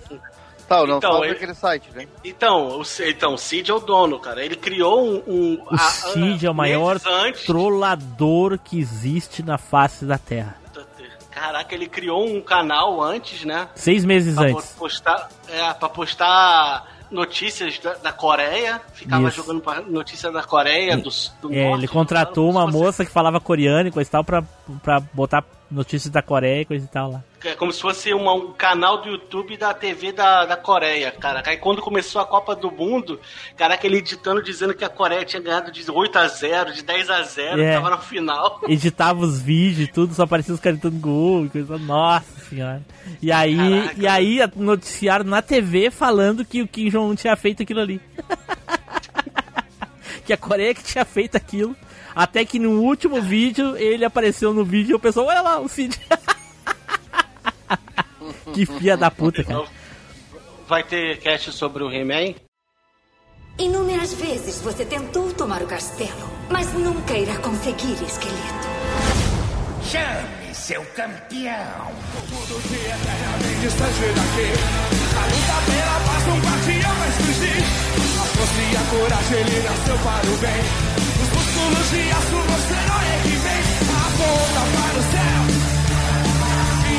Tá, 0.68 0.86
não 0.86 0.96
Então, 0.98 1.12
fala 1.12 1.24
ele- 1.26 1.34
daquele 1.34 1.54
site, 1.54 1.90
né? 1.94 2.06
Então, 2.24 2.78
o, 2.80 2.84
C- 2.84 3.10
então, 3.10 3.34
o 3.34 3.38
Cid 3.38 3.70
é 3.70 3.74
o 3.74 3.80
dono, 3.80 4.18
cara. 4.18 4.42
Ele 4.44 4.56
criou 4.56 5.04
um. 5.06 5.22
um 5.26 5.62
O 5.70 5.76
Cid 5.78 6.46
é 6.46 6.50
o 6.50 6.54
maior 6.54 6.98
antes- 7.06 7.44
trollador 7.44 8.58
que 8.58 8.78
existe 8.78 9.42
na 9.42 9.58
face 9.58 10.04
da 10.04 10.16
Terra. 10.18 10.56
Caraca, 11.30 11.74
ele 11.74 11.88
criou 11.88 12.26
um 12.26 12.40
canal 12.42 13.02
antes, 13.02 13.44
né? 13.44 13.68
Seis 13.74 14.04
meses 14.04 14.34
Pra 14.34 14.44
antes. 14.48 14.66
postar, 14.72 15.28
é, 15.48 15.72
pra 15.72 15.88
postar 15.88 16.86
notícias 17.10 17.78
da, 17.78 17.94
da 17.94 18.12
Coreia. 18.12 18.80
Ficava 18.92 19.28
Isso. 19.28 19.38
jogando 19.38 19.60
pra- 19.60 19.80
notícias 19.80 20.32
da 20.32 20.42
Coreia, 20.42 20.96
do, 20.96 21.10
do 21.40 21.52
É, 21.52 21.64
norte, 21.68 21.80
ele 21.80 21.88
contratou 21.88 22.48
uma 22.50 22.66
moça 22.66 23.04
que 23.04 23.10
falava 23.10 23.40
coreano 23.40 23.88
e 23.88 23.92
coisa 23.92 24.08
e 24.08 24.12
tal 24.12 24.22
pra, 24.22 24.42
pra 24.82 25.00
botar 25.00 25.42
notícias 25.70 26.12
da 26.12 26.22
Coreia 26.22 26.60
e 26.62 26.64
coisa 26.66 26.84
e 26.84 26.88
tal 26.88 27.10
lá. 27.10 27.24
É 27.44 27.54
como 27.54 27.72
se 27.72 27.80
fosse 27.80 28.12
uma- 28.14 28.34
um 28.34 28.52
canal 28.52 29.02
do 29.02 29.08
YouTube 29.08 29.56
da 29.56 29.74
TV 29.74 30.12
da, 30.12 30.44
da 30.44 30.56
Coreia, 30.56 31.10
cara. 31.10 31.42
Aí 31.44 31.56
quando 31.56 31.82
começou 31.82 32.20
a 32.20 32.24
Copa 32.26 32.54
do 32.54 32.70
Mundo, 32.70 33.18
caraca, 33.56 33.84
ele 33.86 33.98
editando 33.98 34.42
dizendo 34.42 34.74
que 34.74 34.84
a 34.84 34.88
Coreia 34.88 35.24
tinha 35.24 35.42
ganhado 35.42 35.72
de 35.72 35.90
8 35.90 36.16
a 36.18 36.28
0 36.28 36.72
de 36.72 36.82
10 36.82 37.10
a 37.10 37.22
0 37.22 37.60
É. 37.60 37.74
tava 37.74 37.90
na 37.90 37.98
final. 37.98 38.60
Editava 38.68 39.20
os 39.20 39.40
vídeos 39.42 39.88
e 39.88 39.92
tudo, 39.92 40.14
só 40.14 40.22
aparecia 40.22 40.54
os 40.54 40.60
caras 40.60 40.78
gritando 40.78 41.00
gol 41.00 41.48
coisa. 41.50 41.76
Nossa 41.78 42.40
senhora. 42.48 42.82
E 43.20 43.32
aí, 43.32 43.56
Caraca. 43.56 43.94
e 44.00 44.06
aí 44.06 44.38
noticiaram 44.56 45.24
na 45.24 45.42
TV 45.42 45.90
falando 45.90 46.44
que 46.44 46.62
o 46.62 46.68
Kim 46.68 46.88
Jong-un 46.90 47.14
tinha 47.14 47.34
feito 47.36 47.62
aquilo 47.62 47.80
ali. 47.80 48.00
que 50.24 50.32
a 50.32 50.36
Coreia 50.36 50.74
que 50.74 50.82
tinha 50.84 51.04
feito 51.04 51.36
aquilo. 51.36 51.74
Até 52.14 52.44
que 52.44 52.58
no 52.58 52.82
último 52.82 53.22
vídeo 53.22 53.74
ele 53.76 54.04
apareceu 54.04 54.52
no 54.52 54.64
vídeo 54.64 54.92
e 54.92 54.94
o 54.94 54.98
pessoal, 54.98 55.26
olha 55.28 55.40
lá, 55.40 55.58
o 55.58 55.66
Cid. 55.68 55.98
que 58.54 58.66
filha 58.66 58.96
da 58.96 59.10
puta, 59.10 59.44
cara. 59.44 59.64
Vai 60.68 60.82
ter 60.82 61.18
cast 61.18 61.52
sobre 61.52 61.82
o 61.82 61.90
He-Man? 61.90 62.34
Inúmeras 63.58 64.14
vezes 64.14 64.60
você 64.60 64.84
tentou 64.84 65.32
tomar 65.34 65.62
o 65.62 65.66
castelo, 65.66 66.30
mas 66.50 66.72
nunca 66.72 67.16
irá 67.16 67.36
conseguir, 67.38 68.02
esqueleto. 68.02 68.68
Chame 69.84 70.54
seu 70.54 70.82
campeão. 70.94 71.90
O 71.90 72.34
mundo 72.34 72.62
se 72.62 72.74
eternamente 72.74 73.60
distante 73.60 74.00
daqui. 74.14 74.48
A 75.12 75.24
luta 75.26 75.56
pela 75.66 76.00
paz, 76.06 76.24
um 76.28 76.40
guardião 76.40 76.94
vai 76.94 77.12
surgir. 77.12 77.60
A 78.20 78.24
força 78.24 78.62
e 78.62 78.76
a 78.76 78.84
coragem, 78.90 79.38
ele 79.38 79.62
nasceu 79.62 79.98
para 79.98 80.30
o 80.30 80.36
bem. 80.38 80.62
Os 81.20 81.28
músculos 81.34 81.90
de 81.90 82.10
aço, 82.10 82.38
você 82.48 82.74
herói 82.74 83.04
é 83.04 83.22
que 83.22 83.36
vem. 83.36 83.62
Aponta 84.06 84.62
para 84.72 84.98
o 84.98 85.02
céu. 85.02 85.61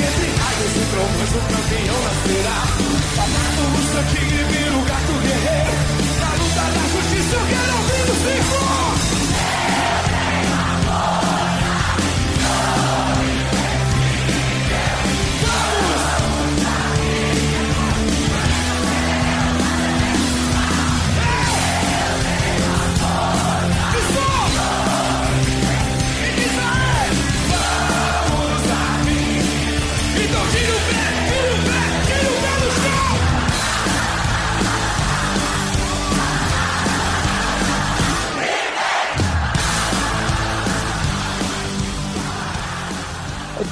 Entre 0.03 0.29
raios 0.41 0.73
e 0.75 0.83
trovões, 0.91 1.31
o 1.31 1.41
campeão 1.51 1.97
nascerá. 2.03 2.59
Papado 3.15 3.63
o 3.71 3.83
sangue 3.91 4.25
vira 4.51 4.77
o 4.77 4.83
gato 4.83 5.13
guerreiro. 5.23 5.73
Na 6.19 6.31
luta 6.39 6.65
da 6.75 6.83
justiça, 6.93 7.35
eu 7.35 7.45
quero 7.47 7.73
ouvir 7.77 8.79
o 8.79 8.82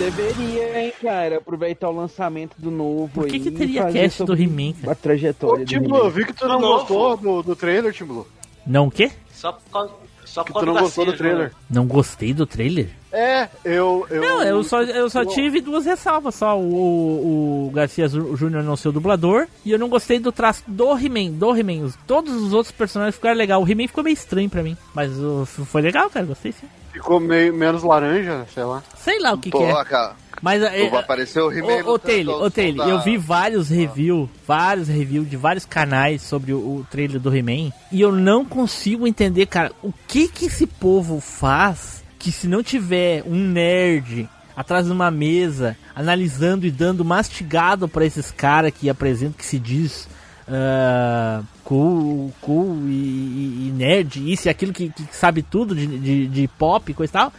deveria, 0.10 0.80
hein, 0.86 0.94
cara, 1.02 1.38
aproveitar 1.38 1.90
o 1.90 1.96
lançamento 1.96 2.56
do 2.58 2.72
novo 2.72 3.10
Por 3.14 3.28
que 3.28 3.36
aí 3.36 3.40
que 3.40 3.50
e 3.50 3.52
teria 3.52 3.84
fazer 3.84 4.00
cast 4.02 4.24
do 4.24 4.34
He-Man, 4.34 4.74
cara? 4.74 4.94
A 4.94 4.96
trajetória 4.96 5.56
Ô, 5.56 5.58
do 5.60 5.66
Tim. 5.66 5.80
Blue, 5.80 5.98
eu 5.98 6.10
vi 6.10 6.26
que 6.26 6.34
tu 6.34 6.48
não 6.48 6.60
Novo. 6.60 6.78
gostou 6.80 7.18
do, 7.18 7.44
do 7.44 7.56
trailer, 7.56 7.94
Tim 7.94 8.06
Blue. 8.06 8.28
Não 8.66 8.88
o 8.88 8.92
quê? 8.92 9.12
Só 9.34 9.52
por 9.52 9.62
causa, 9.72 9.92
só 10.26 10.44
Que 10.44 10.54
tu 10.54 10.66
não 10.66 10.74
gostou 10.74 11.06
do 11.06 11.12
Garcia, 11.12 11.28
trailer. 11.28 11.52
Não 11.70 11.86
gostei 11.86 12.34
do 12.34 12.46
trailer? 12.46 12.90
É, 13.12 13.50
eu. 13.66 14.06
eu 14.10 14.22
Não, 14.22 14.44
eu 14.44 14.64
só, 14.64 14.82
eu 14.82 15.10
só 15.10 15.26
tive 15.26 15.60
duas 15.62 15.86
ressalvas 15.86 16.36
só. 16.36 16.58
O, 16.58 17.68
o 17.68 17.72
Garcia 17.74 18.08
Júnior 18.08 18.64
não 18.64 18.76
ser 18.78 18.88
o 18.90 18.92
dublador. 18.94 19.48
E 19.66 19.72
eu 19.72 19.78
não 19.80 19.90
gostei 19.90 20.20
do 20.20 20.32
traço 20.32 20.64
do 20.68 20.98
He-Man. 20.98 21.32
Do 21.32 21.54
He-Man. 21.56 21.86
Os- 21.86 21.98
Todos 22.08 22.34
os 22.34 22.54
outros 22.54 22.72
personagens 22.74 23.16
ficaram 23.16 23.36
legal. 23.36 23.62
O 23.62 23.70
He-Man 23.70 23.88
ficou 23.88 24.04
meio 24.04 24.14
estranho 24.14 24.50
pra 24.50 24.64
mim. 24.64 24.78
Mas 24.96 25.12
o- 25.20 25.46
foi 25.46 25.82
legal, 25.82 26.10
cara. 26.10 26.26
Gostei 26.26 26.54
sim. 26.54 26.68
Ficou 26.92 27.20
meio 27.20 27.54
menos 27.54 27.84
laranja, 27.84 28.46
sei 28.54 28.64
lá. 28.64 28.84
Sei 28.98 29.20
lá 29.20 29.34
o 29.34 29.38
que, 29.38 29.50
Pô, 29.50 29.60
que 29.60 29.64
é. 29.64 29.86
cara. 29.86 30.16
Mas 30.42 30.62
é, 30.64 30.90
Vai 30.90 31.00
aparecer 31.02 31.40
o 31.40 31.52
He-Man 31.52 31.86
Ô, 31.86 31.94
ô 31.94 32.00
Taylor, 32.00 32.42
ô 32.42 32.50
Taylor, 32.50 32.90
eu 32.90 33.00
vi 33.02 33.16
vários 33.16 33.70
reviews, 33.70 34.28
vários 34.48 34.88
reviews 34.88 35.30
de 35.30 35.38
vários 35.38 35.66
canais 35.66 36.24
sobre 36.24 36.52
o, 36.52 36.58
o 36.58 36.88
trailer 36.90 37.20
do 37.20 37.36
He-Man 37.36 37.72
e 37.92 38.02
eu 38.02 38.12
não 38.12 38.44
consigo 38.44 39.06
entender, 39.06 39.46
cara, 39.46 39.72
o 39.84 39.94
que 40.08 40.28
que 40.28 40.46
esse 40.46 40.66
povo 40.66 41.20
faz 41.20 42.04
que 42.18 42.32
se 42.32 42.48
não 42.48 42.64
tiver 42.64 43.24
um 43.26 43.36
nerd 43.36 44.28
atrás 44.56 44.88
de 44.88 44.92
uma 44.92 45.12
mesa 45.12 45.78
analisando 45.96 46.66
e 46.66 46.72
dando 46.72 47.06
mastigado 47.06 47.88
pra 47.88 48.06
esses 48.06 48.32
caras 48.32 48.72
que 48.72 48.90
apresentam 48.90 49.34
que 49.38 49.46
se 49.46 49.60
diz 49.60 50.08
ah, 50.48 51.42
cool, 51.64 52.34
cool 52.42 52.76
e, 52.88 53.68
e- 53.68 53.72
nerd, 53.76 54.32
isso 54.32 54.48
e 54.48 54.50
aquilo 54.50 54.74
que, 54.74 54.90
que 54.90 55.04
sabe 55.16 55.42
tudo 55.44 55.76
de, 55.76 55.86
de, 55.88 56.28
de 56.28 56.48
pop 56.48 56.92
e 56.92 56.96
coisa 56.96 57.12
e 57.12 57.14
tal. 57.14 57.34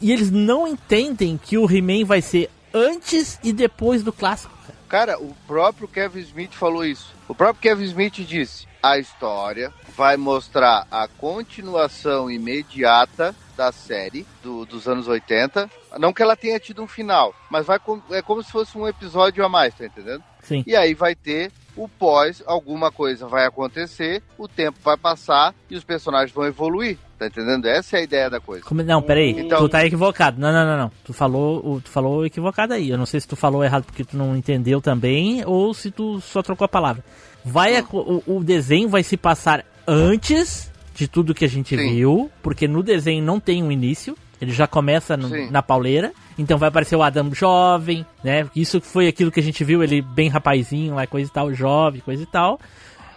E 0.00 0.12
eles 0.12 0.30
não 0.30 0.66
entendem 0.66 1.38
que 1.42 1.56
o 1.56 1.70
He-Man 1.70 2.04
vai 2.04 2.20
ser 2.20 2.50
antes 2.72 3.38
e 3.42 3.52
depois 3.52 4.02
do 4.02 4.12
clássico. 4.12 4.52
Cara, 4.88 5.18
o 5.18 5.34
próprio 5.46 5.88
Kevin 5.88 6.20
Smith 6.20 6.52
falou 6.52 6.84
isso. 6.84 7.12
O 7.28 7.34
próprio 7.34 7.62
Kevin 7.62 7.84
Smith 7.84 8.14
disse: 8.26 8.66
a 8.82 8.98
história 8.98 9.72
vai 9.96 10.16
mostrar 10.16 10.86
a 10.90 11.08
continuação 11.08 12.30
imediata 12.30 13.34
da 13.56 13.70
série 13.72 14.26
do- 14.42 14.66
dos 14.66 14.86
anos 14.88 15.06
80. 15.08 15.70
Não 15.98 16.12
que 16.12 16.22
ela 16.22 16.36
tenha 16.36 16.58
tido 16.58 16.82
um 16.82 16.88
final, 16.88 17.34
mas 17.50 17.64
vai 17.66 17.78
com- 17.78 18.02
é 18.10 18.20
como 18.20 18.42
se 18.42 18.50
fosse 18.50 18.76
um 18.76 18.86
episódio 18.86 19.44
a 19.44 19.48
mais, 19.48 19.72
tá 19.74 19.86
entendendo? 19.86 20.22
Sim. 20.42 20.62
E 20.66 20.74
aí 20.76 20.92
vai 20.92 21.14
ter 21.14 21.50
o 21.76 21.88
pós, 21.88 22.42
alguma 22.46 22.90
coisa 22.92 23.26
vai 23.26 23.46
acontecer, 23.46 24.22
o 24.38 24.46
tempo 24.48 24.78
vai 24.82 24.96
passar 24.96 25.54
e 25.70 25.76
os 25.76 25.84
personagens 25.84 26.32
vão 26.32 26.44
evoluir, 26.46 26.96
tá 27.18 27.26
entendendo? 27.26 27.66
Essa 27.66 27.96
é 27.96 28.00
a 28.00 28.02
ideia 28.02 28.30
da 28.30 28.40
coisa. 28.40 28.64
Como- 28.64 28.82
não, 28.82 29.02
peraí, 29.02 29.30
Então- 29.38 29.58
tu 29.58 29.68
tá 29.68 29.84
equivocado. 29.84 30.40
Não, 30.40 30.52
não, 30.52 30.64
não, 30.64 30.78
não. 30.78 30.92
Tu 31.04 31.12
falou, 31.12 31.80
tu 31.80 31.90
falou 31.90 32.24
equivocado 32.24 32.74
aí. 32.74 32.90
Eu 32.90 32.98
não 32.98 33.06
sei 33.06 33.20
se 33.20 33.28
tu 33.28 33.36
falou 33.36 33.64
errado 33.64 33.84
porque 33.84 34.04
tu 34.04 34.16
não 34.16 34.36
entendeu 34.36 34.80
também 34.80 35.42
ou 35.44 35.72
se 35.74 35.90
tu 35.90 36.20
só 36.20 36.42
trocou 36.42 36.64
a 36.64 36.68
palavra. 36.68 37.04
Vai 37.44 37.76
aco- 37.76 38.22
o, 38.26 38.36
o 38.38 38.44
desenho 38.44 38.88
vai 38.88 39.02
se 39.02 39.16
passar 39.16 39.64
antes 39.86 40.70
de 40.94 41.08
tudo 41.08 41.34
que 41.34 41.44
a 41.44 41.48
gente 41.48 41.76
Sim. 41.76 41.94
viu, 41.94 42.30
porque 42.42 42.66
no 42.68 42.82
desenho 42.82 43.22
não 43.24 43.40
tem 43.40 43.62
um 43.62 43.70
início. 43.72 44.16
Ele 44.40 44.52
já 44.52 44.66
começa 44.66 45.16
no- 45.16 45.50
na 45.50 45.62
pauleira. 45.62 46.12
Então 46.38 46.58
vai 46.58 46.68
aparecer 46.68 46.96
o 46.96 47.02
Adam 47.02 47.32
jovem, 47.34 48.04
né? 48.22 48.48
Isso 48.56 48.80
foi 48.80 49.06
aquilo 49.08 49.30
que 49.30 49.40
a 49.40 49.42
gente 49.42 49.62
viu, 49.62 49.82
ele 49.82 50.02
bem 50.02 50.28
rapazinho 50.28 50.94
lá, 50.94 51.06
coisa 51.06 51.30
e 51.30 51.32
tal, 51.32 51.52
jovem, 51.54 52.00
coisa 52.00 52.22
e 52.22 52.26
tal. 52.26 52.58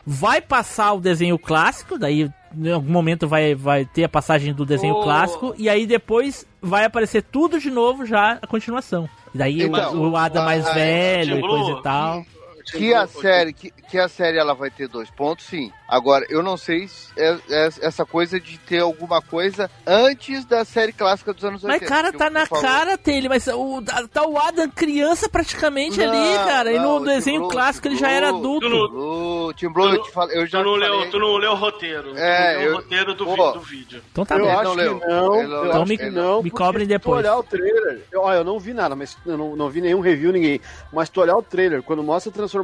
Vai 0.06 0.40
passar 0.40 0.94
o 0.94 1.02
desenho 1.02 1.38
clássico, 1.38 1.98
daí 1.98 2.30
em 2.58 2.72
algum 2.72 2.92
momento 2.92 3.28
vai, 3.28 3.54
vai 3.56 3.84
ter 3.86 4.06
a 4.06 4.10
passagem 4.10 4.54
do 4.54 4.66
desenho 4.66 5.02
clássico, 5.02 5.54
e 5.58 5.68
aí 5.68 5.86
depois 5.86 6.46
vai 6.62 6.86
aparecer 6.86 7.22
tudo 7.24 7.60
de 7.60 7.70
novo 7.70 8.06
já 8.06 8.38
a 8.42 8.48
continuação. 8.48 9.10
E 9.36 9.38
daí 9.38 9.64
o- 9.64 9.68
Então, 9.68 10.12
o, 10.12 10.16
Adam 10.16 10.46
mais 10.46 10.66
a- 10.66 10.72
velho 10.74 11.34
e 11.38 11.42
Tim 11.42 11.48
coisa 11.48 11.66
Blue, 11.66 11.80
e 11.80 11.84
tal. 11.84 12.26
Que 12.72 12.94
a 12.94 13.08
série, 13.08 13.54
que, 13.54 13.72
que 13.72 13.98
a 13.98 14.08
série 14.08 14.38
ela 14.38 14.54
vai 14.54 14.70
ter 14.70 14.88
dois 14.88 15.10
pontos, 15.10 15.46
sim. 15.46 15.72
Agora, 15.88 16.26
eu 16.30 16.44
não 16.44 16.58
sei 16.58 16.88
se 16.88 17.08
é, 17.16 17.38
é 17.50 17.70
essa 17.82 18.06
coisa 18.06 18.40
de 18.40 18.58
ter 18.58 18.80
alguma 18.82 19.22
coisa 19.22 19.72
antes 19.86 20.44
da 20.44 20.66
série 20.66 20.92
clássica 20.92 21.34
dos 21.34 21.46
anos 21.46 21.64
80. 21.64 21.80
Mas, 21.80 21.90
cara, 21.90 22.12
tá 22.12 22.30
na 22.30 22.46
falou. 22.46 22.64
cara 22.64 22.98
dele, 22.98 23.30
mas 23.30 23.48
o, 23.48 23.82
tá 24.12 24.28
o 24.28 24.38
Adam 24.38 24.70
criança 24.70 25.30
praticamente 25.30 25.98
Não, 25.98 26.10
ali, 26.12 26.46
cara. 26.46 26.72
e 26.74 26.78
não, 26.78 27.00
no 27.00 27.06
Tim 27.06 27.12
desenho 27.14 27.40
Blue, 27.42 27.50
clássico 27.50 27.88
Tim 27.88 27.94
ele 27.94 28.00
já 28.02 28.10
era 28.12 28.32
Blue, 28.34 28.40
adulto. 28.58 28.70
Blue, 28.70 29.54
Tim 29.54 29.70
Blue, 29.70 29.94
eu, 29.96 30.02
te 30.04 30.12
falo, 30.12 30.32
eu 30.32 30.46
já 30.46 30.60
Tu 30.60 30.66
não, 30.66 30.76
leu, 30.76 31.10
tu 31.10 31.20
não 31.20 31.38
leu 31.38 31.52
o 31.52 31.56
roteiro. 31.56 32.12
tu 32.12 32.18
É, 32.18 32.54
não 32.54 32.60
leu 32.60 32.68
eu- 32.70 32.74
o 32.74 32.76
roteiro 32.82 33.14
do, 33.14 33.26
Pô. 33.26 33.52
do 33.54 33.60
vídeo. 33.62 34.02
Então 34.12 34.26
tá 34.26 34.36
eu 34.38 34.46
bom. 34.46 34.52
Acho 34.60 34.76
não 34.76 35.00
não. 35.00 35.36
Eu. 35.42 35.66
Então 35.68 35.82
acho 35.84 35.90
me- 35.90 35.98
que 35.98 36.10
não. 36.10 36.44
me 36.44 36.52
cobrem 36.52 36.86
se 36.86 36.90
tu 36.90 36.98
depois. 36.98 37.20
olhar 37.20 37.38
o 37.38 37.44
trailer, 37.44 38.02
eu, 38.12 38.22
ó, 38.24 38.34
eu 38.34 38.44
não 38.44 38.60
vi 38.60 38.74
nada, 38.74 38.94
mas 38.94 39.18
eu 39.26 39.38
não, 39.38 39.56
não 39.56 39.70
vi 39.70 39.80
nenhum 39.80 40.02
review, 40.02 40.34
ninguém. 40.34 40.60
Mas 40.92 41.08
tu 41.08 41.22
olhar 41.22 41.38
o 41.38 41.42
trailer, 41.42 41.82
quando 41.82 42.04
mostra 42.04 42.30
a 42.30 42.34
transformação 42.34 42.57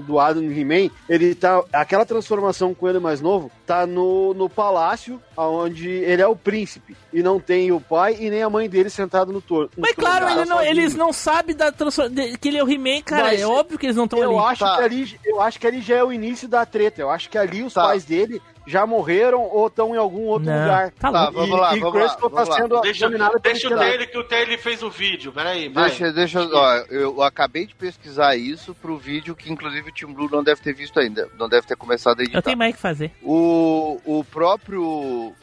do 0.00 0.18
Adam 0.18 0.42
em 0.42 0.60
He-Man, 0.60 0.90
ele 1.08 1.34
tá. 1.34 1.62
Aquela 1.72 2.04
transformação 2.04 2.74
com 2.74 2.88
ele 2.88 2.98
mais 2.98 3.20
novo 3.20 3.50
tá 3.66 3.86
no, 3.86 4.32
no 4.34 4.48
palácio, 4.48 5.20
onde 5.36 5.88
ele 5.88 6.22
é 6.22 6.26
o 6.26 6.34
príncipe. 6.36 6.96
E 7.12 7.22
não 7.22 7.38
tem 7.40 7.70
o 7.72 7.80
pai 7.80 8.16
e 8.20 8.30
nem 8.30 8.42
a 8.42 8.50
mãe 8.50 8.68
dele 8.68 8.90
sentado 8.90 9.32
no 9.32 9.40
torno. 9.40 9.70
Mas 9.76 9.92
claro, 9.94 10.28
ele 10.28 10.44
não- 10.44 10.60
eles 10.62 10.94
não 10.94 11.12
sabem 11.12 11.54
da 11.54 11.70
transfor- 11.72 12.08
de- 12.08 12.36
que 12.38 12.48
ele 12.48 12.58
é 12.58 12.64
o 12.64 12.70
He-Man, 12.70 13.02
cara. 13.02 13.24
Mas 13.24 13.40
é 13.40 13.46
óbvio 13.46 13.78
que 13.78 13.86
eles 13.86 13.96
não 13.96 14.04
estão 14.04 14.18
Eu 14.22 14.38
ali. 14.38 14.48
acho, 14.52 14.64
Tá. 14.64 14.76
que 14.76 14.82
ali, 14.82 15.20
eu 15.24 15.40
acho 15.40 15.58
que 15.60 15.66
ali 15.66 15.80
já 15.80 15.96
é 15.96 16.04
o 16.04 16.12
início 16.12 16.48
da 16.48 16.64
treta. 16.66 17.00
Eu 17.00 17.10
acho 17.10 17.28
que 17.30 17.38
ali 17.38 17.62
os 17.62 17.74
Tá. 17.74 17.82
pais 17.82 18.04
dele 18.04 18.40
já 18.68 18.86
morreram 18.86 19.42
ou 19.42 19.66
estão 19.66 19.94
em 19.94 19.98
algum 19.98 20.22
outro 20.26 20.48
Não, 20.50 20.60
lugar. 20.60 20.92
tá 20.92 21.10
Tá, 21.10 21.30
vamos 21.30 21.58
lá, 21.58 21.76
e 21.76 21.80
vamos 21.80 21.94
Grayskull 21.94 22.30
lá, 22.30 22.36
tá 22.36 22.44
vamos 22.44 22.48
lá. 22.48 22.56
sendo 22.56 22.80
Deixa, 22.82 23.08
deixa 23.42 23.68
o. 23.68 23.76
Taylor, 23.76 24.08
que 24.08 24.18
o 24.18 24.24
Taylor 24.24 24.58
fez 24.58 24.82
o 24.82 24.90
vídeo. 24.90 25.32
Peraí, 25.32 25.68
vai. 25.68 25.88
Deixa, 25.88 26.12
deixa, 26.12 26.40
ó, 26.40 26.74
eu 26.90 27.22
acabei 27.22 27.66
de 27.66 27.74
pesquisar 27.74 28.36
isso 28.36 28.74
pro 28.74 28.96
vídeo 28.96 29.34
que 29.34 29.50
inclusive 29.52 29.88
o 29.88 29.92
Tim 29.92 30.06
Blue 30.12 30.28
não 30.30 30.42
deve 30.44 30.60
ter 30.60 30.72
visto 30.74 31.00
ainda, 31.00 31.28
não 31.38 31.48
deve 31.48 31.66
ter 31.66 31.76
começado 31.76 32.20
a 32.20 32.22
editar. 32.22 32.38
Eu 32.38 32.42
tenho 32.42 32.58
mais 32.58 32.72
o 32.72 32.76
que 32.76 32.82
fazer. 32.82 33.10
O, 33.22 34.00
o 34.04 34.24
próprio. 34.24 34.82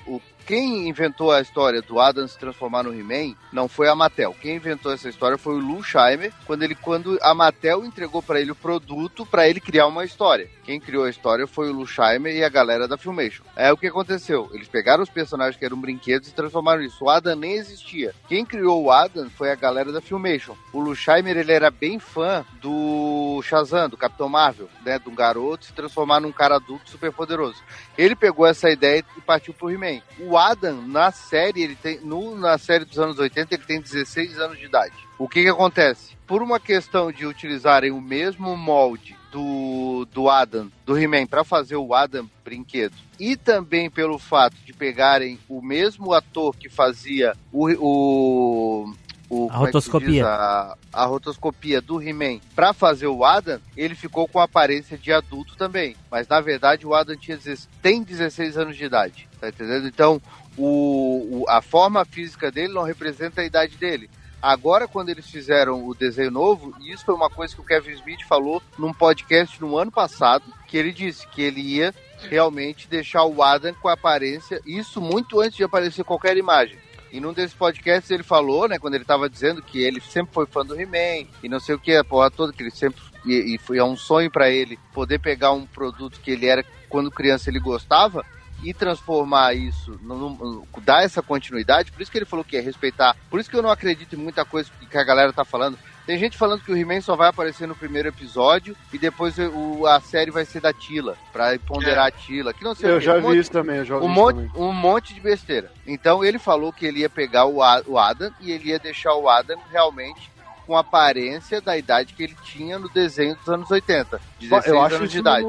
O, 0.07 0.21
quem 0.45 0.87
inventou 0.87 1.31
a 1.31 1.41
história 1.41 1.81
do 1.81 1.99
Adam 1.99 2.27
se 2.27 2.37
transformar 2.37 2.83
no 2.83 2.93
He-Man 2.93 3.35
não 3.51 3.67
foi 3.67 3.89
a 3.89 3.95
Mattel. 3.95 4.35
Quem 4.39 4.55
inventou 4.55 4.93
essa 4.93 5.09
história 5.09 5.37
foi 5.37 5.55
o 5.55 5.59
Lou 5.59 5.81
Scheimer, 5.83 6.31
quando, 6.45 6.63
ele, 6.63 6.75
quando 6.75 7.17
a 7.21 7.33
Mattel 7.33 7.83
entregou 7.83 8.21
para 8.21 8.39
ele 8.39 8.51
o 8.51 8.55
produto 8.55 9.25
para 9.25 9.47
ele 9.47 9.59
criar 9.59 9.87
uma 9.87 10.05
história. 10.05 10.49
Quem 10.63 10.79
criou 10.79 11.05
a 11.05 11.09
história 11.09 11.47
foi 11.47 11.69
o 11.69 11.73
Lou 11.73 11.87
Scheimer 11.87 12.35
e 12.35 12.43
a 12.43 12.49
galera 12.49 12.87
da 12.87 12.97
Filmation. 12.97 13.43
É 13.55 13.71
o 13.71 13.77
que 13.77 13.87
aconteceu. 13.87 14.49
Eles 14.53 14.67
pegaram 14.67 15.03
os 15.03 15.09
personagens 15.09 15.57
que 15.57 15.65
eram 15.65 15.79
brinquedos 15.79 16.29
e 16.29 16.33
transformaram 16.33 16.81
isso. 16.81 17.05
O 17.05 17.09
Adam 17.09 17.35
nem 17.35 17.53
existia. 17.53 18.13
Quem 18.27 18.45
criou 18.45 18.83
o 18.83 18.91
Adam 18.91 19.29
foi 19.29 19.51
a 19.51 19.55
galera 19.55 19.91
da 19.91 20.01
Filmation. 20.01 20.55
O 20.73 20.79
Lou 20.79 20.95
Scheimer, 20.95 21.37
ele 21.37 21.51
era 21.51 21.71
bem 21.71 21.99
fã 21.99 22.45
do 22.61 23.41
Shazam, 23.43 23.89
do 23.89 23.97
Capitão 23.97 24.29
Marvel, 24.29 24.69
né? 24.83 24.99
De 24.99 25.09
um 25.09 25.15
garoto 25.15 25.65
se 25.65 25.73
transformar 25.73 26.19
num 26.19 26.31
cara 26.31 26.55
adulto 26.55 26.89
super 26.89 27.11
poderoso. 27.11 27.61
Ele 27.97 28.15
pegou 28.15 28.45
essa 28.45 28.69
ideia 28.69 29.03
e 29.17 29.21
partiu 29.21 29.53
pro 29.53 29.71
He-Man. 29.71 30.01
O 30.19 30.34
Adam, 30.37 30.81
na 30.87 31.11
série, 31.11 31.63
ele 31.63 31.75
tem. 31.75 31.99
No, 32.01 32.37
na 32.37 32.57
série 32.57 32.85
dos 32.85 32.99
anos 32.99 33.19
80, 33.19 33.55
ele 33.55 33.63
tem 33.63 33.81
16 33.81 34.39
anos 34.39 34.57
de 34.57 34.65
idade. 34.65 34.95
O 35.17 35.27
que 35.27 35.43
que 35.43 35.49
acontece? 35.49 36.15
Por 36.27 36.41
uma 36.41 36.59
questão 36.59 37.11
de 37.11 37.25
utilizarem 37.25 37.91
o 37.91 38.01
mesmo 38.01 38.55
molde 38.57 39.15
do, 39.31 40.07
do 40.11 40.29
Adam, 40.29 40.71
do 40.85 40.97
He-Man, 40.97 41.27
para 41.27 41.43
fazer 41.43 41.75
o 41.75 41.93
Adam 41.93 42.29
brinquedo, 42.43 42.95
e 43.19 43.35
também 43.35 43.89
pelo 43.89 44.17
fato 44.17 44.55
de 44.65 44.73
pegarem 44.73 45.39
o 45.49 45.61
mesmo 45.61 46.13
ator 46.13 46.55
que 46.55 46.69
fazia 46.69 47.33
o. 47.51 47.69
o 47.79 48.93
o, 49.29 49.49
A 49.51 49.55
é 49.55 49.57
rotoscopia. 49.57 50.07
diz? 50.09 50.21
a, 50.23 50.77
a 50.93 51.05
rotoscopia 51.05 51.81
do 51.81 52.01
He-Man 52.01 52.39
pra 52.55 52.73
fazer 52.73 53.07
o 53.07 53.23
Adam, 53.25 53.59
ele 53.75 53.95
ficou 53.95 54.27
com 54.27 54.39
a 54.39 54.43
aparência 54.43 54.97
de 54.97 55.11
adulto 55.11 55.55
também. 55.57 55.95
Mas 56.11 56.27
na 56.27 56.39
verdade 56.41 56.85
o 56.85 56.93
Adam 56.93 57.15
tinha 57.15 57.35
16 57.37 57.67
tem 57.81 58.03
16 58.03 58.57
anos 58.57 58.77
de 58.77 58.85
idade, 58.85 59.27
tá 59.41 59.49
entendendo? 59.49 59.87
Então 59.87 60.21
o, 60.57 61.41
o- 61.41 61.45
a 61.49 61.61
forma 61.61 62.03
física 62.05 62.51
dele 62.51 62.73
não 62.73 62.83
representa 62.83 63.41
a 63.41 63.45
idade 63.45 63.77
dele. 63.77 64.09
Agora, 64.41 64.87
quando 64.87 65.09
eles 65.09 65.25
fizeram 65.27 65.87
o 65.87 65.95
desenho 65.95 66.29
novo, 66.29 66.71
e 66.79 66.91
isso 66.93 67.03
foi 67.03 67.15
uma 67.15 67.31
coisa 67.31 67.55
que 67.55 67.61
o 67.61 67.65
Kevin 67.65 67.93
Smith 67.93 68.21
falou 68.27 68.61
num 68.77 68.93
podcast 68.93 69.59
no 69.59 69.75
ano 69.75 69.91
passado, 69.91 70.43
que 70.67 70.77
ele 70.77 70.91
disse 70.91 71.27
que 71.29 71.41
ele 71.41 71.61
ia 71.61 71.91
realmente 72.29 72.87
deixar 72.87 73.23
o 73.25 73.41
Adam 73.41 73.73
com 73.81 73.87
a 73.87 73.93
aparência, 73.93 74.61
isso 74.65 75.01
muito 75.01 75.39
antes 75.41 75.57
de 75.57 75.63
aparecer 75.63 76.03
qualquer 76.03 76.37
imagem. 76.37 76.77
E 77.15 77.19
num 77.21 77.31
desses 77.31 77.53
podcasts 77.55 78.11
ele 78.11 78.23
falou, 78.23 78.67
né, 78.67 78.77
quando 78.77 78.95
ele 78.95 79.05
tava 79.05 79.29
dizendo 79.29 79.61
que 79.61 79.81
ele 79.81 80.01
sempre 80.01 80.33
foi 80.33 80.45
fã 80.45 80.65
do 80.65 80.77
He-Man 80.79 81.25
e 81.41 81.47
não 81.47 81.61
sei 81.61 81.73
o 81.73 81.79
que, 81.79 81.95
a 81.95 82.03
porra 82.03 82.29
toda, 82.29 82.51
que 82.51 82.61
ele 82.61 82.71
sempre. 82.71 83.01
E, 83.25 83.55
e 83.55 83.57
foi 83.57 83.77
é 83.77 83.83
um 83.83 83.95
sonho 83.95 84.29
para 84.29 84.49
ele 84.49 84.77
poder 84.93 85.19
pegar 85.19 85.53
um 85.53 85.65
produto 85.65 86.19
que 86.19 86.31
ele 86.31 86.45
era, 86.45 86.63
quando 86.89 87.09
criança 87.09 87.49
ele 87.49 87.59
gostava, 87.59 88.25
e 88.61 88.73
transformar 88.73 89.53
isso, 89.53 89.97
num- 90.01 90.63
dar 90.83 91.03
essa 91.03 91.21
continuidade. 91.21 91.91
Por 91.91 92.01
isso 92.01 92.11
que 92.11 92.17
ele 92.17 92.25
falou 92.25 92.43
que 92.43 92.55
ia 92.57 92.61
respeitar. 92.61 93.15
Por 93.29 93.39
isso 93.39 93.49
que 93.49 93.55
eu 93.55 93.61
não 93.61 93.69
acredito 93.69 94.13
em 94.15 94.19
muita 94.19 94.43
coisa 94.43 94.69
que 94.91 94.97
a 94.97 95.03
galera 95.03 95.31
tá 95.31 95.45
falando. 95.45 95.77
Tem 96.05 96.17
gente 96.19 96.37
falando 96.37 96.61
que 96.61 96.71
o 96.71 96.77
He-Man 96.77 97.01
só 97.01 97.15
vai 97.15 97.29
aparecer 97.29 97.67
no 97.67 97.75
primeiro 97.75 98.09
episódio 98.09 98.75
e 98.93 98.97
depois 98.99 99.35
o, 99.39 99.85
a 99.87 99.99
série 99.99 100.29
vai 100.29 100.45
ser 100.45 100.61
da 100.61 100.71
Tila, 100.71 101.17
pra 101.33 101.57
ponderar 101.65 102.07
a 102.07 102.11
Tila. 102.11 102.53
Que 102.53 102.63
não 102.63 102.75
sei 102.75 102.91
Eu 102.91 103.01
já 103.01 103.13
Um 103.13 103.17
vi 103.17 103.21
monte- 103.23 103.37
isso 103.39 103.51
também, 103.51 103.77
eu 103.77 103.85
já 103.85 103.97
vi 103.97 104.05
um 104.05 104.11
isso 104.11 104.13
monte, 104.21 104.35
também. 104.35 104.51
um 104.55 104.71
monte 104.73 105.13
de 105.15 105.19
besteira. 105.19 105.71
Então 105.87 106.23
ele 106.23 106.37
falou 106.37 106.71
que 106.71 106.85
ele 106.85 106.99
ia 106.99 107.09
pegar 107.09 107.45
o, 107.45 107.57
o 107.87 107.97
Adam 107.97 108.31
e 108.39 108.51
ele 108.51 108.69
ia 108.69 108.77
deixar 108.79 109.15
o 109.15 109.27
Adam 109.27 109.57
realmente 109.71 110.29
com 110.67 110.75
a 110.75 110.79
aparência 110.81 111.61
da 111.61 111.77
idade 111.77 112.13
que 112.13 112.23
ele 112.23 112.35
tinha 112.43 112.79
no 112.79 112.89
desenho 112.89 113.35
dos 113.35 113.47
anos 113.49 113.69
80. 113.69 114.19
16 114.39 114.65
eu 114.75 114.81
acho 114.81 114.95
anos 114.95 115.11
de 115.11 115.19
idade. 115.19 115.45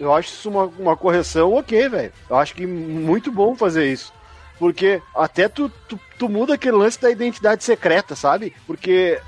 eu 0.00 0.14
acho 0.14 0.28
isso 0.32 0.48
uma, 0.50 0.64
uma 0.78 0.96
correção 0.96 1.54
ok, 1.54 1.88
velho. 1.88 2.12
Eu 2.28 2.36
acho 2.36 2.54
que 2.54 2.66
muito 2.66 3.30
bom 3.32 3.54
fazer 3.56 3.92
isso. 3.92 4.12
Porque 4.58 5.00
até 5.14 5.48
tu, 5.48 5.68
tu, 5.88 5.98
tu 6.18 6.28
muda 6.28 6.54
aquele 6.54 6.76
lance 6.76 7.00
da 7.00 7.08
identidade 7.10 7.62
secreta, 7.62 8.16
sabe? 8.16 8.52
Porque 8.66 9.20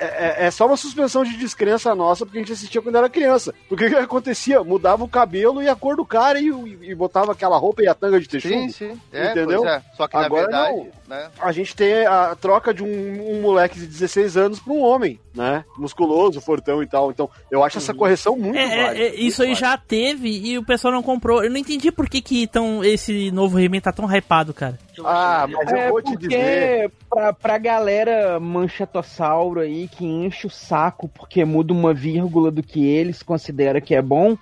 é, 0.00 0.44
é- 0.44 0.46
é 0.46 0.50
só 0.50 0.66
uma 0.66 0.76
suspensão 0.76 1.22
de 1.24 1.36
descrença 1.36 1.94
nossa 1.94 2.24
porque 2.24 2.38
a 2.38 2.42
gente 2.42 2.52
assistia 2.52 2.80
quando 2.82 2.96
era 2.96 3.08
criança. 3.08 3.54
Porque 3.68 3.86
o 3.86 3.88
que 3.88 3.94
acontecia? 3.96 4.62
Mudava 4.64 5.04
o 5.04 5.08
cabelo 5.08 5.62
e 5.62 5.68
a 5.68 5.76
cor 5.76 5.96
do 5.96 6.04
cara 6.04 6.40
e, 6.40 6.46
e 6.82 6.94
botava 6.94 7.32
aquela 7.32 7.56
roupa 7.58 7.82
e 7.82 7.88
a 7.88 7.94
tanga 7.94 8.20
de 8.20 8.28
texugo. 8.28 8.54
Sim, 8.54 8.68
sim. 8.70 9.00
É, 9.12 9.30
entendeu? 9.30 9.62
pois 9.62 9.72
é. 9.74 9.82
Só 9.96 10.08
que 10.08 10.16
na 10.16 10.26
Agora 10.26 10.42
verdade, 10.42 10.76
não. 10.76 10.88
né? 11.16 11.28
A 11.40 11.52
gente 11.52 11.74
tem 11.76 12.06
a 12.06 12.34
troca 12.34 12.72
de 12.74 12.82
um, 12.82 13.36
um 13.38 13.40
moleque 13.42 13.78
de 13.78 13.86
16 13.86 14.36
anos 14.36 14.58
pra 14.60 14.72
um 14.72 14.80
homem, 14.82 15.20
né? 15.34 15.64
Musculoso, 15.76 16.40
fortão 16.40 16.82
e 16.82 16.86
tal. 16.86 17.10
Então, 17.10 17.28
eu 17.50 17.62
acho 17.64 17.78
essa 17.78 17.92
correção 17.94 18.36
muito 18.36 18.56
É, 18.58 18.62
é, 18.64 18.82
válida. 18.86 19.04
é, 19.04 19.14
isso 19.16 19.42
aí 19.42 19.54
já 19.54 19.76
teve 19.76 20.28
e 20.28 20.58
o 20.58 20.64
pessoal 20.64 20.92
não 20.94 21.02
comprou. 21.02 21.42
Eu 21.44 21.50
não 21.50 21.56
entendi 21.58 21.90
por 21.92 22.08
que, 22.08 22.20
que 22.22 22.46
tão, 22.46 22.84
esse 22.84 23.30
novo 23.30 23.58
He-Man 23.58 23.80
tá 23.80 23.92
tão 23.92 24.06
hypado, 24.10 24.54
cara. 24.54 24.78
Ah, 25.04 25.46
mas 25.50 25.72
É 25.72 25.86
eu 25.88 25.90
vou 25.92 26.02
te 26.02 26.10
porque 26.12 26.28
dizer. 26.28 26.90
pra, 27.08 27.32
pra 27.32 27.58
galera 27.58 28.38
manchetossauro 28.40 29.60
aí 29.60 29.88
que 29.88 30.04
enche 30.04 30.46
o 30.46 30.50
saco 30.50 31.08
porque 31.08 31.44
muda 31.44 31.72
uma 31.72 31.92
vírgula 31.94 32.50
do 32.50 32.62
que 32.62 32.84
eles 32.86 33.22
consideram 33.22 33.80
que 33.80 33.94
é 33.94 34.02
bom, 34.02 34.36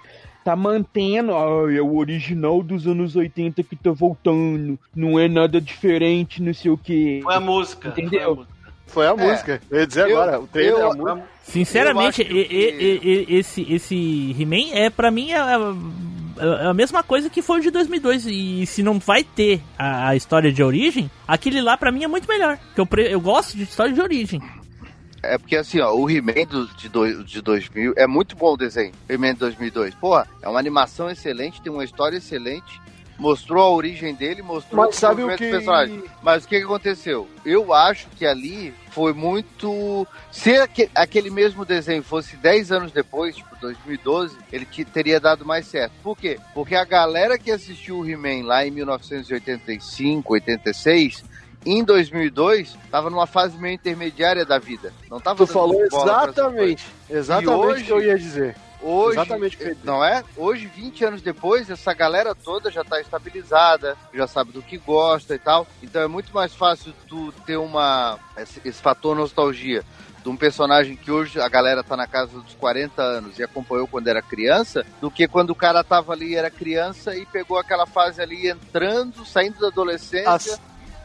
tá 0.44 0.54
mantendo, 0.56 1.34
ah, 1.34 1.72
é 1.72 1.80
o 1.80 1.96
original 1.96 2.62
dos 2.62 2.86
anos 2.86 3.16
80 3.16 3.62
que 3.62 3.76
tá 3.76 3.90
voltando, 3.90 4.78
não 4.94 5.18
é 5.18 5.28
nada 5.28 5.60
diferente, 5.60 6.42
não 6.42 6.54
sei 6.54 6.70
o 6.70 6.78
que. 6.78 7.20
Foi 7.22 7.34
a 7.34 7.40
música. 7.40 7.88
Entendeu? 7.88 8.44
Foi 8.86 9.06
a 9.06 9.10
É. 9.10 9.14
música. 9.14 9.60
Eu 9.70 9.80
ia 9.80 9.86
dizer 9.86 10.08
Eu- 10.08 10.20
agora, 10.22 10.40
o 10.40 10.46
trailer 10.46 10.72
eu- 10.72 10.80
é 10.80 10.90
a 10.90 10.94
música. 10.94 11.22
Sinceramente, 11.42 12.22
Eu 12.22 12.26
e- 12.36 12.44
que- 12.44 12.54
e- 12.54 13.00
e- 13.34 13.36
esse, 13.38 13.66
esse 13.72 14.36
He-Man 14.38 14.70
é 14.72 14.88
pra 14.90 15.10
mim 15.10 15.30
é, 15.32 15.38
é 16.38 16.66
a 16.66 16.74
mesma 16.74 17.02
coisa 17.02 17.28
que 17.28 17.42
foi 17.42 17.60
o 17.60 17.62
de 17.62 17.70
2002 17.70 18.26
e 18.26 18.66
se 18.66 18.82
não 18.82 18.98
vai 18.98 19.24
ter 19.24 19.60
a, 19.78 20.08
a 20.08 20.16
história 20.16 20.52
de 20.52 20.62
origem, 20.62 21.10
aquele 21.26 21.60
lá 21.60 21.76
pra 21.76 21.92
mim 21.92 22.04
é 22.04 22.08
muito 22.08 22.28
melhor. 22.28 22.58
Que 22.74 22.80
eu, 22.80 22.88
eu 23.10 23.20
gosto 23.20 23.56
de 23.56 23.64
história 23.64 23.92
de 23.92 24.00
origem. 24.00 24.40
É 25.22 25.36
porque 25.36 25.56
assim, 25.56 25.80
ó, 25.80 25.92
o 25.92 26.08
He-Man 26.08 26.46
de, 26.78 27.24
de 27.24 27.42
2000 27.42 27.94
é 27.96 28.06
muito 28.06 28.36
bom 28.36 28.54
o 28.54 28.56
desenho. 28.56 28.92
He-Man 29.08 29.34
de 29.34 29.40
2002. 29.40 29.94
Porra, 29.96 30.26
é 30.40 30.48
uma 30.48 30.58
animação 30.58 31.10
excelente, 31.10 31.60
tem 31.60 31.72
uma 31.72 31.84
história 31.84 32.18
excelente. 32.18 32.80
Mostrou 33.18 33.62
a 33.64 33.70
origem 33.70 34.14
dele, 34.14 34.42
mostrou 34.42 34.84
Mas 34.86 34.94
sabe 34.94 35.24
o 35.24 35.28
que- 35.36 35.46
do 35.46 35.50
personagem. 35.50 36.04
Mas 36.22 36.44
o 36.44 36.48
que, 36.48 36.56
aconteceu? 36.56 37.28
Eu 37.44 37.74
acho 37.74 38.06
que 38.16 38.24
ali 38.24 38.72
foi 38.90 39.12
muito. 39.12 40.06
Se 40.30 40.56
aque- 40.56 40.88
aquele 40.94 41.28
mesmo 41.28 41.64
desenho 41.64 42.02
fosse 42.02 42.36
10 42.36 42.70
anos 42.70 42.92
depois, 42.92 43.34
tipo 43.36 43.56
2012, 43.60 44.36
ele 44.52 44.64
te- 44.64 44.84
teria 44.84 45.18
dado 45.18 45.44
mais 45.44 45.66
certo. 45.66 45.92
Por 46.02 46.16
quê? 46.16 46.38
Porque 46.54 46.76
a 46.76 46.84
galera 46.84 47.36
que 47.36 47.50
assistiu 47.50 47.98
o 47.98 48.08
He-Man 48.08 48.46
lá 48.46 48.64
em 48.64 48.70
1985, 48.70 50.34
86, 50.34 51.24
em 51.66 51.82
2002, 51.82 52.76
tava 52.90 53.10
numa 53.10 53.26
fase 53.26 53.58
meio 53.58 53.74
intermediária 53.74 54.44
da 54.44 54.58
vida. 54.58 54.92
Não 55.10 55.18
tava 55.20 55.44
Tu 55.44 55.52
falou 55.52 55.82
exatamente. 55.84 56.86
Exatamente 57.10 57.82
o 57.82 57.84
que 57.84 57.90
eu 57.92 58.02
ia 58.02 58.16
dizer. 58.18 58.54
Hoje, 58.80 59.18
Exatamente 59.18 59.56
dizer. 59.56 59.76
não 59.82 60.04
é? 60.04 60.22
Hoje, 60.36 60.66
20 60.66 61.04
anos 61.04 61.22
depois, 61.22 61.68
essa 61.68 61.92
galera 61.92 62.34
toda 62.34 62.70
já 62.70 62.84
tá 62.84 63.00
estabilizada, 63.00 63.96
já 64.14 64.26
sabe 64.26 64.52
do 64.52 64.62
que 64.62 64.78
gosta 64.78 65.34
e 65.34 65.38
tal. 65.38 65.66
Então 65.82 66.00
é 66.02 66.06
muito 66.06 66.32
mais 66.32 66.54
fácil 66.54 66.92
tu 67.08 67.32
ter 67.44 67.56
uma 67.56 68.18
esse, 68.36 68.60
esse 68.64 68.80
fator 68.80 69.16
nostalgia 69.16 69.82
de 70.22 70.28
um 70.28 70.36
personagem 70.36 70.96
que 70.96 71.10
hoje 71.10 71.40
a 71.40 71.48
galera 71.48 71.82
tá 71.82 71.96
na 71.96 72.06
casa 72.06 72.38
dos 72.40 72.54
40 72.54 73.00
anos 73.02 73.38
e 73.38 73.42
acompanhou 73.42 73.86
quando 73.86 74.08
era 74.08 74.20
criança, 74.22 74.84
do 75.00 75.10
que 75.10 75.26
quando 75.28 75.50
o 75.50 75.54
cara 75.54 75.82
tava 75.84 76.12
ali 76.12 76.34
era 76.34 76.50
criança 76.50 77.16
e 77.16 77.24
pegou 77.26 77.58
aquela 77.58 77.86
fase 77.86 78.20
ali 78.20 78.48
entrando, 78.48 79.24
saindo 79.24 79.58
da 79.60 79.68
adolescência 79.68 80.28
As- 80.54 80.60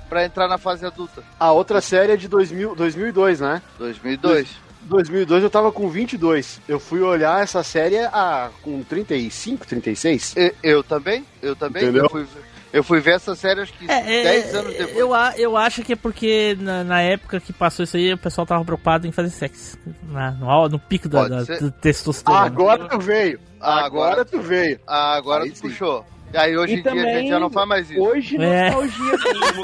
pra 0.09 0.25
entrar 0.25 0.47
na 0.47 0.57
fase 0.57 0.85
adulta. 0.85 1.23
A 1.39 1.51
outra 1.51 1.79
série 1.81 2.11
é 2.13 2.17
de 2.17 2.27
2000, 2.27 2.75
2002, 2.75 3.39
né? 3.39 3.61
2002. 3.79 4.47
2002 4.85 5.43
eu 5.43 5.49
tava 5.49 5.71
com 5.71 5.89
22. 5.89 6.59
Eu 6.67 6.79
fui 6.79 7.01
olhar 7.01 7.41
essa 7.43 7.63
série 7.63 7.97
a, 7.99 8.49
com 8.61 8.83
35, 8.83 9.65
36. 9.67 10.35
E- 10.37 10.53
Eu 10.63 10.83
também, 10.83 11.25
eu 11.41 11.55
também. 11.55 11.83
Entendeu? 11.83 12.03
Eu 12.03 12.09
fui, 12.09 12.25
eu 12.71 12.83
fui 12.83 12.99
ver 12.99 13.15
essa 13.15 13.35
série 13.35 13.61
acho 13.61 13.73
que 13.73 13.89
É, 13.89 14.01
10 14.23 14.53
é, 14.53 14.57
anos 14.57 14.73
depois. 14.73 14.97
eu, 14.97 15.11
eu 15.37 15.57
acho 15.57 15.83
que 15.83 15.93
é 15.93 15.95
porque 15.95 16.57
na, 16.59 16.83
na 16.83 17.01
época 17.01 17.39
que 17.39 17.53
passou 17.53 17.83
isso 17.83 17.95
aí, 17.97 18.13
o 18.13 18.17
pessoal 18.17 18.45
tava 18.47 18.63
preocupado 18.65 19.05
em 19.07 19.11
fazer 19.11 19.29
sexo. 19.29 19.77
Na- 20.09 20.31
no, 20.31 20.49
au- 20.49 20.69
no 20.69 20.79
pico 20.79 21.07
da, 21.07 21.27
da, 21.27 21.43
do 21.43 21.71
testosterona. 21.71 22.45
Agora 22.45 22.87
tu 22.89 22.99
veio. 22.99 23.39
Ah, 23.61 23.85
Agora, 23.85 24.11
agora- 24.13 24.25
tu 24.25 24.41
veio. 24.41 24.79
Ah, 24.87 25.15
agora 25.15 25.43
Aí 25.45 25.51
tu 25.51 25.57
sim. 25.59 25.69
puxou. 25.69 26.05
E 26.33 26.37
aí 26.37 26.57
hoje 26.57 26.73
E 26.73 26.79
em 26.79 26.81
dia 26.81 26.91
a 26.91 26.95
gente 26.95 27.05
também, 27.05 27.27
já 27.29 27.39
não 27.39 27.49
faz 27.51 27.67
mais 27.67 27.91
isso. 27.91 28.01
Hoje, 28.01 28.37
É. 28.41 28.71
nostalgia. 28.71 29.17
tá 29.23 29.29
todo 29.29 29.55
mundo 29.55 29.63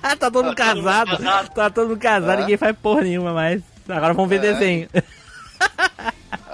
Tá 0.00 0.30
todo 0.30 0.44
mundo 0.44 0.54
casado. 0.54 1.10
casado. 1.16 1.48
Tá 1.54 1.70
todo 1.70 1.88
mundo 1.88 1.98
casado, 1.98 2.32
É. 2.38 2.40
ninguém 2.42 2.56
faz 2.58 2.76
porra 2.76 3.00
nenhuma 3.00 3.32
mais. 3.32 3.62
Agora 3.88 4.14
vamos 4.14 4.28
ver 4.30 4.36
É. 4.44 4.52
desenho. 4.52 4.88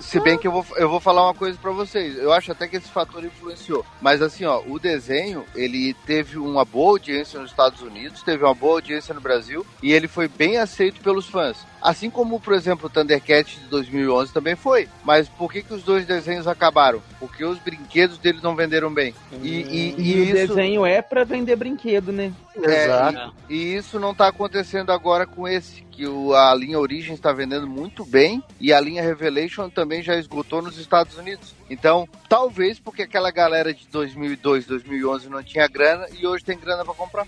Se 0.01 0.20
bem 0.20 0.39
que 0.39 0.47
eu 0.47 0.53
vou, 0.53 0.65
eu 0.77 0.89
vou 0.89 1.01
falar 1.01 1.24
uma 1.24 1.35
coisa 1.35 1.59
pra 1.61 1.70
vocês. 1.73 2.16
Eu 2.16 2.32
acho 2.32 2.53
até 2.53 2.69
que 2.69 2.77
esse 2.77 2.89
fator 2.89 3.24
influenciou. 3.24 3.85
Mas 4.01 4.23
assim, 4.23 4.44
ó, 4.44 4.62
o 4.66 4.78
desenho, 4.78 5.44
ele 5.55 5.94
teve 6.07 6.39
uma 6.39 6.65
boa 6.65 6.90
audiência 6.93 7.40
nos 7.40 7.51
Estados 7.51 7.81
Unidos, 7.82 8.23
teve 8.23 8.44
uma 8.44 8.55
boa 8.55 8.74
audiência 8.74 9.12
no 9.15 9.20
Brasil, 9.20 9.66
e 9.82 9.93
ele 9.93 10.07
foi 10.07 10.28
bem 10.28 10.59
aceito 10.59 11.01
pelos 11.01 11.27
fãs. 11.28 11.57
Assim 11.81 12.11
como, 12.11 12.40
por 12.40 12.55
exemplo, 12.55 12.86
o 12.86 12.90
Thundercat 12.90 13.59
de 13.61 13.66
2011 13.66 14.32
também 14.32 14.57
foi. 14.57 14.89
Mas 15.05 15.28
por 15.28 15.53
que, 15.53 15.62
que 15.62 15.74
os 15.74 15.82
dois 15.82 16.07
desenhos 16.07 16.47
acabaram? 16.47 17.03
Porque 17.20 17.44
os 17.44 17.59
brinquedos 17.59 18.19
deles 18.19 18.43
não 18.43 18.57
venderam 18.57 18.93
bem. 18.93 19.15
E, 19.43 19.48
e- 19.48 19.94
E, 19.97 20.12
e 20.16 20.20
o 20.20 20.24
isso... 20.24 20.32
desenho 20.55 20.85
é 20.86 21.01
pra 21.03 21.24
vender 21.24 21.57
brinquedo, 21.57 22.12
né? 22.12 22.32
É, 22.62 22.85
Exato. 22.85 23.35
E, 23.48 23.55
e 23.55 23.77
isso 23.77 24.01
não 24.01 24.15
tá 24.15 24.28
acontecendo 24.28 24.90
agora 24.90 25.27
com 25.27 25.47
esse, 25.47 25.82
que 25.93 26.07
o, 26.07 26.35
a 26.35 26.55
linha 26.55 26.78
Origin 26.78 27.12
está 27.12 27.32
vendendo 27.32 27.66
muito 27.66 28.05
bem 28.05 28.43
e 28.59 28.73
a 28.73 28.81
linha 28.81 29.03
Revelation 29.03 29.69
também 29.69 30.03
já 30.03 30.16
esgotou 30.16 30.62
nos 30.62 30.78
Estados 30.78 31.16
Unidos. 31.16 31.55
Então, 31.69 32.09
talvez 32.28 32.78
porque 32.81 33.03
aquela 33.03 33.31
galera 33.31 33.73
de 33.74 33.86
2002, 33.89 34.66
2011 34.66 35.28
não 35.28 35.43
tinha 35.43 35.69
grana 35.69 36.07
e 36.19 36.27
hoje 36.27 36.44
tem 36.44 36.59
grana 36.59 36.85
para 36.85 36.94
comprar. 36.94 37.27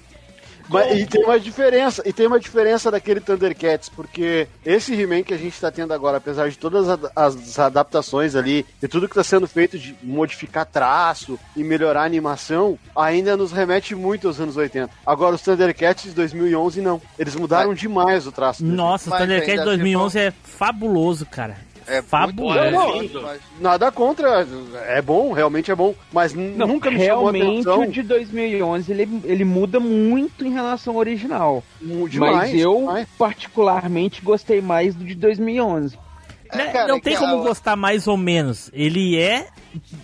Mas, 0.68 1.00
e 1.00 1.06
tem 1.06 1.24
uma 1.24 1.40
diferença, 1.40 2.02
e 2.04 2.12
tem 2.12 2.26
uma 2.26 2.38
diferença 2.38 2.90
daquele 2.90 3.20
Thundercats, 3.20 3.88
porque 3.88 4.46
esse 4.64 4.94
He-Man 4.94 5.22
que 5.22 5.34
a 5.34 5.38
gente 5.38 5.58
tá 5.58 5.70
tendo 5.70 5.92
agora, 5.92 6.18
apesar 6.18 6.48
de 6.48 6.58
todas 6.58 6.88
as, 6.88 7.00
as 7.16 7.58
adaptações 7.58 8.34
ali 8.34 8.66
e 8.82 8.88
tudo 8.88 9.08
que 9.08 9.14
tá 9.14 9.24
sendo 9.24 9.46
feito 9.46 9.78
de 9.78 9.96
modificar 10.02 10.66
traço 10.66 11.38
e 11.56 11.64
melhorar 11.64 12.02
a 12.02 12.06
animação, 12.06 12.78
ainda 12.94 13.36
nos 13.36 13.52
remete 13.52 13.94
muito 13.94 14.28
aos 14.28 14.40
anos 14.40 14.56
80. 14.56 14.90
Agora 15.06 15.34
os 15.34 15.42
Thundercats 15.42 16.04
de 16.04 16.10
2011 16.10 16.80
não. 16.80 17.00
Eles 17.18 17.34
mudaram 17.34 17.74
demais 17.74 18.26
o 18.26 18.32
traço. 18.32 18.64
Nossa, 18.64 19.08
o 19.08 19.10
Mas 19.10 19.22
Thundercat 19.22 19.50
ainda 19.50 19.64
2011 19.64 20.18
é 20.18 20.32
fabuloso, 20.42 21.26
cara. 21.26 21.56
É 21.88 22.02
Fabuloso. 22.02 22.70
Não, 22.70 23.22
mas- 23.22 23.40
Nada 23.60 23.90
contra, 23.90 24.46
é 24.86 25.00
bom, 25.00 25.32
realmente 25.32 25.70
é 25.70 25.74
bom, 25.74 25.94
mas 26.12 26.34
Não, 26.34 26.66
nunca 26.66 26.90
me 26.90 26.98
chamou 27.04 27.28
a 27.28 27.32
realmente 27.32 27.52
atenção. 27.68 27.80
o 27.82 27.86
de 27.90 28.02
2011 28.02 28.92
ele, 28.92 29.20
ele 29.24 29.44
muda 29.44 29.80
muito 29.80 30.44
em 30.44 30.50
relação 30.52 30.92
ao 30.94 31.00
original. 31.00 31.64
Demais, 32.08 32.36
mas 32.36 32.54
eu 32.60 32.76
demais. 32.78 33.08
particularmente 33.18 34.20
gostei 34.22 34.60
mais 34.60 34.94
do 34.94 35.04
de 35.04 35.14
2011. 35.14 35.96
Né, 36.54 36.66
cara, 36.68 36.88
não 36.88 36.96
é 36.96 37.00
tem 37.00 37.12
que 37.14 37.18
como 37.18 37.40
a- 37.40 37.42
gostar 37.46 37.76
mais 37.76 38.06
ou 38.06 38.16
menos. 38.16 38.70
Ele 38.72 39.18
é. 39.18 39.46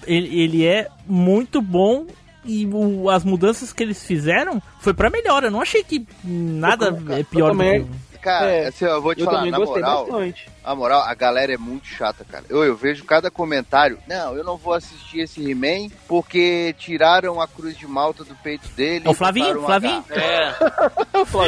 Ele, 0.07 0.41
ele 0.43 0.67
é 0.67 0.89
muito 1.07 1.63
bom. 1.63 2.07
E 2.45 2.67
o- 2.67 3.09
as 3.09 3.25
mudanças 3.25 3.73
que 3.73 3.83
eles 3.83 4.05
fizeram 4.05 4.61
foi 4.79 4.93
pra 4.93 5.09
melhor. 5.09 5.43
Eu 5.45 5.51
não 5.51 5.63
achei 5.63 5.83
que 5.83 6.07
nada 6.23 6.89
é 7.19 7.23
pior 7.23 7.53
do 7.53 7.59
que. 7.59 7.65
também- 7.65 7.87
Cara, 8.25 8.51
É, 8.51 8.67
assim, 8.69 8.87
eu 8.87 9.03
vou 9.03 9.15
te 9.15 9.21
eu 9.21 9.27
falar, 9.27 9.45
na 9.45 9.59
moral, 9.59 10.07
bastante. 10.07 10.49
a 10.65 10.75
moral, 10.75 11.03
a 11.03 11.15
galera 11.15 11.53
é 11.53 11.59
muito 11.59 11.87
chata, 11.87 12.25
cara. 12.25 12.45
Eu, 12.49 12.65
eu 12.65 12.75
vejo 12.75 13.05
cada 13.05 13.31
comentário, 13.31 13.99
não, 14.09 14.35
eu 14.35 14.43
não 14.43 14.57
vou 14.57 14.73
assistir 14.73 15.21
esse 15.21 15.47
He-Man 15.51 15.91
porque 16.09 16.75
tiraram 16.79 17.39
a 17.41 17.47
cruz 17.47 17.77
de 17.77 17.87
malta 17.87 18.25
do 18.25 18.35
peito 18.37 18.67
dele. 18.69 19.07
É 19.07 19.11
o 19.11 19.15
Flavinho, 19.15 19.61
Flavinho. 19.63 20.03
H. 20.11 20.15
É. 20.23 20.55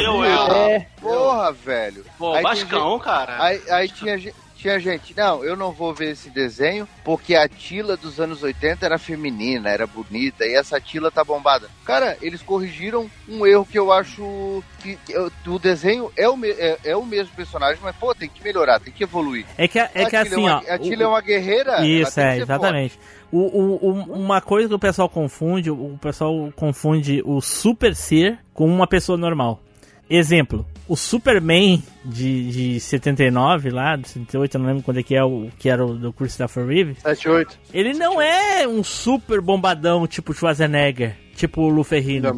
eu, 0.05 0.23
eu. 0.23 0.23
É, 0.23 0.87
Porra, 1.01 1.51
velho. 1.51 2.05
Pô, 2.17 2.29
Aí 2.33 2.43
tem 2.43 2.43
Vascão, 2.43 2.99
cara. 2.99 3.43
Aí, 3.43 3.61
aí 3.71 3.89
tinha, 3.89 4.17
ge- 4.19 4.33
tinha 4.57 4.79
gente, 4.79 5.15
não, 5.15 5.43
eu 5.43 5.55
não 5.55 5.71
vou 5.71 5.93
ver 5.93 6.11
esse 6.11 6.29
desenho 6.29 6.87
porque 7.03 7.35
a 7.35 7.47
Tila 7.47 7.95
dos 7.95 8.19
anos 8.19 8.41
80 8.43 8.85
era 8.85 8.97
feminina, 8.97 9.69
era 9.69 9.85
bonita 9.87 10.45
e 10.45 10.53
essa 10.55 10.79
Tila 10.81 11.09
tá 11.11 11.23
bombada. 11.23 11.69
Cara, 11.85 12.17
eles 12.21 12.41
corrigiram 12.41 13.09
um 13.29 13.45
erro 13.45 13.65
que 13.65 13.77
eu 13.79 13.91
acho 13.91 14.63
que 14.81 14.97
eu- 15.09 15.31
o 15.47 15.59
desenho 15.59 16.11
é 16.17 16.27
o, 16.27 16.37
é, 16.43 16.77
é 16.83 16.95
o 16.97 17.05
mesmo 17.05 17.33
personagem, 17.35 17.79
mas 17.81 17.95
pô, 17.95 18.13
tem 18.15 18.27
que 18.29 18.43
melhorar, 18.43 18.79
tem 18.79 18.91
que 18.91 19.03
evoluir. 19.03 19.45
É 19.57 19.67
que, 19.67 19.79
é 19.79 19.87
que 19.87 20.05
Tila 20.09 20.21
assim, 20.21 20.35
uma, 20.35 20.55
ó. 20.55 20.73
A 20.73 20.77
Tila 20.79 21.01
o- 21.01 21.03
é 21.03 21.07
uma 21.07 21.21
guerreira. 21.21 21.85
Isso, 21.85 22.19
é, 22.19 22.37
exatamente. 22.37 22.99
O, 23.31 23.39
o- 23.39 23.89
o- 23.91 24.13
uma 24.13 24.41
coisa 24.41 24.67
que 24.69 24.75
o 24.75 24.79
pessoal 24.79 25.09
confunde, 25.09 25.69
o 25.69 25.97
pessoal 26.01 26.51
confunde 26.55 27.21
o 27.25 27.41
Super 27.41 27.95
Ser 27.95 28.39
com 28.53 28.65
uma 28.65 28.87
pessoa 28.87 29.17
normal. 29.17 29.61
Exemplo, 30.09 30.65
o 30.87 30.95
Superman 30.95 31.83
de, 32.05 32.49
de 32.75 32.79
79 32.79 33.69
lá, 33.69 33.95
de 33.97 34.07
78, 34.07 34.55
eu 34.55 34.59
não 34.61 34.67
lembro 34.67 34.83
quando 34.83 34.99
é 34.99 35.03
que 35.03 35.15
é 35.15 35.23
o 35.23 35.49
que 35.59 35.69
era 35.69 35.85
o 35.85 35.93
do 35.95 36.13
Christopher 36.13 36.65
Reeve. 36.65 36.95
78. 36.95 37.59
Ele 37.73 37.93
não 37.93 38.21
é 38.21 38.65
um 38.67 38.83
super 38.83 39.41
bombadão 39.41 40.07
tipo 40.07 40.33
Schwarzenegger, 40.33 41.15
tipo 41.35 41.61
o 41.61 41.67
Lu 41.69 41.83
Ferrino. 41.83 42.29
Não, 42.29 42.33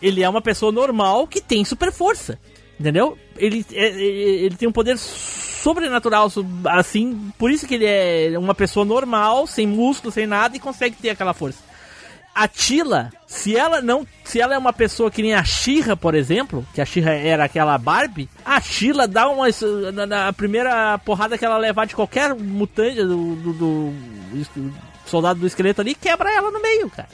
Ele 0.00 0.22
é 0.22 0.28
uma 0.28 0.40
pessoa 0.40 0.70
normal 0.70 1.26
que 1.26 1.40
tem 1.40 1.64
super 1.64 1.90
força. 1.92 2.38
Entendeu? 2.78 3.18
Ele, 3.36 3.66
é- 3.72 3.88
é- 3.88 4.00
ele 4.44 4.54
tem 4.54 4.68
um 4.68 4.72
poder 4.72 4.96
sobrenatural, 4.96 6.30
so- 6.30 6.46
assim, 6.66 7.32
por 7.36 7.50
isso 7.50 7.66
que 7.66 7.74
ele 7.74 7.84
é 7.84 8.38
uma 8.38 8.54
pessoa 8.54 8.84
normal, 8.86 9.46
sem 9.48 9.66
músculo, 9.66 10.12
sem 10.12 10.26
nada 10.26 10.56
e 10.56 10.60
consegue 10.60 10.94
ter 10.96 11.10
aquela 11.10 11.34
força. 11.34 11.58
A 12.40 12.46
Tila, 12.46 13.10
se 13.26 13.56
ela 13.56 13.82
não, 13.82 14.06
se 14.24 14.40
ela 14.40 14.54
é 14.54 14.58
uma 14.58 14.72
pessoa 14.72 15.10
que 15.10 15.22
nem 15.22 15.34
a 15.34 15.42
Shira, 15.42 15.96
por 15.96 16.14
exemplo, 16.14 16.64
que 16.72 16.80
a 16.80 16.84
Shira 16.84 17.12
era 17.12 17.44
aquela 17.44 17.76
Barbie, 17.76 18.28
a 18.44 18.60
Tila 18.60 19.08
dá 19.08 19.28
uma 19.28 19.46
na, 19.92 20.06
na 20.06 20.32
primeira 20.32 20.96
porrada 20.98 21.36
que 21.36 21.44
ela 21.44 21.58
levar 21.58 21.86
de 21.86 21.96
qualquer 21.96 22.34
mutante 22.36 22.96
do, 23.02 23.34
do- 23.34 23.52
do- 23.52 23.90
do 23.92 24.74
soldado 25.04 25.40
do 25.40 25.46
esqueleto 25.46 25.80
ali, 25.80 25.94
quebra 25.94 26.32
ela 26.32 26.50
no 26.50 26.62
meio, 26.62 26.88
cara. 26.90 27.08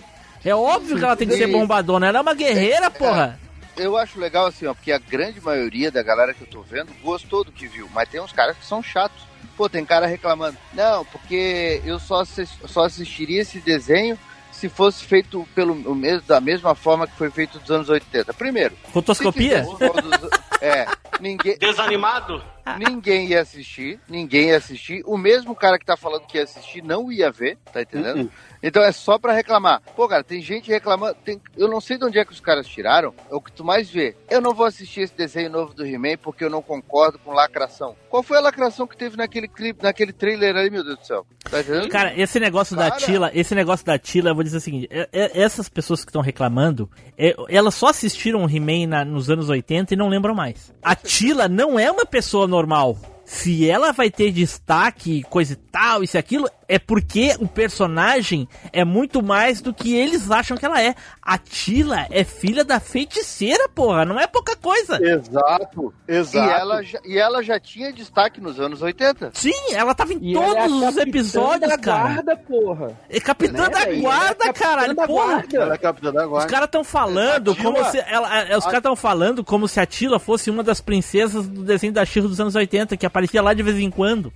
É 0.44 0.54
óbvio 0.54 0.98
que 0.98 1.04
ela 1.04 1.16
tem 1.16 1.26
que 1.26 1.36
ser 1.38 1.46
bombadona, 1.46 2.06
ela 2.06 2.18
é 2.18 2.20
uma 2.22 2.34
guerreira, 2.34 2.90
porra. 2.90 3.40
Eu 3.78 3.96
acho 3.96 4.20
legal 4.20 4.46
assim, 4.46 4.66
ó, 4.66 4.74
porque 4.74 4.92
a 4.92 4.98
grande 4.98 5.40
maioria 5.40 5.90
da 5.90 6.02
galera 6.02 6.34
que 6.34 6.42
eu 6.42 6.46
tô 6.46 6.60
vendo 6.60 6.92
gostou 7.02 7.42
do 7.42 7.50
que 7.50 7.66
viu, 7.66 7.88
mas 7.94 8.08
tem 8.10 8.20
uns 8.20 8.30
caras 8.30 8.56
que 8.58 8.66
são 8.66 8.82
chatos. 8.82 9.22
Pô, 9.56 9.68
tem 9.70 9.84
cara 9.86 10.06
reclamando. 10.06 10.56
Não, 10.74 11.04
porque 11.06 11.80
eu 11.84 11.98
só, 11.98 12.20
assis- 12.20 12.58
só 12.66 12.84
assistiria 12.84 13.40
esse 13.40 13.58
desenho 13.60 14.18
se 14.64 14.68
fosse 14.70 15.04
feito 15.04 15.46
pelo 15.54 15.74
o 15.74 15.94
mesmo, 15.94 16.22
da 16.26 16.40
mesma 16.40 16.74
forma 16.74 17.06
que 17.06 17.14
foi 17.18 17.30
feito 17.30 17.58
nos 17.60 17.70
anos 17.70 17.90
80. 17.90 18.32
Primeiro, 18.32 18.74
Rotoscopia? 18.94 19.62
todos- 19.62 20.30
é, 20.58 20.86
ninguém, 21.20 21.58
Desanimado? 21.58 22.42
ninguém 22.78 23.26
ia 23.26 23.42
assistir, 23.42 24.00
ninguém 24.08 24.46
ia 24.48 24.56
assistir. 24.56 25.02
O 25.04 25.18
mesmo 25.18 25.54
cara 25.54 25.78
que 25.78 25.84
tá 25.84 25.98
falando 25.98 26.26
que 26.26 26.38
ia 26.38 26.44
assistir 26.44 26.82
não 26.82 27.12
ia 27.12 27.30
ver, 27.30 27.58
tá 27.70 27.82
entendendo? 27.82 28.32
Então 28.66 28.82
é 28.82 28.90
só 28.92 29.18
pra 29.18 29.34
reclamar. 29.34 29.82
Pô, 29.94 30.08
cara, 30.08 30.24
tem 30.24 30.40
gente 30.40 30.70
reclamando. 30.70 31.14
tem- 31.22 31.38
Eu 31.56 31.68
não 31.68 31.80
sei 31.82 31.98
de 31.98 32.04
onde 32.06 32.18
é 32.18 32.24
que 32.24 32.32
os 32.32 32.40
caras 32.40 32.66
tiraram. 32.66 33.12
É 33.30 33.34
o 33.34 33.40
que 33.40 33.52
tu 33.52 33.62
mais 33.62 33.90
vê. 33.90 34.16
Eu 34.30 34.40
não 34.40 34.54
vou 34.54 34.64
assistir 34.64 35.02
esse 35.02 35.14
desenho 35.14 35.50
novo 35.50 35.74
do 35.74 35.84
He-Man 35.86 36.16
porque 36.22 36.42
eu 36.42 36.48
não 36.48 36.62
concordo 36.62 37.18
com 37.18 37.32
lacração. 37.32 37.94
Qual 38.08 38.22
foi 38.22 38.38
a 38.38 38.40
lacração 38.40 38.86
que 38.86 38.96
teve 38.96 39.16
naquele 39.18 39.46
clipe, 39.48 39.82
naquele 39.82 40.12
trailer 40.14 40.56
aí, 40.56 40.70
meu 40.70 40.82
Deus 40.82 40.98
do 40.98 41.04
céu? 41.06 41.26
Tá 41.50 41.60
entendendo? 41.60 41.88
Cara, 41.90 42.18
esse 42.18 42.40
negócio 42.40 42.74
da 42.74 42.90
Cara. 42.90 43.02
Tila, 43.02 43.30
esse 43.34 43.54
negócio 43.54 43.84
da 43.84 43.98
Tila, 43.98 44.30
eu 44.30 44.34
vou 44.34 44.42
dizer 44.42 44.56
o 44.56 44.60
seguinte: 44.60 44.88
é- 44.90 45.08
é- 45.12 45.42
essas 45.42 45.68
pessoas 45.68 46.02
que 46.02 46.10
estão 46.10 46.22
reclamando, 46.22 46.88
é, 47.18 47.34
elas 47.50 47.74
só 47.74 47.88
assistiram 47.88 48.42
o 48.44 48.48
He-Man 48.50 49.04
nos 49.04 49.28
anos 49.28 49.50
80 49.50 49.92
e 49.92 49.96
não 49.96 50.08
lembram 50.08 50.34
mais. 50.34 50.72
A 50.82 50.96
Tila 50.96 51.48
não 51.48 51.78
é 51.78 51.90
uma 51.90 52.06
pessoa 52.06 52.46
normal. 52.46 52.96
Se 53.26 53.68
ela 53.70 53.90
vai 53.90 54.10
ter 54.10 54.30
destaque, 54.32 55.22
coisa 55.24 55.54
e 55.54 55.56
tal, 55.56 56.02
isso 56.02 56.16
e 56.16 56.18
aquilo, 56.18 56.46
é 56.68 56.78
porque 56.78 57.34
o 57.40 57.46
personagem 57.48 58.48
é 58.72 58.84
muito 58.84 59.22
mais 59.22 59.60
do 59.60 59.72
que 59.72 59.94
eles 59.94 60.30
acham 60.30 60.56
que 60.56 60.64
ela 60.64 60.80
é. 60.80 60.94
A 61.22 61.36
Tila 61.38 62.06
é 62.10 62.24
filha 62.24 62.64
da 62.64 62.78
feiticeira, 62.80 63.68
porra, 63.68 64.04
não 64.04 64.18
é 64.18 64.26
pouca 64.26 64.56
coisa. 64.56 64.98
Exato, 65.02 65.92
E 66.08 66.12
exato. 66.14 66.50
ela, 66.50 66.82
já, 66.82 66.98
e 67.04 67.18
ela 67.18 67.42
já 67.42 67.58
tinha 67.60 67.92
destaque 67.92 68.40
nos 68.40 68.58
anos 68.60 68.82
80. 68.82 69.30
Sim, 69.34 69.52
ela 69.72 69.94
tava 69.94 70.12
em 70.12 70.18
E 70.22 70.36
ela 70.36 70.46
é 70.46 70.50
a 70.64 70.68
todos 70.68 70.74
os 70.76 70.80
capitã 70.94 71.02
episódios, 71.08 71.70
da 71.70 71.78
cara. 71.78 72.02
guarda, 72.14 72.36
porra. 72.36 72.98
É 73.08 73.20
capitã 73.20 73.62
Né, 73.64 73.68
da 73.70 73.78
velho? 73.84 74.00
guarda, 74.02 74.44
é 74.46 74.52
caralho, 74.52 74.94
da 74.94 75.06
porra. 75.06 75.24
guarda. 75.34 75.56
Ela 75.56 75.74
é 75.74 75.78
capitã 75.78 76.12
da 76.12 76.24
Os 76.24 76.28
guarda. 76.30 76.48
caras 76.50 76.66
estão 76.66 76.84
falando 76.84 77.50
A 77.50 77.54
Tila- 77.54 77.72
como 77.72 77.84
se. 77.90 77.98
Ela, 77.98 78.40
é, 78.42 78.56
os 78.56 78.64
a- 78.64 78.66
caras 78.66 78.78
estão 78.80 78.96
falando 78.96 79.44
como 79.44 79.68
se 79.68 79.80
a 79.80 79.86
Tila 79.86 80.18
fosse 80.18 80.50
uma 80.50 80.62
das 80.62 80.80
princesas 80.80 81.46
do 81.48 81.62
desenho 81.62 81.92
da 81.92 82.04
Shira 82.04 82.28
dos 82.28 82.40
anos 82.40 82.54
80, 82.54 82.96
que 82.96 83.06
aparecia 83.06 83.42
lá 83.42 83.54
de 83.54 83.62
vez 83.62 83.78
em 83.78 83.90
quando. 83.90 84.32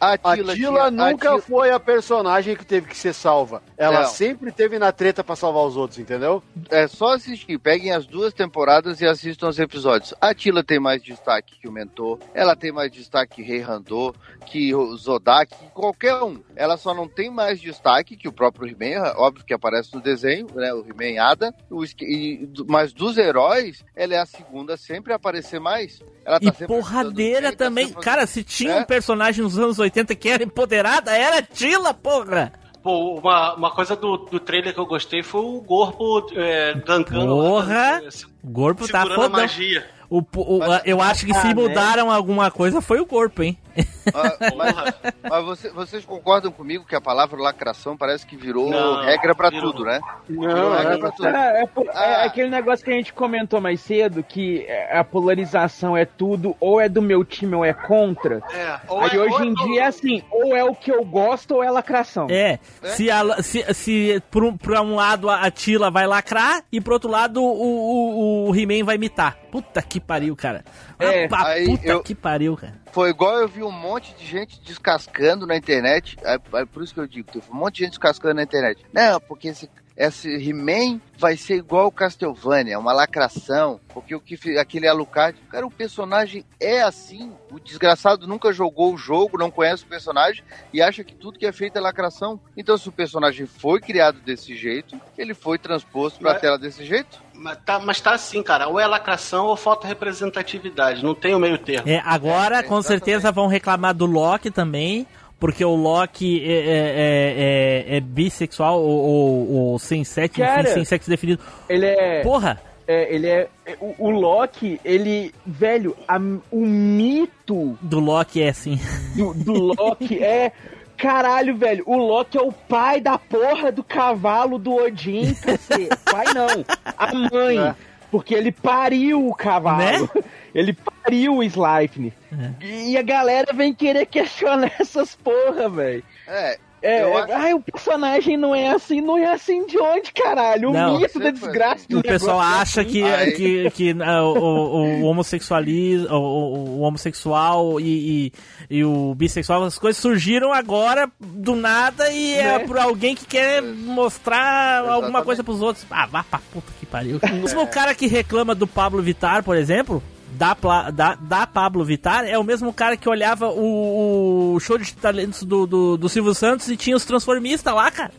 A 0.00 0.12
A 0.14 0.18
Tila, 0.36 0.54
Tila 0.54 0.54
tinha- 0.54 0.82
a 0.84 0.90
nunca 0.90 1.28
Tila- 1.28 1.42
foi 1.42 1.70
a 1.70 1.78
personagem 1.78 2.56
que 2.56 2.64
teve 2.64 2.88
que 2.88 2.96
ser 2.96 3.12
salva. 3.12 3.62
Ela 3.76 4.00
Não. 4.02 4.08
sempre 4.08 4.50
teve 4.50 4.78
na 4.78 4.90
treta 4.92 5.22
pra 5.22 5.36
salvar 5.36 5.64
os 5.66 5.76
outros, 5.76 5.98
entendeu? 5.98 6.42
É 6.70 6.86
só 6.88 7.14
assistir, 7.14 7.58
peguem 7.58 7.92
as 7.92 8.06
duas 8.06 8.32
temporadas 8.32 9.00
e 9.00 9.06
assistam 9.06 9.48
os 9.48 9.58
episódios. 9.58 10.14
A 10.20 10.32
Tila 10.34 10.64
tem 10.64 10.80
mais 10.80 11.02
destaque 11.02 11.58
que 11.60 11.68
o 11.68 11.72
Mentor, 11.72 12.18
ela 12.32 12.56
tem 12.56 12.72
mais 12.72 12.90
destaque 12.90 13.36
que 13.36 13.42
Rei 13.42 13.60
Randor, 13.60 14.14
que 14.46 14.74
o 14.74 14.96
Zodak, 14.96 15.54
qualquer 15.74 16.14
um. 16.22 16.40
Ela 16.56 16.76
só 16.78 16.94
não 16.94 17.06
tem 17.06 17.30
mais 17.30 17.60
destaque 17.60 18.16
que 18.16 18.26
o 18.28 18.32
próprio 18.32 18.68
He-Man, 18.68 19.12
óbvio 19.16 19.44
que 19.44 19.52
aparece 19.54 19.94
no 19.94 20.00
desenho, 20.00 20.46
né, 20.54 20.72
o 20.72 20.84
He-Man 20.88 21.20
Ada, 21.22 21.54
o 21.70 21.84
e- 21.84 22.48
mas 22.66 22.92
dos 22.92 23.18
heróis, 23.18 23.84
ela 23.94 24.14
é 24.14 24.18
a 24.18 24.26
segunda 24.26 24.76
sempre 24.76 25.12
a 25.12 25.16
aparecer 25.16 25.60
mais. 25.60 26.00
Ela 26.24 26.40
tá 26.40 26.48
E 26.62 26.66
porradeira 26.66 27.50
tá 27.52 27.64
também. 27.66 27.88
sempre 27.88 28.02
Cara, 28.02 28.26
se 28.26 28.42
tinha 28.42 28.72
É. 28.72 28.80
um 28.80 28.84
personagem 28.84 29.42
nos 29.44 29.58
anos 29.58 29.78
80 29.78 29.89
que 30.16 30.28
era 30.28 30.42
empoderada, 30.42 31.16
era 31.16 31.42
Tila, 31.42 31.92
porra! 31.94 32.52
Pô, 32.82 33.18
uma, 33.18 33.54
uma 33.54 33.70
coisa 33.70 33.94
do, 33.94 34.16
do 34.16 34.40
trailer 34.40 34.72
que 34.72 34.80
eu 34.80 34.86
gostei 34.86 35.22
foi 35.22 35.42
o 35.42 35.60
corpo 35.62 36.26
é, 36.34 36.72
gankando. 36.86 37.26
Porra! 37.26 38.00
né, 38.00 38.08
O 38.42 38.50
corpo 38.52 38.88
tá 38.88 39.02
fodão. 39.06 39.28
magia. 39.28 39.86
O, 40.08 40.22
o- 40.36 40.58
Mas- 40.58 40.82
eu 40.86 41.00
acho 41.00 41.24
que 41.26 41.32
se 41.34 41.40
Ah, 41.46 41.54
né? 41.54 41.54
mudaram 41.54 42.10
alguma 42.10 42.50
coisa 42.50 42.80
foi 42.80 42.98
o 43.00 43.06
corpo, 43.06 43.42
hein? 43.42 43.56
Ah, 44.14 44.36
mas 44.56 44.74
mas 45.22 45.44
você- 45.44 45.70
vocês 45.70 46.04
concordam 46.04 46.50
comigo 46.50 46.84
que 46.84 46.94
a 46.94 47.00
palavra 47.00 47.40
lacração 47.40 47.96
parece 47.96 48.26
que 48.26 48.36
virou 48.36 48.70
Não, 48.70 49.02
regra 49.04 49.34
pra 49.34 49.50
virou. 49.50 49.72
tudo, 49.72 49.84
né? 49.84 50.00
Não, 50.28 50.40
Virou 50.48 50.72
regra 50.72 50.94
é- 50.94 50.98
pra 50.98 51.10
tudo. 51.10 51.28
É, 51.28 51.62
é 51.62 51.66
por- 51.66 51.86
é 51.86 51.90
Ah. 52.22 52.24
aquele 52.24 52.48
negócio 52.50 52.84
que 52.84 52.90
a 52.90 52.94
gente 52.94 53.12
comentou 53.12 53.60
mais 53.60 53.80
cedo, 53.80 54.22
que 54.22 54.64
é, 54.66 54.96
a 54.98 55.04
polarização 55.04 55.96
é 55.96 56.04
tudo, 56.04 56.56
ou 56.60 56.80
é 56.80 56.88
do 56.88 57.00
meu 57.02 57.24
time 57.24 57.54
ou 57.54 57.64
é 57.64 57.72
contra. 57.72 58.42
É, 58.52 58.80
ou 58.88 59.00
Aí 59.00 59.10
é- 59.12 59.18
hoje 59.18 59.34
ou 59.34 59.44
em 59.44 59.54
dia 59.54 59.82
é 59.82 59.86
assim, 59.86 60.22
ou 60.30 60.56
é 60.56 60.64
o 60.64 60.74
que 60.74 60.90
eu 60.90 61.04
gosto 61.04 61.54
ou 61.56 61.62
é 61.62 61.70
lacração. 61.70 62.26
É, 62.30 62.58
se, 62.94 63.10
a, 63.10 63.42
se, 63.42 63.74
se 63.74 64.22
por 64.30 64.44
um, 64.44 64.56
pra 64.56 64.80
um 64.82 64.94
lado 64.94 65.28
a 65.30 65.50
Tila 65.50 65.90
vai 65.90 66.06
lacrar 66.06 66.62
e 66.72 66.80
pro 66.80 66.94
outro 66.94 67.10
lado 67.10 67.42
o, 67.42 68.46
o, 68.46 68.50
o 68.50 68.56
He-Man 68.56 68.84
vai 68.84 68.96
imitar. 68.96 69.36
Puta 69.50 69.82
que 69.82 69.98
pariu, 69.98 70.36
cara. 70.36 70.64
É, 70.98 71.28
aí 71.32 71.66
puta 71.66 71.86
eu- 71.86 72.02
que 72.02 72.14
pariu, 72.14 72.56
cara. 72.56 72.74
Foi 72.92 73.10
igual 73.10 73.38
eu 73.38 73.48
vi 73.48 73.62
um 73.62 73.70
monte 73.70 74.14
de 74.14 74.26
gente 74.26 74.60
descascando 74.60 75.46
na 75.46 75.56
internet. 75.56 76.16
É, 76.22 76.34
é 76.34 76.64
por 76.66 76.82
isso 76.82 76.92
que 76.92 77.00
eu 77.00 77.06
digo, 77.06 77.28
um 77.50 77.56
monte 77.56 77.76
de 77.76 77.84
gente 77.84 77.90
descascando 77.90 78.34
na 78.34 78.42
internet. 78.42 78.84
Não, 78.92 79.20
porque 79.20 79.48
esse, 79.48 79.70
esse 80.06 80.28
He-Man 80.28 80.98
vai 81.18 81.36
ser 81.36 81.56
igual 81.56 81.86
o 81.88 81.92
Castlevania, 81.92 82.78
uma 82.78 82.92
lacração. 82.92 83.78
Porque 83.92 84.14
o 84.14 84.20
que 84.20 84.56
aquele 84.58 84.88
Alucard. 84.88 85.38
Cara, 85.50 85.66
o 85.66 85.70
personagem 85.70 86.44
é 86.58 86.80
assim. 86.80 87.32
O 87.50 87.58
desgraçado 87.60 88.26
nunca 88.26 88.52
jogou 88.52 88.94
o 88.94 88.96
jogo, 88.96 89.36
não 89.36 89.50
conhece 89.50 89.82
o 89.84 89.86
personagem 89.86 90.42
e 90.72 90.80
acha 90.80 91.04
que 91.04 91.14
tudo 91.14 91.38
que 91.38 91.44
é 91.44 91.52
feito 91.52 91.76
é 91.76 91.80
lacração. 91.80 92.40
Então, 92.56 92.78
se 92.78 92.88
o 92.88 92.92
personagem 92.92 93.44
foi 93.46 93.80
criado 93.80 94.20
desse 94.20 94.56
jeito, 94.56 94.98
ele 95.18 95.34
foi 95.34 95.58
transposto 95.58 96.18
pra 96.20 96.32
Mas- 96.32 96.40
tela 96.40 96.58
desse 96.58 96.84
jeito. 96.84 97.20
Mas 97.34 97.58
tá, 97.64 97.78
mas 97.78 98.00
tá 98.00 98.12
assim, 98.12 98.42
cara. 98.42 98.68
Ou 98.68 98.78
é 98.78 98.86
lacração 98.86 99.46
ou 99.46 99.56
falta 99.56 99.86
representatividade. 99.86 101.02
Não 101.02 101.14
tem 101.14 101.34
o 101.34 101.38
meio 101.38 101.58
termo. 101.58 101.88
É, 101.88 102.00
agora, 102.04 102.58
É, 102.58 102.62
com 102.62 102.80
certeza, 102.82 103.32
vão 103.32 103.46
reclamar 103.46 103.94
do 103.94 104.04
Loki 104.06 104.50
também. 104.50 105.06
Porque 105.40 105.64
o 105.64 105.74
Loki 105.74 106.44
é, 106.44 106.52
é- 106.52 106.54
é- 106.58 107.94
é- 107.94 107.96
é 107.96 108.00
bissexual 108.00 108.80
ou, 108.80 108.88
ou- 108.90 109.52
ou 109.72 109.78
sem 109.78 110.04
sexo, 110.04 110.38
Cara, 110.38 110.60
enfim, 110.62 110.72
sem 110.74 110.84
sexo 110.84 111.08
definido. 111.10 111.42
Ele 111.68 111.86
é. 111.86 112.20
Porra! 112.22 112.60
é, 112.86 113.14
ele 113.14 113.26
é. 113.26 113.48
é, 113.64 113.76
O, 113.80 113.94
o 114.06 114.10
Loki, 114.10 114.78
ele. 114.84 115.32
Velho, 115.46 115.96
a- 116.06 116.18
o 116.52 116.66
mito 116.66 117.78
Do 117.80 118.00
Loki 118.00 118.42
é 118.42 118.50
assim. 118.50 118.78
do, 119.16 119.32
do 119.32 119.52
Loki 119.54 120.22
é. 120.22 120.52
Caralho, 120.96 121.56
velho, 121.56 121.82
o 121.86 121.96
Loki 121.96 122.36
é 122.36 122.42
o 122.42 122.52
pai 122.52 123.00
da 123.00 123.16
porra 123.16 123.72
do 123.72 123.82
cavalo 123.82 124.58
do 124.58 124.74
Odin, 124.74 125.32
cacete. 125.34 125.88
pai 126.04 126.26
não, 126.34 126.62
a 126.98 127.14
mãe. 127.14 127.74
Porque 128.10 128.34
ele 128.34 128.50
pariu 128.50 129.26
o 129.26 129.34
cavalo. 129.34 130.10
Né? 130.14 130.22
Ele 130.52 130.72
pariu 130.72 131.36
o 131.36 131.44
Sleipnir. 131.44 132.12
É. 132.60 132.66
E 132.66 132.98
a 132.98 133.02
galera 133.02 133.52
vem 133.52 133.72
querer 133.72 134.04
questionar 134.06 134.72
essas 134.80 135.14
porra, 135.14 135.68
velho. 135.68 136.02
É. 136.26 136.58
É, 136.82 137.02
Eu 137.02 137.08
é, 137.18 137.22
acho- 137.22 137.32
ai, 137.32 137.54
o 137.54 137.60
personagem 137.60 138.36
não 138.36 138.54
é 138.54 138.68
assim, 138.68 139.00
não 139.00 139.18
é 139.18 139.26
assim 139.32 139.66
de 139.66 139.78
onde, 139.78 140.12
caralho? 140.12 140.70
O 140.70 140.72
Não. 140.72 140.98
mito 140.98 141.18
da 141.18 141.30
desgraça 141.30 141.74
assim. 141.76 141.86
do 141.88 141.98
O 141.98 142.02
pessoal 142.02 142.40
é 142.42 142.44
acha 142.44 142.80
assim. 142.82 142.90
que, 142.90 143.30
que, 143.32 143.70
que 143.70 143.96
ah, 144.02 144.22
o, 144.24 144.38
o, 144.38 145.00
o 145.00 145.04
homossexualismo, 145.04 146.08
o, 146.14 146.78
o- 146.78 146.80
homossexual 146.80 147.78
e, 147.80 148.32
e, 148.70 148.76
e 148.78 148.84
o 148.84 149.14
bissexual, 149.14 149.62
as 149.64 149.78
coisas 149.78 150.00
surgiram 150.00 150.52
agora 150.52 151.10
do 151.20 151.54
nada 151.54 152.10
e 152.12 152.34
é 152.34 152.58
Né? 152.58 152.58
por 152.60 152.78
alguém 152.78 153.14
que 153.14 153.26
quer 153.26 153.62
mostrar 153.62 154.78
alguma 154.80 154.96
Exatamente. 154.96 155.24
coisa 155.24 155.44
pros 155.44 155.62
outros. 155.62 155.84
Ah, 155.90 156.06
vá 156.06 156.22
pra 156.24 156.40
puta 156.52 156.72
que 156.78 156.86
pariu. 156.86 157.20
Mesmo 157.40 157.62
o 157.62 157.66
cara 157.66 157.94
que 157.94 158.06
reclama 158.06 158.54
do 158.54 158.66
Pablo 158.66 159.02
Vittar, 159.02 159.42
por 159.44 159.56
exemplo, 159.56 160.02
da, 160.32 160.54
Pla- 160.54 160.90
da, 160.90 161.14
da 161.14 161.46
Pablo 161.46 161.84
Vittar, 161.84 162.24
é 162.24 162.38
o 162.38 162.44
mesmo 162.44 162.72
cara 162.72 162.96
que 162.96 163.08
olhava 163.08 163.48
o, 163.48 164.54
o 164.54 164.60
show 164.60 164.78
de 164.78 164.92
talentos 164.94 165.42
do, 165.42 165.66
do, 165.66 165.96
do 165.96 166.08
Silvio 166.08 166.34
Santos 166.34 166.68
e 166.68 166.76
tinha 166.76 166.96
os 166.96 167.04
transformistas 167.04 167.74
lá, 167.74 167.90
cara. 167.90 168.12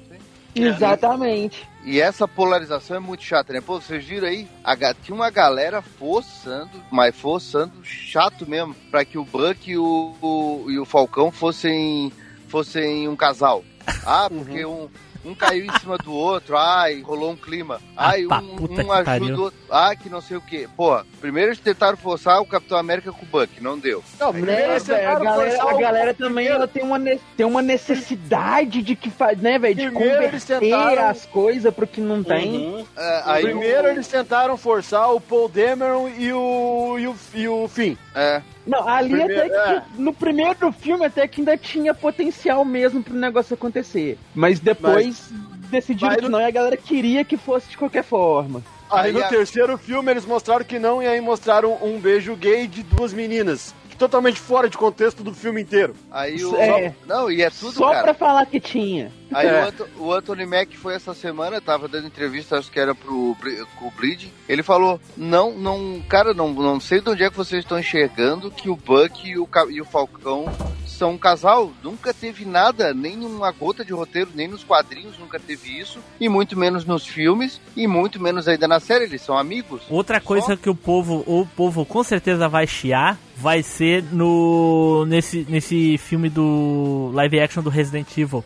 Exatamente. 0.54 1.68
E 1.84 2.00
essa 2.00 2.28
polarização 2.28 2.98
é 2.98 3.00
muito 3.00 3.24
chata, 3.24 3.52
né? 3.54 3.62
Pô, 3.62 3.80
vocês 3.82 4.04
viram 4.06 4.28
aí? 4.28 4.48
A, 4.64 4.76
tinha 4.94 5.16
uma 5.16 5.30
galera 5.32 5.82
forçando, 5.82 6.70
mas 6.92 7.16
forçando 7.16 7.74
chato 7.84 8.48
mesmo, 8.48 8.76
pra 8.92 9.04
que 9.04 9.18
o 9.18 9.26
Buck 9.26 9.70
e 9.72 9.78
o, 9.78 10.14
o- 10.22 10.66
e 10.70 10.78
o 10.78 10.86
Falcão 10.86 11.32
fossem, 11.32 12.12
fossem 12.48 13.08
um 13.08 13.16
casal. 13.16 13.64
Ah, 14.06 14.30
porque 14.34 14.64
um, 14.66 14.88
um 15.24 15.36
caiu 15.36 15.66
em 15.66 15.80
cima 15.80 15.98
do 15.98 16.14
outro, 16.14 16.58
ai, 16.58 17.02
rolou 17.02 17.32
um 17.32 17.36
clima. 17.36 17.80
Ai, 17.96 18.26
um, 18.26 18.30
um 18.86 18.92
ajuda 18.92 19.36
o 19.36 19.42
outro. 19.44 19.60
Ah, 19.70 19.96
que 19.96 20.10
não 20.10 20.22
sei 20.22 20.38
o 20.38 20.42
quê. 20.42 20.68
Porra, 20.76 21.06
primeiro 21.20 21.50
eles 21.50 21.60
tentaram 21.60 21.96
forçar 21.98 22.42
o 22.42 22.46
Capitão 22.46 22.78
América 22.78 23.12
com 23.12 23.24
o 23.24 23.28
Buck, 23.28 23.62
não 23.62 23.78
deu. 23.78 24.04
Não, 24.20 24.34
Né, 24.34 24.80
velho, 24.80 25.10
a 25.10 25.20
galera, 25.20 25.50
forçar 25.52 25.68
a 25.68 25.76
o- 25.76 25.80
galera 25.80 26.14
também 26.14 26.48
ela 26.48 26.68
tem, 26.68 26.84
uma, 26.84 26.98
ne- 26.98 27.20
tem 27.38 27.46
uma 27.46 27.62
necessidade 27.62 28.82
de 28.82 28.96
que 28.96 29.10
faz, 29.10 29.38
né, 29.40 29.58
velho? 29.60 29.76
De 29.76 29.92
converter 29.92 30.42
tentaram- 30.60 31.10
as 31.10 31.26
coisas 31.26 31.74
pro 31.74 31.88
que 31.88 32.02
não 32.02 32.24
tem. 32.24 32.58
Uhum. 32.58 32.86
É, 32.98 33.22
aí 33.26 33.44
Primeiro 33.44 33.88
o- 33.88 33.92
eles 33.92 34.08
tentaram 34.08 34.58
forçar 34.58 35.14
o 35.14 35.22
Paul 35.22 35.48
Dameron 35.50 36.10
e 36.18 36.32
o, 36.34 36.98
e 37.00 37.08
o, 37.08 37.16
e 37.36 37.48
o 37.48 37.68
Finn. 37.68 37.96
É, 38.16 38.42
Não, 38.66 38.88
ali 38.88 39.10
Primeiro- 39.10 39.34
até 39.34 39.50
que 39.50 39.70
é. 39.76 39.82
no 39.98 40.14
primeiro 40.14 40.72
filme 40.72 41.06
até 41.06 41.28
que 41.28 41.42
ainda 41.42 41.58
tinha 41.58 41.94
potencial 41.94 42.64
mesmo 42.64 43.02
pro 43.04 43.14
negócio 43.16 43.54
acontecer. 43.54 44.18
Mas 44.36 44.60
depois 44.60 45.30
decidiram 45.72 46.10
mas 46.10 46.20
que 46.22 46.30
não 46.30 46.40
e 46.40 46.46
a 46.46 46.52
galera 46.52 46.78
queria 46.78 47.24
que 47.26 47.38
fosse 47.38 47.70
de 47.70 47.78
qualquer 47.78 48.04
forma. 48.04 48.62
Aí 48.90 49.08
Aí 49.08 49.12
no 49.14 49.24
a- 49.24 49.28
terceiro 49.28 49.78
filme 49.78 50.12
eles 50.12 50.26
mostraram 50.26 50.66
que 50.66 50.78
não, 50.78 51.02
e 51.02 51.08
aí 51.08 51.20
mostraram 51.22 51.78
um 51.82 51.98
beijo 52.00 52.36
gay 52.36 52.68
de 52.68 52.84
duas 52.84 53.14
meninas. 53.14 53.74
Totalmente 53.98 54.40
fora 54.40 54.68
de 54.68 54.78
contexto 54.78 55.24
do 55.24 55.32
filme 55.34 55.62
inteiro. 55.62 55.96
aí 56.12 56.44
o. 56.44 56.56
É. 56.56 56.94
Não, 57.08 57.32
e 57.32 57.42
é 57.44 57.50
tudo, 57.50 57.72
Só 57.74 57.92
cara. 57.92 58.04
pra 58.04 58.14
falar 58.16 58.46
que 58.48 58.60
tinha. 58.60 59.12
Aí 59.34 59.48
É. 59.48 59.62
o, 59.64 59.68
Anto- 59.68 59.88
o 59.98 60.14
Anthony 60.14 60.46
Mack 60.46 60.78
foi 60.78 60.96
essa 60.96 61.14
semana, 61.14 61.62
tava 61.62 61.88
dando 61.88 62.08
entrevista, 62.08 62.58
acho 62.58 62.72
que 62.72 62.80
era 62.80 62.94
pro, 62.94 63.36
Ble- 63.42 63.66
com 63.78 63.88
o 63.88 63.92
Bleed. 63.92 64.28
Ele 64.48 64.64
falou: 64.64 65.00
Não, 65.16 65.52
não, 65.58 66.02
cara, 66.08 66.34
não, 66.34 66.52
não 66.54 66.80
sei 66.80 67.00
de 67.02 67.10
onde 67.10 67.24
é 67.24 67.30
que 67.30 67.38
vocês 67.38 67.64
estão 67.64 67.80
enxergando 67.80 68.52
que 68.52 68.70
o 68.70 68.76
Buck 68.76 69.28
e 69.30 69.38
o, 69.38 69.48
e 69.70 69.82
o 69.82 69.86
Falcão 69.86 70.46
são 70.86 71.12
um 71.14 71.18
casal. 71.18 71.72
Nunca 71.82 72.14
teve 72.14 72.46
nada, 72.46 72.94
nem 72.94 73.26
uma 73.26 73.52
gota 73.52 73.84
de 73.86 73.94
roteiro, 73.94 74.30
nem 74.36 74.48
nos 74.48 74.64
quadrinhos 74.64 75.18
nunca 75.18 75.40
teve 75.40 75.80
isso, 75.80 76.00
e 76.20 76.28
muito 76.30 76.58
menos 76.58 76.86
nos 76.86 77.08
filmes, 77.08 77.60
e 77.76 77.88
muito 77.88 78.22
menos 78.22 78.48
ainda 78.48 78.68
na 78.68 78.80
série. 78.80 79.06
Eles 79.06 79.22
são 79.22 79.38
amigos. 79.38 79.82
Outra 79.90 80.20
coisa 80.22 80.56
que 80.58 80.70
o 80.70 80.76
povo, 80.76 81.24
o 81.26 81.48
povo 81.56 81.86
com 81.86 82.04
certeza 82.04 82.48
vai 82.48 82.68
chiar 82.68 83.18
vai 83.38 83.64
ser 83.64 84.04
no 84.12 85.04
nesse, 85.08 85.46
nesse 85.50 85.98
filme 85.98 86.30
do 86.30 87.10
live 87.14 87.40
action 87.40 87.64
do 87.64 87.70
Resident 87.72 88.08
Evil, 88.16 88.44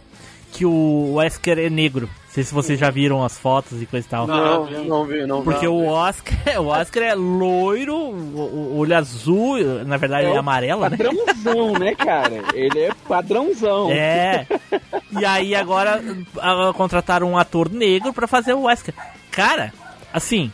que 0.55 0.65
o 0.65 1.15
Wesker 1.15 1.59
é 1.59 1.69
negro. 1.69 2.07
Não 2.07 2.33
sei 2.35 2.43
se 2.43 2.53
vocês 2.53 2.79
já 2.79 2.89
viram 2.89 3.23
as 3.23 3.37
fotos 3.37 3.81
e 3.81 3.85
coisa 3.85 4.05
e 4.05 4.09
tal. 4.09 4.25
Não, 4.25 4.65
não 4.85 5.05
vi, 5.05 5.25
não 5.25 5.39
vi. 5.39 5.45
Porque 5.45 5.67
o 5.67 5.85
Oscar, 5.85 6.37
o 6.61 6.67
Oscar 6.67 7.03
é 7.03 7.13
loiro, 7.13 7.95
o, 7.95 8.73
o 8.73 8.77
olho 8.77 8.95
azul, 8.95 9.57
na 9.85 9.97
verdade 9.97 10.25
É 10.25 10.29
ele 10.29 10.35
é 10.35 10.39
amarelo, 10.39 10.81
né? 10.81 10.97
Padrãozão, 10.97 11.73
né, 11.73 11.95
cara? 11.95 12.43
Ele 12.53 12.79
é 12.79 12.91
padrãozão. 13.07 13.91
É. 13.91 14.47
E 15.17 15.25
aí 15.25 15.53
agora 15.55 16.01
contrataram 16.75 17.29
um 17.31 17.37
ator 17.37 17.69
negro 17.69 18.13
pra 18.13 18.27
fazer 18.27 18.53
o 18.53 18.63
Wesker. 18.63 18.93
Cara, 19.31 19.73
assim, 20.13 20.51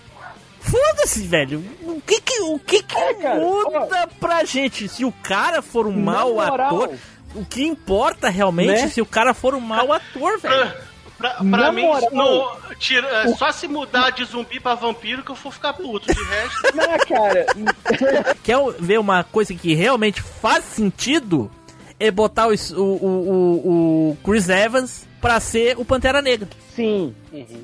foda-se, 0.60 1.22
velho. 1.28 1.64
O 1.84 2.02
que 2.02 2.22
que, 2.22 2.42
o 2.42 2.60
que, 2.60 2.84
que 2.84 2.98
É, 2.98 3.14
cara, 3.16 3.40
muda 3.40 4.10
pra 4.20 4.44
gente? 4.44 4.88
Se 4.88 5.04
o 5.06 5.12
cara 5.12 5.62
for 5.62 5.86
um 5.88 5.92
mau 5.92 6.36
moral, 6.36 6.68
ator, 6.68 6.90
o 7.36 7.46
que 7.46 7.64
importa 7.64 8.30
realmente 8.30 8.82
Né? 8.84 8.88
se 8.90 9.02
o 9.02 9.06
cara 9.06 9.34
for 9.34 9.54
um 9.56 9.60
mau 9.60 9.92
ator, 9.94 10.40
velho. 10.40 10.72
Pra, 11.18 11.30
pra 11.36 11.44
Na 11.44 11.72
mim, 11.72 11.84
moral- 11.84 12.10
não, 12.12 12.76
tira, 12.80 13.08
é 13.08 13.28
só 13.36 13.52
se 13.52 13.68
mudar 13.68 14.10
de 14.10 14.26
zumbi 14.26 14.60
pra 14.60 14.74
vampiro 14.74 15.22
que 15.24 15.30
eu 15.32 15.36
vou 15.36 15.52
ficar 15.52 15.74
puto. 15.74 16.12
De 16.12 16.20
resto, 16.24 16.62
Não, 16.76 16.98
cara. 17.08 17.46
Quer 18.44 18.58
ver 18.80 19.00
uma 19.00 19.24
coisa 19.24 19.54
que 19.54 19.74
realmente 19.76 20.20
faz 20.22 20.64
sentido? 20.66 21.52
É 22.00 22.10
botar 22.10 22.48
o, 22.48 22.52
o, 22.52 22.82
o, 22.82 24.10
o 24.14 24.18
Chris 24.24 24.50
Evans 24.50 25.06
pra 25.22 25.40
ser 25.40 25.78
o 25.78 25.86
Pantera 25.86 26.20
Negra. 26.20 26.50
Sim, 26.76 27.14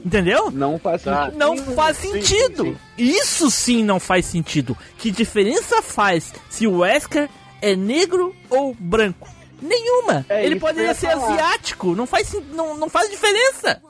Entendeu? 0.06 0.52
não 0.52 0.77
faz 0.77 1.02
sentido. 1.02 1.35
Não 1.38 1.57
faz 1.57 1.98
sim, 1.98 2.11
sentido. 2.11 2.64
sim, 2.65 2.77
Isso 2.99 3.49
sim 3.49 3.84
não 3.84 3.99
faz 3.99 4.27
sentido. 4.27 4.77
Que 4.99 5.10
diferença 5.10 5.81
faz 5.81 6.31
se 6.52 6.68
o 6.68 6.80
Wesker 6.81 7.27
é 7.60 7.76
negro 7.76 8.35
ou 8.48 8.76
branco? 8.80 9.27
Nenhuma. 9.61 10.25
É 10.29 10.45
Ele 10.45 10.59
poderia 10.59 10.89
ia 10.89 10.93
ser 10.93 11.11
falar. 11.11 11.34
asiático. 11.34 11.95
Não 11.95 12.05
faz, 12.05 12.35
não, 12.53 12.77
não 12.77 12.89
faz 12.89 13.09
diferença. 13.09 13.81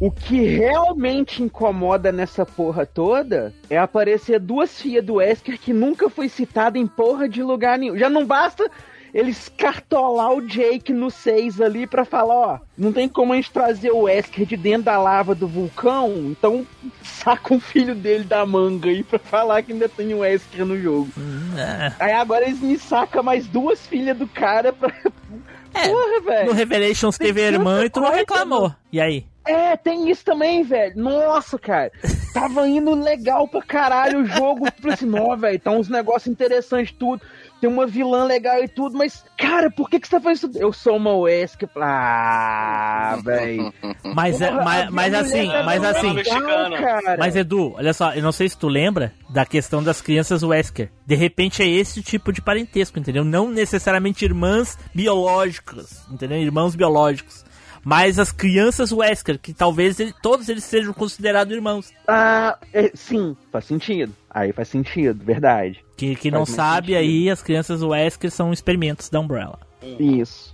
O 0.00 0.10
que 0.10 0.40
realmente 0.42 1.42
incomoda 1.42 2.10
nessa 2.10 2.44
porra 2.44 2.84
toda 2.84 3.54
é 3.70 3.78
aparecer 3.78 4.40
duas 4.40 4.80
filhas 4.80 5.04
do 5.04 5.14
Wesker 5.14 5.58
que 5.60 5.72
nunca 5.72 6.10
foi 6.10 6.28
citada 6.28 6.76
em 6.76 6.86
porra 6.86 7.28
de 7.28 7.40
lugar 7.42 7.78
nenhum. 7.78 7.96
Já 7.96 8.08
não 8.10 8.26
basta 8.26 8.68
eles 9.14 9.50
cartolar 9.56 10.32
o 10.32 10.40
Jake 10.46 10.92
no 10.92 11.10
6 11.10 11.60
ali 11.60 11.86
pra 11.86 12.04
falar, 12.04 12.34
ó, 12.34 12.58
não 12.76 12.92
tem 12.92 13.08
como 13.08 13.32
a 13.32 13.36
gente 13.36 13.50
trazer 13.50 13.90
o 13.90 14.02
Wesker 14.02 14.46
de 14.46 14.56
dentro 14.56 14.84
da 14.84 14.98
lava 14.98 15.34
do 15.34 15.46
vulcão, 15.46 16.10
então 16.30 16.66
saca 17.02 17.52
um 17.52 17.60
filho 17.60 17.94
dele 17.94 18.24
da 18.24 18.44
manga 18.46 18.88
aí 18.88 19.02
pra 19.02 19.18
falar 19.18 19.62
que 19.62 19.72
ainda 19.72 19.88
tem 19.88 20.14
o 20.14 20.20
Wesker 20.20 20.64
no 20.64 20.80
jogo. 20.80 21.10
É. 21.56 21.92
Aí 21.98 22.12
agora 22.12 22.46
eles 22.46 22.60
me 22.60 22.78
sacam 22.78 23.22
mais 23.22 23.46
duas 23.46 23.86
filhas 23.86 24.16
do 24.16 24.26
cara 24.26 24.72
pra... 24.72 24.92
É, 25.74 25.88
Porra, 25.88 26.16
No 26.18 26.22
velho. 26.22 26.52
Revelations 26.52 27.16
teve 27.16 27.42
a 27.42 27.46
irmã 27.46 27.84
e 27.84 27.90
tu 27.90 28.00
não 28.00 28.12
reclamou. 28.12 28.74
E 28.92 29.00
aí? 29.00 29.26
É, 29.44 29.76
tem 29.76 30.08
isso 30.08 30.24
também, 30.24 30.62
velho. 30.62 30.94
Nossa, 30.96 31.58
cara. 31.58 31.90
Tava 32.32 32.68
indo 32.68 32.94
legal 32.94 33.48
pra 33.48 33.62
caralho 33.62 34.20
o 34.20 34.24
jogo. 34.24 34.66
Falei 34.80 34.94
assim, 34.94 35.06
não, 35.06 35.36
velho, 35.36 35.58
tá 35.58 35.70
uns 35.70 35.88
negócios 35.88 36.30
interessantes 36.30 36.94
tudo. 36.96 37.22
Tem 37.62 37.70
uma 37.70 37.86
vilã 37.86 38.24
legal 38.24 38.60
e 38.64 38.66
tudo, 38.66 38.98
mas, 38.98 39.24
cara, 39.38 39.70
por 39.70 39.88
que 39.88 40.00
que 40.00 40.08
você 40.08 40.16
tá 40.16 40.20
fazendo 40.20 40.50
isso? 40.50 40.58
Eu 40.58 40.72
sou 40.72 40.96
uma 40.96 41.14
Wesker. 41.14 41.68
Ah, 41.76 43.16
velho. 43.24 43.72
Mas, 44.16 44.42
é, 44.42 44.50
mas, 44.50 44.90
mas 44.90 45.14
assim, 45.14 45.48
é 45.50 45.62
mas 45.62 45.80
legal, 45.80 45.96
assim, 45.96 46.12
mexicana. 46.12 46.76
cara. 46.76 47.16
Mas 47.18 47.36
Edu, 47.36 47.72
olha 47.76 47.94
só, 47.94 48.12
eu 48.12 48.22
não 48.22 48.32
sei 48.32 48.48
se 48.48 48.58
tu 48.58 48.66
lembra 48.68 49.12
da 49.30 49.46
questão 49.46 49.82
das 49.82 50.02
crianças 50.02 50.42
Wesker. 50.42 50.90
De 51.06 51.14
repente 51.14 51.62
é 51.62 51.66
esse 51.66 52.02
tipo 52.02 52.32
de 52.32 52.42
parentesco, 52.42 52.98
entendeu? 52.98 53.24
Não 53.24 53.48
necessariamente 53.48 54.24
irmãs 54.24 54.76
biológicas, 54.92 56.04
entendeu? 56.10 56.38
Irmãos 56.38 56.74
biológicos. 56.74 57.44
Mas 57.84 58.18
as 58.18 58.30
crianças 58.30 58.92
Wesker, 58.92 59.38
que 59.38 59.52
talvez 59.52 59.98
ele- 59.98 60.14
todos 60.22 60.48
eles 60.48 60.62
sejam 60.64 60.92
considerados 60.92 61.52
irmãos. 61.54 61.90
Ah, 62.06 62.56
é, 62.72 62.90
sim, 62.94 63.36
faz 63.50 63.64
sentido. 63.64 64.14
Aí 64.30 64.52
faz 64.52 64.68
sentido, 64.68 65.24
verdade. 65.24 65.84
Que, 65.96 66.14
que 66.14 66.30
não 66.30 66.40
Faz 66.46 66.48
muito 66.50 66.56
sabe 66.56 66.86
sentido. 66.94 66.98
aí, 67.00 67.30
as 67.30 67.42
crianças 67.42 67.82
Wesker 67.82 68.30
são 68.30 68.52
experimentos 68.52 69.08
da 69.08 69.18
Umbrella. 69.20 69.58
Isso. 69.98 70.52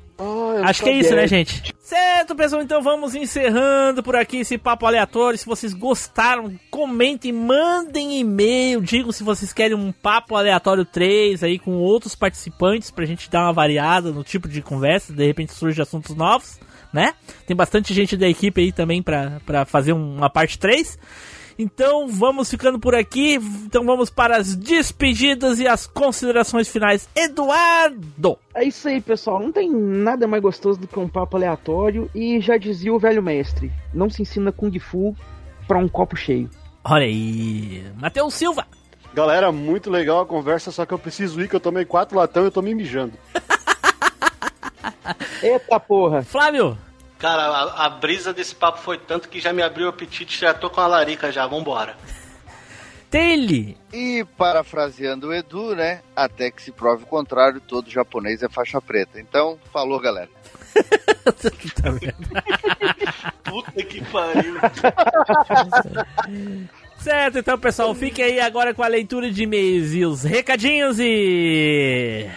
Acho 0.64 0.82
que 0.82 0.88
é 0.88 0.92
isso, 0.94 1.14
né, 1.14 1.28
gente? 1.28 1.72
Certo, 1.78 2.34
pessoal, 2.34 2.60
então 2.60 2.82
vamos 2.82 3.14
encerrando 3.14 4.02
por 4.02 4.16
aqui 4.16 4.38
esse 4.38 4.58
papo 4.58 4.84
aleatório. 4.84 5.38
Se 5.38 5.46
vocês 5.46 5.72
gostaram, 5.72 6.58
comentem, 6.72 7.32
mandem 7.32 8.18
e-mail, 8.18 8.80
digam 8.80 9.12
se 9.12 9.22
vocês 9.22 9.52
querem 9.52 9.76
um 9.76 9.92
papo 9.92 10.34
aleatório 10.34 10.84
3 10.84 11.44
aí 11.44 11.56
com 11.56 11.76
outros 11.76 12.16
participantes 12.16 12.90
pra 12.90 13.06
gente 13.06 13.30
dar 13.30 13.44
uma 13.44 13.52
variada 13.52 14.10
no 14.10 14.24
tipo 14.24 14.48
de 14.48 14.60
conversa, 14.60 15.12
de 15.12 15.24
repente 15.24 15.52
surge 15.52 15.80
assuntos 15.80 16.16
novos, 16.16 16.58
né? 16.92 17.14
Tem 17.46 17.56
bastante 17.56 17.92
gente 17.94 18.16
da 18.16 18.28
equipe 18.28 18.60
aí 18.60 18.72
também 18.72 19.02
pra, 19.02 19.40
pra 19.44 19.64
fazer 19.64 19.92
uma 19.92 20.30
parte 20.30 20.58
3. 20.58 20.98
Então 21.58 22.06
vamos 22.06 22.48
ficando 22.48 22.78
por 22.78 22.94
aqui. 22.94 23.34
Então 23.66 23.84
vamos 23.84 24.10
para 24.10 24.36
as 24.36 24.54
despedidas 24.54 25.58
e 25.58 25.66
as 25.66 25.86
considerações 25.88 26.68
finais. 26.68 27.08
Eduardo! 27.16 28.38
É 28.54 28.64
isso 28.64 28.88
aí, 28.88 29.00
pessoal. 29.00 29.40
Não 29.40 29.50
tem 29.50 29.68
nada 29.70 30.28
mais 30.28 30.40
gostoso 30.40 30.78
do 30.78 30.86
que 30.86 30.98
um 30.98 31.08
papo 31.08 31.36
aleatório. 31.36 32.08
E 32.14 32.40
já 32.40 32.56
dizia 32.56 32.94
o 32.94 32.98
velho 32.98 33.22
mestre: 33.22 33.72
não 33.92 34.08
se 34.08 34.22
ensina 34.22 34.52
Kung 34.52 34.78
Fu 34.78 35.16
pra 35.66 35.78
um 35.78 35.88
copo 35.88 36.16
cheio. 36.16 36.48
Olha 36.84 37.04
aí, 37.04 37.84
Matheus 38.00 38.34
Silva. 38.34 38.64
Galera, 39.12 39.50
muito 39.50 39.90
legal 39.90 40.20
a 40.20 40.26
conversa, 40.26 40.70
só 40.70 40.86
que 40.86 40.94
eu 40.94 40.98
preciso 40.98 41.40
ir, 41.40 41.48
que 41.48 41.56
eu 41.56 41.60
tomei 41.60 41.84
quatro 41.84 42.16
latão 42.16 42.44
e 42.44 42.46
eu 42.46 42.50
tô 42.52 42.62
me 42.62 42.72
mijando. 42.72 43.14
Eita 45.42 45.80
porra! 45.80 46.22
Flávio. 46.22 46.78
cara, 47.18 47.42
a, 47.42 47.86
a 47.86 47.90
brisa 47.90 48.32
desse 48.32 48.54
papo 48.54 48.78
foi 48.78 48.98
tanto 48.98 49.28
que 49.28 49.40
já 49.40 49.52
me 49.52 49.62
abriu 49.62 49.86
o 49.86 49.90
apetite, 49.90 50.40
já 50.40 50.54
tô 50.54 50.70
com 50.70 50.80
a 50.80 50.86
larica 50.86 51.32
já, 51.32 51.46
vambora. 51.46 51.96
Tele. 53.10 53.74
E 53.90 54.22
parafraseando 54.36 55.28
o 55.28 55.34
Edu, 55.34 55.74
né? 55.74 56.02
Até 56.14 56.50
que 56.50 56.60
se 56.62 56.70
prove 56.70 57.04
o 57.04 57.06
contrário, 57.06 57.58
todo 57.58 57.88
japonês 57.90 58.42
é 58.42 58.50
faixa 58.50 58.82
preta. 58.82 59.18
Então, 59.18 59.58
falou, 59.72 59.98
galera. 59.98 60.28
Tá 61.82 61.90
vendo? 61.90 62.28
Puta 63.44 63.82
que 63.82 64.04
pariu. 64.04 64.56
certo, 67.00 67.38
então 67.38 67.58
pessoal, 67.58 67.94
fiquem 67.94 68.24
aí 68.26 68.40
agora 68.40 68.74
com 68.74 68.82
a 68.82 68.88
leitura 68.88 69.30
de 69.30 69.44
e-mails 69.44 69.94
e 69.94 70.04
os 70.04 70.22
recadinhos 70.24 70.98
e. 71.00 72.28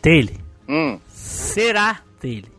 Tele. 0.00 0.40
Hum. 0.68 0.98
Será, 1.08 2.00
dele? 2.20 2.52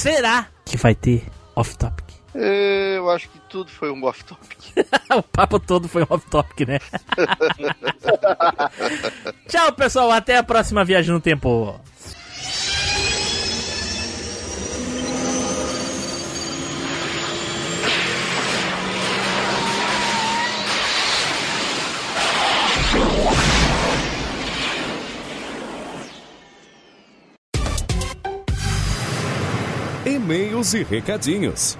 Será 0.00 0.46
que 0.64 0.76
vai 0.76 0.94
ter 0.94 1.24
off-topic? 1.54 2.10
Eu 2.34 3.10
acho 3.10 3.28
que 3.28 3.38
tudo 3.48 3.70
foi 3.70 3.90
um 3.90 4.04
off-topic. 4.04 4.72
o 5.16 5.22
papo 5.22 5.58
todo 5.58 5.88
foi 5.88 6.06
off-topic, 6.08 6.68
né? 6.68 6.78
Tchau, 9.48 9.72
pessoal. 9.72 10.12
Até 10.12 10.36
a 10.36 10.42
próxima 10.42 10.84
viagem 10.84 11.12
no 11.12 11.20
tempo. 11.20 11.80
E-mails 30.30 30.74
e 30.74 30.84
recadinhos. 30.84 31.76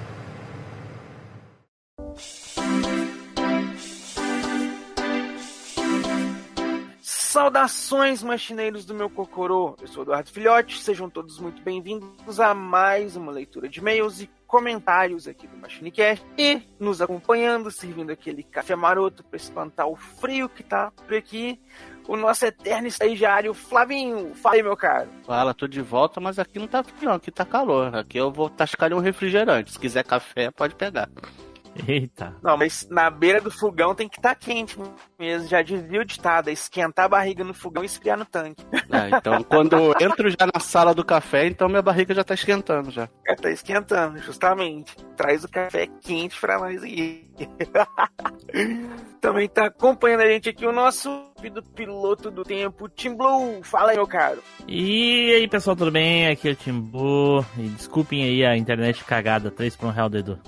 Saudações, 7.01 8.25
machineiros 8.25 8.85
do 8.85 8.93
meu 8.93 9.09
Cocorô. 9.09 9.77
Eu 9.81 9.87
sou 9.87 10.03
Eduardo 10.03 10.33
Filhote, 10.33 10.81
sejam 10.81 11.09
todos 11.09 11.39
muito 11.39 11.63
bem-vindos 11.63 12.41
a 12.41 12.53
mais 12.53 13.15
uma 13.15 13.31
leitura 13.31 13.69
de 13.69 13.79
e-mails 13.79 14.21
e 14.21 14.29
comentários 14.49 15.29
aqui 15.29 15.47
do 15.47 15.57
MachineCast. 15.57 16.27
E 16.37 16.61
nos 16.81 17.01
acompanhando, 17.01 17.71
servindo 17.71 18.11
aquele 18.11 18.43
café 18.43 18.75
maroto 18.75 19.23
para 19.23 19.37
espantar 19.37 19.87
o 19.87 19.95
frio 19.95 20.49
que 20.49 20.65
tá 20.65 20.91
por 20.91 21.15
aqui, 21.15 21.61
o 22.11 22.17
nosso 22.17 22.45
eterno 22.45 22.89
estagiário 22.89 23.55
Flavinho. 23.55 24.35
Fala 24.35 24.57
aí, 24.57 24.63
meu 24.65 24.77
caro. 24.77 25.09
Fala, 25.25 25.55
tô 25.55 25.69
de 25.69 25.81
volta, 25.81 26.21
mas 26.21 26.41
aqui 26.41 26.59
não 26.59 26.67
tá 26.67 26.83
frio, 26.83 27.13
aqui 27.13 27.31
tá 27.31 27.45
calor. 27.45 27.95
Aqui 27.95 28.19
eu 28.19 28.33
vou 28.33 28.51
tascar 28.51 28.93
um 28.93 28.99
refrigerante. 28.99 29.71
Se 29.71 29.79
quiser 29.79 30.03
café, 30.03 30.51
pode 30.51 30.75
pegar. 30.75 31.09
Eita. 31.87 32.35
Não, 32.43 32.57
mas 32.57 32.87
na 32.91 33.11
beira 33.11 33.41
do 33.41 33.51
fogão 33.51 33.95
tem 33.95 34.09
que 34.09 34.19
estar 34.19 34.31
tá 34.31 34.35
quente 34.35 34.77
mesmo. 35.19 35.49
Já 35.49 35.63
dizia 35.63 36.01
o 36.01 36.05
ditado, 36.05 36.49
é 36.49 36.53
esquentar 36.53 37.07
a 37.07 37.09
barriga 37.09 37.45
no 37.45 37.55
fogão 37.55 37.83
e 37.83 37.87
esfriar 37.87 38.19
no 38.19 38.25
tanque. 38.25 38.65
Ah, 38.91 39.09
então 39.09 39.43
quando 39.45 39.77
eu 39.77 39.95
entro 40.01 40.29
já 40.31 40.47
na 40.53 40.61
sala 40.61 40.95
do 40.95 41.05
café, 41.05 41.47
então 41.47 41.69
minha 41.69 41.83
barriga 41.83 42.15
já 42.15 42.25
tá 42.25 42.35
esquentando 42.35 42.91
já. 42.91 43.09
Já 43.27 43.37
tá 43.37 43.51
esquentando, 43.51 44.19
justamente. 44.19 44.97
Traz 45.17 45.45
o 45.45 45.49
café 45.49 45.87
quente 46.01 46.39
pra 46.41 46.59
nós 46.59 46.83
aí. 46.83 47.29
Também 49.21 49.49
tá 49.49 49.67
acompanhando 49.67 50.23
a 50.23 50.29
gente 50.29 50.49
aqui 50.49 50.67
o 50.67 50.73
nosso 50.73 51.31
do 51.49 51.63
piloto 51.63 52.31
do 52.31 52.43
tempo, 52.43 52.89
Tim 52.89 53.15
Blue. 53.15 53.63
Fala 53.63 53.93
aí, 53.93 53.97
meu 53.97 54.07
caro. 54.07 54.43
E 54.69 55.33
aí, 55.33 55.49
pessoal, 55.49 55.75
tudo 55.75 55.91
bem? 55.91 56.29
Aqui 56.29 56.49
é 56.49 56.53
o 56.53 56.57
Tim 56.57 56.81
Blue. 56.81 57.45
E 57.57 57.63
desculpem 57.69 58.25
aí 58.25 58.45
a 58.45 58.57
internet 58.57 59.03
cagada, 59.05 59.51
3 59.51 59.77
para 59.77 59.89
um 59.89 59.93
real 59.93 60.09
do 60.09 60.19
Edu. 60.19 60.39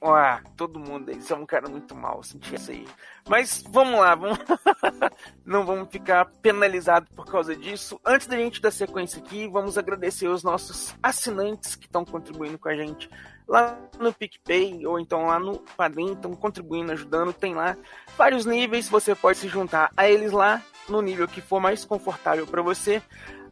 Ah, 0.00 0.40
todo 0.56 0.78
mundo 0.78 1.12
você 1.12 1.32
é 1.32 1.36
um 1.36 1.44
cara 1.44 1.68
muito 1.68 1.94
mal, 1.94 2.22
senti 2.22 2.54
isso 2.54 2.70
aí. 2.70 2.86
Mas 3.28 3.64
vamos 3.68 3.98
lá, 3.98 4.14
vamos... 4.14 4.38
não 5.44 5.66
vamos 5.66 5.90
ficar 5.90 6.24
penalizados 6.40 7.08
por 7.14 7.26
causa 7.26 7.56
disso. 7.56 8.00
Antes 8.06 8.28
da 8.28 8.36
gente 8.36 8.60
dar 8.60 8.70
sequência 8.70 9.20
aqui, 9.20 9.48
vamos 9.48 9.76
agradecer 9.76 10.28
os 10.28 10.44
nossos 10.44 10.94
assinantes 11.02 11.74
que 11.74 11.86
estão 11.86 12.04
contribuindo 12.04 12.58
com 12.58 12.68
a 12.68 12.76
gente 12.76 13.10
lá 13.46 13.76
no 13.98 14.12
PicPay 14.12 14.86
ou 14.86 15.00
então 15.00 15.26
lá 15.26 15.38
no 15.40 15.58
Padrim, 15.76 16.12
estão 16.12 16.32
contribuindo, 16.32 16.92
ajudando. 16.92 17.32
Tem 17.32 17.54
lá 17.54 17.76
vários 18.16 18.46
níveis, 18.46 18.88
você 18.88 19.16
pode 19.16 19.38
se 19.38 19.48
juntar 19.48 19.90
a 19.96 20.08
eles 20.08 20.30
lá 20.30 20.62
no 20.88 21.02
nível 21.02 21.26
que 21.26 21.40
for 21.40 21.60
mais 21.60 21.84
confortável 21.84 22.46
para 22.46 22.62
você 22.62 23.02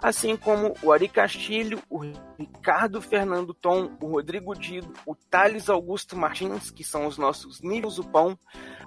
assim 0.02 0.36
como 0.36 0.74
o 0.82 0.92
Ari 0.92 1.08
Castilho, 1.08 1.80
o 1.88 2.04
Ricardo 2.38 3.00
Fernando 3.00 3.54
Tom, 3.54 3.96
o 4.00 4.08
Rodrigo 4.08 4.54
Dido, 4.54 4.92
o 5.06 5.14
Thales 5.14 5.68
Augusto 5.68 6.16
Martins, 6.16 6.70
que 6.70 6.84
são 6.84 7.06
os 7.06 7.16
nossos 7.16 7.60
níveis 7.60 7.96
do 7.96 8.04
pão, 8.04 8.38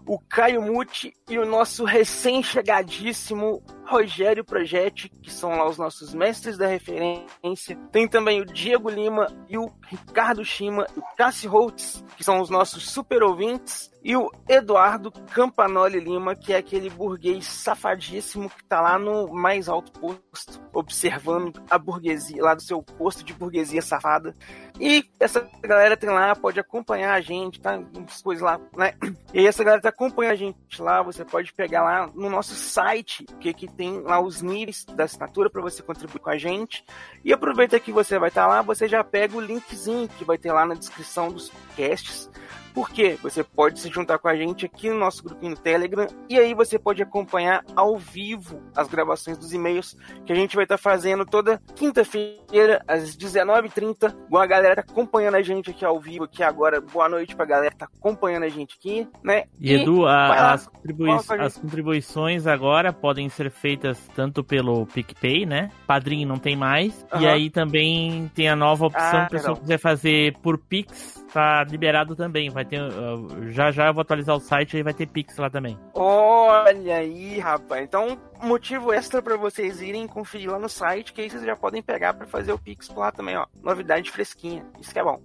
o 0.05 0.19
Caio 0.19 0.61
Muti 0.61 1.13
e 1.29 1.37
o 1.37 1.45
nosso 1.45 1.83
recém-chegadíssimo 1.83 3.63
Rogério 3.85 4.45
Projetti, 4.45 5.09
que 5.21 5.31
são 5.31 5.49
lá 5.49 5.67
os 5.67 5.77
nossos 5.77 6.13
mestres 6.13 6.57
da 6.57 6.67
referência. 6.67 7.75
Tem 7.91 8.07
também 8.07 8.39
o 8.39 8.45
Diego 8.45 8.89
Lima 8.89 9.27
e 9.49 9.57
o 9.57 9.71
Ricardo 9.87 10.45
Shima 10.45 10.85
o 10.95 11.01
Cássio 11.15 11.49
Holtz, 11.49 12.03
que 12.15 12.23
são 12.23 12.39
os 12.39 12.49
nossos 12.49 12.89
super 12.89 13.23
ouvintes. 13.23 13.89
E 14.01 14.15
o 14.15 14.31
Eduardo 14.47 15.11
Campanoli 15.11 15.99
Lima, 15.99 16.33
que 16.35 16.53
é 16.53 16.57
aquele 16.57 16.89
burguês 16.89 17.45
safadíssimo 17.45 18.49
que 18.49 18.63
tá 18.63 18.79
lá 18.79 18.97
no 18.97 19.27
mais 19.27 19.67
alto 19.67 19.91
posto, 19.91 20.61
observando 20.73 21.61
a 21.69 21.77
burguesia, 21.77 22.41
lá 22.41 22.53
do 22.53 22.61
seu 22.61 22.81
posto 22.81 23.25
de 23.25 23.33
burguesia 23.39 23.81
safada. 23.81 24.35
E 24.79 25.03
essa 25.19 25.45
galera 25.61 25.97
tem 25.97 26.09
lá, 26.09 26.33
pode 26.35 26.59
acompanhar 26.59 27.13
a 27.13 27.19
gente, 27.19 27.59
tá? 27.59 27.77
Coisas 28.23 28.41
lá, 28.41 28.59
né? 28.77 28.93
E 29.33 29.45
essa 29.45 29.63
galera 29.63 29.81
tá 29.81 29.89
acompanhando 29.89 30.33
a 30.33 30.35
gente 30.35 30.81
lá, 30.81 31.03
você 31.03 31.25
pode 31.25 31.51
pegar 31.51 31.83
lá 31.83 32.07
no 32.15 32.29
nosso 32.29 32.55
site, 32.55 33.25
que, 33.39 33.53
que 33.53 33.67
tem 33.67 33.99
lá 34.01 34.21
os 34.21 34.41
níveis 34.41 34.85
da 34.85 35.03
assinatura 35.03 35.49
para 35.49 35.61
você 35.61 35.83
contribuir 35.83 36.19
com 36.19 36.29
a 36.29 36.37
gente. 36.37 36.83
E 37.25 37.33
aproveita 37.33 37.79
que 37.79 37.91
você 37.91 38.17
vai 38.17 38.29
estar 38.29 38.43
tá 38.43 38.47
lá, 38.47 38.61
você 38.61 38.87
já 38.87 39.03
pega 39.03 39.35
o 39.35 39.41
linkzinho 39.41 40.07
que 40.07 40.23
vai 40.23 40.37
ter 40.37 40.53
lá 40.53 40.65
na 40.65 40.75
descrição 40.75 41.29
dos 41.29 41.51
casts 41.75 42.29
porque 42.73 43.17
você 43.21 43.43
pode 43.43 43.79
se 43.79 43.89
juntar 43.89 44.19
com 44.19 44.27
a 44.27 44.35
gente 44.35 44.65
aqui 44.65 44.89
no 44.89 44.97
nosso 44.97 45.23
grupinho 45.23 45.51
no 45.51 45.57
Telegram 45.57 46.07
e 46.29 46.39
aí 46.39 46.53
você 46.53 46.77
pode 46.77 47.01
acompanhar 47.01 47.63
ao 47.75 47.97
vivo 47.97 48.61
as 48.75 48.87
gravações 48.87 49.37
dos 49.37 49.53
e-mails 49.53 49.97
que 50.25 50.31
a 50.31 50.35
gente 50.35 50.55
vai 50.55 50.65
estar 50.65 50.77
tá 50.77 50.81
fazendo 50.81 51.25
toda 51.25 51.61
quinta-feira 51.75 52.83
às 52.87 53.17
19h30. 53.17 54.15
Boa 54.29 54.45
galera 54.45 54.68
tá 54.75 54.81
acompanhando 54.81 55.35
a 55.35 55.41
gente 55.41 55.71
aqui 55.71 55.85
ao 55.85 55.99
vivo 55.99 56.25
aqui 56.25 56.43
agora. 56.43 56.81
Boa 56.81 57.09
noite 57.09 57.35
pra 57.35 57.45
galera 57.45 57.71
que 57.71 57.77
tá 57.77 57.85
acompanhando 57.85 58.43
a 58.43 58.49
gente 58.49 58.77
aqui, 58.77 59.07
né? 59.23 59.45
E, 59.59 59.71
e 59.71 59.81
Edu, 59.81 60.05
a, 60.05 60.53
as, 60.53 60.67
contribui 60.67 61.11
as 61.11 61.57
contribuições 61.57 62.47
agora 62.47 62.91
podem 62.91 63.29
ser 63.29 63.49
feitas 63.49 63.99
tanto 64.15 64.43
pelo 64.43 64.85
PicPay, 64.85 65.45
né? 65.45 65.71
Padrinho 65.87 66.27
não 66.27 66.37
tem 66.37 66.55
mais. 66.55 67.05
Uhum. 67.13 67.21
E 67.21 67.27
aí 67.27 67.49
também 67.49 68.29
tem 68.33 68.49
a 68.49 68.55
nova 68.55 68.85
opção, 68.85 69.19
ah, 69.21 69.27
se 69.29 69.39
você 69.39 69.59
quiser 69.61 69.77
fazer 69.77 70.37
por 70.41 70.57
Pix, 70.57 71.25
tá 71.33 71.63
liberado 71.63 72.15
também. 72.15 72.49
Vai 72.49 72.65
ter. 72.65 72.81
Uh, 72.81 73.49
já 73.51 73.71
já 73.71 73.87
eu 73.87 73.93
vou 73.93 74.01
atualizar 74.01 74.35
o 74.35 74.39
site 74.39 74.77
e 74.77 74.83
vai 74.83 74.93
ter 74.93 75.07
Pix 75.07 75.37
lá 75.37 75.49
também. 75.49 75.77
Olha 75.93 76.97
aí, 76.97 77.39
rapaz. 77.39 77.83
Então, 77.83 78.17
motivo 78.41 78.93
extra 78.93 79.21
para 79.21 79.37
vocês 79.37 79.81
irem 79.81 80.07
conferir 80.07 80.49
lá 80.49 80.59
no 80.59 80.69
site, 80.69 81.13
que 81.13 81.21
aí 81.21 81.29
vocês 81.29 81.43
já 81.43 81.55
podem 81.55 81.81
pegar 81.81 82.13
para 82.13 82.27
fazer 82.27 82.51
o 82.51 82.59
Pix 82.59 82.89
lá 82.89 83.11
também, 83.11 83.37
ó. 83.37 83.45
Novidade 83.63 84.11
fresquinha. 84.11 84.58
Isso 84.79 84.91
que 84.91 84.99
é 84.99 85.03
bom. 85.03 85.21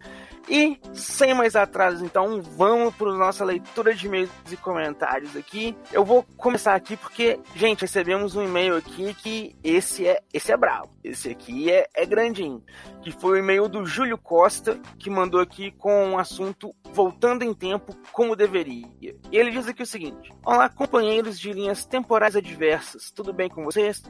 E, 0.48 0.78
sem 0.92 1.32
mais 1.32 1.56
atrasos, 1.56 2.02
então, 2.02 2.42
vamos 2.42 2.94
para 2.94 3.12
nossa 3.14 3.44
leitura 3.44 3.94
de 3.94 4.06
e-mails 4.06 4.30
e 4.50 4.56
comentários 4.56 5.34
aqui. 5.36 5.76
Eu 5.90 6.04
vou 6.04 6.22
começar 6.36 6.74
aqui 6.74 6.96
porque, 6.96 7.40
gente, 7.54 7.82
recebemos 7.82 8.36
um 8.36 8.42
e-mail 8.42 8.76
aqui 8.76 9.14
que 9.14 9.56
esse 9.64 10.06
é, 10.06 10.20
esse 10.32 10.52
é 10.52 10.56
bravo. 10.56 10.90
Esse 11.02 11.30
aqui 11.30 11.70
é, 11.70 11.86
é 11.94 12.04
grandinho. 12.04 12.62
Que 13.02 13.10
foi 13.10 13.32
o 13.32 13.42
e-mail 13.42 13.68
do 13.68 13.86
Júlio 13.86 14.18
Costa, 14.18 14.78
que 14.98 15.08
mandou 15.08 15.40
aqui 15.40 15.70
com 15.70 16.10
um 16.10 16.18
assunto 16.18 16.74
voltando 16.92 17.42
em 17.42 17.52
tempo 17.52 17.94
como 18.12 18.36
deveria. 18.36 18.86
E 19.00 19.14
ele 19.32 19.50
diz 19.50 19.66
aqui 19.66 19.82
o 19.82 19.86
seguinte: 19.86 20.30
Olá, 20.44 20.68
companheiros 20.68 21.38
de 21.38 21.52
linhas 21.52 21.84
temporais 21.84 22.36
adversas, 22.36 23.10
tudo 23.10 23.32
bem 23.32 23.48
com 23.48 23.64
vocês? 23.64 24.02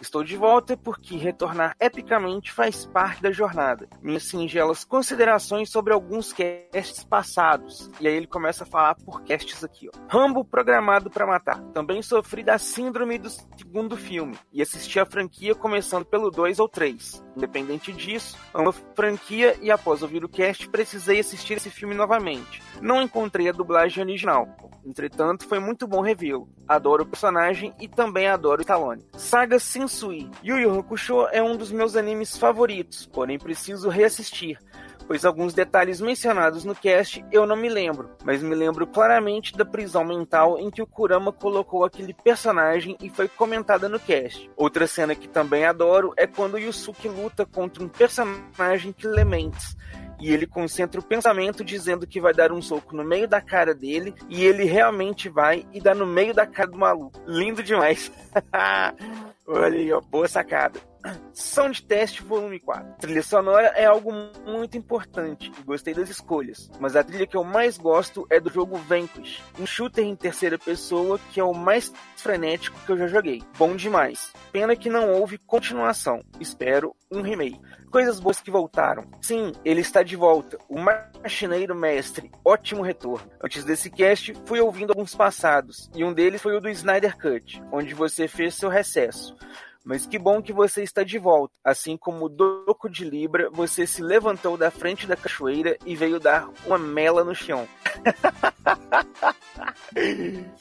Estou 0.00 0.24
de 0.24 0.36
volta 0.36 0.76
porque 0.76 1.16
retornar 1.16 1.76
epicamente 1.80 2.52
faz 2.52 2.84
parte 2.84 3.22
da 3.22 3.30
jornada. 3.30 3.88
Minhas 4.02 4.24
singelas 4.72 4.84
considerações 4.84 5.70
sobre 5.70 5.92
alguns 5.92 6.32
casts 6.32 7.04
passados. 7.04 7.90
E 8.00 8.08
aí 8.08 8.14
ele 8.14 8.26
começa 8.26 8.64
a 8.64 8.66
falar 8.66 8.94
por 8.96 9.22
casts 9.22 9.62
aqui, 9.62 9.88
ó. 9.88 9.98
Rambo 10.08 10.44
programado 10.44 11.10
para 11.10 11.26
matar. 11.26 11.60
Também 11.74 12.02
sofri 12.02 12.42
da 12.42 12.58
síndrome 12.58 13.18
do 13.18 13.28
segundo 13.30 13.96
filme 13.96 14.36
e 14.52 14.62
assisti 14.62 14.98
a 14.98 15.06
franquia 15.06 15.54
começando 15.54 16.04
pelo 16.04 16.30
2 16.30 16.58
ou 16.58 16.68
3. 16.68 17.22
Independente 17.36 17.92
disso, 17.92 18.38
amo 18.52 18.70
a 18.70 18.72
franquia 18.72 19.56
e 19.60 19.70
após 19.70 20.02
ouvir 20.02 20.24
o 20.24 20.28
cast 20.28 20.68
precisei 20.68 21.20
assistir 21.20 21.54
esse 21.54 21.70
filme 21.70 21.94
novamente. 21.94 22.62
Não 22.80 23.02
encontrei 23.02 23.48
a 23.48 23.52
dublagem 23.52 24.02
original. 24.02 24.48
Entretanto, 24.84 25.46
foi 25.46 25.60
muito 25.60 25.86
bom 25.86 26.00
revê-lo. 26.00 26.48
Adoro 26.66 27.04
o 27.04 27.06
personagem 27.06 27.72
e 27.80 27.86
também 27.86 28.26
adoro 28.26 28.60
o 28.60 28.62
Stallone. 28.62 29.06
Saga 29.16 29.58
Sensui. 29.58 30.28
Yu 30.42 30.58
Yu 30.58 30.78
Hakusho 30.78 31.26
é 31.28 31.42
um 31.42 31.56
dos 31.56 31.70
meus 31.70 31.94
animes 31.96 32.36
favoritos, 32.36 33.06
porém 33.06 33.38
preciso 33.38 33.88
reassistir 33.88 34.58
pois 35.06 35.24
alguns 35.24 35.52
detalhes 35.52 36.00
mencionados 36.00 36.64
no 36.64 36.74
cast 36.74 37.24
eu 37.30 37.46
não 37.46 37.56
me 37.56 37.68
lembro, 37.68 38.10
mas 38.24 38.42
me 38.42 38.54
lembro 38.54 38.86
claramente 38.86 39.56
da 39.56 39.64
prisão 39.64 40.04
mental 40.04 40.58
em 40.58 40.70
que 40.70 40.82
o 40.82 40.86
Kurama 40.86 41.32
colocou 41.32 41.84
aquele 41.84 42.14
personagem 42.14 42.96
e 43.00 43.10
foi 43.10 43.28
comentada 43.28 43.88
no 43.88 44.00
cast. 44.00 44.50
Outra 44.56 44.86
cena 44.86 45.14
que 45.14 45.28
também 45.28 45.64
adoro 45.64 46.12
é 46.16 46.26
quando 46.26 46.58
Yusuke 46.58 47.08
luta 47.08 47.44
contra 47.44 47.82
um 47.82 47.88
personagem 47.88 48.92
que 48.92 49.06
lê 49.06 49.24
mentes 49.24 49.76
e 50.22 50.32
ele 50.32 50.46
concentra 50.46 51.00
o 51.00 51.04
pensamento 51.04 51.64
dizendo 51.64 52.06
que 52.06 52.20
vai 52.20 52.32
dar 52.32 52.52
um 52.52 52.62
soco 52.62 52.94
no 52.94 53.04
meio 53.04 53.26
da 53.26 53.40
cara 53.40 53.74
dele 53.74 54.14
e 54.28 54.44
ele 54.44 54.64
realmente 54.64 55.28
vai 55.28 55.66
e 55.72 55.80
dá 55.80 55.94
no 55.94 56.06
meio 56.06 56.32
da 56.32 56.46
cara 56.46 56.70
do 56.70 56.78
maluco. 56.78 57.20
Lindo 57.26 57.62
demais. 57.62 58.12
Olha 59.46 59.76
aí, 59.76 59.92
ó, 59.92 60.00
boa 60.00 60.28
sacada. 60.28 60.91
Sound 61.32 61.82
Test 61.84 62.20
Volume 62.20 62.60
4. 62.60 62.96
Trilha 63.00 63.22
sonora 63.22 63.68
é 63.68 63.84
algo 63.84 64.12
muito 64.46 64.76
importante 64.76 65.50
e 65.58 65.62
gostei 65.62 65.94
das 65.94 66.08
escolhas, 66.08 66.70
mas 66.78 66.94
a 66.94 67.02
trilha 67.02 67.26
que 67.26 67.36
eu 67.36 67.44
mais 67.44 67.76
gosto 67.76 68.26
é 68.30 68.38
do 68.38 68.50
jogo 68.50 68.76
Vanquish, 68.76 69.42
um 69.58 69.66
shooter 69.66 70.04
em 70.04 70.14
terceira 70.14 70.58
pessoa 70.58 71.18
que 71.32 71.40
é 71.40 71.44
o 71.44 71.54
mais 71.54 71.92
frenético 72.16 72.78
que 72.86 72.92
eu 72.92 72.98
já 72.98 73.06
joguei. 73.06 73.42
Bom 73.58 73.74
demais. 73.74 74.32
Pena 74.52 74.76
que 74.76 74.88
não 74.88 75.10
houve 75.12 75.38
continuação. 75.38 76.22
Espero 76.38 76.94
um 77.10 77.20
remake. 77.20 77.60
Coisas 77.90 78.20
boas 78.20 78.40
que 78.40 78.50
voltaram. 78.50 79.04
Sim, 79.20 79.52
ele 79.64 79.80
está 79.80 80.02
de 80.02 80.16
volta. 80.16 80.56
O 80.68 80.78
Marchineiro 80.78 81.74
Mestre. 81.74 82.30
Ótimo 82.44 82.82
retorno. 82.82 83.30
Antes 83.42 83.64
desse 83.64 83.90
cast, 83.90 84.32
fui 84.46 84.60
ouvindo 84.60 84.90
alguns 84.90 85.14
passados, 85.14 85.90
e 85.94 86.04
um 86.04 86.12
deles 86.12 86.40
foi 86.40 86.56
o 86.56 86.60
do 86.60 86.70
Snyder 86.70 87.18
Cut, 87.18 87.62
onde 87.70 87.92
você 87.92 88.26
fez 88.26 88.54
seu 88.54 88.68
recesso. 88.68 89.36
Mas 89.84 90.06
que 90.06 90.18
bom 90.18 90.40
que 90.40 90.52
você 90.52 90.82
está 90.82 91.02
de 91.02 91.18
volta. 91.18 91.52
Assim 91.64 91.96
como 91.96 92.26
o 92.26 92.28
Doco 92.28 92.88
de 92.88 93.04
Libra, 93.04 93.50
você 93.50 93.86
se 93.86 94.02
levantou 94.02 94.56
da 94.56 94.70
frente 94.70 95.06
da 95.06 95.16
cachoeira 95.16 95.76
e 95.84 95.96
veio 95.96 96.20
dar 96.20 96.48
uma 96.66 96.78
mela 96.78 97.24
no 97.24 97.34
chão. 97.34 97.66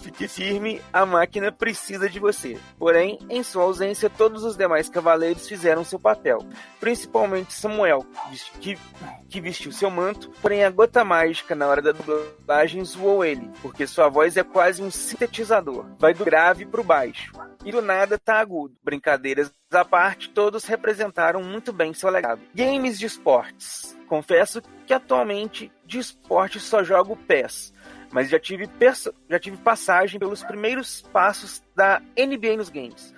Fique 0.01 0.27
firme, 0.27 0.81
a 0.91 1.05
máquina 1.05 1.51
precisa 1.51 2.09
de 2.09 2.19
você. 2.19 2.57
Porém, 2.77 3.19
em 3.29 3.43
sua 3.43 3.63
ausência, 3.63 4.09
todos 4.09 4.43
os 4.43 4.57
demais 4.57 4.89
cavaleiros 4.89 5.47
fizeram 5.47 5.83
seu 5.83 5.99
papel, 5.99 6.39
principalmente 6.79 7.53
Samuel, 7.53 8.05
que, 8.59 8.77
que 9.29 9.41
vestiu 9.41 9.71
seu 9.71 9.89
manto, 9.89 10.29
porém 10.41 10.63
a 10.63 10.69
gota 10.69 11.03
mágica 11.03 11.55
na 11.55 11.67
hora 11.67 11.81
da 11.81 11.91
dublagem 11.91 12.83
zoou 12.83 13.23
ele, 13.23 13.49
porque 13.61 13.87
sua 13.87 14.09
voz 14.09 14.35
é 14.35 14.43
quase 14.43 14.81
um 14.81 14.91
sintetizador, 14.91 15.85
vai 15.97 16.13
do 16.13 16.25
grave 16.25 16.65
pro 16.65 16.83
baixo, 16.83 17.31
e 17.65 17.71
do 17.71 17.81
nada 17.81 18.17
tá 18.17 18.39
agudo. 18.39 18.75
Brincadeiras 18.83 19.51
à 19.71 19.85
parte, 19.85 20.29
todos 20.29 20.65
representaram 20.65 21.43
muito 21.43 21.71
bem 21.71 21.93
seu 21.93 22.09
legado. 22.09 22.41
Games 22.53 22.99
de 22.99 23.05
esportes. 23.05 23.97
Confesso 24.07 24.61
que 24.85 24.93
atualmente 24.93 25.71
de 25.85 25.99
esporte 25.99 26.59
só 26.59 26.83
jogo 26.83 27.15
PES 27.15 27.73
mas 28.11 28.29
já 28.29 28.39
tive, 28.39 28.69
já 29.29 29.39
tive 29.39 29.57
passagem 29.57 30.19
pelos 30.19 30.43
primeiros 30.43 31.01
passos 31.13 31.63
da 31.75 32.01
NBA 32.17 32.57
nos 32.57 32.69
games. 32.69 33.13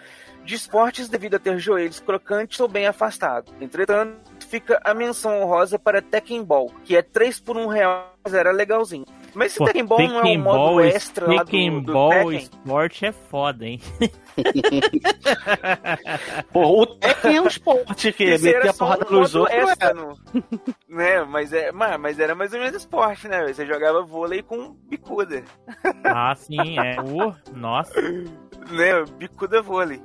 De 0.45 0.55
esportes, 0.55 1.07
devido 1.07 1.35
a 1.35 1.39
ter 1.39 1.57
joelhos 1.57 2.01
crocantes, 2.01 2.57
sou 2.57 2.67
bem 2.67 2.85
afastado. 2.85 3.53
Entretanto, 3.61 4.45
fica 4.47 4.79
a 4.83 4.93
menção 4.93 5.41
honrosa 5.41 5.79
para 5.79 6.01
Tekken 6.01 6.43
Ball, 6.43 6.69
que 6.83 6.97
é 6.97 7.01
3 7.01 7.39
por 7.39 7.57
1 7.57 7.67
real, 7.67 8.13
mas 8.23 8.33
era 8.33 8.51
legalzinho. 8.51 9.05
Mas 9.33 9.47
esse 9.51 9.57
Pô, 9.57 9.65
Tekken 9.65 9.85
Ball 9.85 9.97
Tekken 9.97 10.13
não 10.13 10.21
é 10.21 10.37
um 10.37 10.41
modo 10.41 10.57
Ball, 10.57 10.81
extra 10.81 11.25
Tekken 11.27 11.69
lá 11.71 11.79
do, 11.79 11.85
do 11.85 11.93
Ball 11.93 12.09
Tekken? 12.11 12.37
esporte 12.37 13.05
é 13.05 13.11
foda, 13.11 13.65
hein? 13.65 13.81
Pô, 16.51 16.81
o 16.81 16.85
Tekken 16.85 17.35
é 17.37 17.41
um 17.41 17.47
esporte 17.47 18.11
que 18.13 18.23
Esse 18.23 18.45
meter 18.45 18.69
a 18.69 18.73
porrada 18.73 19.05
um 19.09 19.19
nos 19.19 19.35
outros. 19.35 19.57
extra 19.57 19.89
é. 19.89 19.93
no- 19.93 20.17
né? 20.87 21.23
mas, 21.23 21.51
é, 21.53 21.71
mas, 21.71 21.99
mas 21.99 22.19
era 22.19 22.35
mais 22.35 22.53
ou 22.53 22.59
menos 22.59 22.75
esporte, 22.75 23.27
né? 23.27 23.51
Você 23.51 23.65
jogava 23.65 24.01
vôlei 24.03 24.41
com 24.43 24.73
bicuda. 24.89 25.43
Ah, 26.03 26.33
sim, 26.35 26.77
é. 26.79 26.99
Uh, 27.01 27.33
nossa. 27.55 27.99
né? 28.01 29.03
Bicuda 29.17 29.61
vôlei. 29.61 30.01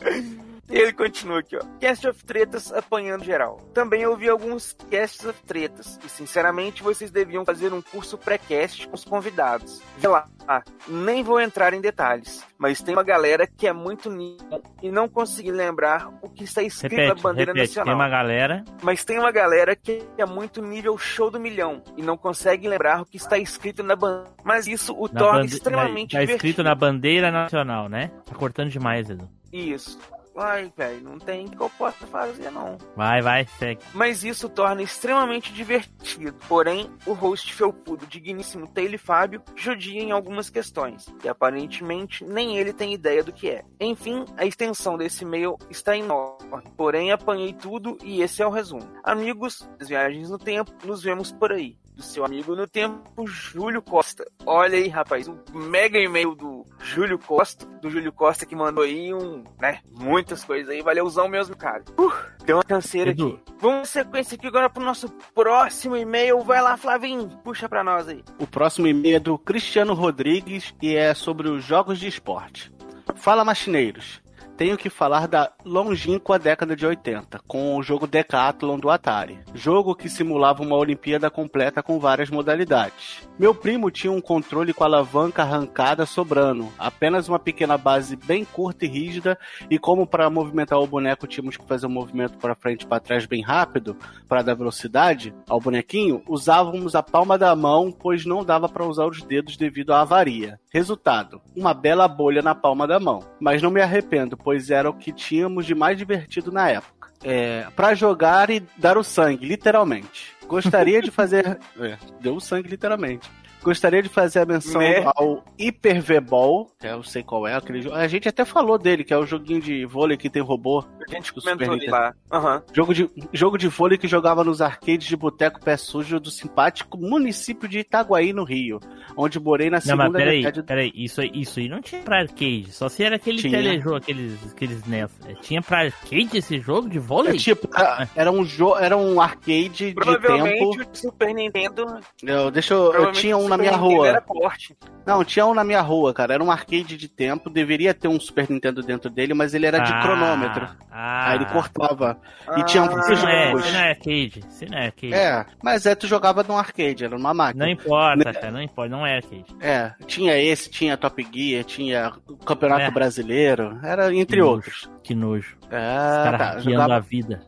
E 0.68 0.76
ele 0.76 0.92
continua 0.92 1.40
aqui, 1.40 1.56
ó. 1.56 1.60
Cast 1.78 2.08
of 2.08 2.24
Tretas 2.24 2.72
apanhando 2.72 3.24
geral. 3.24 3.58
Também 3.72 4.06
ouvi 4.06 4.28
alguns 4.28 4.76
Casts 4.90 5.24
of 5.24 5.40
Tretas. 5.44 5.98
E 6.04 6.08
sinceramente 6.08 6.82
vocês 6.82 7.10
deviam 7.10 7.44
fazer 7.44 7.72
um 7.72 7.80
curso 7.80 8.18
pré-cast 8.18 8.88
com 8.88 8.94
os 8.94 9.04
convidados. 9.04 9.80
Vê 9.98 10.08
lá, 10.08 10.28
ah, 10.48 10.62
nem 10.88 11.22
vou 11.22 11.40
entrar 11.40 11.72
em 11.72 11.80
detalhes. 11.80 12.44
Mas 12.58 12.80
tem 12.80 12.94
uma 12.94 13.02
galera 13.04 13.46
que 13.46 13.66
é 13.66 13.72
muito 13.72 14.10
nível 14.10 14.62
e 14.82 14.90
não 14.90 15.08
consegui 15.08 15.50
lembrar 15.52 16.08
o 16.22 16.28
que 16.28 16.44
está 16.44 16.62
escrito 16.62 16.96
Repete, 16.96 17.16
na 17.16 17.22
bandeira 17.22 17.52
repete. 17.52 17.68
nacional. 17.68 17.86
Tem 17.86 17.94
uma 17.94 18.08
galera. 18.08 18.64
Mas 18.82 19.04
tem 19.04 19.18
uma 19.18 19.30
galera 19.30 19.76
que 19.76 20.02
é 20.18 20.26
muito 20.26 20.62
nível 20.62 20.96
show 20.98 21.30
do 21.30 21.38
milhão 21.38 21.82
e 21.96 22.02
não 22.02 22.16
consegue 22.16 22.66
lembrar 22.66 23.02
o 23.02 23.06
que 23.06 23.16
está 23.16 23.38
escrito 23.38 23.82
na 23.82 23.94
bandeira. 23.94 24.32
Mas 24.42 24.66
isso 24.66 24.94
o 24.94 25.08
Na 25.12 25.20
torna 25.20 25.44
extremamente 25.44 26.16
Tá 26.16 26.22
escrito 26.24 26.62
na 26.62 26.74
bandeira 26.74 27.30
nacional, 27.30 27.88
né? 27.88 28.10
Tá 28.24 28.34
cortando 28.34 28.70
demais, 28.70 29.08
Edu. 29.10 29.28
Isso. 29.52 29.98
Ai, 30.36 30.72
velho, 30.76 31.02
não 31.02 31.18
tem 31.18 31.48
que 31.48 31.60
eu 31.60 31.70
possa 31.70 32.06
fazer, 32.06 32.50
não. 32.50 32.76
Vai, 32.94 33.22
vai, 33.22 33.46
segue. 33.58 33.80
Mas 33.94 34.22
isso 34.22 34.48
torna 34.48 34.82
extremamente 34.82 35.52
divertido. 35.52 36.36
Porém, 36.48 36.90
o 37.06 37.12
host 37.12 37.54
felpudo, 37.54 38.06
digníssimo 38.06 38.66
Taylor 38.66 38.98
Fábio, 38.98 39.42
judia 39.54 40.02
em 40.02 40.10
algumas 40.10 40.50
questões, 40.50 41.06
e 41.24 41.28
aparentemente 41.28 42.24
nem 42.24 42.58
ele 42.58 42.72
tem 42.72 42.92
ideia 42.92 43.24
do 43.24 43.32
que 43.32 43.48
é. 43.48 43.64
Enfim, 43.80 44.24
a 44.36 44.44
extensão 44.44 44.98
desse 44.98 45.24
e-mail 45.24 45.56
está 45.70 45.96
enorme. 45.96 46.70
Porém, 46.76 47.12
apanhei 47.12 47.52
tudo 47.52 47.96
e 48.02 48.20
esse 48.20 48.42
é 48.42 48.46
o 48.46 48.50
resumo. 48.50 48.86
Amigos, 49.02 49.68
viagens 49.80 50.28
no 50.28 50.38
tempo, 50.38 50.72
nos 50.84 51.02
vemos 51.02 51.32
por 51.32 51.52
aí. 51.52 51.78
Do 51.96 52.02
seu 52.02 52.26
amigo 52.26 52.54
no 52.54 52.66
tempo, 52.66 53.26
Júlio 53.26 53.80
Costa. 53.80 54.22
Olha 54.44 54.76
aí, 54.76 54.86
rapaz, 54.86 55.26
o 55.26 55.38
mega 55.54 55.98
e-mail 55.98 56.34
do 56.34 56.62
Júlio 56.78 57.18
Costa, 57.18 57.64
do 57.80 57.88
Júlio 57.88 58.12
Costa 58.12 58.44
que 58.44 58.54
mandou 58.54 58.84
aí 58.84 59.14
um, 59.14 59.42
né, 59.58 59.80
muitas 59.98 60.44
coisas 60.44 60.68
aí. 60.68 60.82
Valeuzão 60.82 61.26
mesmo, 61.26 61.56
cara. 61.56 61.82
Uh, 61.98 62.12
deu 62.44 62.56
uma 62.56 62.62
canseira 62.62 63.12
Edu. 63.12 63.40
aqui. 63.42 63.52
Vamos 63.58 63.88
sequência 63.88 64.34
aqui 64.34 64.46
agora 64.46 64.68
pro 64.68 64.84
nosso 64.84 65.08
próximo 65.34 65.96
e-mail. 65.96 66.40
Vai 66.42 66.60
lá, 66.60 66.76
Flavinho, 66.76 67.28
puxa 67.42 67.66
pra 67.66 67.82
nós 67.82 68.08
aí. 68.08 68.22
O 68.38 68.46
próximo 68.46 68.86
e-mail 68.86 69.16
é 69.16 69.20
do 69.20 69.38
Cristiano 69.38 69.94
Rodrigues 69.94 70.74
e 70.82 70.94
é 70.94 71.14
sobre 71.14 71.48
os 71.48 71.64
jogos 71.64 71.98
de 71.98 72.06
esporte. 72.06 72.70
Fala, 73.14 73.42
machineiros. 73.42 74.20
Tenho 74.56 74.78
que 74.78 74.88
falar 74.88 75.28
da 75.28 75.52
longínqua 75.66 76.38
década 76.38 76.74
de 76.74 76.86
80, 76.86 77.40
com 77.46 77.76
o 77.76 77.82
jogo 77.82 78.06
Decathlon 78.06 78.78
do 78.78 78.88
Atari. 78.88 79.38
Jogo 79.54 79.94
que 79.94 80.08
simulava 80.08 80.62
uma 80.62 80.76
Olimpíada 80.76 81.30
completa 81.30 81.82
com 81.82 82.00
várias 82.00 82.30
modalidades. 82.30 83.28
Meu 83.38 83.54
primo 83.54 83.90
tinha 83.90 84.10
um 84.10 84.20
controle 84.20 84.72
com 84.72 84.82
alavanca 84.82 85.42
arrancada 85.42 86.06
sobrando, 86.06 86.72
apenas 86.78 87.28
uma 87.28 87.38
pequena 87.38 87.76
base 87.76 88.16
bem 88.16 88.46
curta 88.46 88.86
e 88.86 88.88
rígida, 88.88 89.38
e 89.68 89.78
como 89.78 90.06
para 90.06 90.30
movimentar 90.30 90.78
o 90.78 90.86
boneco 90.86 91.26
tínhamos 91.26 91.58
que 91.58 91.66
fazer 91.66 91.86
um 91.86 91.90
movimento 91.90 92.38
para 92.38 92.54
frente 92.54 92.84
e 92.84 92.86
para 92.86 93.00
trás 93.00 93.26
bem 93.26 93.42
rápido, 93.42 93.94
para 94.26 94.40
dar 94.40 94.54
velocidade 94.54 95.34
ao 95.46 95.60
bonequinho, 95.60 96.22
usávamos 96.26 96.94
a 96.94 97.02
palma 97.02 97.36
da 97.36 97.54
mão, 97.54 97.92
pois 97.92 98.24
não 98.24 98.42
dava 98.42 98.70
para 98.70 98.86
usar 98.86 99.04
os 99.04 99.20
dedos 99.20 99.58
devido 99.58 99.92
à 99.92 100.00
avaria. 100.00 100.58
Resultado: 100.76 101.40
uma 101.56 101.72
bela 101.72 102.06
bolha 102.06 102.42
na 102.42 102.54
palma 102.54 102.86
da 102.86 103.00
mão. 103.00 103.20
Mas 103.40 103.62
não 103.62 103.70
me 103.70 103.80
arrependo, 103.80 104.36
pois 104.36 104.70
era 104.70 104.90
o 104.90 104.92
que 104.92 105.10
tínhamos 105.10 105.64
de 105.64 105.74
mais 105.74 105.96
divertido 105.96 106.52
na 106.52 106.68
época. 106.68 107.10
É, 107.24 107.66
para 107.74 107.94
jogar 107.94 108.50
e 108.50 108.62
dar 108.76 108.98
o 108.98 109.02
sangue, 109.02 109.46
literalmente. 109.46 110.36
Gostaria 110.46 111.00
de 111.00 111.10
fazer. 111.10 111.58
É, 111.80 111.96
deu 112.20 112.36
o 112.36 112.40
sangue, 112.40 112.68
literalmente. 112.68 113.30
Gostaria 113.66 114.00
de 114.00 114.08
fazer 114.08 114.38
a 114.40 114.46
menção 114.46 114.80
Né? 114.80 115.02
ao 115.04 115.44
Hyper 115.60 116.00
V-Ball, 116.00 116.70
que 116.78 116.86
eu 116.86 117.02
sei 117.02 117.24
qual 117.24 117.48
é 117.48 117.54
aquele 117.56 117.82
jogo. 117.82 117.96
A 117.96 118.06
gente 118.06 118.28
até 118.28 118.44
falou 118.44 118.78
dele, 118.78 119.02
que 119.02 119.12
é 119.12 119.18
o 119.18 119.26
joguinho 119.26 119.60
de 119.60 119.84
vôlei 119.84 120.16
que 120.16 120.30
tem 120.30 120.40
robô. 120.40 120.84
A 121.08 121.10
gente 121.12 121.34
do 121.34 121.42
comentou 121.42 121.74
Nintendo. 121.74 121.90
lá. 121.90 122.14
Aham. 122.32 122.62
Jogo 122.72 122.94
de, 122.94 123.10
jogo 123.32 123.58
de 123.58 123.66
vôlei 123.66 123.98
que 123.98 124.06
jogava 124.06 124.44
nos 124.44 124.60
arcades 124.62 125.06
de 125.08 125.16
boteco 125.16 125.60
pé 125.60 125.76
sujo 125.76 126.20
do 126.20 126.30
simpático 126.30 126.96
município 126.96 127.68
de 127.68 127.80
Itaguaí, 127.80 128.32
no 128.32 128.44
Rio, 128.44 128.78
onde 129.16 129.40
morei 129.40 129.68
na 129.68 129.78
Não, 129.78 129.80
segunda 129.82 130.04
mas 130.10 130.12
peraí, 130.22 130.38
metade 130.38 130.60
do... 130.62 130.64
peraí, 130.66 130.92
isso 130.94 131.20
aí, 131.20 131.30
isso 131.34 131.58
aí 131.58 131.68
não 131.68 131.80
tinha 131.80 132.02
pra 132.02 132.20
arcade, 132.20 132.70
só 132.70 132.88
se 132.88 133.02
era 133.02 133.16
aquele 133.16 133.38
Tinha. 133.38 133.56
telejogo, 133.58 133.96
aqueles, 133.96 134.52
aqueles 134.52 134.84
NES. 134.86 135.10
É, 135.26 135.34
Tinha 135.34 135.60
pra 135.60 135.80
arcade 135.86 136.38
esse 136.38 136.58
jogo 136.60 136.88
de 136.88 136.98
vôlei? 137.00 137.34
É, 137.34 137.38
tipo, 137.38 137.68
era- 137.76 138.08
era 138.14 138.30
um 138.30 138.44
jogo, 138.44 138.76
era 138.78 138.96
um 138.96 139.20
arcade 139.20 139.68
de 139.70 139.86
tempo. 139.94 140.00
Provavelmente 140.00 140.80
o 140.80 140.86
Super 140.92 141.34
Nintendo. 141.34 141.84
Eu, 142.22 142.50
deixa 142.50 142.74
eu, 142.74 142.92
eu 142.92 143.12
tinha 143.12 143.36
um 143.36 143.48
na 143.48 143.55
Super 143.56 143.68
minha 143.68 143.76
rua. 143.76 144.08
Era 144.08 144.22
forte. 144.22 144.76
Não, 145.06 145.24
tinha 145.24 145.46
um 145.46 145.54
na 145.54 145.62
minha 145.64 145.80
rua, 145.80 146.12
cara. 146.12 146.34
Era 146.34 146.42
um 146.44 146.50
arcade 146.50 146.96
de 146.96 147.08
tempo. 147.08 147.48
Deveria 147.50 147.94
ter 147.94 148.08
um 148.08 148.18
Super 148.18 148.48
Nintendo 148.50 148.82
dentro 148.82 149.08
dele, 149.10 149.34
mas 149.34 149.54
ele 149.54 149.66
era 149.66 149.78
de 149.78 149.92
Ah, 149.92 150.00
cronômetro. 150.02 150.68
Ah, 150.90 151.30
Aí 151.30 151.36
ele 151.36 151.46
cortava. 151.46 152.18
E 152.56 152.60
Ah, 152.60 152.64
tinha 152.64 152.84
Isso 152.84 152.92
vários 152.96 153.22
não, 153.22 153.28
é, 153.28 153.50
jogos. 153.50 153.72
não 153.72 153.80
é 153.80 153.88
arcade, 153.90 154.44
isso 154.48 154.64
não 154.70 154.78
é 154.78 154.86
arcade. 154.86 155.14
É, 155.14 155.46
mas 155.62 155.86
é, 155.86 155.94
tu 155.94 156.06
jogava 156.06 156.42
num 156.42 156.56
arcade, 156.58 157.04
era 157.04 157.16
numa 157.16 157.32
máquina. 157.34 157.64
Não 157.64 157.72
importa, 157.72 158.32
cara, 158.32 158.50
não 158.50 158.62
importa, 158.62 158.90
não 158.90 159.06
é 159.06 159.16
arcade. 159.16 159.44
É, 159.60 159.92
tinha 160.06 160.36
esse, 160.38 160.70
tinha 160.70 160.96
Top 160.96 161.26
Gear, 161.32 161.64
tinha 161.64 162.12
Campeonato 162.44 162.82
É. 162.82 162.90
Brasileiro, 162.90 163.78
era 163.82 164.14
entre 164.14 164.36
Que 164.38 164.42
outros. 164.42 164.86
nojo, 164.86 165.00
Que 165.02 165.14
nojo. 165.14 165.56
Os 165.62 165.72
É, 165.72 165.78
caras 166.24 166.38
tá, 166.38 166.58
jogava 166.60 166.96
a 166.96 167.00
vida. 167.00 167.42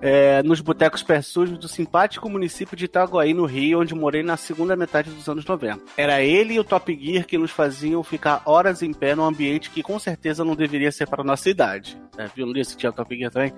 É, 0.00 0.42
nos 0.42 0.60
botecos 0.60 1.02
pé 1.02 1.20
sujos 1.20 1.58
do 1.58 1.68
simpático 1.68 2.28
município 2.28 2.76
de 2.76 2.86
Itaguaí, 2.86 3.34
no 3.34 3.44
Rio, 3.44 3.80
onde 3.80 3.94
morei 3.94 4.22
na 4.22 4.36
segunda 4.36 4.76
metade 4.76 5.10
dos 5.10 5.28
anos 5.28 5.44
90. 5.44 5.80
Era 5.96 6.22
ele 6.22 6.54
e 6.54 6.60
o 6.60 6.64
Top 6.64 6.94
Gear 6.94 7.26
que 7.26 7.38
nos 7.38 7.50
faziam 7.50 8.02
ficar 8.02 8.42
horas 8.46 8.82
em 8.82 8.92
pé 8.92 9.14
num 9.14 9.24
ambiente 9.24 9.70
que 9.70 9.82
com 9.82 9.98
certeza 9.98 10.44
não 10.44 10.54
deveria 10.54 10.90
ser 10.90 11.06
para 11.06 11.24
nossa 11.24 11.50
idade. 11.50 11.98
É, 12.18 12.26
violonista, 12.26 12.76
tinha 12.76 12.92
Top 12.92 13.16
Gear 13.16 13.30
também. 13.30 13.52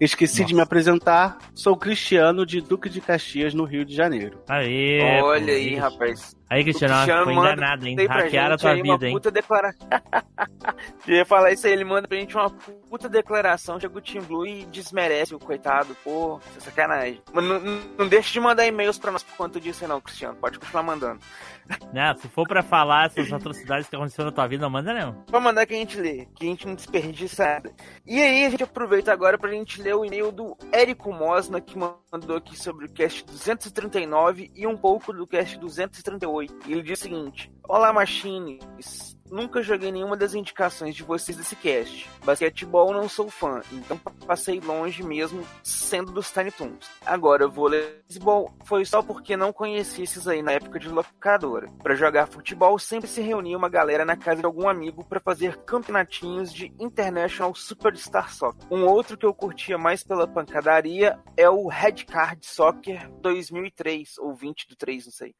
Esqueci 0.00 0.40
Nossa. 0.40 0.48
de 0.48 0.54
me 0.54 0.60
apresentar. 0.60 1.38
Sou 1.54 1.76
Cristiano 1.76 2.44
de 2.44 2.60
Duque 2.60 2.88
de 2.88 3.00
Caxias, 3.00 3.54
no 3.54 3.64
Rio 3.64 3.84
de 3.84 3.94
Janeiro. 3.94 4.42
Aê! 4.48 5.20
Olha 5.22 5.44
pô, 5.44 5.50
aí, 5.50 5.74
rapaz. 5.76 6.36
Aí, 6.50 6.62
Cristiano, 6.62 6.94
Cristiano 6.94 7.24
foi 7.24 7.32
enganado, 7.32 7.86
hein? 7.86 7.96
Hackearam 8.06 8.54
a 8.54 8.58
tua 8.58 8.74
vida, 8.74 9.08
hein? 9.08 9.14
Puta 9.14 9.30
declara... 9.30 9.74
Ia 11.08 11.24
falar 11.24 11.52
isso 11.52 11.66
aí, 11.66 11.72
ele 11.72 11.84
manda 11.84 12.06
pra 12.06 12.16
gente 12.18 12.36
uma 12.36 12.50
puta 12.50 13.08
declaração, 13.08 13.80
chega 13.80 13.98
o 13.98 14.00
Team 14.00 14.22
Blue 14.24 14.46
e 14.46 14.64
desmerece 14.66 15.34
o 15.34 15.38
coitado, 15.38 15.96
pô, 16.04 16.40
é 16.56 16.60
sacanagem. 16.60 17.20
Mas 17.32 17.44
não, 17.44 17.60
não 17.98 18.08
deixe 18.08 18.32
de 18.32 18.40
mandar 18.40 18.66
e-mails 18.66 18.98
pra 18.98 19.10
nós 19.10 19.22
por 19.22 19.36
conta 19.36 19.58
disso, 19.58 19.86
não, 19.88 20.00
Cristiano. 20.00 20.36
Pode 20.36 20.58
continuar 20.58 20.82
mandando. 20.82 21.18
Não, 21.92 22.16
se 22.16 22.28
for 22.28 22.46
pra 22.46 22.62
falar 22.62 23.06
essas 23.06 23.32
atrocidades 23.32 23.88
que 23.88 23.96
aconteceram 23.96 24.30
na 24.30 24.34
tua 24.34 24.46
vida, 24.46 24.62
não 24.62 24.70
manda 24.70 24.92
não. 24.92 25.12
Pode 25.24 25.44
mandar 25.44 25.64
que 25.66 25.74
a 25.74 25.76
gente 25.76 25.98
lê, 25.98 26.26
que 26.34 26.44
a 26.44 26.48
gente 26.48 26.66
não 26.66 26.74
desperdiça 26.74 27.44
nada. 27.44 27.72
E 28.04 28.20
aí, 28.20 28.44
a 28.44 28.50
gente 28.50 28.62
aproveita 28.62 29.12
agora 29.12 29.38
pra 29.38 29.50
gente 29.50 29.80
ler 29.80 29.94
o 29.94 30.04
e-mail 30.04 30.32
do 30.32 30.56
Érico 30.72 31.12
Mosna, 31.12 31.60
que 31.60 31.78
mandou 31.78 32.36
aqui 32.36 32.58
sobre 32.58 32.86
o 32.86 32.92
cast 32.92 33.24
239 33.24 34.50
e 34.54 34.66
um 34.66 34.76
pouco 34.76 35.12
do 35.12 35.26
cast 35.26 35.58
238. 35.58 36.54
E 36.66 36.72
ele 36.72 36.82
diz 36.82 36.98
o 36.98 37.02
seguinte: 37.02 37.52
Olá, 37.68 37.92
Machines 37.92 39.16
nunca 39.34 39.62
joguei 39.62 39.90
nenhuma 39.90 40.16
das 40.16 40.34
indicações 40.34 40.94
de 40.94 41.02
vocês 41.02 41.36
desse 41.36 41.56
cast. 41.56 42.08
Basquetebol 42.24 42.92
não 42.92 43.08
sou 43.08 43.28
fã, 43.28 43.60
então 43.72 43.98
passei 44.26 44.60
longe 44.60 45.02
mesmo 45.02 45.44
sendo 45.62 46.12
dos 46.12 46.30
Tiny 46.30 46.52
Toons. 46.52 46.88
Agora, 47.04 47.48
voleibol 47.48 48.54
foi 48.64 48.84
só 48.84 49.02
porque 49.02 49.36
não 49.36 49.52
conheci 49.52 50.02
esses 50.02 50.28
aí 50.28 50.42
na 50.42 50.52
época 50.52 50.78
de 50.78 50.88
locadora. 50.88 51.68
Para 51.82 51.94
jogar 51.94 52.28
futebol, 52.28 52.78
sempre 52.78 53.08
se 53.08 53.20
reunia 53.20 53.58
uma 53.58 53.68
galera 53.68 54.04
na 54.04 54.16
casa 54.16 54.40
de 54.40 54.46
algum 54.46 54.68
amigo 54.68 55.04
para 55.04 55.20
fazer 55.20 55.56
campeonatinhos 55.64 56.52
de 56.52 56.72
International 56.78 57.54
Superstar 57.54 58.32
Soccer. 58.32 58.66
Um 58.70 58.84
outro 58.84 59.18
que 59.18 59.26
eu 59.26 59.34
curtia 59.34 59.76
mais 59.76 60.04
pela 60.04 60.28
pancadaria 60.28 61.18
é 61.36 61.50
o 61.50 61.66
Red 61.66 62.04
Card 62.06 62.46
Soccer 62.46 63.10
2003, 63.20 64.18
ou 64.18 64.34
20 64.34 64.68
do 64.68 64.76
3, 64.76 65.06
não 65.06 65.12
sei. 65.12 65.34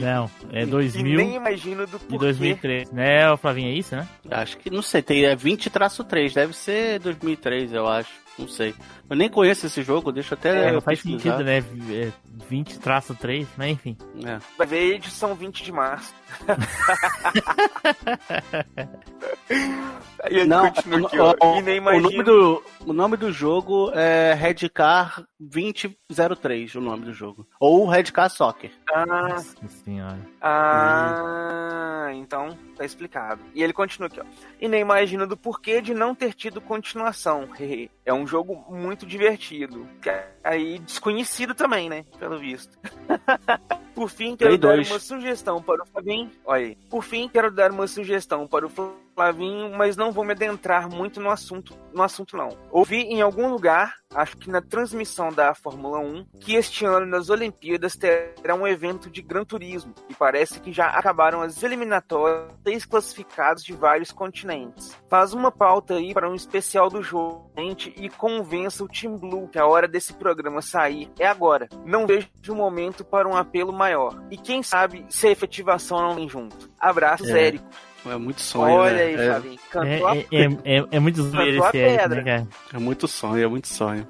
Não, 0.00 0.30
é 0.50 0.64
2000. 0.64 1.02
E 1.12 1.16
nem 1.16 1.34
imagino 1.34 1.86
do 1.86 1.98
de 1.98 2.21
2003, 2.22 2.90
né, 2.92 3.36
Flavinho? 3.36 3.68
É 3.68 3.72
isso, 3.72 3.94
né? 3.94 4.08
Acho 4.30 4.56
que, 4.58 4.70
não 4.70 4.82
sei, 4.82 5.02
tem 5.02 5.24
é 5.24 5.36
20-3, 5.36 6.34
deve 6.34 6.52
ser 6.54 6.98
2003, 7.00 7.72
eu 7.72 7.88
acho. 7.88 8.10
Não 8.38 8.48
sei. 8.48 8.74
Eu 9.12 9.16
nem 9.16 9.28
conheço 9.28 9.66
esse 9.66 9.82
jogo, 9.82 10.10
deixa 10.10 10.34
até. 10.34 10.68
É, 10.68 10.72
não 10.72 10.80
faz 10.80 11.02
sentido, 11.02 11.44
né? 11.44 11.62
20-3, 12.50 13.42
é, 13.42 13.46
mas 13.58 13.70
enfim. 13.70 13.94
É. 14.24 14.38
Vai 14.56 14.66
ver 14.66 14.94
edição 14.94 15.34
20 15.34 15.62
de 15.62 15.70
março. 15.70 16.14
Não, 20.46 20.66
aqui, 20.66 20.88
o, 20.88 20.94
o, 20.94 20.98
o, 21.96 22.00
nome 22.00 22.22
do, 22.22 22.62
o 22.86 22.92
nome 22.92 23.16
do 23.16 23.32
jogo 23.32 23.90
é 23.92 24.34
Red 24.34 24.68
Car 24.72 25.24
2003, 25.38 26.76
o 26.76 26.80
nome 26.80 27.04
do 27.04 27.12
jogo. 27.12 27.46
Ou 27.58 27.88
Red 27.88 28.04
Car 28.04 28.30
Soccer. 28.30 28.70
Ah, 28.92 29.04
Nossa 29.04 29.68
senhora. 29.84 30.20
Ah, 30.40 32.06
hum. 32.06 32.10
então 32.12 32.56
tá 32.76 32.84
explicado. 32.84 33.42
E 33.52 33.62
ele 33.62 33.72
continua 33.72 34.06
aqui, 34.06 34.20
ó. 34.20 34.24
E 34.60 34.68
nem 34.68 34.80
imagino 34.80 35.26
do 35.26 35.36
porquê 35.36 35.80
de 35.80 35.92
não 35.92 36.14
ter 36.14 36.34
tido 36.34 36.60
continuação. 36.60 37.48
é 38.06 38.14
um 38.14 38.26
jogo 38.26 38.64
muito 38.70 39.01
divertido. 39.06 39.88
Aí 40.42 40.78
desconhecido 40.80 41.54
também, 41.54 41.88
né? 41.88 42.04
Pelo 42.18 42.38
visto. 42.38 42.78
Por 43.94 44.08
fim, 44.08 44.34
quero 44.36 44.58
dar 44.58 44.78
uma 44.78 44.98
sugestão 44.98 45.62
para 45.62 45.82
o 45.82 45.86
Fabinho. 45.86 46.30
Olha 46.44 46.66
aí. 46.66 46.76
Por 46.88 47.04
fim, 47.04 47.28
quero 47.28 47.50
dar 47.50 47.70
uma 47.70 47.86
sugestão 47.86 48.46
para 48.46 48.66
o 48.66 48.70
Flavinho, 49.14 49.70
mas 49.76 49.96
não 49.96 50.10
vou 50.10 50.24
me 50.24 50.32
adentrar 50.32 50.88
muito 50.88 51.20
no 51.20 51.30
assunto, 51.30 51.76
no 51.92 52.02
assunto 52.02 52.36
não. 52.36 52.48
Ouvi 52.70 53.02
em 53.02 53.20
algum 53.20 53.50
lugar, 53.50 53.94
acho 54.14 54.38
que 54.38 54.50
na 54.50 54.62
transmissão 54.62 55.30
da 55.30 55.54
Fórmula 55.54 55.98
1, 55.98 56.24
que 56.40 56.54
este 56.54 56.86
ano 56.86 57.04
nas 57.04 57.28
Olimpíadas 57.28 57.94
terá 57.94 58.54
um 58.54 58.66
evento 58.66 59.10
de 59.10 59.20
Gran 59.20 59.44
Turismo 59.44 59.94
e 60.08 60.14
parece 60.14 60.58
que 60.60 60.72
já 60.72 60.86
acabaram 60.86 61.42
as 61.42 61.62
eliminatórias 61.62 62.50
seis 62.66 62.86
classificados 62.86 63.62
de 63.62 63.74
vários 63.74 64.10
continentes. 64.10 64.96
Faz 65.10 65.34
uma 65.34 65.52
pauta 65.52 65.94
aí 65.94 66.14
para 66.14 66.30
um 66.30 66.34
especial 66.34 66.88
do 66.88 67.02
jogo 67.02 67.52
e 67.96 68.08
convença 68.08 68.82
o 68.82 68.88
Team 68.88 69.18
Blue 69.18 69.48
que 69.48 69.58
a 69.58 69.66
hora 69.66 69.86
desse 69.86 70.14
programa 70.14 70.31
sair 70.62 71.10
é 71.18 71.26
agora. 71.26 71.68
Não 71.84 72.06
vejo 72.06 72.28
um 72.50 72.54
momento 72.54 73.04
para 73.04 73.28
um 73.28 73.36
apelo 73.36 73.72
maior. 73.72 74.22
E 74.30 74.36
quem 74.36 74.62
sabe 74.62 75.04
se 75.08 75.26
a 75.26 75.30
efetivação 75.30 76.00
não 76.00 76.14
vem 76.14 76.28
junto. 76.28 76.68
Abraços, 76.78 77.28
é. 77.28 77.48
Érico. 77.48 77.66
É 78.04 78.16
muito 78.16 78.40
sonho. 78.40 78.74
Olha 78.74 78.96
né? 78.96 79.02
aí, 79.02 79.14
é. 79.14 79.32
Fabinho. 79.32 79.58
Cantou 79.70 80.10
é, 80.10 80.18
é, 80.18 80.78
é, 80.78 80.84
é, 80.90 80.98
muito 80.98 81.22
zoeiro 81.22 81.64
esse 81.64 81.78
Érico, 81.78 82.08
né, 82.08 82.22
cara? 82.22 82.48
É 82.72 82.78
muito 82.78 83.06
sonho, 83.06 83.44
é 83.44 83.46
muito 83.46 83.68
sonho. 83.68 84.06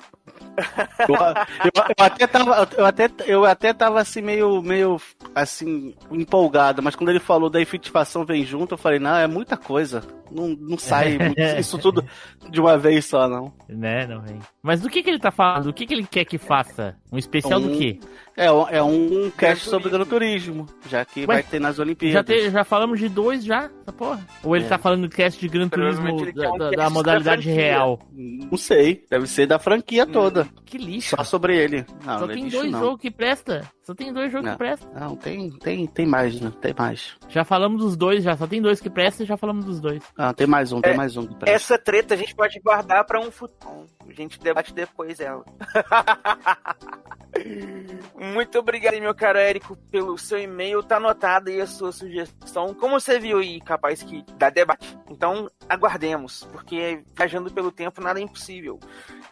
Eu, 1.08 1.14
eu, 1.16 1.84
eu, 1.98 2.04
até 2.04 2.26
tava, 2.26 2.68
eu 2.76 2.84
até, 2.84 3.10
eu 3.26 3.44
até 3.44 3.72
tava 3.72 4.00
assim 4.00 4.20
meio, 4.20 4.60
meio 4.60 5.00
assim 5.34 5.94
empolgado, 6.10 6.82
mas 6.82 6.94
quando 6.94 7.08
ele 7.08 7.18
falou 7.18 7.48
da 7.48 7.60
efetivação 7.60 8.24
vem 8.24 8.44
junto, 8.44 8.74
eu 8.74 8.78
falei, 8.78 8.98
não, 8.98 9.16
é 9.16 9.26
muita 9.26 9.56
coisa. 9.56 10.02
Não, 10.34 10.48
não 10.48 10.78
sai 10.78 11.18
isso 11.58 11.78
tudo 11.78 12.04
de 12.50 12.60
uma 12.60 12.76
vez 12.76 13.06
só, 13.06 13.28
não. 13.28 13.52
Né, 13.68 14.06
não 14.06 14.20
vem. 14.20 14.38
Mas 14.62 14.80
do 14.80 14.88
que 14.88 15.02
que 15.02 15.10
ele 15.10 15.18
tá 15.18 15.30
falando? 15.30 15.64
Do 15.64 15.72
que 15.72 15.86
que 15.86 15.94
ele 15.94 16.06
quer 16.06 16.24
que 16.24 16.38
faça? 16.38 16.96
Um 17.10 17.18
especial 17.18 17.60
um, 17.60 17.68
do 17.68 17.78
quê? 17.78 17.98
É, 18.36 18.46
é 18.46 18.82
um 18.82 19.30
cast 19.36 19.68
sobre 19.68 19.90
Gran 19.90 20.04
Turismo, 20.04 20.66
já 20.88 21.04
que 21.04 21.20
Ué, 21.20 21.26
vai 21.26 21.42
ter 21.42 21.60
nas 21.60 21.78
Olimpíadas. 21.78 22.14
Já, 22.14 22.24
te, 22.24 22.50
já 22.50 22.64
falamos 22.64 22.98
de 22.98 23.08
dois 23.08 23.44
já, 23.44 23.70
essa 23.82 23.92
porra? 23.92 24.26
Ou 24.42 24.56
ele 24.56 24.64
é. 24.64 24.68
tá 24.68 24.78
falando 24.78 25.02
do 25.02 25.14
cast 25.14 25.38
de 25.38 25.48
Gran 25.48 25.68
Turismo 25.68 26.32
da, 26.32 26.50
da, 26.50 26.70
da 26.70 26.90
modalidade 26.90 27.50
real? 27.50 28.00
Não 28.12 28.56
sei, 28.56 29.04
deve 29.10 29.26
ser 29.26 29.46
da 29.46 29.58
franquia 29.58 30.06
toda. 30.06 30.48
Que 30.64 30.78
lixo. 30.78 31.16
Só 31.16 31.24
sobre 31.24 31.56
ele. 31.56 31.84
Não, 32.04 32.18
Só 32.18 32.26
não 32.26 32.30
é 32.30 32.34
tem 32.34 32.48
dois 32.48 32.70
jogos 32.70 33.00
que 33.00 33.10
presta. 33.10 33.70
Só 33.82 33.94
tem 33.94 34.12
dois 34.12 34.30
jogos 34.30 34.46
não, 34.46 34.52
que 34.52 34.58
prestam. 34.58 34.92
Não, 34.94 35.16
tem, 35.16 35.50
tem, 35.50 35.86
tem 35.86 36.06
mais, 36.06 36.40
né? 36.40 36.52
Tem 36.60 36.72
mais. 36.76 37.16
Já 37.28 37.44
falamos 37.44 37.82
dos 37.82 37.96
dois, 37.96 38.22
já. 38.22 38.36
Só 38.36 38.46
tem 38.46 38.62
dois 38.62 38.80
que 38.80 38.88
prestam 38.88 39.24
e 39.24 39.28
já 39.28 39.36
falamos 39.36 39.64
dos 39.64 39.80
dois. 39.80 40.02
Ah, 40.24 40.32
tem 40.32 40.46
mais 40.46 40.70
um, 40.70 40.80
tem 40.80 40.92
é, 40.92 40.96
mais 40.96 41.16
um. 41.16 41.28
Essa 41.44 41.76
treta 41.76 42.14
a 42.14 42.16
gente 42.16 42.32
pode 42.32 42.60
guardar 42.60 43.04
pra 43.04 43.18
um 43.18 43.28
futuro. 43.28 43.88
A 44.08 44.12
gente 44.12 44.38
debate 44.38 44.72
depois 44.72 45.18
ela. 45.18 45.44
Muito 48.14 48.58
obrigado, 48.58 49.00
meu 49.00 49.14
caro 49.14 49.38
Érico, 49.38 49.76
pelo 49.90 50.16
seu 50.16 50.38
e-mail. 50.38 50.82
Tá 50.82 50.96
anotada 50.96 51.50
aí 51.50 51.60
a 51.60 51.66
sua 51.66 51.92
sugestão. 51.92 52.74
Como 52.74 52.98
você 52.98 53.18
viu 53.18 53.38
aí, 53.38 53.60
capaz 53.60 54.02
que 54.02 54.24
dá 54.36 54.48
debate. 54.48 54.96
Então, 55.10 55.50
aguardemos, 55.68 56.44
porque 56.52 57.02
viajando 57.14 57.52
pelo 57.52 57.72
tempo 57.72 58.00
nada 58.00 58.20
é 58.20 58.22
impossível. 58.22 58.78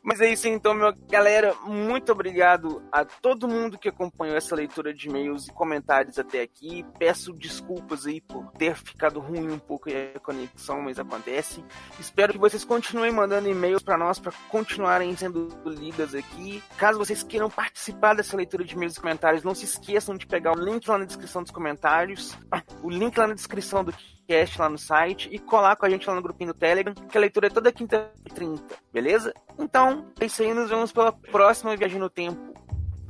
Mas 0.03 0.20
é 0.20 0.31
isso 0.31 0.49
então, 0.49 0.74
meu 0.74 0.95
galera. 1.09 1.55
Muito 1.65 2.11
obrigado 2.12 2.82
a 2.91 3.05
todo 3.05 3.49
mundo 3.49 3.78
que 3.78 3.89
acompanhou 3.89 4.37
essa 4.37 4.55
leitura 4.55 4.93
de 4.93 5.09
e-mails 5.09 5.49
e 5.49 5.53
comentários 5.53 6.19
até 6.19 6.41
aqui. 6.43 6.85
Peço 6.99 7.32
desculpas 7.32 8.07
aí 8.07 8.20
por 8.20 8.51
ter 8.53 8.74
ficado 8.74 9.20
ruim 9.20 9.51
um 9.53 9.59
pouco 9.59 9.89
a 9.91 10.19
conexão, 10.20 10.81
mas 10.81 10.99
acontece. 10.99 11.65
Espero 11.99 12.32
que 12.32 12.39
vocês 12.39 12.65
continuem 12.65 13.12
mandando 13.12 13.49
e-mails 13.49 13.82
para 13.82 13.99
nós 13.99 14.19
para 14.19 14.32
continuarem 14.49 15.15
sendo 15.16 15.49
lidas 15.65 16.15
aqui. 16.15 16.62
Caso 16.77 16.99
vocês 16.99 17.23
queiram 17.23 17.51
participar 17.51 17.99
dessa 18.14 18.36
leitura 18.36 18.64
de 18.64 18.74
e-mails 18.74 18.97
e 18.97 19.01
comentários, 19.01 19.44
não 19.44 19.55
se 19.55 19.64
esqueçam 19.64 20.16
de 20.16 20.27
pegar 20.27 20.56
o 20.56 20.60
link 20.60 20.89
lá 20.89 20.98
na 20.98 21.05
descrição 21.05 21.43
dos 21.43 21.51
comentários, 21.51 22.36
o 22.82 22.90
link 22.90 23.16
lá 23.16 23.27
na 23.27 23.35
descrição 23.35 23.85
do 23.85 23.93
podcast 23.93 24.60
lá 24.60 24.68
no 24.68 24.78
site 24.78 25.28
e 25.31 25.39
colar 25.39 25.77
com 25.77 25.86
a 25.86 25.90
gente 25.90 26.09
lá 26.09 26.14
no 26.14 26.22
grupinho 26.22 26.52
do 26.52 26.59
Telegram, 26.59 26.94
que 26.94 27.16
a 27.16 27.20
leitura 27.20 27.48
é 27.48 27.51
toda 27.51 27.70
quinta 27.72 28.10
e 28.24 28.31
30, 28.31 28.62
beleza? 28.93 29.35
Então, 29.59 30.06
é 30.20 30.27
isso 30.27 30.43
aí, 30.43 30.55
nos 30.55 30.70
vemos 30.70 30.93
pela 30.93 31.12
próxima 31.12 31.77
viagem 31.77 31.98
no 31.98 32.09
tempo. 32.09 32.55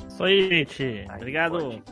Isso 0.09 0.25
aí, 0.25 0.49
gente. 0.49 1.07
Obrigado. 1.15 1.59
Pode. 1.59 1.83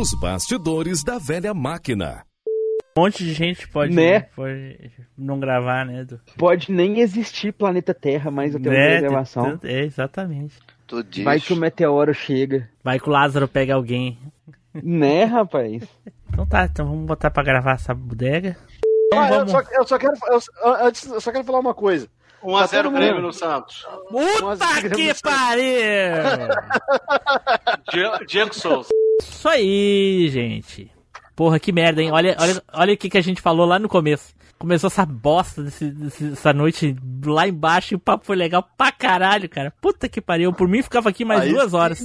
Os 0.00 0.14
bastidores 0.14 1.04
da 1.04 1.18
velha 1.18 1.52
máquina. 1.52 2.24
Um 2.96 3.02
monte 3.02 3.22
de 3.22 3.34
gente 3.34 3.68
pode, 3.68 3.94
né? 3.94 4.20
pode 4.34 4.90
não 5.14 5.38
gravar, 5.38 5.84
né? 5.84 6.04
Do... 6.04 6.18
Pode 6.38 6.72
nem 6.72 7.00
existir 7.00 7.52
planeta 7.52 7.92
Terra 7.92 8.30
mais 8.30 8.56
até 8.56 8.70
né? 8.70 8.94
uma 8.94 9.00
gravação. 9.02 9.60
É, 9.62 9.84
exatamente. 9.84 10.54
Vai 11.22 11.38
que 11.38 11.52
o 11.52 11.56
meteoro 11.56 12.14
chega. 12.14 12.66
Vai 12.82 12.98
que 12.98 13.10
o 13.10 13.12
Lázaro 13.12 13.46
pega 13.46 13.74
alguém. 13.74 14.18
Né, 14.72 15.24
rapaz? 15.24 15.82
Então 16.30 16.46
tá, 16.46 16.64
então 16.64 16.86
vamos 16.86 17.04
botar 17.04 17.30
pra 17.30 17.44
gravar 17.44 17.72
essa 17.72 17.92
bodega. 17.92 18.56
Ah, 19.12 19.30
eu, 19.34 19.48
só, 19.48 19.60
eu, 19.60 19.86
só, 19.86 19.98
quero, 19.98 20.14
eu, 20.28 20.40
eu, 21.12 21.20
só 21.20 21.30
quero 21.30 21.44
falar 21.44 21.60
uma 21.60 21.74
coisa. 21.74 22.08
1x0 22.42 22.82
tá 22.84 22.88
Grêmio 22.90 23.22
no 23.22 23.32
Santos. 23.32 23.86
Puta 24.08 24.88
que 24.94 25.12
pariu! 25.22 26.48
Diego 28.26 28.54
Souza. 28.54 28.88
Isso 29.20 29.48
aí, 29.48 30.28
gente. 30.30 30.90
Porra, 31.36 31.58
que 31.58 31.72
merda, 31.72 32.02
hein? 32.02 32.10
Olha, 32.12 32.36
olha, 32.38 32.62
olha 32.72 32.94
o 32.94 32.96
que, 32.96 33.08
que 33.10 33.18
a 33.18 33.22
gente 33.22 33.40
falou 33.40 33.66
lá 33.66 33.78
no 33.78 33.88
começo. 33.88 34.34
começou 34.58 34.88
essa 34.88 35.06
bosta 35.06 35.62
desse, 35.62 35.90
desse- 35.90 36.24
dessa 36.30 36.52
noite 36.52 36.94
lá 37.24 37.48
embaixo 37.48 37.94
e 37.94 37.96
o 37.96 37.98
papo 38.00 38.26
foi 38.26 38.36
legal 38.36 38.62
pra 38.76 38.92
caralho, 38.92 39.48
cara. 39.48 39.72
Puta 39.80 40.08
que 40.08 40.20
pariu. 40.20 40.52
Por 40.52 40.68
mim 40.68 40.82
ficava 40.82 41.08
aqui 41.08 41.24
mais 41.24 41.42
Aí 41.42 41.52
duas 41.52 41.70
sim. 41.70 41.76
horas. 41.76 42.00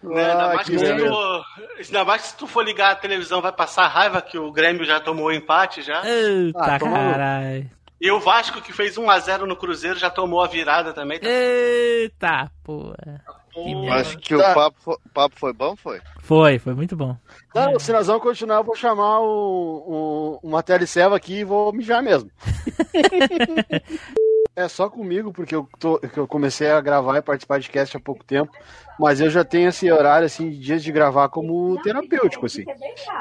Né, 0.00 0.30
ainda, 0.30 0.44
Ah, 0.44 0.54
mais 0.54 0.66
que 0.66 0.72
que 0.72 0.78
se 0.78 0.84
beleza. 0.84 1.08
tu, 1.10 1.42
ainda 1.78 2.04
mais 2.04 2.22
que 2.22 2.28
se 2.28 2.36
tu 2.36 2.46
for 2.46 2.64
ligar 2.64 2.92
a 2.92 2.96
televisão, 2.96 3.40
vai 3.40 3.52
passar 3.52 3.86
raiva 3.88 4.20
que 4.22 4.38
o 4.38 4.50
Grêmio 4.52 4.84
já 4.84 5.00
tomou 5.00 5.26
o 5.26 5.32
empate 5.32 5.82
já. 5.82 6.02
Eita 6.04 6.58
Ah, 6.60 6.78
caralho. 6.78 7.70
E 8.00 8.10
o 8.12 8.20
Vasco, 8.20 8.62
que 8.62 8.72
fez 8.72 8.96
1x0 8.96 9.40
no 9.40 9.56
Cruzeiro, 9.56 9.98
já 9.98 10.08
tomou 10.08 10.40
a 10.42 10.46
virada 10.46 10.92
também. 10.92 11.18
Tá? 11.18 11.26
Eita, 11.28 12.48
porra. 12.62 13.20
Pô, 13.52 13.90
Acho 13.90 14.16
que 14.18 14.36
o 14.36 14.38
Tá. 14.38 14.54
papo, 14.54 14.76
fo- 14.80 15.00
papo 15.12 15.34
foi 15.36 15.52
bom, 15.52 15.74
foi? 15.74 16.00
Foi, 16.20 16.58
foi 16.60 16.74
muito 16.74 16.96
bom. 16.96 17.16
Não, 17.52 17.76
se 17.80 17.90
nós 17.92 18.06
vamos 18.06 18.22
continuar, 18.22 18.58
eu 18.58 18.64
vou 18.64 18.76
chamar 18.76 19.18
o, 19.20 19.24
o, 19.24 20.38
uma 20.46 20.62
teleserva 20.62 21.16
aqui 21.16 21.40
e 21.40 21.44
vou 21.44 21.72
mijar 21.72 22.00
mesmo. 22.02 22.30
é 24.58 24.68
só 24.68 24.90
comigo, 24.90 25.32
porque 25.32 25.54
eu, 25.54 25.68
tô, 25.78 25.98
que 25.98 26.18
eu 26.18 26.26
comecei 26.26 26.70
a 26.70 26.80
gravar 26.80 27.16
e 27.16 27.22
participar 27.22 27.60
de 27.60 27.70
cast 27.70 27.96
há 27.96 28.00
pouco 28.00 28.24
tempo, 28.24 28.50
mas 28.98 29.20
eu 29.20 29.30
já 29.30 29.44
tenho 29.44 29.68
esse 29.68 29.90
horário, 29.90 30.26
assim, 30.26 30.50
de 30.50 30.58
dias 30.58 30.82
de 30.82 30.90
gravar 30.90 31.28
como 31.28 31.80
terapêutico, 31.80 32.46
assim. 32.46 32.64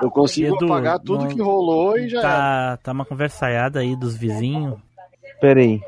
Eu 0.02 0.10
consigo 0.10 0.56
Edu, 0.56 0.66
apagar 0.66 1.00
tudo 1.00 1.26
não- 1.26 1.28
que 1.28 1.42
rolou 1.42 1.98
e 1.98 2.10
já 2.10 2.20
era. 2.20 2.30
Tá, 2.30 2.78
tá 2.84 2.92
uma 2.92 3.06
conversaiada 3.06 3.80
aí 3.80 3.96
dos 3.96 4.18
vizinhos. 4.18 4.80
Pera 5.40 5.60
aí. 5.60 5.80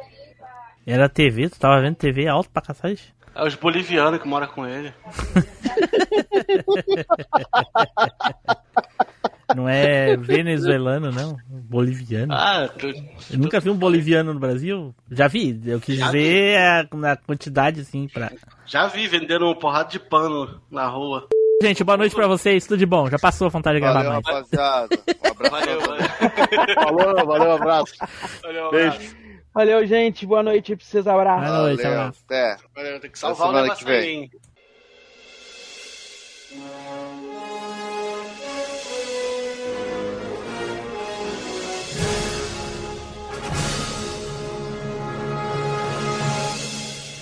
Era 0.86 1.10
TV, 1.10 1.50
tu 1.50 1.60
tava 1.60 1.82
vendo 1.82 1.96
TV 1.96 2.28
alto 2.28 2.50
pra 2.50 2.62
cacete? 2.62 3.14
É 3.36 3.46
os 3.46 3.56
bolivianos 3.56 4.22
que 4.22 4.28
moram 4.28 4.48
com 4.48 4.68
ele. 4.68 4.94
Não 9.56 9.68
é 9.68 10.16
venezuelano, 10.18 11.12
não. 11.12 11.36
Boliviano. 11.50 12.34
Ah, 12.34 12.68
tu, 12.78 12.88
Eu 12.88 13.38
nunca 13.40 13.60
vi 13.60 13.70
um 13.70 13.76
boliviano 13.78 14.34
no 14.34 14.40
Brasil. 14.40 14.94
Já 15.12 15.28
vi. 15.28 15.60
Eu 15.66 15.80
quis 15.80 15.98
Já 15.98 16.12
ver 16.12 16.58
a, 16.58 16.88
na 16.96 17.16
quantidade, 17.16 17.82
assim, 17.82 18.08
pra. 18.08 18.32
já 18.66 18.88
vi 18.88 19.08
vendendo 19.08 19.46
uma 19.46 19.56
porrada 19.58 19.90
de 19.90 20.00
pano 20.00 20.62
na 20.70 20.86
rua. 20.88 21.28
Gente, 21.62 21.84
boa 21.84 21.98
noite 21.98 22.16
pra 22.16 22.28
vocês. 22.28 22.66
Tudo 22.66 22.78
de 22.78 22.86
bom. 22.86 23.10
Já 23.10 23.20
passou 23.20 23.48
a 23.48 23.50
vontade 23.50 23.76
de 23.76 23.82
gravar 23.82 24.04
Valeu, 24.04 24.22
mais. 24.24 24.26
rapaziada. 24.26 24.88
Um 24.96 25.30
abraço. 25.30 25.52
Valeu, 25.52 25.82
valeu. 25.82 26.76
Falou, 26.76 27.26
valeu, 27.26 27.52
abraço. 27.52 27.94
valeu, 28.42 28.64
um 28.64 28.68
abraço. 28.68 28.98
Beijo. 29.00 29.16
Valeu, 29.54 29.86
gente. 29.88 30.26
Boa 30.26 30.42
noite 30.44 30.76
pra 30.76 30.86
vocês. 30.86 31.06
Abraço. 31.08 31.46
Boa 31.46 31.62
noite, 31.64 31.86
abraço. 31.86 32.22
até. 32.26 32.58
Valeu, 32.76 33.00
tem 33.02 33.12
que 33.12 33.20
salvar 33.20 33.50
o 33.50 33.52
negócio 33.52 33.86